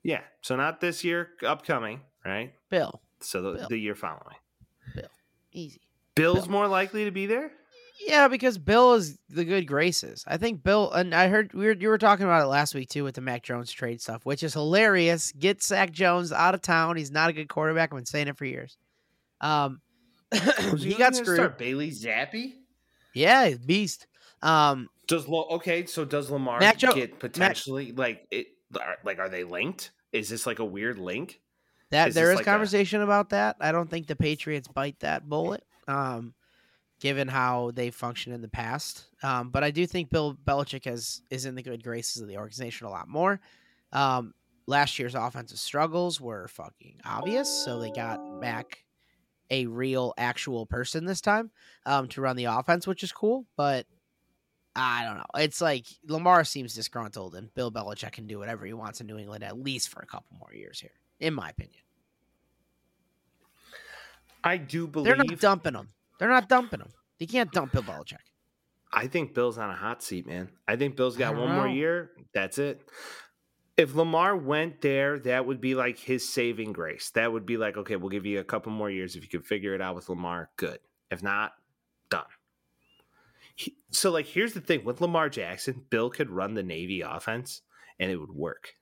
Yeah. 0.02 0.20
So 0.40 0.56
not 0.56 0.80
this 0.80 1.05
year 1.05 1.30
upcoming, 1.44 2.01
right? 2.24 2.52
Bill. 2.70 3.01
So 3.20 3.42
the, 3.42 3.52
Bill. 3.52 3.68
the 3.68 3.78
year 3.78 3.94
following. 3.94 4.36
Bill. 4.94 5.09
Easy. 5.52 5.80
Bill's 6.14 6.46
Bill. 6.46 6.52
more 6.52 6.68
likely 6.68 7.05
to 7.05 7.10
be 7.10 7.26
there? 7.26 7.51
Yeah, 8.06 8.28
because 8.28 8.59
Bill 8.59 8.94
is 8.94 9.18
the 9.28 9.44
good 9.44 9.66
graces. 9.66 10.24
I 10.26 10.36
think 10.36 10.62
Bill 10.62 10.90
and 10.90 11.14
I 11.14 11.28
heard 11.28 11.55
we 11.55 11.66
were 11.66 11.72
you 11.72 11.88
were 11.88 11.98
talking 11.98 12.24
about 12.24 12.42
it 12.42 12.46
last 12.46 12.74
week 12.74 12.88
too 12.88 13.05
with 13.05 13.14
the 13.14 13.20
Mac 13.20 13.42
Jones 13.44 13.70
trade 13.70 14.01
stuff, 14.01 14.26
which 14.26 14.42
is 14.42 14.52
hilarious. 14.52 15.32
Get 15.32 15.62
Zach 15.62 15.92
Jones 15.92 16.32
out 16.32 16.55
of 16.55 16.60
town. 16.60 16.96
He's 16.96 17.12
not 17.12 17.30
a 17.30 17.32
good 17.32 17.48
quarterback. 17.48 17.92
I've 17.92 17.98
been 17.98 18.06
saying 18.06 18.28
it 18.28 18.36
for 18.36 18.46
years. 18.46 18.76
Um, 19.40 19.81
he 20.77 20.94
got 20.94 21.15
screwed. 21.15 21.36
Start 21.36 21.59
Bailey 21.59 21.90
Zappe. 21.90 22.55
Yeah, 23.15 23.55
beast. 23.65 24.06
Um, 24.43 24.89
does 25.06 25.28
okay? 25.28 25.86
So 25.86 26.05
does 26.05 26.31
Lamar 26.31 26.61
get 26.61 27.19
potentially 27.19 27.93
like 27.93 28.27
it? 28.31 28.48
Like, 29.05 29.19
are 29.19 29.28
they 29.28 29.44
linked? 29.44 29.93
Is 30.12 30.28
this 30.28 30.47
like 30.47 30.59
a 30.59 30.65
weird 30.65 30.98
link? 30.98 31.40
That 31.90 32.09
is 32.09 32.15
there 32.15 32.31
is 32.31 32.36
like 32.36 32.44
conversation 32.44 33.01
a... 33.01 33.05
about 33.05 33.31
that. 33.31 33.56
I 33.61 33.73
don't 33.73 33.89
think 33.89 34.06
the 34.06 34.16
Patriots 34.16 34.69
bite 34.69 34.98
that 35.01 35.28
bullet. 35.28 35.65
Um, 35.86 36.35
given 37.01 37.28
how 37.28 37.70
they 37.74 37.90
function 37.90 38.32
in 38.32 38.40
the 38.40 38.48
past. 38.48 39.09
Um, 39.23 39.51
but 39.51 39.62
I 39.62 39.70
do 39.70 39.86
think 39.86 40.11
Bill 40.11 40.36
Belichick 40.44 40.86
has 40.86 41.20
is 41.31 41.44
in 41.44 41.55
the 41.55 41.62
good 41.62 41.82
graces 41.82 42.23
of 42.23 42.28
the 42.28 42.39
organization 42.39 42.86
a 42.86 42.90
lot 42.90 43.09
more. 43.09 43.40
Um, 43.93 44.32
last 44.66 44.98
year's 44.98 45.15
offensive 45.15 45.59
struggles 45.59 46.20
were 46.20 46.48
fucking 46.48 47.01
obvious, 47.05 47.48
so 47.65 47.78
they 47.78 47.90
got 47.90 48.40
back 48.40 48.84
a 49.50 49.66
real, 49.66 50.14
actual 50.16 50.66
person 50.66 51.04
this 51.04 51.20
time 51.20 51.50
um, 51.86 52.08
to 52.08 52.20
run 52.20 52.36
the 52.36 52.44
offense, 52.44 52.86
which 52.86 53.02
is 53.02 53.12
cool. 53.12 53.46
But 53.56 53.86
I 54.76 55.04
don't 55.04 55.16
know. 55.16 55.24
It's 55.36 55.60
like 55.60 55.86
Lamar 56.06 56.44
seems 56.44 56.74
disgruntled, 56.74 57.34
and 57.34 57.52
Bill 57.54 57.70
Belichick 57.70 58.12
can 58.12 58.26
do 58.26 58.38
whatever 58.38 58.66
he 58.66 58.72
wants 58.72 59.00
in 59.00 59.06
New 59.06 59.18
England 59.18 59.44
at 59.44 59.58
least 59.58 59.88
for 59.88 60.00
a 60.00 60.06
couple 60.06 60.36
more 60.38 60.52
years 60.52 60.80
here, 60.80 60.92
in 61.20 61.34
my 61.34 61.50
opinion. 61.50 61.82
I 64.42 64.56
do 64.58 64.86
believe 64.86 65.06
they're 65.06 65.16
not 65.16 65.40
dumping 65.40 65.74
him. 65.74 65.88
They're 66.18 66.28
not 66.28 66.48
dumping 66.48 66.80
him. 66.80 66.92
They 67.18 67.26
can't 67.26 67.50
dump 67.52 67.72
Bill 67.72 67.82
Belichick. 67.82 68.18
I 68.92 69.08
think 69.08 69.34
Bill's 69.34 69.58
on 69.58 69.70
a 69.70 69.74
hot 69.74 70.02
seat, 70.02 70.26
man. 70.26 70.50
I 70.68 70.76
think 70.76 70.96
Bill's 70.96 71.16
got 71.16 71.34
one 71.34 71.48
know. 71.48 71.54
more 71.56 71.68
year. 71.68 72.10
That's 72.32 72.58
it. 72.58 72.82
If 73.76 73.94
Lamar 73.94 74.36
went 74.36 74.80
there, 74.82 75.18
that 75.20 75.46
would 75.46 75.60
be 75.60 75.74
like 75.74 75.98
his 75.98 76.28
saving 76.28 76.72
grace. 76.72 77.10
That 77.10 77.32
would 77.32 77.44
be 77.44 77.56
like, 77.56 77.76
okay, 77.76 77.96
we'll 77.96 78.10
give 78.10 78.26
you 78.26 78.38
a 78.38 78.44
couple 78.44 78.70
more 78.70 78.90
years. 78.90 79.16
If 79.16 79.22
you 79.22 79.28
can 79.28 79.42
figure 79.42 79.74
it 79.74 79.80
out 79.80 79.96
with 79.96 80.09
Lamar, 80.09 80.51
good. 80.56 80.78
If 81.10 81.22
not, 81.22 81.52
done. 82.09 82.24
He, 83.56 83.76
so, 83.90 84.10
like, 84.10 84.26
here's 84.26 84.52
the 84.52 84.60
thing 84.60 84.84
with 84.84 85.01
Lamar 85.01 85.28
Jackson, 85.28 85.84
Bill 85.90 86.10
could 86.10 86.30
run 86.30 86.55
the 86.55 86.62
Navy 86.62 87.01
offense 87.01 87.62
and 87.98 88.10
it 88.10 88.16
would 88.16 88.32
work. 88.32 88.74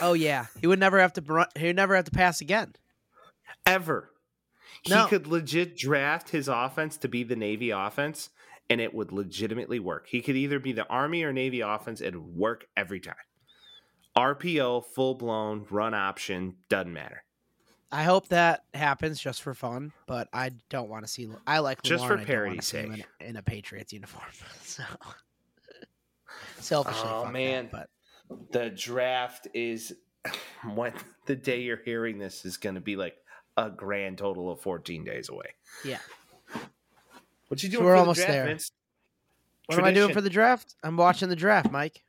Oh 0.00 0.12
yeah, 0.12 0.46
he 0.60 0.66
would 0.66 0.78
never 0.78 1.00
have 1.00 1.12
to. 1.14 1.20
Run, 1.22 1.46
he 1.56 1.66
would 1.66 1.76
never 1.76 1.96
have 1.96 2.04
to 2.04 2.10
pass 2.10 2.40
again. 2.40 2.74
Ever. 3.66 4.10
No. 4.88 5.02
He 5.02 5.08
could 5.08 5.26
legit 5.26 5.76
draft 5.76 6.30
his 6.30 6.46
offense 6.48 6.96
to 6.98 7.08
be 7.08 7.24
the 7.24 7.36
Navy 7.36 7.70
offense, 7.70 8.30
and 8.70 8.80
it 8.80 8.94
would 8.94 9.12
legitimately 9.12 9.80
work. 9.80 10.06
He 10.08 10.20
could 10.20 10.36
either 10.36 10.58
be 10.58 10.72
the 10.72 10.86
Army 10.86 11.24
or 11.24 11.32
Navy 11.32 11.60
offense, 11.60 12.00
it 12.00 12.14
would 12.14 12.36
work 12.36 12.66
every 12.76 13.00
time. 13.00 13.16
RPO, 14.18 14.84
full 14.84 15.14
blown, 15.14 15.64
run 15.70 15.94
option, 15.94 16.56
doesn't 16.68 16.92
matter. 16.92 17.22
I 17.90 18.02
hope 18.02 18.28
that 18.28 18.64
happens 18.74 19.20
just 19.20 19.42
for 19.42 19.54
fun, 19.54 19.92
but 20.06 20.28
I 20.32 20.50
don't 20.68 20.90
want 20.90 21.04
to 21.04 21.08
see. 21.08 21.28
I 21.46 21.60
like 21.60 21.82
just 21.82 22.02
Lamar 22.02 22.18
for 22.18 22.24
parity's 22.24 22.66
sake 22.66 23.04
in, 23.20 23.26
in, 23.28 23.36
a 23.36 23.42
Patriots 23.42 23.92
uniform. 23.92 24.26
So 26.60 26.84
selfishly, 26.84 27.08
oh 27.08 27.30
man, 27.30 27.68
that, 27.72 27.88
but 28.28 28.52
the 28.52 28.70
draft 28.70 29.48
is 29.54 29.94
when 30.74 30.92
the 31.26 31.34
day 31.34 31.62
you're 31.62 31.80
hearing 31.84 32.18
this 32.18 32.44
is 32.44 32.56
going 32.58 32.74
to 32.74 32.80
be 32.80 32.96
like 32.96 33.16
a 33.56 33.70
grand 33.70 34.18
total 34.18 34.50
of 34.50 34.60
14 34.60 35.04
days 35.04 35.30
away. 35.30 35.46
Yeah. 35.84 35.98
What 37.48 37.62
you 37.62 37.70
doing? 37.70 37.82
So 37.82 37.86
we're 37.86 37.96
almost 37.96 38.20
the 38.20 38.26
draft, 38.26 38.32
there. 38.32 38.46
Vince? 38.46 38.72
What 39.66 39.76
Tradition. 39.76 39.96
am 39.96 40.02
I 40.02 40.06
doing 40.06 40.14
for 40.14 40.20
the 40.20 40.30
draft? 40.30 40.74
I'm 40.82 40.96
watching 40.96 41.28
the 41.28 41.36
draft, 41.36 41.70
Mike. 41.70 42.02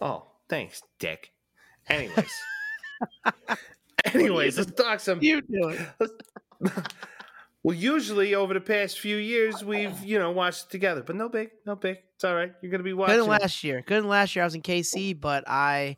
Oh, 0.00 0.26
thanks, 0.48 0.82
Dick. 0.98 1.32
Anyways. 1.88 2.32
Anyways, 4.14 4.58
let's 4.58 4.72
talk 4.72 5.00
some. 5.00 5.22
You 5.22 5.42
doing? 5.42 5.78
well, 7.62 7.76
usually 7.76 8.34
over 8.34 8.54
the 8.54 8.60
past 8.60 8.98
few 8.98 9.16
years, 9.16 9.64
we've 9.64 9.98
you 10.04 10.18
know 10.18 10.30
watched 10.30 10.70
together, 10.70 11.02
but 11.02 11.16
no 11.16 11.28
big, 11.28 11.50
no 11.64 11.76
big. 11.76 11.98
It's 12.14 12.24
all 12.24 12.34
right. 12.34 12.52
You're 12.62 12.70
gonna 12.70 12.82
be 12.82 12.92
watching. 12.92 13.14
Couldn't 13.14 13.30
last 13.30 13.64
year. 13.64 13.82
Couldn't 13.82 14.08
last 14.08 14.34
year. 14.34 14.42
I 14.42 14.46
was 14.46 14.54
in 14.54 14.62
KC, 14.62 15.20
but 15.20 15.44
I 15.46 15.96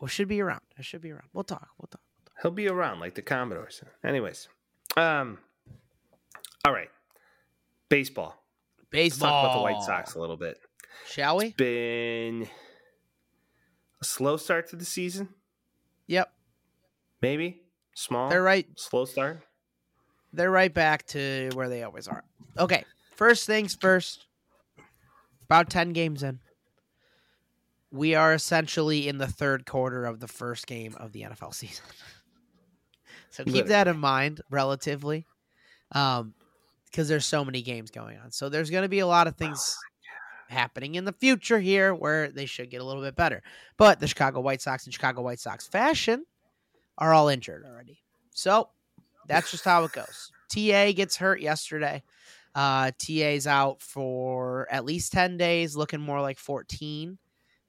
well 0.00 0.08
should 0.08 0.28
be 0.28 0.40
around. 0.40 0.62
I 0.78 0.82
should 0.82 1.00
be 1.00 1.10
around. 1.10 1.28
We'll 1.32 1.44
talk. 1.44 1.68
We'll 1.78 1.88
talk. 1.88 2.00
He'll 2.42 2.50
be 2.50 2.68
around 2.68 3.00
like 3.00 3.14
the 3.14 3.22
Commodores. 3.22 3.82
Anyways, 4.04 4.48
um, 4.96 5.38
all 6.64 6.72
right, 6.72 6.90
baseball. 7.88 8.36
Baseball. 8.90 9.30
Let's 9.30 9.42
talk 9.42 9.44
about 9.44 9.56
the 9.56 9.62
White 9.62 9.82
Sox 9.84 10.14
a 10.14 10.20
little 10.20 10.36
bit. 10.36 10.58
Shall 11.06 11.36
we? 11.36 11.46
It's 11.46 11.54
been 11.54 12.48
a 14.00 14.04
slow 14.04 14.36
start 14.36 14.68
to 14.70 14.76
the 14.76 14.84
season. 14.84 15.28
Yep. 16.06 16.32
Maybe 17.22 17.62
small. 17.94 18.28
They're 18.30 18.42
right. 18.42 18.66
Slow 18.76 19.04
start. 19.04 19.42
They're 20.32 20.50
right 20.50 20.72
back 20.72 21.06
to 21.08 21.50
where 21.54 21.68
they 21.68 21.82
always 21.82 22.08
are. 22.08 22.24
Okay. 22.58 22.84
First 23.16 23.46
things 23.46 23.76
first. 23.80 24.26
About 25.44 25.68
ten 25.68 25.92
games 25.92 26.22
in 26.22 26.38
we 27.90 28.14
are 28.14 28.32
essentially 28.32 29.08
in 29.08 29.18
the 29.18 29.26
third 29.26 29.66
quarter 29.66 30.04
of 30.04 30.20
the 30.20 30.28
first 30.28 30.66
game 30.66 30.94
of 30.98 31.12
the 31.12 31.22
NFL 31.22 31.54
season. 31.54 31.84
so 33.30 33.44
keep 33.44 33.66
that 33.66 33.88
in 33.88 33.98
mind 33.98 34.40
relatively. 34.50 35.26
Um, 35.92 36.34
because 36.86 37.08
there's 37.08 37.26
so 37.26 37.44
many 37.44 37.62
games 37.62 37.92
going 37.92 38.18
on. 38.18 38.32
So 38.32 38.48
there's 38.48 38.68
going 38.68 38.82
to 38.82 38.88
be 38.88 38.98
a 38.98 39.06
lot 39.06 39.28
of 39.28 39.36
things 39.36 39.76
happening 40.50 40.96
in 40.96 41.04
the 41.04 41.12
future 41.12 41.58
here 41.58 41.94
where 41.94 42.30
they 42.30 42.46
should 42.46 42.70
get 42.70 42.80
a 42.80 42.84
little 42.84 43.02
bit 43.02 43.16
better. 43.16 43.42
But 43.76 44.00
the 44.00 44.06
Chicago 44.06 44.40
White 44.40 44.60
Sox 44.60 44.84
and 44.84 44.92
Chicago 44.92 45.22
White 45.22 45.40
Sox 45.40 45.66
fashion 45.66 46.24
are 46.98 47.14
all 47.14 47.28
injured 47.28 47.64
already. 47.64 48.02
So 48.32 48.68
that's 49.26 49.50
just 49.50 49.64
how 49.64 49.84
it 49.84 49.92
goes. 49.92 50.30
TA 50.50 50.92
gets 50.92 51.16
hurt 51.16 51.40
yesterday. 51.40 52.02
Uh, 52.54 52.90
TA's 52.98 53.46
out 53.46 53.80
for 53.80 54.66
at 54.70 54.84
least 54.84 55.12
10 55.12 55.36
days, 55.36 55.76
looking 55.76 56.00
more 56.00 56.20
like 56.20 56.38
14. 56.38 57.16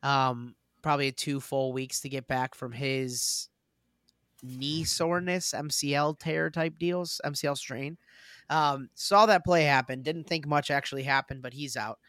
Um, 0.02 0.56
probably 0.82 1.12
two 1.12 1.40
full 1.40 1.72
weeks 1.74 2.02
to 2.02 2.10
get 2.10 2.28
back 2.28 2.56
from 2.56 2.72
his 2.72 3.50
knee 4.44 4.84
soreness, 4.84 5.54
MCL 5.56 6.20
tear 6.20 6.50
type 6.50 6.80
deals, 6.80 7.22
MCL 7.24 7.58
strain. 7.58 7.98
Um, 8.50 8.90
saw 8.96 9.28
that 9.28 9.46
play 9.46 9.64
happen. 9.64 10.02
Didn't 10.02 10.26
think 10.26 10.48
much 10.48 10.72
actually 10.72 11.04
happened, 11.04 11.42
but 11.42 11.54
he's 11.54 11.78
out. 11.78 12.00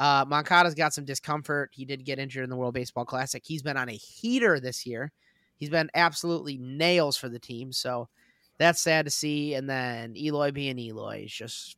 Uh, 0.00 0.24
Moncada's 0.26 0.74
got 0.74 0.94
some 0.94 1.04
discomfort. 1.04 1.70
He 1.74 1.84
did 1.84 2.06
get 2.06 2.18
injured 2.18 2.42
in 2.42 2.48
the 2.48 2.56
World 2.56 2.72
Baseball 2.72 3.04
Classic. 3.04 3.42
He's 3.44 3.62
been 3.62 3.76
on 3.76 3.90
a 3.90 3.94
heater 3.94 4.58
this 4.58 4.86
year. 4.86 5.12
He's 5.56 5.68
been 5.68 5.90
absolutely 5.94 6.56
nails 6.56 7.18
for 7.18 7.28
the 7.28 7.38
team. 7.38 7.70
So 7.70 8.08
that's 8.56 8.80
sad 8.80 9.04
to 9.04 9.10
see. 9.10 9.52
And 9.52 9.68
then 9.68 10.16
Eloy 10.16 10.52
being 10.52 10.78
Eloy 10.78 11.24
is 11.26 11.32
just 11.32 11.76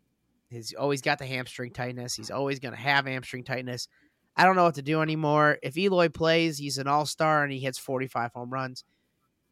he's 0.51 0.73
always 0.73 1.03
got 1.03 1.19
the 1.19 1.27
hamstring 1.27 1.73
tightness. 1.73 2.15
He's 2.15 2.31
always 2.31 2.61
going 2.61 2.75
to 2.75 2.81
have 2.81 3.07
hamstring 3.07 3.43
tightness. 3.43 3.89
I 4.37 4.45
don't 4.45 4.55
know 4.55 4.65
what 4.65 4.77
to 4.77 4.83
do 4.83 5.03
anymore. 5.03 5.59
If 5.61 5.77
Eloy 5.77 6.09
plays, 6.09 6.59
he's 6.59 6.79
an 6.79 6.87
all 6.87 7.07
star 7.07 7.43
and 7.43 7.53
he 7.53 7.59
hits 7.59 7.77
45 7.77 8.33
home 8.35 8.51
runs, 8.51 8.85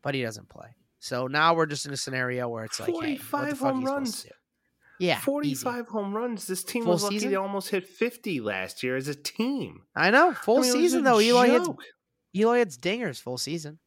but 0.01 0.15
he 0.15 0.23
doesn't 0.23 0.49
play. 0.49 0.77
So 1.01 1.27
now 1.27 1.55
we're 1.55 1.67
just 1.67 1.87
in 1.87 1.93
a 1.93 1.97
scenario 1.97 2.49
where 2.49 2.65
it's 2.65 2.79
like, 2.79 2.89
45 2.89 3.49
hey, 3.49 3.57
home 3.57 3.85
runs. 3.85 4.27
Yeah, 5.01 5.19
45 5.19 5.75
easy. 5.75 5.91
home 5.91 6.15
runs. 6.15 6.47
This 6.47 6.63
team 6.63 6.85
full 6.85 6.93
was 6.93 7.03
lucky 7.05 7.17
season? 7.17 7.31
they 7.31 7.37
almost 7.37 7.71
hit 7.71 7.89
50 7.89 8.41
last 8.43 8.83
year 8.83 8.97
as 8.97 9.09
a 9.09 9.15
team. 9.15 9.83
I 9.97 10.11
know. 10.11 10.35
Full 10.35 10.59
I 10.59 10.61
mean, 10.61 10.73
season, 10.73 11.05
though. 11.05 11.21
Eli 11.21 11.49
hits, 11.49 11.69
Eloy 12.37 12.59
hits 12.59 12.77
dingers 12.77 13.19
full 13.19 13.39
season. 13.39 13.79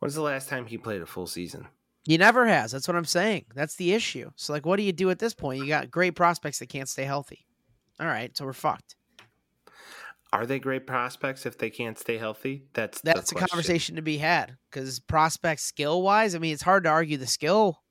When's 0.00 0.16
the 0.16 0.22
last 0.22 0.48
time 0.48 0.66
he 0.66 0.78
played 0.78 1.00
a 1.00 1.06
full 1.06 1.28
season? 1.28 1.68
He 2.02 2.18
never 2.18 2.44
has. 2.44 2.72
That's 2.72 2.88
what 2.88 2.96
I'm 2.96 3.04
saying. 3.04 3.44
That's 3.54 3.76
the 3.76 3.92
issue. 3.92 4.32
So, 4.34 4.52
like, 4.52 4.66
what 4.66 4.78
do 4.78 4.82
you 4.82 4.92
do 4.92 5.10
at 5.10 5.20
this 5.20 5.32
point? 5.32 5.60
You 5.60 5.68
got 5.68 5.92
great 5.92 6.16
prospects 6.16 6.58
that 6.58 6.68
can't 6.68 6.88
stay 6.88 7.04
healthy. 7.04 7.46
All 8.00 8.08
right, 8.08 8.36
so 8.36 8.44
we're 8.44 8.52
fucked. 8.52 8.96
Are 10.32 10.44
they 10.44 10.58
great 10.58 10.88
prospects 10.88 11.46
if 11.46 11.56
they 11.56 11.70
can't 11.70 11.96
stay 11.96 12.18
healthy? 12.18 12.64
That's 12.72 13.00
that's 13.02 13.30
a 13.30 13.36
conversation 13.36 13.96
to 13.96 14.02
be 14.02 14.16
had 14.16 14.56
because 14.70 14.98
prospects 14.98 15.62
skill 15.62 16.02
wise, 16.02 16.34
I 16.34 16.38
mean, 16.38 16.54
it's 16.54 16.62
hard 16.62 16.84
to 16.84 16.90
argue 16.90 17.18
the 17.18 17.26
skill, 17.26 17.82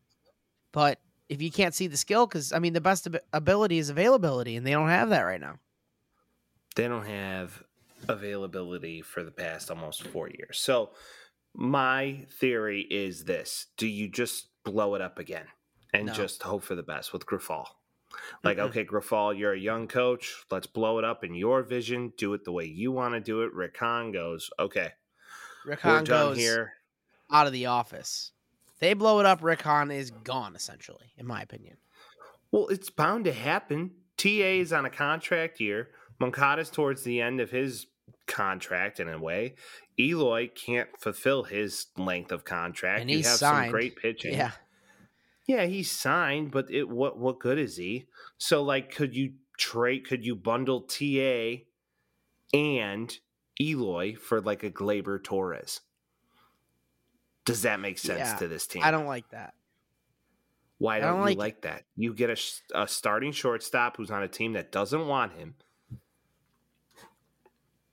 but 0.74 1.00
if 1.32 1.42
you 1.42 1.50
can't 1.50 1.74
see 1.74 1.88
the 1.88 1.96
skill, 1.96 2.28
because 2.28 2.52
I 2.52 2.60
mean, 2.60 2.74
the 2.74 2.82
best 2.82 3.08
ability 3.32 3.78
is 3.78 3.90
availability, 3.90 4.58
and 4.58 4.68
they 4.68 4.72
don't 4.72 4.90
have 4.90 5.10
that 5.12 5.22
right 5.22 5.40
now. 5.40 5.60
They 6.76 6.90
don't 6.90 7.06
have 7.06 7.64
availability 8.10 9.02
for 9.02 9.24
the 9.24 9.32
past 9.32 9.72
almost 9.72 10.04
four 10.04 10.28
years. 10.30 10.60
So 10.60 10.90
my 11.56 12.26
theory 12.38 12.82
is 12.82 13.24
this: 13.24 13.68
Do 13.78 13.88
you 13.88 14.10
just 14.10 14.50
blow 14.66 14.96
it 14.96 15.02
up 15.02 15.20
again 15.20 15.46
and 15.94 16.08
no. 16.08 16.14
just 16.14 16.44
hope 16.44 16.64
for 16.64 16.76
the 16.76 16.84
best 16.84 17.14
with 17.14 17.26
Grifol? 17.26 17.66
Like, 18.44 18.58
mm-hmm. 18.58 18.68
okay, 18.68 18.84
Grifol, 18.84 19.38
you're 19.38 19.54
a 19.54 19.60
young 19.60 19.88
coach. 19.88 20.44
Let's 20.52 20.68
blow 20.68 21.00
it 21.00 21.06
up 21.06 21.24
in 21.24 21.34
your 21.34 21.64
vision. 21.64 22.12
Do 22.18 22.34
it 22.34 22.44
the 22.44 22.52
way 22.52 22.66
you 22.66 22.92
want 22.92 23.14
to 23.14 23.22
do 23.22 23.44
it. 23.44 23.54
Rick 23.54 23.78
Hahn 23.78 24.12
goes, 24.12 24.50
okay. 24.60 24.90
Rick 25.66 25.80
Hahn 25.80 26.04
goes 26.04 26.36
here. 26.36 26.74
out 27.32 27.48
of 27.48 27.54
the 27.54 27.68
office. 27.68 28.34
They 28.82 28.94
blow 28.94 29.20
it 29.20 29.26
up. 29.26 29.42
Rick 29.42 29.62
Hahn 29.62 29.92
is 29.92 30.12
gone, 30.12 30.56
essentially, 30.56 31.14
in 31.18 31.26
my 31.26 31.42
opinion. 31.42 31.78
Well, 32.52 32.68
it's 32.68 32.90
bound 32.90 33.26
to 33.26 33.32
happen. 33.32 33.92
TA 34.18 34.28
is 34.28 34.74
on 34.74 34.86
a 34.86 34.90
contract 34.90 35.62
year. 35.62 35.90
Moncada's 36.20 36.70
towards 36.70 37.04
the 37.04 37.22
end 37.22 37.40
of 37.40 37.52
his 37.52 37.88
contract 38.28 39.00
in 39.00 39.08
a 39.08 39.20
way. 39.20 39.56
Eloy 40.00 40.50
can't 40.50 40.90
fulfill 41.00 41.44
his 41.44 41.88
length 41.98 42.32
of 42.32 42.44
contract. 42.44 43.02
And 43.02 43.10
you 43.10 43.18
he's 43.18 43.28
have 43.28 43.38
signed. 43.38 43.66
some 43.66 43.72
great 43.72 43.96
pitching. 43.96 44.34
Yeah. 44.34 44.52
Yeah, 45.48 45.66
he's 45.66 45.92
signed, 45.92 46.52
but 46.52 46.72
it 46.72 46.88
what 46.88 47.18
what 47.18 47.40
good 47.40 47.58
is 47.58 47.76
he? 47.78 48.06
So 48.38 48.64
like 48.64 48.94
could 48.94 49.16
you 49.16 49.34
trade 49.58 50.08
could 50.08 50.26
you 50.26 50.36
bundle 50.36 50.82
TA 50.82 51.64
and 52.54 53.18
Eloy 53.60 54.16
for 54.16 54.40
like 54.40 54.64
a 54.64 54.72
Gleyber 54.72 55.22
Torres? 55.22 55.82
Does 57.52 57.62
that 57.64 57.80
make 57.80 57.98
sense 57.98 58.20
Yeah, 58.20 58.36
to 58.38 58.48
this 58.48 58.68
team? 58.68 58.82
I 58.84 58.92
don't 58.92 59.06
like 59.06 59.30
that. 59.30 59.54
Why 60.78 61.00
don't, 61.00 61.20
don't 61.20 61.30
you 61.32 61.36
like 61.38 61.62
that? 61.62 61.84
You 61.96 62.14
get 62.14 62.30
a, 62.32 62.82
a 62.84 62.88
starting 62.88 63.32
shortstop 63.32 63.98
who's 63.98 64.10
on 64.10 64.24
a 64.24 64.28
team 64.28 64.54
that 64.54 64.72
doesn't 64.72 65.08
want 65.08 65.34
him. 65.34 65.56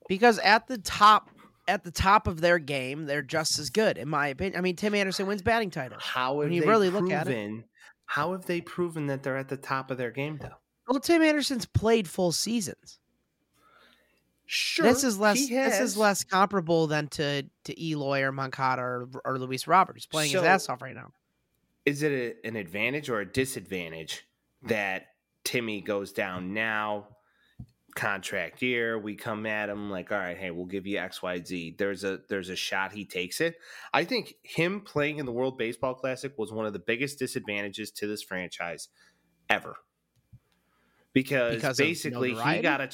Because 0.08 0.38
at 0.38 0.66
the 0.68 0.78
top 0.78 1.28
at 1.66 1.84
the 1.84 1.90
top 1.90 2.26
of 2.26 2.40
their 2.40 2.58
game, 2.58 3.04
they're 3.04 3.20
just 3.20 3.58
as 3.58 3.68
good, 3.68 3.98
in 3.98 4.08
my 4.08 4.28
opinion. 4.28 4.58
I 4.58 4.62
mean, 4.62 4.74
Tim 4.74 4.94
Anderson 4.94 5.26
wins 5.26 5.42
batting 5.42 5.70
title. 5.70 5.98
How 6.00 6.36
When 6.36 6.46
have 6.46 6.54
you 6.54 6.62
they 6.62 6.66
really 6.66 6.88
proven? 6.88 7.08
look 7.08 7.12
at 7.14 7.28
it. 7.28 7.64
How 8.06 8.32
have 8.32 8.46
they 8.46 8.62
proven 8.62 9.06
that 9.08 9.22
they're 9.22 9.36
at 9.36 9.48
the 9.48 9.58
top 9.58 9.90
of 9.90 9.98
their 9.98 10.10
game 10.10 10.38
though? 10.40 10.56
Well, 10.88 10.98
Tim 10.98 11.20
Anderson's 11.20 11.66
played 11.66 12.08
full 12.08 12.32
seasons. 12.32 12.98
Sure, 14.50 14.86
this 14.86 15.04
is 15.04 15.18
less. 15.18 15.46
This 15.46 15.78
is 15.78 15.94
less 15.98 16.24
comparable 16.24 16.86
than 16.86 17.08
to 17.08 17.42
to 17.64 17.84
Eloy 17.84 18.22
or 18.22 18.32
Moncada 18.32 18.80
or, 18.80 19.08
or 19.22 19.38
Luis 19.38 19.66
Robert. 19.66 19.94
He's 19.94 20.06
playing 20.06 20.32
his 20.32 20.42
ass 20.42 20.70
off 20.70 20.80
right 20.80 20.94
now. 20.94 21.12
Is 21.84 22.02
it 22.02 22.12
a, 22.12 22.46
an 22.46 22.56
advantage 22.56 23.10
or 23.10 23.20
a 23.20 23.30
disadvantage 23.30 24.26
that 24.62 25.08
Timmy 25.44 25.82
goes 25.82 26.12
down 26.12 26.54
now? 26.54 27.08
Contract 27.94 28.62
year, 28.62 28.96
we 28.96 29.16
come 29.16 29.44
at 29.44 29.68
him 29.68 29.90
like, 29.90 30.12
all 30.12 30.18
right, 30.18 30.38
hey, 30.38 30.50
we'll 30.52 30.66
give 30.66 30.86
you 30.86 30.98
X, 30.98 31.20
Y, 31.20 31.42
Z. 31.42 31.74
There's 31.78 32.04
a 32.04 32.20
there's 32.28 32.48
a 32.48 32.56
shot 32.56 32.92
he 32.92 33.04
takes 33.04 33.40
it. 33.40 33.56
I 33.92 34.04
think 34.04 34.34
him 34.42 34.80
playing 34.80 35.18
in 35.18 35.26
the 35.26 35.32
World 35.32 35.58
Baseball 35.58 35.94
Classic 35.94 36.32
was 36.38 36.52
one 36.52 36.64
of 36.64 36.72
the 36.72 36.78
biggest 36.78 37.18
disadvantages 37.18 37.90
to 37.92 38.06
this 38.06 38.22
franchise 38.22 38.88
ever. 39.50 39.74
Because, 41.12 41.56
Because 41.56 41.76
basically 41.76 42.34
he 42.34 42.60
got 42.60 42.80
a 42.80 42.88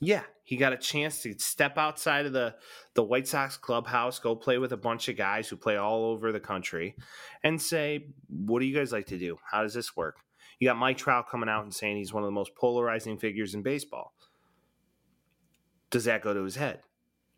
yeah, 0.00 0.22
he 0.44 0.56
got 0.56 0.72
a 0.72 0.76
chance 0.76 1.22
to 1.22 1.38
step 1.38 1.76
outside 1.76 2.26
of 2.26 2.32
the 2.32 2.54
the 2.94 3.02
White 3.02 3.26
Sox 3.26 3.56
clubhouse, 3.56 4.18
go 4.18 4.34
play 4.34 4.58
with 4.58 4.72
a 4.72 4.76
bunch 4.76 5.08
of 5.08 5.16
guys 5.16 5.48
who 5.48 5.56
play 5.56 5.76
all 5.76 6.04
over 6.06 6.32
the 6.32 6.40
country, 6.40 6.96
and 7.42 7.60
say, 7.60 8.08
"What 8.28 8.60
do 8.60 8.66
you 8.66 8.74
guys 8.74 8.92
like 8.92 9.06
to 9.06 9.18
do? 9.18 9.38
How 9.50 9.62
does 9.62 9.74
this 9.74 9.96
work?" 9.96 10.16
You 10.58 10.68
got 10.68 10.76
Mike 10.76 10.98
Trout 10.98 11.28
coming 11.28 11.48
out 11.48 11.64
and 11.64 11.74
saying 11.74 11.96
he's 11.96 12.12
one 12.12 12.22
of 12.22 12.26
the 12.28 12.32
most 12.32 12.54
polarizing 12.54 13.18
figures 13.18 13.54
in 13.54 13.62
baseball. 13.62 14.12
Does 15.90 16.04
that 16.04 16.22
go 16.22 16.34
to 16.34 16.42
his 16.42 16.56
head? 16.56 16.80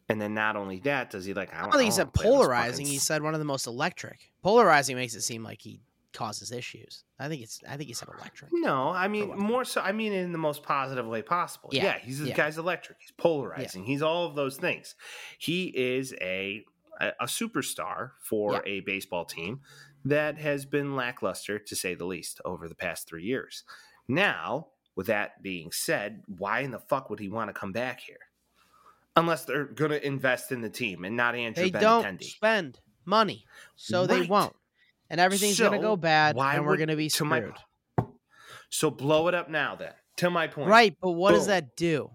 And 0.09 0.21
then 0.21 0.35
not 0.35 0.57
only 0.57 0.81
that, 0.81 1.11
does 1.11 1.25
he 1.25 1.35
like? 1.35 1.53
I 1.53 1.59
I 1.59 1.61
don't, 1.63 1.71
don't 1.71 1.79
think 1.81 1.93
he 1.93 1.97
said 1.97 2.07
wanna 2.07 2.13
play 2.13 2.27
on 2.27 2.31
this 2.31 2.39
polarizing. 2.39 2.87
He 2.87 2.99
said 2.99 3.23
one 3.23 3.35
of 3.35 3.41
the 3.41 3.45
most 3.45 3.67
electric. 3.67 4.33
Polarizing 4.43 4.97
makes 4.97 5.15
it 5.15 5.23
seem 5.23 5.45
like 5.45 5.61
he 5.61 5.81
causes 6.13 6.53
issues. 6.53 7.05
I 7.19 7.29
think 7.29 7.43
it's. 7.43 7.61
I 7.69 7.77
think 7.77 7.89
he 7.89 7.95
said 7.95 8.09
electric. 8.19 8.51
No, 8.53 8.91
I 8.91 9.09
mean 9.09 9.37
more 9.39 9.65
so. 9.65 9.81
I 9.81 9.93
mean 9.93 10.13
in 10.13 10.33
the 10.33 10.39
most 10.39 10.63
positive 10.63 11.07
way 11.07 11.23
possible. 11.23 11.71
Yeah, 11.73 11.85
Yeah, 11.85 11.99
he's 11.99 12.19
this 12.19 12.29
yeah. 12.29 12.37
guy's 12.37 12.59
electric. 12.59 12.99
He's 13.01 13.13
polarizing. 13.13 13.85
He's 13.85 14.03
all 14.03 14.27
of 14.27 14.35
those 14.35 14.57
things. 14.57 14.95
He 15.39 15.67
is 15.67 16.15
a 16.21 16.65
a, 17.01 17.13
a 17.21 17.25
superstar 17.27 18.13
for 18.23 18.55
Yeah. 18.55 18.61
a 18.67 18.81
baseball 18.81 19.25
team 19.25 19.61
that 20.05 20.39
has 20.39 20.65
been 20.67 20.97
lackluster 20.97 21.59
to 21.59 21.77
say 21.77 21.95
the 21.95 22.05
least 22.07 22.41
over 22.45 22.69
the 22.69 22.75
past 22.75 23.07
three 23.09 23.25
years. 23.25 23.65
Now, 24.09 24.69
with 24.97 25.07
that 25.07 25.43
being 25.43 25.73
said, 25.73 26.23
why 26.27 26.61
in 26.61 26.71
the 26.73 26.79
fuck 26.79 27.09
would 27.11 27.21
he 27.21 27.29
want 27.29 27.49
to 27.49 27.55
come 27.55 27.73
back 27.73 28.01
here? 28.01 28.19
Unless 29.17 29.45
they're 29.45 29.65
going 29.65 29.91
to 29.91 30.07
invest 30.07 30.53
in 30.53 30.61
the 30.61 30.71
team 30.71 31.05
and 31.05 31.17
not 31.17 31.35
Andrew 31.35 31.65
They 31.65 31.71
don't 31.71 32.23
spend 32.23 32.81
money, 33.05 33.45
so 33.77 34.07
they 34.07 34.23
won't, 34.23 34.55
and 35.11 35.21
everything's 35.21 35.59
gonna 35.59 35.81
go 35.81 35.97
bad, 35.97 36.37
why 36.37 36.55
and 36.55 36.65
we're 36.65 36.77
gonna 36.77 36.97
be 36.97 37.09
to 37.11 37.25
my 37.25 37.41
screwed. 37.41 37.57
So 38.71 38.91
blow 38.91 39.29
it 39.29 39.35
up 39.35 39.51
now 39.51 39.77
then. 39.77 39.93
To 40.19 40.31
my 40.31 40.47
point. 40.47 40.69
Right, 40.69 40.97
but 41.01 41.13
what 41.13 41.33
does 41.33 41.47
that 41.47 41.77
do? 41.77 42.11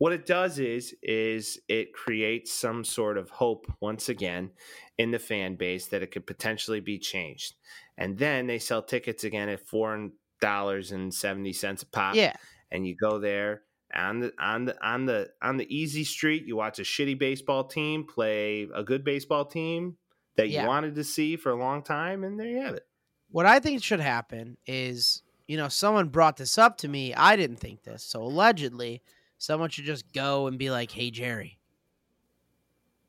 what 0.00 0.14
it 0.14 0.24
does 0.24 0.58
is 0.58 0.94
is 1.02 1.60
it 1.68 1.92
creates 1.92 2.50
some 2.50 2.84
sort 2.84 3.18
of 3.18 3.28
hope 3.28 3.70
once 3.82 4.08
again 4.08 4.50
in 4.96 5.10
the 5.10 5.18
fan 5.18 5.56
base 5.56 5.86
that 5.88 6.02
it 6.02 6.10
could 6.10 6.26
potentially 6.26 6.80
be 6.80 6.98
changed 6.98 7.54
and 7.98 8.16
then 8.16 8.46
they 8.46 8.58
sell 8.58 8.82
tickets 8.82 9.24
again 9.24 9.50
at 9.50 9.68
four 9.68 10.08
dollars 10.40 10.90
and 10.90 11.12
seventy 11.12 11.52
cents 11.52 11.82
a 11.82 11.86
pop 11.86 12.14
Yeah, 12.14 12.32
and 12.70 12.86
you 12.86 12.96
go 12.96 13.18
there 13.18 13.62
on 13.94 14.20
the 14.20 14.32
on 14.40 14.64
the 14.64 14.86
on 14.86 15.04
the 15.04 15.28
on 15.42 15.58
the 15.58 15.66
easy 15.74 16.04
street 16.04 16.46
you 16.46 16.56
watch 16.56 16.78
a 16.78 16.82
shitty 16.82 17.18
baseball 17.18 17.64
team 17.64 18.04
play 18.04 18.68
a 18.74 18.82
good 18.82 19.04
baseball 19.04 19.44
team 19.44 19.98
that 20.40 20.48
you 20.48 20.66
wanted 20.66 20.94
to 20.94 21.04
see 21.04 21.36
for 21.36 21.50
a 21.50 21.56
long 21.56 21.82
time 21.82 22.24
and 22.24 22.38
there 22.38 22.46
you 22.48 22.60
have 22.60 22.74
it 22.74 22.86
what 23.32 23.46
I 23.46 23.60
think 23.60 23.80
should 23.82 24.00
happen 24.00 24.56
is, 24.66 25.22
you 25.46 25.56
know, 25.56 25.68
someone 25.68 26.08
brought 26.08 26.36
this 26.36 26.58
up 26.58 26.78
to 26.78 26.88
me. 26.88 27.14
I 27.14 27.36
didn't 27.36 27.58
think 27.58 27.84
this, 27.84 28.02
so 28.02 28.22
allegedly, 28.22 29.02
someone 29.38 29.70
should 29.70 29.84
just 29.84 30.12
go 30.12 30.48
and 30.48 30.58
be 30.58 30.68
like, 30.68 30.90
"Hey, 30.90 31.12
Jerry, 31.12 31.60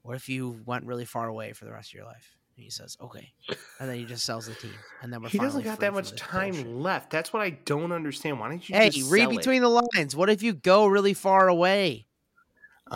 what 0.03 0.15
if 0.15 0.29
you 0.29 0.61
went 0.65 0.85
really 0.85 1.05
far 1.05 1.27
away 1.27 1.53
for 1.53 1.65
the 1.65 1.71
rest 1.71 1.89
of 1.89 1.95
your 1.95 2.05
life?" 2.05 2.37
And 2.55 2.63
he 2.63 2.69
says, 2.69 2.97
"Okay," 3.01 3.33
and 3.79 3.89
then 3.89 3.97
he 3.97 4.05
just 4.05 4.23
sells 4.23 4.45
the 4.45 4.53
team, 4.53 4.73
and 5.01 5.11
then 5.11 5.23
we're 5.23 5.29
he 5.29 5.39
doesn't 5.39 5.63
got 5.63 5.79
that 5.79 5.91
much 5.91 6.11
time 6.15 6.53
bullshit. 6.53 6.67
left 6.67 7.09
that's 7.09 7.33
what 7.33 7.41
i 7.41 7.49
don't 7.49 7.91
understand 7.91 8.39
why 8.39 8.49
don't 8.49 8.69
you 8.69 8.75
Hey, 8.75 8.91
read 9.05 9.21
sell 9.23 9.31
it? 9.31 9.37
between 9.37 9.63
the 9.63 9.69
lines. 9.95 10.15
What 10.15 10.29
if 10.29 10.43
you 10.43 10.53
go 10.53 10.85
really 10.85 11.15
far 11.15 11.47
away? 11.47 12.05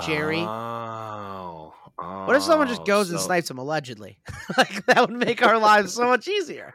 Jerry. 0.06 0.42
Oh, 0.42 0.46
What 1.98 2.36
if 2.36 2.44
someone 2.44 2.68
just 2.68 2.82
oh, 2.82 2.86
goes 2.86 3.10
and 3.10 3.20
snipes 3.20 3.50
him 3.50 3.58
allegedly? 3.58 4.20
like 4.58 4.86
that 4.86 5.02
would 5.02 5.18
make 5.18 5.42
our 5.46 5.58
lives 5.58 5.94
so 5.94 6.08
much 6.08 6.28
easier. 6.28 6.74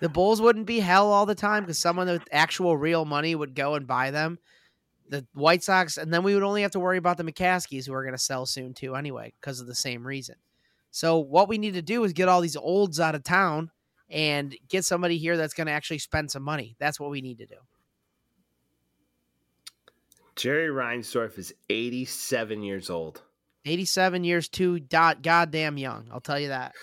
The 0.00 0.08
Bulls 0.08 0.40
wouldn't 0.42 0.66
be 0.66 0.80
hell 0.80 1.12
all 1.12 1.24
the 1.24 1.34
time 1.34 1.62
because 1.62 1.78
someone 1.78 2.08
with 2.08 2.24
actual 2.32 2.76
real 2.76 3.04
money 3.04 3.34
would 3.34 3.54
go 3.54 3.74
and 3.74 3.86
buy 3.86 4.10
them. 4.10 4.38
The 5.08 5.24
White 5.34 5.62
Sox, 5.62 5.98
and 5.98 6.12
then 6.12 6.24
we 6.24 6.34
would 6.34 6.42
only 6.42 6.62
have 6.62 6.72
to 6.72 6.80
worry 6.80 6.98
about 6.98 7.16
the 7.16 7.24
McCaskeys, 7.24 7.86
who 7.86 7.94
are 7.94 8.02
going 8.02 8.14
to 8.14 8.18
sell 8.18 8.46
soon 8.46 8.74
too, 8.74 8.96
anyway, 8.96 9.32
because 9.40 9.60
of 9.60 9.66
the 9.66 9.74
same 9.74 10.06
reason. 10.06 10.34
So 10.90 11.18
what 11.18 11.48
we 11.48 11.58
need 11.58 11.74
to 11.74 11.82
do 11.82 12.02
is 12.04 12.12
get 12.12 12.28
all 12.28 12.40
these 12.40 12.56
olds 12.56 13.00
out 13.00 13.14
of 13.14 13.22
town 13.22 13.70
and 14.10 14.56
get 14.68 14.84
somebody 14.84 15.18
here 15.18 15.36
that's 15.36 15.54
going 15.54 15.66
to 15.66 15.72
actually 15.72 15.98
spend 15.98 16.30
some 16.30 16.42
money. 16.42 16.76
That's 16.78 16.98
what 16.98 17.10
we 17.10 17.20
need 17.20 17.38
to 17.38 17.46
do. 17.46 17.56
Jerry 20.36 20.68
Reinsdorf 20.68 21.38
is 21.38 21.54
87 21.70 22.62
years 22.62 22.90
old, 22.90 23.22
Eighty-seven 23.64 24.24
years 24.24 24.48
too 24.48 24.78
dot 24.80 25.22
goddamn 25.22 25.78
young. 25.78 26.08
I'll 26.12 26.20
tell 26.20 26.38
you 26.38 26.48
that. 26.48 26.74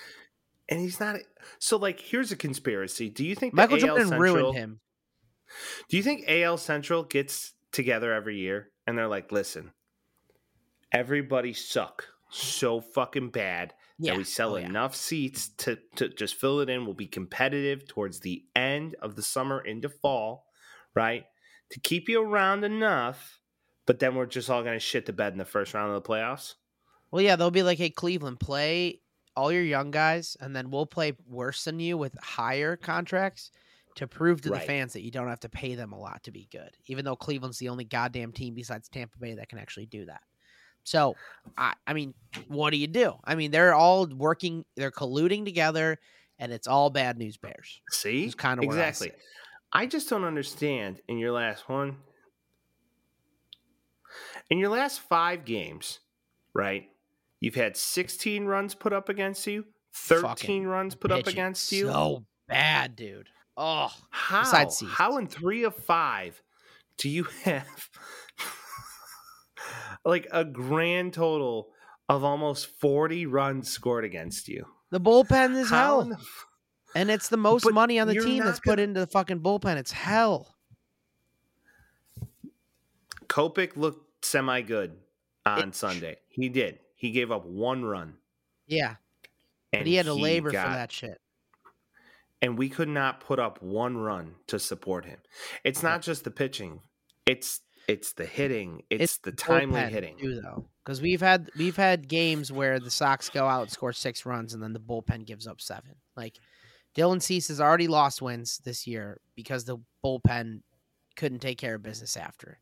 and 0.70 0.80
he's 0.80 1.00
not. 1.00 1.18
So, 1.60 1.78
like, 1.78 2.00
here's 2.00 2.32
a 2.32 2.36
conspiracy. 2.36 3.10
Do 3.10 3.24
you 3.26 3.36
think 3.36 3.54
Michael 3.54 3.78
Jordan 3.78 4.08
Central, 4.08 4.22
ruined 4.36 4.58
him. 4.58 4.80
Do 5.90 5.98
you 5.98 6.04
think 6.04 6.24
AL 6.28 6.58
Central 6.58 7.04
gets 7.04 7.54
together 7.72 8.14
every 8.14 8.38
year 8.38 8.70
and 8.88 8.98
they're 8.98 9.08
like, 9.08 9.32
"Listen, 9.32 9.72
everybody 10.92 11.54
suck 11.54 12.06
so 12.30 12.80
fucking 12.82 13.30
bad 13.30 13.74
Yeah. 13.98 14.12
that 14.14 14.18
we 14.18 14.24
sell 14.24 14.54
Oh, 14.54 14.58
yeah. 14.58 14.66
enough 14.68 14.96
seats 14.96 15.50
to 15.58 15.78
to 15.98 16.10
just 16.10 16.36
fill 16.36 16.62
it 16.62 16.70
in. 16.70 16.86
We'll 16.86 16.94
be 16.94 17.08
competitive 17.08 17.88
towards 17.88 18.20
the 18.22 18.46
end 18.56 18.96
of 19.02 19.16
the 19.16 19.22
summer 19.24 19.60
into 19.62 19.90
fall, 19.90 20.46
right? 20.96 21.26
To 21.72 21.80
keep 21.80 22.08
you 22.10 22.22
around 22.22 22.64
enough." 22.64 23.40
But 23.88 24.00
then 24.00 24.16
we're 24.16 24.28
just 24.28 24.50
all 24.50 24.62
going 24.64 24.76
to 24.76 24.80
shit 24.80 25.06
the 25.08 25.12
bed 25.14 25.34
in 25.34 25.40
the 25.40 25.44
first 25.46 25.74
round 25.74 25.92
of 25.94 26.02
the 26.02 26.08
playoffs. 26.08 26.54
Well, 27.12 27.22
yeah, 27.22 27.36
they'll 27.36 27.52
be 27.52 27.64
like, 27.64 27.78
"Hey, 27.78 27.90
Cleveland, 27.90 28.40
play 28.40 29.02
all 29.36 29.52
your 29.52 29.64
young 29.64 29.92
guys, 29.92 30.36
and 30.40 30.56
then 30.56 30.72
we'll 30.72 30.86
play 30.86 31.14
worse 31.26 31.64
than 31.66 31.80
you 31.80 31.98
with 31.98 32.18
higher 32.22 32.76
contracts 32.78 33.52
to 33.96 34.08
prove 34.08 34.42
to 34.42 34.50
Right. 34.50 34.60
the 34.60 34.66
fans 34.66 34.94
that 34.94 35.02
you 35.02 35.12
don't 35.12 35.28
have 35.28 35.40
to 35.42 35.50
pay 35.50 35.76
them 35.76 35.92
a 35.94 36.00
lot 36.00 36.24
to 36.24 36.32
be 36.32 36.48
good." 36.52 36.78
Even 36.88 37.06
though 37.06 37.16
Cleveland's 37.16 37.58
the 37.60 37.70
only 37.70 37.86
goddamn 37.86 38.32
team 38.34 38.54
besides 38.54 38.90
Tampa 38.90 39.18
Bay 39.20 39.36
that 39.36 39.50
can 39.50 39.60
actually 39.60 39.86
do 39.88 40.06
that. 40.06 40.24
So, 40.84 41.20
I, 41.58 41.76
I 41.88 41.94
mean, 41.94 42.16
what 42.48 42.72
do 42.72 42.78
you 42.78 42.88
do? 42.88 43.16
I 43.24 43.36
mean, 43.36 43.52
they're 43.52 43.74
all 43.74 44.08
working, 44.08 44.66
they're 44.76 44.92
colluding 44.92 45.46
together, 45.46 46.00
and 46.40 46.52
it's 46.54 46.68
all 46.68 46.90
bad 46.90 47.18
news 47.18 47.38
bears. 47.38 47.82
See, 47.92 48.26
Is 48.26 48.36
kinda 48.36 48.64
where 48.64 48.82
I 48.82 48.94
exactly. 48.94 49.14
I 49.74 49.86
just 49.88 50.10
don't 50.10 50.24
understand. 50.24 51.02
In 51.08 51.18
your 51.18 51.32
last 51.32 51.70
one, 51.70 51.98
in 54.50 54.58
your 54.58 54.70
last 54.70 55.00
five 55.00 55.46
games, 55.46 56.00
right? 56.54 56.90
You've 57.42 57.56
had 57.56 57.76
16 57.76 58.46
runs 58.46 58.74
put 58.76 58.94
up 58.94 59.10
against 59.10 59.46
you, 59.48 59.66
13 59.96 60.22
Fucking 60.30 60.68
runs 60.68 60.96
put 60.96 61.12
up 61.12 61.28
against 61.28 61.72
you. 61.74 61.88
So 61.88 62.24
bad, 62.48 62.96
dude. 62.96 63.28
Oh, 63.58 63.92
how? 64.12 64.42
besides. 64.44 64.82
How 64.88 65.18
in 65.18 65.28
three 65.28 65.64
of 65.64 65.76
five 65.76 66.42
do 66.98 67.10
you 67.10 67.24
have 67.44 67.90
like 70.06 70.28
a 70.32 70.46
grand 70.46 71.14
total 71.14 71.70
of 72.08 72.24
almost 72.24 72.68
40 72.80 73.26
runs 73.26 73.70
scored 73.70 74.06
against 74.06 74.48
you? 74.48 74.66
the 74.92 75.00
bullpen 75.02 75.56
is 75.56 75.70
How 75.70 76.02
hell. 76.02 76.06
the 76.06 76.18
And 76.96 77.10
it's 77.10 77.30
the 77.30 77.38
most 77.38 77.64
But 77.64 77.74
money 77.74 78.00
on 78.00 78.08
the 78.08 78.16
team 78.16 78.44
that's 78.44 78.60
put 78.60 78.72
gonna- 78.72 78.82
into 78.84 79.00
the 79.00 79.08
fucking 79.08 79.40
bullpen. 79.40 79.78
It's 79.78 79.92
hell. 79.92 80.56
Kopech 83.28 83.78
looked 83.78 84.26
semi 84.26 84.62
good 84.62 84.98
on 85.46 85.72
Sunday. 85.74 86.18
He 86.30 86.50
did. 86.50 86.80
He 87.02 87.10
gave 87.10 87.32
up 87.32 87.48
one 87.48 87.84
run. 87.84 88.14
Yeah. 88.68 88.98
But 89.72 89.80
and 89.80 89.88
he 89.88 89.96
had 89.96 90.06
to 90.06 90.14
labor 90.14 90.52
got- 90.52 90.68
for 90.68 90.74
that 90.74 90.92
shit. 90.92 91.20
And 92.44 92.60
we 92.60 92.70
could 92.70 92.88
not 92.88 93.22
put 93.22 93.40
up 93.40 93.60
one 93.64 93.98
run 93.98 94.36
to 94.48 94.60
support 94.60 95.06
him. 95.06 95.18
It's 95.64 95.82
not 95.82 96.04
just 96.04 96.24
the 96.24 96.30
pitching. 96.32 96.82
It's 97.26 97.62
it's 97.88 98.14
the 98.14 98.26
hitting. 98.26 98.84
It's, 98.92 99.18
the 99.18 99.32
timely 99.32 99.82
hitting. 99.82 100.18
too, 100.20 100.42
though, 100.42 100.68
because 100.86 101.02
we've 101.02 101.22
had 101.22 101.50
we've 101.58 101.76
had 101.76 102.08
games 102.08 102.52
where 102.52 102.80
the 102.80 102.92
Sox 102.92 103.30
go 103.30 103.48
out 103.48 103.64
and 103.64 103.72
score 103.72 103.94
six 103.94 104.24
runs, 104.24 104.54
and 104.54 104.62
then 104.62 104.74
the 104.74 104.80
bullpen 104.80 105.26
gives 105.26 105.48
up 105.48 105.60
seven. 105.60 105.96
Like 106.16 106.36
Dylan 106.96 107.22
Cease 107.22 107.48
has 107.48 107.60
already 107.60 107.88
lost 107.88 108.22
wins 108.22 108.60
this 108.64 108.86
year 108.86 109.20
because 109.36 109.66
the 109.66 109.78
bullpen 110.06 110.62
couldn't 111.16 111.40
take 111.40 111.58
care 111.58 111.76
of 111.76 111.84
business 111.84 112.16
after, 112.16 112.60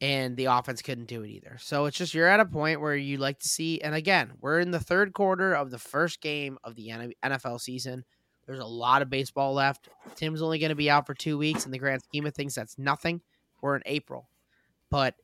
and 0.00 0.36
the 0.36 0.46
offense 0.46 0.82
couldn't 0.82 1.06
do 1.06 1.22
it 1.22 1.30
either. 1.30 1.56
So 1.60 1.86
it's 1.86 1.96
just 1.96 2.14
you're 2.14 2.28
at 2.28 2.40
a 2.40 2.44
point 2.44 2.80
where 2.80 2.96
you 2.96 3.16
like 3.16 3.38
to 3.40 3.48
see. 3.48 3.80
And 3.80 3.94
again, 3.94 4.32
we're 4.40 4.60
in 4.60 4.70
the 4.70 4.80
third 4.80 5.12
quarter 5.12 5.54
of 5.54 5.70
the 5.70 5.78
first 5.78 6.20
game 6.20 6.58
of 6.64 6.74
the 6.74 6.92
NFL 7.24 7.60
season. 7.60 8.04
There's 8.46 8.60
a 8.60 8.66
lot 8.66 9.02
of 9.02 9.10
baseball 9.10 9.54
left. 9.54 9.88
Tim's 10.14 10.42
only 10.42 10.58
going 10.58 10.70
to 10.70 10.76
be 10.76 10.90
out 10.90 11.06
for 11.06 11.14
two 11.14 11.38
weeks. 11.38 11.64
In 11.64 11.72
the 11.72 11.78
grand 11.78 12.02
scheme 12.02 12.26
of 12.26 12.34
things, 12.34 12.54
that's 12.54 12.78
nothing. 12.78 13.20
We're 13.60 13.76
in 13.76 13.82
April. 13.86 14.28
But 14.90 15.14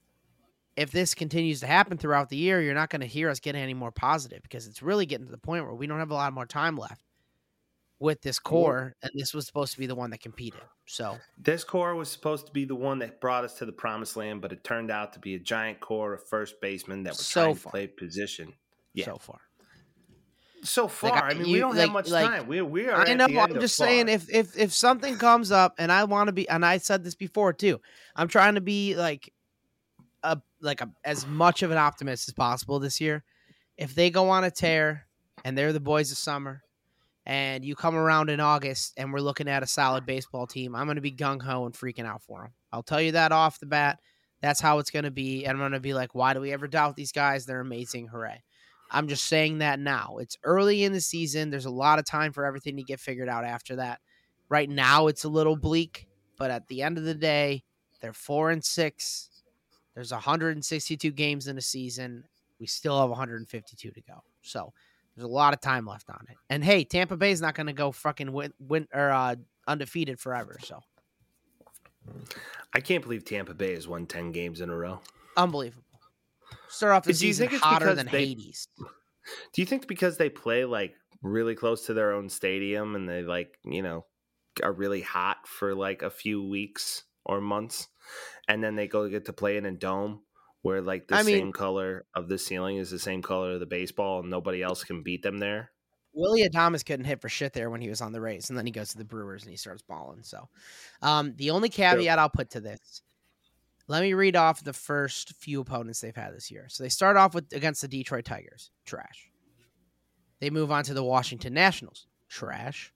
if 0.77 0.91
this 0.91 1.15
continues 1.15 1.61
to 1.61 1.67
happen 1.67 1.99
throughout 1.99 2.31
the 2.31 2.37
year, 2.37 2.61
you're 2.61 2.75
not 2.75 2.91
going 2.91 3.03
to 3.03 3.07
hear 3.07 3.29
us 3.31 3.41
get 3.41 3.55
any 3.55 3.75
more 3.75 3.93
positive 3.93 4.43
because 4.43 4.67
it's 4.67 4.83
really 4.83 5.07
getting 5.07 5.27
to 5.27 5.31
the 5.33 5.39
point 5.39 5.65
where 5.65 5.75
we 5.75 5.87
don't 5.87 5.99
have 5.99 6.11
a 6.11 6.15
lot 6.15 6.33
more 6.33 6.47
time 6.47 6.77
left 6.77 7.05
with 8.01 8.23
this 8.23 8.41
core, 8.41 8.95
and 9.03 9.13
this 9.15 9.33
was 9.33 9.47
supposed 9.47 9.73
to 9.75 9.79
be 9.79 9.87
the 9.87 9.95
one 9.95 10.11
that 10.11 10.21
competed. 10.21 10.61
So 10.93 11.19
This 11.39 11.65
core 11.65 11.95
was 11.95 12.11
supposed 12.11 12.45
to 12.49 12.53
be 12.53 12.67
the 12.67 12.75
one 12.75 12.99
that 12.99 13.19
brought 13.19 13.45
us 13.45 13.55
to 13.55 13.65
the 13.65 13.73
promised 13.73 14.15
land, 14.15 14.43
but 14.43 14.53
it 14.53 14.63
turned 14.63 14.91
out 14.91 15.15
to 15.15 15.19
be 15.21 15.35
a 15.35 15.39
giant 15.39 15.81
core 15.81 16.13
of 16.13 16.23
first 16.29 16.61
basemen 16.61 17.03
that 17.05 17.13
were 17.15 17.23
So 17.23 17.43
trying 17.45 17.55
to 17.55 17.61
far. 17.61 17.71
play 17.71 17.87
position. 17.87 18.53
Yeah. 18.93 19.07
so 19.07 19.17
far, 19.17 19.41
So 20.63 20.87
far, 20.89 21.25
I- 21.25 21.31
I 21.31 21.35
mean, 21.35 21.47
you- 21.47 21.53
we 21.55 21.59
don't 21.61 21.71
like- 21.71 21.81
have 21.81 21.91
much 21.93 22.09
like, 22.11 22.27
time. 22.27 22.47
We 22.47 22.61
we 22.61 22.89
are. 22.91 23.07
I 23.09 23.15
know. 23.15 23.25
I'm 23.25 23.59
just 23.59 23.79
far. 23.79 23.87
saying, 23.87 24.11
if 24.11 24.29
if 24.29 24.55
if 24.57 24.73
something 24.75 25.17
comes 25.17 25.51
up, 25.51 25.75
and 25.79 25.91
I 25.91 26.05
want 26.05 26.29
to 26.29 26.33
be, 26.33 26.47
and 26.47 26.63
I 26.65 26.77
said 26.77 27.03
this 27.05 27.15
before 27.15 27.55
too, 27.55 27.81
I'm 28.15 28.29
trying 28.29 28.57
to 28.57 28.61
be 28.61 28.95
like 28.95 29.33
a 30.23 30.43
like 30.61 30.83
a, 30.83 30.91
as 31.05 31.27
much 31.27 31.63
of 31.63 31.71
an 31.71 31.79
optimist 31.79 32.29
as 32.29 32.35
possible 32.35 32.79
this 32.81 33.01
year. 33.01 33.25
If 33.79 33.95
they 33.95 34.11
go 34.11 34.29
on 34.29 34.45
a 34.45 34.51
tear, 34.51 35.07
and 35.43 35.57
they're 35.57 35.73
the 35.73 35.81
boys 35.81 36.13
of 36.13 36.19
summer, 36.19 36.63
and 37.25 37.65
you 37.65 37.75
come 37.75 37.95
around 37.95 38.31
in 38.31 38.41
August, 38.41 38.95
and 38.97 39.13
we're 39.13 39.21
looking 39.21 39.49
at 39.49 39.63
a 39.63 39.67
solid 39.67 40.07
baseball 40.07 40.47
team, 40.47 40.75
I'm 40.75 40.87
going 40.87 40.97
to 40.97 41.03
be 41.03 41.13
gung 41.13 41.41
ho 41.43 41.67
and 41.67 41.75
freaking 41.75 42.07
out 42.07 42.23
for 42.23 42.43
them. 42.43 42.53
I'll 42.73 42.83
tell 42.83 43.01
you 43.01 43.13
that 43.13 43.33
off 43.33 43.61
the 43.61 43.67
bat. 43.67 44.01
That's 44.41 44.61
how 44.61 44.79
it's 44.79 44.91
going 44.91 45.05
to 45.05 45.11
be, 45.11 45.45
and 45.45 45.53
I'm 45.53 45.59
going 45.59 45.73
to 45.73 45.81
be 45.81 45.95
like, 45.95 46.15
why 46.15 46.35
do 46.35 46.41
we 46.41 46.53
ever 46.53 46.67
doubt 46.67 46.97
these 46.97 47.13
guys? 47.13 47.47
They're 47.47 47.61
amazing, 47.61 48.09
hooray! 48.09 48.43
I'm 48.91 49.09
just 49.09 49.25
saying 49.25 49.59
that 49.59 49.79
now. 49.79 50.19
It's 50.21 50.37
early 50.45 50.85
in 50.85 50.93
the 50.93 51.01
season. 51.01 51.51
There's 51.51 51.65
a 51.65 51.71
lot 51.71 51.99
of 51.99 52.05
time 52.05 52.33
for 52.33 52.45
everything 52.45 52.77
to 52.77 52.83
get 52.83 53.01
figured 53.01 53.29
out 53.29 53.45
after 53.45 53.77
that. 53.77 54.01
Right 54.49 54.69
now, 54.69 55.07
it's 55.07 55.25
a 55.25 55.31
little 55.31 55.57
bleak, 55.57 56.09
but 56.39 56.51
at 56.51 56.69
the 56.69 56.83
end 56.83 56.99
of 56.99 57.05
the 57.05 57.15
day, 57.15 57.65
they're 58.01 58.13
four 58.13 58.51
and 58.51 58.63
six. 58.63 59.31
There's 59.95 60.13
162 60.13 61.11
games 61.13 61.47
in 61.47 61.57
a 61.57 61.63
season. 61.63 62.25
We 62.59 62.67
still 62.67 63.01
have 63.01 63.09
152 63.09 63.91
to 63.91 64.01
go. 64.03 64.23
So 64.43 64.73
there's 65.17 65.25
a 65.25 65.29
lot 65.29 65.53
of 65.55 65.61
time 65.61 65.87
left 65.87 66.09
on 66.11 66.27
it. 66.31 66.37
And 66.51 66.65
hey, 66.65 66.85
Tampa 66.85 67.17
Bay's 67.17 67.41
not 67.41 67.55
going 67.55 67.67
to 67.67 67.73
go 67.73 67.93
fucking 67.93 68.33
win, 68.33 68.53
win 68.59 68.89
or 68.93 69.11
uh, 69.11 69.37
undefeated 69.67 70.19
forever. 70.21 70.59
So 70.63 70.81
I 72.75 72.81
can't 72.81 73.03
believe 73.03 73.25
Tampa 73.25 73.55
Bay 73.55 73.75
has 73.75 73.87
won 73.87 74.07
ten 74.07 74.33
games 74.33 74.61
in 74.61 74.71
a 74.71 74.77
row. 74.77 75.01
unbelievable. 75.37 75.85
Start 76.69 76.93
off 76.95 77.05
the 77.05 77.13
Do 77.13 77.27
you 77.27 77.33
season 77.33 77.49
think 77.49 77.55
it's 77.59 77.63
hotter 77.65 77.87
because 77.87 77.97
than 77.97 78.07
they- 78.13 78.27
Hades. 78.27 78.69
Do 79.53 79.63
you 79.63 79.67
think 79.67 79.87
because 79.87 80.17
they 80.17 80.29
play 80.31 80.65
like 80.65 80.95
really 81.23 81.55
close 81.55 81.87
to 81.87 81.95
their 81.95 82.13
own 82.13 82.29
stadium 82.29 82.97
and 82.97 83.09
they 83.09 83.23
like 83.23 83.57
you 83.65 83.81
know 83.83 84.05
are 84.63 84.73
really 84.73 85.01
hot 85.01 85.47
for 85.47 85.75
like 85.75 86.03
a 86.03 86.11
few 86.11 86.43
weeks 86.47 87.05
or 87.25 87.41
months, 87.41 87.87
and 88.49 88.65
then 88.65 88.75
they 88.75 88.89
go 88.89 89.09
get 89.09 89.27
to 89.27 89.33
play 89.33 89.57
in 89.57 89.65
a 89.67 89.71
dome 89.71 90.23
where 90.63 90.81
like 90.81 91.09
the 91.09 91.17
I 91.17 91.23
mean- 91.23 91.39
same 91.39 91.53
color 91.53 92.07
of 92.15 92.29
the 92.29 92.39
ceiling 92.39 92.77
is 92.77 92.91
the 92.91 92.99
same 92.99 93.23
color 93.23 93.53
of 93.53 93.61
the 93.61 93.67
baseball 93.67 94.21
and 94.21 94.31
nobody 94.31 94.63
else 94.63 94.85
can 94.85 95.03
beat 95.03 95.23
them 95.23 95.39
there? 95.39 95.71
Willy 96.15 96.47
Adames 96.47 96.85
couldn't 96.85 97.07
hit 97.07 97.23
for 97.23 97.29
shit 97.29 97.53
there 97.55 97.71
when 97.71 97.81
he 97.81 97.89
was 97.89 98.03
on 98.03 98.13
the 98.13 98.21
Rays, 98.21 98.51
and 98.51 98.59
then 98.59 98.67
he 98.67 98.73
goes 98.73 98.91
to 98.91 98.99
the 98.99 99.05
Brewers 99.05 99.45
and 99.45 99.51
he 99.51 99.57
starts 99.57 99.83
balling. 99.83 100.23
So, 100.23 100.47
um, 101.01 101.33
the 101.37 101.51
only 101.51 101.71
caveat 101.71 102.19
I'll 102.19 102.29
put 102.29 102.51
to 102.51 102.61
this, 102.61 103.03
let 103.89 104.03
me 104.03 104.13
read 104.13 104.37
off 104.37 104.63
the 104.63 104.75
first 104.75 105.33
few 105.35 105.61
opponents 105.63 106.01
they've 106.01 106.15
had 106.15 106.35
this 106.35 106.51
year. 106.51 106.67
So 106.69 106.83
they 106.83 106.91
start 106.91 107.17
off 107.17 107.35
with 107.35 107.51
against 107.55 107.81
the 107.81 107.89
Detroit 107.89 108.27
Tigers, 108.27 108.71
trash. 108.85 109.31
They 110.41 110.51
move 110.51 110.71
on 110.71 110.85
to 110.85 110.95
the 110.95 111.05
Washington 111.05 111.55
Nationals, 111.55 112.07
trash. 112.29 112.93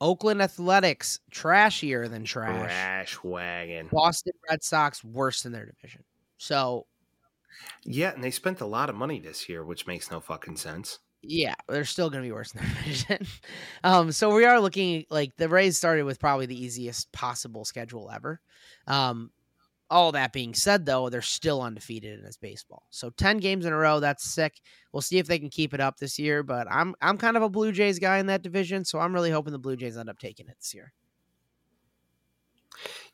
Oakland 0.00 0.40
Athletics, 0.40 1.18
trashier 1.30 2.08
than 2.08 2.24
trash. 2.24 2.62
Trash 2.62 3.18
wagon. 3.22 3.88
Boston 3.90 4.32
Red 4.48 4.62
Sox, 4.62 5.02
worse 5.02 5.42
than 5.42 5.52
their 5.52 5.66
division. 5.66 6.04
So 6.38 6.86
Yeah, 7.84 8.12
and 8.14 8.24
they 8.24 8.30
spent 8.30 8.60
a 8.60 8.66
lot 8.66 8.88
of 8.88 8.96
money 8.96 9.20
this 9.20 9.48
year, 9.48 9.64
which 9.64 9.86
makes 9.86 10.10
no 10.10 10.20
fucking 10.20 10.56
sense. 10.56 11.00
Yeah, 11.20 11.54
they're 11.68 11.84
still 11.84 12.10
going 12.10 12.22
to 12.22 12.28
be 12.28 12.32
worse 12.32 12.54
in 12.54 12.60
their 12.60 12.74
division. 12.84 13.26
um, 13.84 14.12
so 14.12 14.34
we 14.34 14.44
are 14.44 14.60
looking 14.60 15.04
like 15.10 15.36
the 15.36 15.48
Rays 15.48 15.76
started 15.76 16.04
with 16.04 16.20
probably 16.20 16.46
the 16.46 16.64
easiest 16.64 17.10
possible 17.12 17.64
schedule 17.64 18.10
ever. 18.12 18.40
Um, 18.86 19.30
all 19.90 20.12
that 20.12 20.32
being 20.32 20.54
said, 20.54 20.84
though, 20.84 21.08
they're 21.08 21.22
still 21.22 21.62
undefeated 21.62 22.18
in 22.18 22.24
this 22.24 22.36
baseball. 22.36 22.84
So 22.90 23.10
ten 23.10 23.38
games 23.38 23.64
in 23.64 23.72
a 23.72 23.76
row, 23.76 24.00
that's 24.00 24.22
sick. 24.24 24.60
We'll 24.92 25.00
see 25.00 25.18
if 25.18 25.26
they 25.26 25.38
can 25.38 25.48
keep 25.48 25.72
it 25.72 25.80
up 25.80 25.96
this 25.96 26.18
year. 26.18 26.42
But 26.42 26.66
I'm 26.70 26.94
I'm 27.00 27.16
kind 27.16 27.36
of 27.36 27.42
a 27.42 27.48
Blue 27.48 27.72
Jays 27.72 27.98
guy 27.98 28.18
in 28.18 28.26
that 28.26 28.42
division, 28.42 28.84
so 28.84 28.98
I'm 28.98 29.14
really 29.14 29.30
hoping 29.30 29.52
the 29.52 29.58
Blue 29.58 29.76
Jays 29.76 29.96
end 29.96 30.10
up 30.10 30.18
taking 30.18 30.46
it 30.48 30.56
this 30.58 30.74
year. 30.74 30.92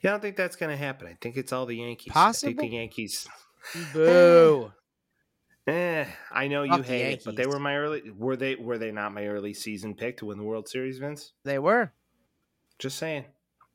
Yeah, 0.01 0.11
I 0.11 0.13
don't 0.15 0.21
think 0.21 0.37
that's 0.37 0.57
going 0.57 0.71
to 0.71 0.77
happen. 0.77 1.07
I 1.09 1.17
think 1.21 1.37
it's 1.37 1.53
all 1.53 1.67
the 1.67 1.77
Yankees. 1.77 2.11
I 2.11 2.15
Possible? 2.15 2.49
think 2.51 2.61
the 2.61 2.77
Yankees. 2.77 3.27
Boo! 3.93 4.73
Eh, 5.67 6.05
I 6.31 6.49
know 6.49 6.63
you 6.63 6.77
Fuck 6.77 6.85
hate 6.85 7.13
it, 7.15 7.23
but 7.25 7.37
they 7.37 7.47
were 7.47 7.59
my 7.59 7.75
early. 7.79 8.03
Were 8.11 8.37
they? 8.37 8.55
Were 8.55 8.77
they 8.77 8.93
not 8.93 9.15
my 9.15 9.27
early 9.27 9.55
season 9.55 9.95
pick 9.95 10.19
to 10.19 10.27
win 10.27 10.37
the 10.37 10.45
World 10.45 10.69
Series, 10.69 10.99
Vince? 10.99 11.33
they 11.43 11.59
were 11.59 11.91
Just 12.79 12.99
saying. 12.99 13.25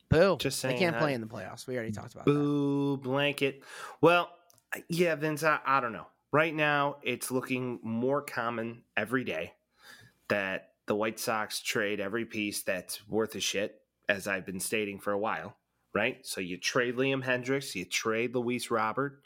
boo. 0.08 0.38
Just 0.40 0.60
saying. 0.60 0.76
they 0.76 0.80
can't 0.80 0.98
I- 0.98 1.00
play 1.00 1.14
in 1.16 1.22
the 1.22 1.26
playoffs. 1.26 1.66
We 1.66 1.76
already 1.76 1.92
talked 1.92 2.14
about 2.14 2.26
that. 2.26 2.32
Boo 2.32 2.98
blanket. 2.98 3.64
Well, 4.02 4.30
yeah, 4.88 5.16
Vince. 5.16 5.44
I, 5.44 5.58
I 5.66 5.80
don't 5.80 5.92
know. 5.94 6.06
Right 6.32 6.54
now, 6.54 6.98
it's 7.02 7.32
looking 7.32 7.80
more 7.82 8.22
common 8.22 8.84
every 8.96 9.24
day 9.24 9.54
that 10.28 10.74
the 10.86 10.94
White 10.94 11.20
Sox 11.20 11.60
trade 11.60 12.00
every 12.00 12.26
piece 12.26 12.62
that's 12.62 13.08
worth 13.10 13.34
a 13.34 13.40
shit, 13.40 13.82
as 14.08 14.28
I've 14.28 14.46
been 14.46 14.60
stating 14.60 15.00
for 15.00 15.12
a 15.12 15.18
while. 15.18 15.58
Right. 15.94 16.26
So 16.26 16.42
you 16.42 16.58
trade 16.58 16.96
Liam 16.96 17.24
Hendriks, 17.24 17.76
you 17.76 17.86
trade 17.86 18.36
Luis 18.36 18.70
Robert, 18.70 19.22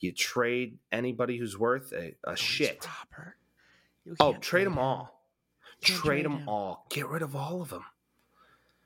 you 0.00 0.12
trade 0.12 0.78
anybody 0.90 1.38
who's 1.38 1.56
worth 1.56 1.92
a, 1.92 2.14
a 2.24 2.36
shit. 2.36 2.86
Oh, 4.18 4.34
trade 4.34 4.66
them 4.66 4.74
him. 4.74 4.78
all. 4.80 5.26
Trade 5.80 5.96
trade 5.98 6.24
them 6.24 6.38
him. 6.38 6.48
all. 6.48 6.86
Get 6.90 7.08
rid 7.08 7.22
of 7.22 7.36
all 7.36 7.62
of 7.62 7.70
them. 7.70 7.84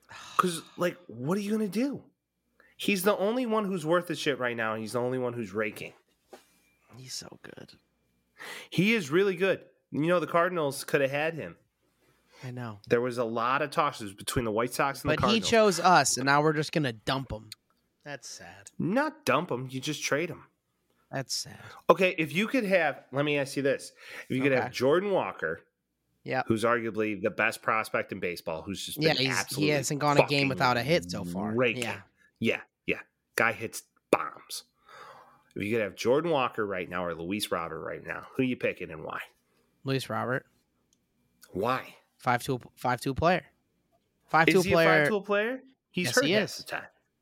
Because, 0.37 0.61
like, 0.77 0.97
what 1.07 1.35
are 1.37 1.41
you 1.41 1.49
going 1.49 1.69
to 1.69 1.79
do? 1.79 2.03
He's 2.77 3.01
the 3.01 3.17
only 3.17 3.47
one 3.47 3.65
who's 3.65 3.87
worth 3.87 4.05
the 4.07 4.15
shit 4.15 4.37
right 4.37 4.55
now, 4.55 4.75
he's 4.75 4.93
the 4.93 5.01
only 5.01 5.17
one 5.17 5.33
who's 5.33 5.51
raking. 5.51 5.93
He's 6.95 7.13
so 7.13 7.39
good. 7.41 7.73
He 8.69 8.93
is 8.93 9.09
really 9.09 9.35
good. 9.35 9.61
You 9.91 10.01
know, 10.01 10.19
the 10.19 10.27
Cardinals 10.27 10.83
could 10.83 11.01
have 11.01 11.11
had 11.11 11.33
him. 11.33 11.55
I 12.43 12.51
know. 12.51 12.79
There 12.87 13.01
was 13.01 13.17
a 13.17 13.23
lot 13.23 13.61
of 13.61 13.71
tosses 13.71 14.13
between 14.13 14.45
the 14.45 14.51
White 14.51 14.73
Sox 14.73 15.01
and 15.03 15.11
the 15.11 15.17
But 15.17 15.31
he 15.31 15.39
chose 15.39 15.79
us, 15.79 16.17
and 16.17 16.25
now 16.27 16.41
we're 16.41 16.53
just 16.53 16.71
gonna 16.71 16.93
dump 16.93 17.31
him. 17.31 17.49
That's 18.05 18.29
sad. 18.29 18.71
Not 18.79 19.25
dump 19.25 19.51
him, 19.51 19.67
you 19.69 19.79
just 19.81 20.03
trade 20.03 20.29
him. 20.29 20.43
That's 21.11 21.33
sad. 21.33 21.57
Okay, 21.89 22.15
if 22.17 22.33
you 22.33 22.47
could 22.47 22.63
have, 22.65 23.03
let 23.11 23.25
me 23.25 23.37
ask 23.37 23.55
you 23.57 23.63
this: 23.63 23.91
if 24.29 24.35
you 24.35 24.41
could 24.43 24.51
Okay. 24.51 24.61
have 24.61 24.71
Jordan 24.71 25.11
Walker, 25.11 25.61
Yep. 26.23 26.45
who's 26.47 26.63
arguably 26.63 27.21
the 27.21 27.29
best 27.29 27.61
prospect 27.61 28.11
in 28.11 28.19
baseball, 28.19 28.61
who's 28.61 28.85
just 28.85 29.01
Yeah, 29.01 29.13
he 29.13 29.69
hasn't 29.69 29.99
gone 29.99 30.17
a 30.19 30.27
game 30.27 30.49
without 30.49 30.77
a 30.77 30.83
hit 30.83 31.09
so 31.09 31.23
far. 31.23 31.51
raking. 31.53 31.83
Yeah. 31.83 32.01
yeah, 32.39 32.61
yeah. 32.85 32.99
Guy 33.35 33.53
hits 33.53 33.83
bombs. 34.11 34.63
If 35.55 35.63
you 35.63 35.71
could 35.71 35.81
have 35.81 35.95
Jordan 35.95 36.29
Walker 36.31 36.65
right 36.67 36.87
now 36.89 37.03
or 37.05 37.15
Luis 37.15 37.49
Robert 37.51 37.79
right 37.79 38.05
now, 38.05 38.27
who 38.35 38.43
you 38.43 38.55
picking 38.57 38.91
and 38.91 39.03
why? 39.03 39.21
Luis 39.85 40.09
Robert, 40.09 40.45
Why? 41.51 41.95
Five 42.27 42.43
two 42.43 42.59
five 42.75 42.99
two 42.99 43.13
player. 43.13 43.45
Five 44.25 44.47
two 44.47 44.59
Is 44.59 44.65
he 44.65 44.71
a 44.71 44.75
player. 44.75 45.09
player? 45.21 45.59
He's 45.91 46.07
Yes, 46.07 46.15
hurt 46.15 46.25
he 46.25 46.31
half 46.33 46.43
is. 46.43 46.57
the 46.57 46.63
time. 46.63 46.81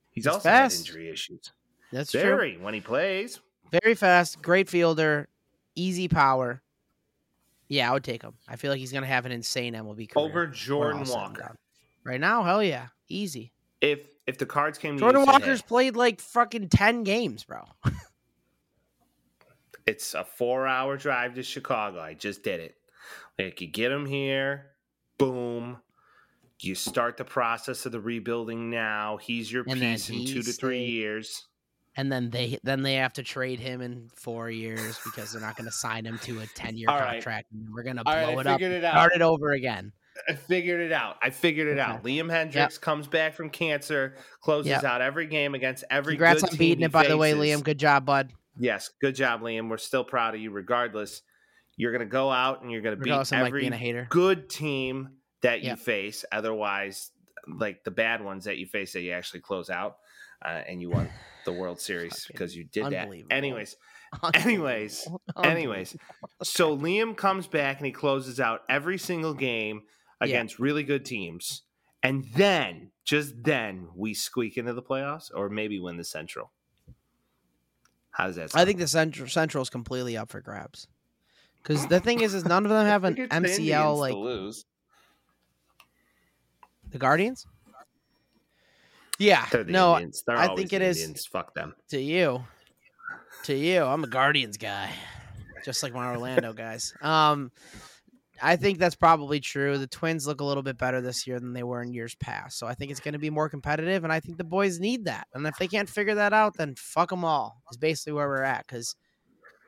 He's, 0.10 0.24
He's 0.24 0.28
also 0.28 0.40
fast. 0.40 0.88
had 0.88 0.88
injury 0.96 1.10
issues. 1.12 1.52
That's 1.92 2.10
true. 2.12 2.22
Very 2.22 2.58
when 2.58 2.74
he 2.74 2.82
plays. 2.82 3.40
Very 3.72 3.94
fast, 3.94 4.42
great 4.42 4.68
fielder, 4.68 5.28
easy 5.76 6.08
power. 6.08 6.64
Yeah, 7.68 7.90
I 7.92 7.94
would 7.94 8.04
take 8.04 8.24
him. 8.24 8.34
I 8.48 8.56
feel 8.56 8.72
like 8.72 8.80
he's 8.80 8.92
gonna 8.92 9.06
have 9.06 9.28
an 9.28 9.32
insane 9.32 9.76
MLB 9.76 10.10
career. 10.10 10.26
over 10.26 10.48
Jordan 10.48 11.00
all's 11.02 11.10
said 11.12 11.18
and 11.20 11.38
Walker. 11.38 11.56
Right 12.04 12.20
now, 12.20 12.42
hell 12.44 12.64
yeah, 12.64 12.88
easy. 13.08 13.52
If 13.82 14.00
if 14.26 14.40
the 14.40 14.46
cards 14.48 14.80
came 14.80 14.96
to 14.96 15.00
Jordan 15.00 15.18
you, 15.18 15.22
and 15.22 15.28
said, 15.28 15.42
Walker's 15.42 15.62
"Hey, 15.62 15.68
played 15.68 15.96
like 15.96 16.20
fucking 16.20 16.70
ten 16.70 17.04
games, 17.04 17.44
bro. 17.44 17.62
it's 19.86 20.16
a 20.16 20.24
four 20.24 20.66
hour 20.66 20.98
drive 20.98 21.36
to 21.36 21.44
Chicago. 21.44 22.00
I 22.00 22.16
just 22.16 22.42
did 22.44 22.60
it. 22.60 22.76
Like 23.38 23.62
you 23.62 23.68
get 23.68 23.92
him 23.92 24.06
here, 24.08 24.72
boom. 25.18 25.78
You 26.62 26.76
start 26.76 27.18
the 27.18 27.26
process 27.26 27.86
of 27.86 27.92
the 27.92 28.00
rebuilding 28.00 28.70
now. 28.70 29.18
He's 29.18 29.52
your 29.52 29.64
And 29.68 29.80
piece 29.80 30.10
in 30.10 30.26
two 30.26 30.42
to 30.42 30.54
three 30.54 30.86
years. 30.86 31.48
And 31.98 32.12
then 32.12 32.30
they 32.30 32.60
then 32.64 32.82
they 32.82 32.96
have 32.96 33.14
to 33.14 33.24
trade 33.24 33.60
him 33.60 33.82
in 33.82 34.10
four 34.16 34.50
years 34.50 35.00
because 35.04 35.32
they're 35.32 35.42
not 35.42 35.56
going 35.56 35.66
to 35.66 35.72
sign 35.72 36.06
him 36.06 36.18
to 36.20 36.40
a 36.40 36.48
ten 36.48 36.76
year 36.76 36.90
All 36.90 37.00
right. 37.00 37.14
contract. 37.14 37.52
And 37.52 37.74
we're 37.74 37.84
going 37.84 37.98
to 37.98 38.04
blow 38.04 38.14
I 38.14 38.42
it 38.42 38.48
up, 38.48 38.62
it 38.62 38.84
out. 38.84 38.94
start 38.94 39.14
it 39.16 39.22
over 39.22 39.52
again. 39.52 39.94
I 40.30 40.34
figured 40.34 40.82
it 40.82 40.92
out. 40.92 41.18
I 41.22 41.30
figured 41.30 41.68
it 41.68 41.80
Okay. 41.80 41.82
out. 41.82 42.04
Liam 42.04 42.30
Hendriks 42.30 42.80
comes 42.80 43.08
back 43.08 43.34
from 43.34 43.50
cancer, 43.50 44.16
closes 44.42 44.70
Yep. 44.72 44.84
out 44.84 45.02
every 45.02 45.26
game 45.28 45.56
against 45.56 45.84
every. 45.90 46.14
Congrats 46.14 46.42
good 46.42 46.52
on 46.52 46.58
beating 46.58 46.84
it, 46.84 46.92
by 46.92 47.08
the 47.08 47.18
way. 47.18 47.34
Liam. 47.34 47.64
Good 47.64 47.80
job, 47.80 48.06
bud. 48.06 48.32
Yes, 48.58 48.90
good 49.02 49.16
job, 49.16 49.42
Liam. 49.42 49.70
We're 49.70 49.78
still 49.78 50.06
proud 50.06 50.36
of 50.36 50.42
you, 50.42 50.52
regardless. 50.52 51.22
You're 51.78 51.92
going 51.92 52.00
to 52.02 52.06
go 52.12 52.32
out 52.32 52.62
and 52.62 52.72
you're 52.72 52.82
going 52.82 52.98
to 52.98 53.04
beat 53.04 53.12
of 53.12 53.32
like 53.32 53.48
every 53.48 53.70
hater. 53.70 54.08
good 54.10 54.50
team 54.50 55.10
that 55.42 55.62
you 55.62 55.70
Yep. 55.70 55.80
face. 55.80 56.26
Otherwise, 56.32 57.12
like 57.48 57.84
the 57.84 57.92
bad 57.92 58.24
ones 58.24 58.46
that 58.46 58.58
you 58.58 58.66
face 58.66 58.94
that 58.94 59.02
you 59.02 59.12
actually 59.12 59.42
close 59.42 59.70
out, 59.70 59.98
uh, 60.44 60.48
and 60.68 60.82
you 60.82 60.90
won 60.90 61.10
the 61.44 61.52
World 61.60 61.80
Series 61.82 62.26
because 62.28 62.56
you 62.56 62.64
did 62.64 62.86
that. 62.92 63.08
Anyways, 63.30 63.76
anyways, 64.34 65.08
anyways. 65.44 65.96
so 66.44 66.78
Liam 66.78 67.16
comes 67.16 67.48
back 67.48 67.78
and 67.78 67.86
he 67.86 67.92
closes 67.92 68.40
out 68.40 68.62
every 68.70 68.98
single 68.98 69.34
game 69.34 69.84
Yeah. 70.22 70.28
against 70.28 70.60
really 70.60 70.84
good 70.84 71.04
teams, 71.06 71.64
and 72.02 72.24
then 72.36 72.92
just 73.04 73.44
then 73.44 73.90
we 73.96 74.14
squeak 74.14 74.58
into 74.58 74.74
the 74.74 74.82
playoffs 74.82 75.30
or 75.36 75.50
maybe 75.50 75.78
win 75.80 75.98
the 75.98 76.04
Central. 76.06 76.52
How 78.12 78.28
does 78.28 78.38
that? 78.38 78.52
Sound? 78.52 78.62
I 78.62 78.66
think 78.66 78.80
the 78.80 78.88
central 78.88 79.28
central 79.28 79.62
is 79.62 79.70
completely 79.70 80.16
up 80.18 80.30
for 80.32 80.40
grabs. 80.42 80.88
Because 81.66 81.88
the 81.88 82.00
thing 82.00 82.22
is, 82.22 82.34
is 82.36 82.46
none 82.46 82.64
of 82.66 82.70
them 82.70 82.86
have 82.86 83.04
an 83.06 83.14
Figured 83.16 83.32
the 83.32 83.36
MCL 83.50 83.98
like 83.98 84.14
lose. 84.14 84.66
the 86.92 86.98
Guardians. 87.00 87.46
Yeah, 89.18 89.46
the 89.52 89.64
no, 89.64 89.94
Indians. 89.94 90.24
They're 90.28 90.38
I 90.38 90.54
think 90.56 90.74
it 90.74 90.80
the 90.80 90.86
is- 90.86 91.26
Fuck 91.28 91.54
them. 91.54 91.74
to 91.90 92.00
you, 92.00 92.44
to 93.44 93.56
you. 93.56 93.82
I'm 93.84 94.04
a 94.04 94.08
Guardians 94.08 94.58
guy, 94.58 94.92
just 95.64 95.82
like 95.84 95.94
my 95.94 96.08
Orlando 96.12 96.54
guys. 96.54 96.94
Um, 97.02 97.52
I 98.42 98.58
think 98.58 98.78
that's 98.78 98.96
probably 98.96 99.40
true. 99.40 99.78
The 99.78 99.88
Twins 99.88 100.28
look 100.28 100.42
a 100.42 100.44
little 100.44 100.64
bit 100.64 100.78
better 100.78 101.00
this 101.00 101.26
year 101.26 101.40
than 101.40 101.54
they 101.54 101.64
were 101.64 101.82
in 101.82 101.94
years 101.94 102.14
past, 102.16 102.60
so 102.60 102.68
I 102.68 102.74
think 102.74 102.92
it's 102.92 103.00
going 103.00 103.14
to 103.14 103.20
be 103.20 103.30
more 103.30 103.48
competitive, 103.48 104.04
and 104.04 104.12
I 104.12 104.20
think 104.20 104.38
the 104.38 104.44
boys 104.44 104.80
need 104.82 105.06
that. 105.06 105.28
And 105.34 105.48
if 105.48 105.56
they 105.58 105.70
can't 105.70 105.90
figure 105.90 106.16
that 106.16 106.34
out, 106.34 106.58
then 106.58 106.76
fuck 106.76 107.10
them 107.10 107.24
all. 107.24 107.62
Is 107.72 107.78
basically 107.78 108.14
where 108.14 108.28
we're 108.28 108.44
at 108.44 108.68
because 108.68 108.96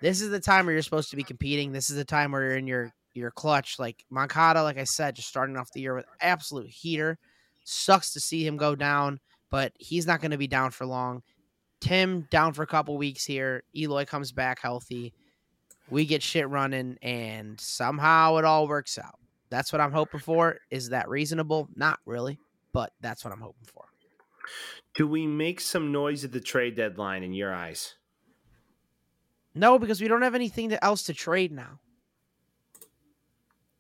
this 0.02 0.22
is 0.22 0.30
the 0.30 0.40
time 0.40 0.66
where 0.66 0.74
you're 0.74 0.82
supposed 0.82 1.10
to 1.12 1.16
be 1.16 1.24
competing. 1.24 1.72
This 1.72 1.90
is 1.90 1.96
the 1.96 2.06
time 2.06 2.32
where 2.32 2.44
you're 2.44 2.58
in 2.58 2.68
your 2.68 2.94
your 3.14 3.32
clutch. 3.32 3.80
Like 3.80 4.06
Moncada, 4.10 4.64
like 4.64 4.78
I 4.78 4.84
said, 4.84 5.16
just 5.16 5.28
starting 5.28 5.58
off 5.58 5.72
the 5.72 5.82
year 5.82 5.96
with 5.96 6.06
absolute 6.22 6.70
heater. 6.70 7.18
Sucks 7.64 8.14
to 8.14 8.20
see 8.20 8.46
him 8.46 8.58
go 8.58 8.76
down, 8.76 9.20
but 9.50 9.74
he's 9.78 10.08
not 10.08 10.22
going 10.22 10.32
to 10.32 10.38
be 10.38 10.48
down 10.48 10.72
for 10.72 10.86
long. 10.86 11.24
Tim 11.82 12.28
down 12.32 12.54
for 12.54 12.64
a 12.64 12.68
couple 12.68 12.98
weeks 12.98 13.26
here. 13.26 13.64
Eloy 13.76 14.06
comes 14.06 14.32
back 14.32 14.60
healthy. 14.62 15.14
We 15.90 16.06
get 16.06 16.24
shit 16.24 16.48
running, 16.50 16.98
and 17.02 17.60
somehow 17.60 18.38
it 18.38 18.46
all 18.46 18.68
works 18.68 18.98
out. 18.98 19.20
That's 19.50 19.72
what 19.72 19.80
I'm 19.80 19.92
hoping 19.92 20.20
for. 20.20 20.58
Is 20.70 20.90
that 20.90 21.08
reasonable? 21.08 21.70
Not 21.76 22.00
really, 22.06 22.40
but 22.74 22.92
that's 23.00 23.24
what 23.24 23.34
I'm 23.34 23.42
hoping 23.42 23.66
for. 23.66 23.86
Do 24.96 25.08
we 25.08 25.28
make 25.28 25.62
some 25.62 25.92
noise 25.92 26.24
at 26.26 26.32
the 26.32 26.42
trade 26.42 26.76
deadline 26.76 27.24
in 27.24 27.34
your 27.34 27.54
eyes? 27.54 27.96
No, 29.58 29.80
because 29.80 30.00
we 30.02 30.08
don't 30.08 30.22
have 30.22 30.36
anything 30.36 30.72
else 30.82 31.04
to 31.04 31.14
trade 31.14 31.52
now. 31.52 31.80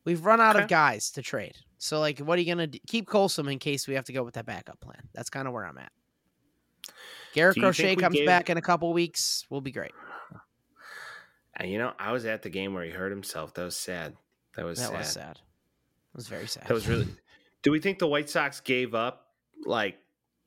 We've 0.05 0.23
run 0.25 0.39
out 0.41 0.55
Okay. 0.55 0.63
of 0.63 0.69
guys 0.69 1.11
to 1.11 1.21
trade. 1.21 1.55
So, 1.77 1.99
like, 1.99 2.19
what 2.19 2.37
are 2.39 2.41
you 2.41 2.47
gonna 2.47 2.67
do? 2.67 2.79
keep 2.87 3.07
Colson 3.07 3.47
in 3.49 3.59
case 3.59 3.87
we 3.87 3.93
have 3.95 4.05
to 4.05 4.13
go 4.13 4.23
with 4.23 4.33
that 4.35 4.45
backup 4.45 4.79
plan? 4.79 5.07
That's 5.13 5.29
kind 5.29 5.47
of 5.47 5.53
where 5.53 5.65
I'm 5.65 5.77
at. 5.77 5.91
Garrett 7.33 7.57
Crochet 7.57 7.95
comes 7.95 8.15
gave- 8.15 8.25
back 8.25 8.49
in 8.49 8.57
a 8.57 8.61
couple 8.61 8.91
weeks. 8.93 9.45
We'll 9.49 9.61
be 9.61 9.71
great. 9.71 9.91
And 11.55 11.69
you 11.71 11.77
know, 11.77 11.93
I 11.99 12.11
was 12.11 12.25
at 12.25 12.41
the 12.43 12.49
game 12.49 12.73
where 12.73 12.83
he 12.85 12.91
hurt 12.91 13.11
himself. 13.11 13.53
That 13.55 13.63
was 13.63 13.75
sad. 13.75 14.15
That 14.55 14.65
was 14.65 14.79
sad. 14.79 14.93
that 14.93 14.93
sad. 14.93 14.97
was 14.99 15.09
sad. 15.11 15.37
It 15.37 16.15
was 16.17 16.27
very 16.27 16.47
sad. 16.47 16.67
That 16.67 16.73
was 16.73 16.87
really. 16.87 17.07
Do 17.63 17.71
we 17.71 17.79
think 17.79 17.99
the 17.99 18.07
White 18.07 18.29
Sox 18.29 18.59
gave 18.61 18.95
up 18.95 19.27
like 19.65 19.97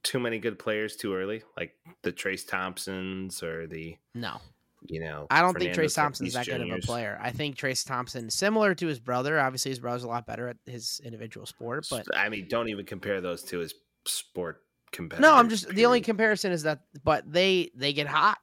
too 0.02 0.18
many 0.18 0.38
good 0.38 0.58
players 0.58 0.96
too 0.96 1.14
early, 1.14 1.42
like 1.56 1.74
the 2.02 2.12
Trayce 2.12 2.46
Thompsons 2.46 3.42
or 3.42 3.66
the 3.66 3.96
no. 4.14 4.40
You 4.82 5.00
know? 5.00 5.26
I 5.30 5.42
don't 5.42 5.58
think 5.58 5.74
Trayce 5.74 5.94
Thompson's 5.94 6.32
that 6.32 6.46
good 6.46 6.60
of 6.60 6.70
a 6.70 6.78
player. 6.78 7.18
I 7.22 7.30
think 7.30 7.56
Trayce 7.56 7.86
Thompson, 7.86 8.30
similar 8.30 8.74
to 8.74 8.86
his 8.86 8.98
brother, 8.98 9.38
obviously 9.38 9.70
his 9.70 9.78
brother's 9.78 10.04
a 10.04 10.08
lot 10.08 10.26
better 10.26 10.48
at 10.48 10.56
his 10.66 11.00
individual 11.04 11.46
sport, 11.46 11.86
but 11.90 12.06
I 12.16 12.28
mean, 12.28 12.46
don't 12.48 12.68
even 12.68 12.86
compare 12.86 13.20
those 13.20 13.42
two 13.42 13.60
as 13.60 13.74
sport 14.06 14.62
competitors. 14.92 15.22
no, 15.22 15.34
I'm 15.34 15.48
just 15.48 15.68
the 15.68 15.86
only 15.86 16.00
comparison 16.00 16.52
is 16.52 16.62
that, 16.62 16.80
but 17.04 17.30
they 17.30 17.70
they 17.74 17.92
get 17.92 18.06
hot. 18.06 18.38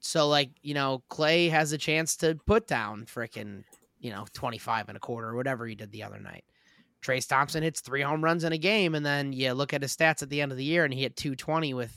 So 0.00 0.28
like 0.28 0.50
you 0.62 0.74
know, 0.74 1.02
Klay 1.10 1.50
has 1.50 1.72
a 1.72 1.78
chance 1.78 2.16
to 2.18 2.38
put 2.46 2.66
down 2.66 3.04
frickin' 3.04 3.64
you 4.00 4.10
know 4.10 4.26
25 4.32 4.88
and 4.88 4.96
a 4.96 5.00
quarter 5.00 5.28
or 5.28 5.36
whatever 5.36 5.66
he 5.66 5.74
did 5.74 5.92
the 5.92 6.02
other 6.02 6.18
night. 6.18 6.44
Trayce 7.02 7.28
Thompson 7.28 7.62
hits 7.62 7.80
three 7.80 8.02
home 8.02 8.22
runs 8.22 8.44
in 8.44 8.52
a 8.52 8.58
game, 8.58 8.94
and 8.94 9.04
then 9.04 9.32
you 9.32 9.52
look 9.52 9.74
at 9.74 9.82
his 9.82 9.94
stats 9.94 10.22
at 10.22 10.30
the 10.30 10.40
end 10.40 10.52
of 10.52 10.58
the 10.58 10.64
year, 10.64 10.84
and 10.84 10.94
he 10.94 11.02
hit 11.02 11.16
220 11.16 11.74
with 11.74 11.96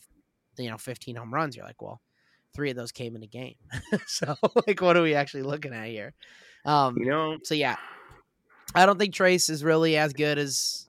you 0.57 0.69
know 0.69 0.77
15 0.77 1.15
home 1.15 1.33
runs. 1.33 1.55
You're 1.55 1.65
like, 1.65 1.81
well, 1.81 2.01
three 2.55 2.69
of 2.71 2.75
those 2.77 2.91
came 2.91 3.15
in 3.15 3.23
a 3.23 3.27
game. 3.27 3.55
so 4.07 4.35
like, 4.65 4.81
what 4.81 4.97
are 4.97 5.01
we 5.03 5.13
actually 5.13 5.43
looking 5.43 5.73
at 5.73 5.87
here? 5.87 6.13
Um, 6.65 6.97
You 6.97 7.05
know, 7.05 7.37
so 7.43 7.53
yeah, 7.53 7.75
I 8.73 8.85
don't 8.85 8.97
think 8.97 9.13
Trayce 9.13 9.49
is 9.49 9.63
really 9.63 9.97
as 9.97 10.13
good 10.13 10.37
as 10.39 10.87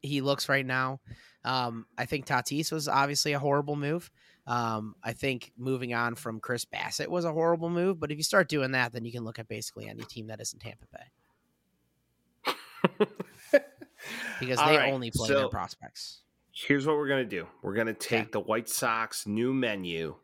he 0.00 0.20
looks 0.22 0.48
right 0.48 0.64
now. 0.64 1.00
Um, 1.44 1.86
I 1.98 2.06
think 2.06 2.26
Tatis 2.26 2.70
was 2.72 2.88
obviously 2.88 3.32
a 3.32 3.38
horrible 3.38 3.76
move. 3.76 4.10
Um, 4.46 4.94
I 5.04 5.12
think 5.12 5.52
moving 5.58 5.92
on 5.94 6.14
from 6.14 6.40
Chris 6.40 6.64
Bassitt 6.64 7.08
was 7.08 7.24
a 7.24 7.32
horrible 7.32 7.68
move. 7.70 8.00
But 8.00 8.10
if 8.10 8.16
you 8.18 8.24
start 8.24 8.48
doing 8.48 8.72
that, 8.72 8.92
then 8.92 9.04
you 9.04 9.12
can 9.12 9.24
look 9.24 9.38
at 9.38 9.46
basically 9.48 9.88
any 9.88 10.02
team 10.04 10.26
that 10.28 10.40
isn't 10.40 10.58
Tampa 10.60 10.86
Bay 10.92 12.54
because 14.40 14.58
they 14.58 14.76
right, 14.76 14.92
only 14.92 15.10
play 15.10 15.28
their 15.28 15.48
prospects. 15.48 16.22
here's 16.52 16.86
what 16.86 16.96
we're 16.96 17.08
gonna 17.08 17.24
do. 17.24 17.46
We're 17.62 17.74
gonna 17.74 17.94
take 17.94 18.20
Okay. 18.22 18.30
the 18.32 18.40
White 18.40 18.68
Sox 18.68 19.26
new 19.26 19.52
menu, 19.52 20.16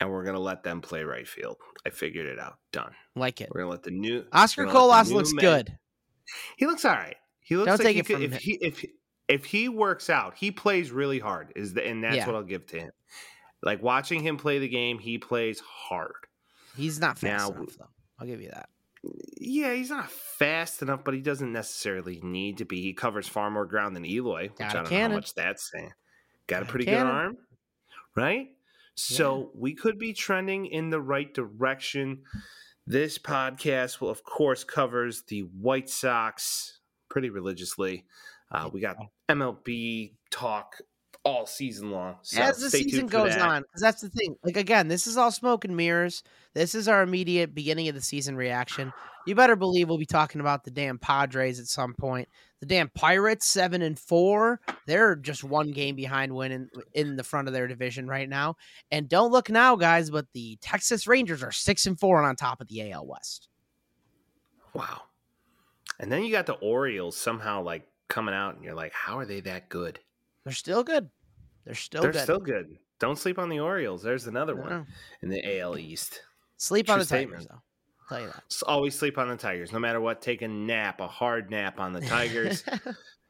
and 0.00 0.10
we're 0.10 0.24
gonna 0.24 0.40
let 0.40 0.62
them 0.62 0.80
play 0.80 1.04
right 1.04 1.28
field. 1.28 1.56
I 1.86 1.90
figured 1.90 2.26
it 2.26 2.38
out. 2.38 2.58
Done. 2.72 2.92
Like 3.14 3.40
it. 3.40 3.48
We're 3.52 3.60
gonna 3.62 3.70
let 3.72 3.82
the 3.82 3.90
new 3.90 4.24
Oscar 4.32 4.62
we're 4.66 4.72
gonna 4.72 4.78
let 4.86 4.92
Colas 4.94 5.10
looks 5.10 5.32
men- 5.34 5.42
good. 5.44 5.78
He 6.56 6.66
looks 6.66 6.84
all 6.84 6.92
right. 6.94 7.16
He 7.40 7.56
looks 7.56 7.66
Don't 7.68 7.78
like 7.78 7.86
take 7.86 7.94
he 7.94 8.00
it 8.00 8.06
could, 8.06 8.14
from 8.16 8.22
if 8.24 8.32
him. 8.32 8.38
he 8.40 8.52
if 8.60 8.84
if 9.28 9.44
he 9.44 9.68
works 9.68 10.10
out, 10.10 10.34
he 10.36 10.50
plays 10.50 10.90
really 10.90 11.18
hard. 11.18 11.52
Is 11.56 11.74
the 11.74 11.86
and 11.86 12.02
that's 12.02 12.16
Yeah. 12.16 12.26
what 12.26 12.34
I'll 12.34 12.42
give 12.42 12.66
to 12.66 12.78
him. 12.80 12.90
Like 13.62 13.82
watching 13.82 14.22
him 14.22 14.36
play 14.38 14.58
the 14.58 14.68
game, 14.68 14.98
he 14.98 15.18
plays 15.18 15.60
hard. 15.60 16.12
He's 16.76 16.98
not 17.00 17.18
fast 17.18 17.50
Now- 17.50 17.56
enough 17.56 17.76
though. 17.78 17.88
I'll 18.18 18.26
give 18.26 18.40
you 18.40 18.50
that. 18.50 18.68
Yeah, 19.38 19.72
he's 19.72 19.88
not 19.90 20.10
fast 20.10 20.82
enough, 20.82 21.04
but 21.04 21.14
he 21.14 21.20
doesn't 21.20 21.52
necessarily 21.52 22.20
need 22.22 22.58
to 22.58 22.66
be. 22.66 22.82
He 22.82 22.92
covers 22.92 23.26
far 23.26 23.50
more 23.50 23.64
ground 23.64 23.96
than 23.96 24.04
Eloy, 24.04 24.48
which 24.48 24.58
Got 24.58 24.70
I 24.70 24.72
don't 24.74 24.90
know 24.90 24.98
how 25.00 25.08
much 25.08 25.34
that's 25.34 25.70
saying. 25.72 25.92
Got 26.46 26.60
Got 26.60 26.62
a 26.62 26.70
pretty 26.70 26.84
good 26.84 26.98
arm, 26.98 27.38
right? 28.14 28.48
So 28.94 29.50
we 29.54 29.74
could 29.74 29.98
be 29.98 30.12
trending 30.12 30.66
in 30.66 30.90
the 30.90 31.00
right 31.00 31.32
direction. 31.32 32.22
This 32.86 33.18
podcast 33.18 34.00
will, 34.00 34.10
of 34.10 34.24
course, 34.24 34.64
covers 34.64 35.22
the 35.28 35.40
White 35.40 35.88
Sox 35.88 36.80
pretty 37.08 37.30
religiously. 37.30 38.04
Uh, 38.50 38.68
we 38.72 38.80
got 38.80 38.96
MLB 39.28 40.14
talk 40.30 40.76
all 41.24 41.46
season 41.46 41.90
long. 41.90 42.16
So 42.22 42.40
as 42.40 42.58
the 42.58 42.70
season 42.70 43.06
goes 43.06 43.34
that. 43.34 43.42
on 43.42 43.62
because 43.62 43.82
that's 43.82 44.00
the 44.00 44.08
thing 44.08 44.36
like 44.42 44.56
again 44.56 44.88
this 44.88 45.06
is 45.06 45.16
all 45.16 45.30
smoke 45.30 45.64
and 45.64 45.76
mirrors 45.76 46.22
this 46.54 46.74
is 46.74 46.88
our 46.88 47.02
immediate 47.02 47.54
beginning 47.54 47.88
of 47.88 47.94
the 47.94 48.00
season 48.00 48.36
reaction 48.36 48.90
you 49.26 49.34
better 49.34 49.54
believe 49.54 49.88
we'll 49.88 49.98
be 49.98 50.06
talking 50.06 50.40
about 50.40 50.64
the 50.64 50.70
damn 50.70 50.98
padres 50.98 51.60
at 51.60 51.66
some 51.66 51.92
point 51.92 52.26
the 52.60 52.66
damn 52.66 52.88
pirates 52.88 53.46
seven 53.46 53.82
and 53.82 53.98
four 53.98 54.60
they're 54.86 55.14
just 55.14 55.44
one 55.44 55.72
game 55.72 55.94
behind 55.94 56.34
winning 56.34 56.70
in 56.94 57.16
the 57.16 57.22
front 57.22 57.48
of 57.48 57.52
their 57.52 57.68
division 57.68 58.06
right 58.06 58.30
now 58.30 58.56
and 58.90 59.06
don't 59.06 59.30
look 59.30 59.50
now 59.50 59.76
guys 59.76 60.08
but 60.08 60.24
the 60.32 60.56
texas 60.62 61.06
rangers 61.06 61.42
are 61.42 61.52
six 61.52 61.86
and 61.86 62.00
four 62.00 62.16
and 62.16 62.26
on 62.26 62.34
top 62.34 62.62
of 62.62 62.68
the 62.68 62.90
al 62.90 63.06
west 63.06 63.50
Wow. 64.72 65.02
And 65.98 66.10
then 66.10 66.24
you 66.24 66.32
got 66.32 66.46
the 66.46 66.54
Orioles 66.54 67.16
somehow 67.16 67.62
like 67.62 67.86
coming 68.08 68.34
out, 68.34 68.56
and 68.56 68.64
you're 68.64 68.74
like, 68.74 68.92
how 68.92 69.18
are 69.18 69.26
they 69.26 69.40
that 69.40 69.68
good? 69.68 70.00
They're 70.50 70.56
still 70.56 70.82
good 70.84 71.08
they're 71.64 71.74
still 71.74 72.02
They're 72.02 72.12
good 72.12 72.22
still 72.22 72.38
good. 72.40 72.78
Don't 72.98 73.18
sleep 73.18 73.38
on 73.38 73.48
the 73.48 73.60
Orioles. 73.60 74.02
There's 74.02 74.26
another 74.26 74.56
one 74.56 74.86
in 75.22 75.28
the 75.28 75.60
AL 75.60 75.78
East. 75.78 76.20
sleep 76.56 76.86
True 76.86 76.94
on 76.94 76.98
the 76.98 77.04
statement. 77.04 77.42
tigers 77.42 77.46
though 77.48 77.62
I'll 78.10 78.18
tell 78.18 78.20
you 78.26 78.32
that. 78.32 78.42
S- 78.50 78.62
Always 78.62 78.98
sleep 78.98 79.18
on 79.18 79.28
the 79.28 79.36
Tigers, 79.36 79.72
no 79.72 79.78
matter 79.78 80.00
what. 80.00 80.20
Take 80.20 80.42
a 80.42 80.48
nap, 80.48 81.00
a 81.00 81.06
hard 81.06 81.50
nap 81.50 81.78
on 81.78 81.92
the 81.92 82.00
Tigers. 82.00 82.64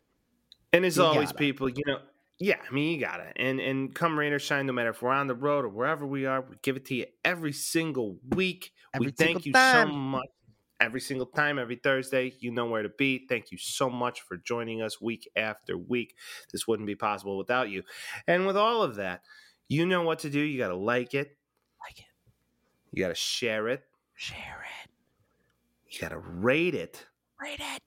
and 0.72 0.84
as 0.84 0.96
You 0.96 1.04
always, 1.04 1.32
people, 1.32 1.68
you 1.68 1.82
know, 1.86 1.98
yeah, 2.38 2.56
I 2.66 2.72
mean, 2.72 2.94
you 2.94 3.00
gotta. 3.04 3.32
And 3.36 3.60
and 3.60 3.94
come 3.94 4.18
rain 4.18 4.32
or 4.32 4.38
shine, 4.38 4.64
no 4.66 4.72
matter 4.72 4.90
if 4.90 5.02
we're 5.02 5.10
on 5.10 5.26
the 5.26 5.34
road 5.34 5.64
or 5.66 5.68
wherever 5.68 6.06
we 6.06 6.24
are, 6.24 6.40
we 6.40 6.56
give 6.62 6.76
it 6.76 6.86
to 6.86 6.94
you 6.94 7.06
every 7.24 7.52
single 7.52 8.16
week. 8.30 8.72
Every 8.94 9.08
we 9.08 9.12
thank 9.12 9.44
you 9.44 9.52
time. 9.52 9.88
so 9.88 9.94
much. 9.94 10.26
Every 10.80 11.00
single 11.00 11.26
time, 11.26 11.58
every 11.58 11.76
Thursday, 11.76 12.32
you 12.40 12.50
know 12.50 12.66
where 12.66 12.82
to 12.82 12.88
be. 12.88 13.26
Thank 13.28 13.52
you 13.52 13.58
so 13.58 13.90
much 13.90 14.22
for 14.22 14.38
joining 14.38 14.80
us 14.80 15.00
week 15.00 15.28
after 15.36 15.76
week. 15.76 16.16
This 16.52 16.66
wouldn't 16.66 16.86
be 16.86 16.94
possible 16.94 17.36
without 17.36 17.68
you. 17.68 17.82
And 18.26 18.46
with 18.46 18.56
all 18.56 18.82
of 18.82 18.96
that, 18.96 19.20
you 19.68 19.84
know 19.84 20.02
what 20.02 20.20
to 20.20 20.30
do. 20.30 20.40
You 20.40 20.58
got 20.58 20.68
to 20.68 20.76
like 20.76 21.12
it, 21.12 21.36
like 21.86 21.98
it. 21.98 22.06
you 22.92 23.02
got 23.02 23.08
to 23.10 23.14
share 23.14 23.68
it, 23.68 23.82
Share 24.14 24.64
it. 24.86 24.90
you 25.88 26.00
got 26.00 26.10
to 26.10 26.18
rate 26.18 26.74
it. 26.74 27.06
Rate 27.40 27.60
it. 27.60 27.82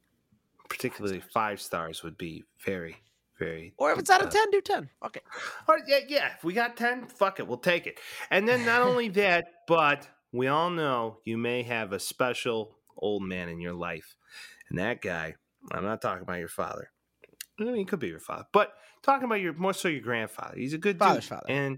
Particularly 0.70 1.20
five 1.34 1.60
stars 1.61 2.03
would 2.03 2.18
be 2.18 2.44
very, 2.65 2.98
very. 3.40 3.74
Or 3.78 3.91
if 3.91 3.99
it's 3.99 4.10
out 4.10 4.22
of 4.22 4.28
uh, 4.28 4.32
10, 4.32 4.52
do 4.52 4.61
10. 4.61 4.90
Fuck 5.02 5.18
it. 5.18 5.24
Or, 5.68 5.80
yeah, 5.88 5.99
yeah, 6.07 6.30
if 6.38 6.44
we 6.44 6.53
got 6.53 6.78
10, 6.78 7.07
fuck 7.07 7.40
it, 7.40 7.48
we'll 7.48 7.57
take 7.57 7.86
it. 7.88 7.99
And 8.32 8.48
then 8.48 8.65
not 8.65 8.82
only 8.88 9.10
that, 9.10 9.45
but 9.68 10.07
we 10.32 10.48
all 10.48 10.70
know 10.70 11.20
you 11.26 11.38
may 11.38 11.64
have 11.64 11.91
a 11.94 11.99
special 11.99 12.78
old 12.98 13.24
man 13.24 13.49
in 13.49 13.60
your 13.60 13.74
life. 13.74 14.15
And 14.70 14.80
that 14.80 15.02
guy, 15.02 15.36
I'm 15.72 15.84
not 15.84 16.02
talking 16.02 16.24
about 16.24 16.40
your 16.40 16.48
father. 16.48 16.90
I 17.60 17.64
mean, 17.65 17.76
he 17.76 17.86
could 17.86 17.99
be 17.99 18.07
your 18.07 18.20
father, 18.20 18.45
but 18.52 18.74
talking 19.03 19.26
about 19.26 19.41
your 19.41 19.53
more 19.53 19.74
so 19.74 19.88
your 19.88 20.02
grandfather. 20.02 20.56
He's 20.57 20.74
a 20.74 20.78
good 20.78 20.98
Father's 20.98 21.26
dude. 21.26 21.30
father. 21.30 21.45
And 21.49 21.78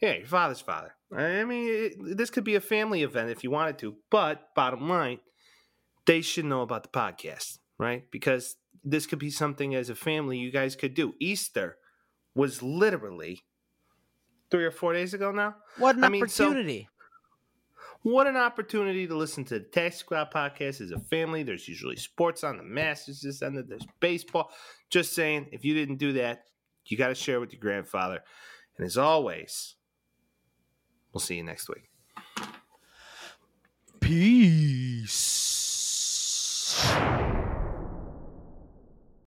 yeah, 0.00 0.14
your 0.16 0.26
father's 0.26 0.60
father. 0.60 0.94
I 1.16 1.44
mean, 1.44 1.68
it, 1.68 2.16
this 2.16 2.30
could 2.30 2.44
be 2.44 2.54
a 2.54 2.60
family 2.60 3.02
event 3.02 3.30
if 3.30 3.42
you 3.42 3.50
wanted 3.50 3.78
to, 3.78 3.96
but 4.10 4.54
bottom 4.54 4.88
line, 4.88 5.20
they 6.06 6.20
should 6.20 6.44
know 6.44 6.60
about 6.62 6.82
the 6.82 6.90
podcast, 6.90 7.58
right? 7.78 8.04
Because 8.10 8.56
this 8.84 9.06
could 9.06 9.18
be 9.18 9.30
something 9.30 9.74
as 9.74 9.88
a 9.88 9.94
family 9.94 10.38
you 10.38 10.50
guys 10.52 10.76
could 10.76 10.94
do. 10.94 11.14
Easter 11.18 11.76
was 12.34 12.62
literally 12.62 13.40
three 14.50 14.64
or 14.64 14.70
four 14.70 14.92
days 14.92 15.14
ago 15.14 15.32
now. 15.32 15.56
What 15.78 15.96
an 15.96 16.04
I 16.04 16.08
mean, 16.10 16.28
so- 16.28 16.46
opportunity. 16.46 16.88
What 18.02 18.26
an 18.26 18.36
opportunity 18.36 19.06
to 19.06 19.16
listen 19.16 19.44
to 19.46 19.58
the 19.58 19.64
Taxi 19.64 19.98
Squad 19.98 20.30
podcast 20.32 20.80
as 20.80 20.92
a 20.92 20.98
family. 20.98 21.42
There's 21.42 21.68
usually 21.68 21.96
sports 21.96 22.44
on 22.44 22.56
the 22.56 22.62
Masters 22.62 23.20
this 23.20 23.42
ended. 23.42 23.68
There's 23.68 23.86
baseball. 24.00 24.50
Just 24.88 25.14
saying, 25.14 25.48
if 25.52 25.64
you 25.64 25.74
didn't 25.74 25.96
do 25.96 26.12
that, 26.14 26.44
you 26.86 26.96
got 26.96 27.08
to 27.08 27.14
share 27.14 27.40
with 27.40 27.52
your 27.52 27.60
grandfather. 27.60 28.20
And 28.76 28.86
as 28.86 28.96
always, 28.96 29.74
we'll 31.12 31.20
see 31.20 31.36
you 31.36 31.42
next 31.42 31.68
week. 31.68 31.90
Peace. 34.00 35.37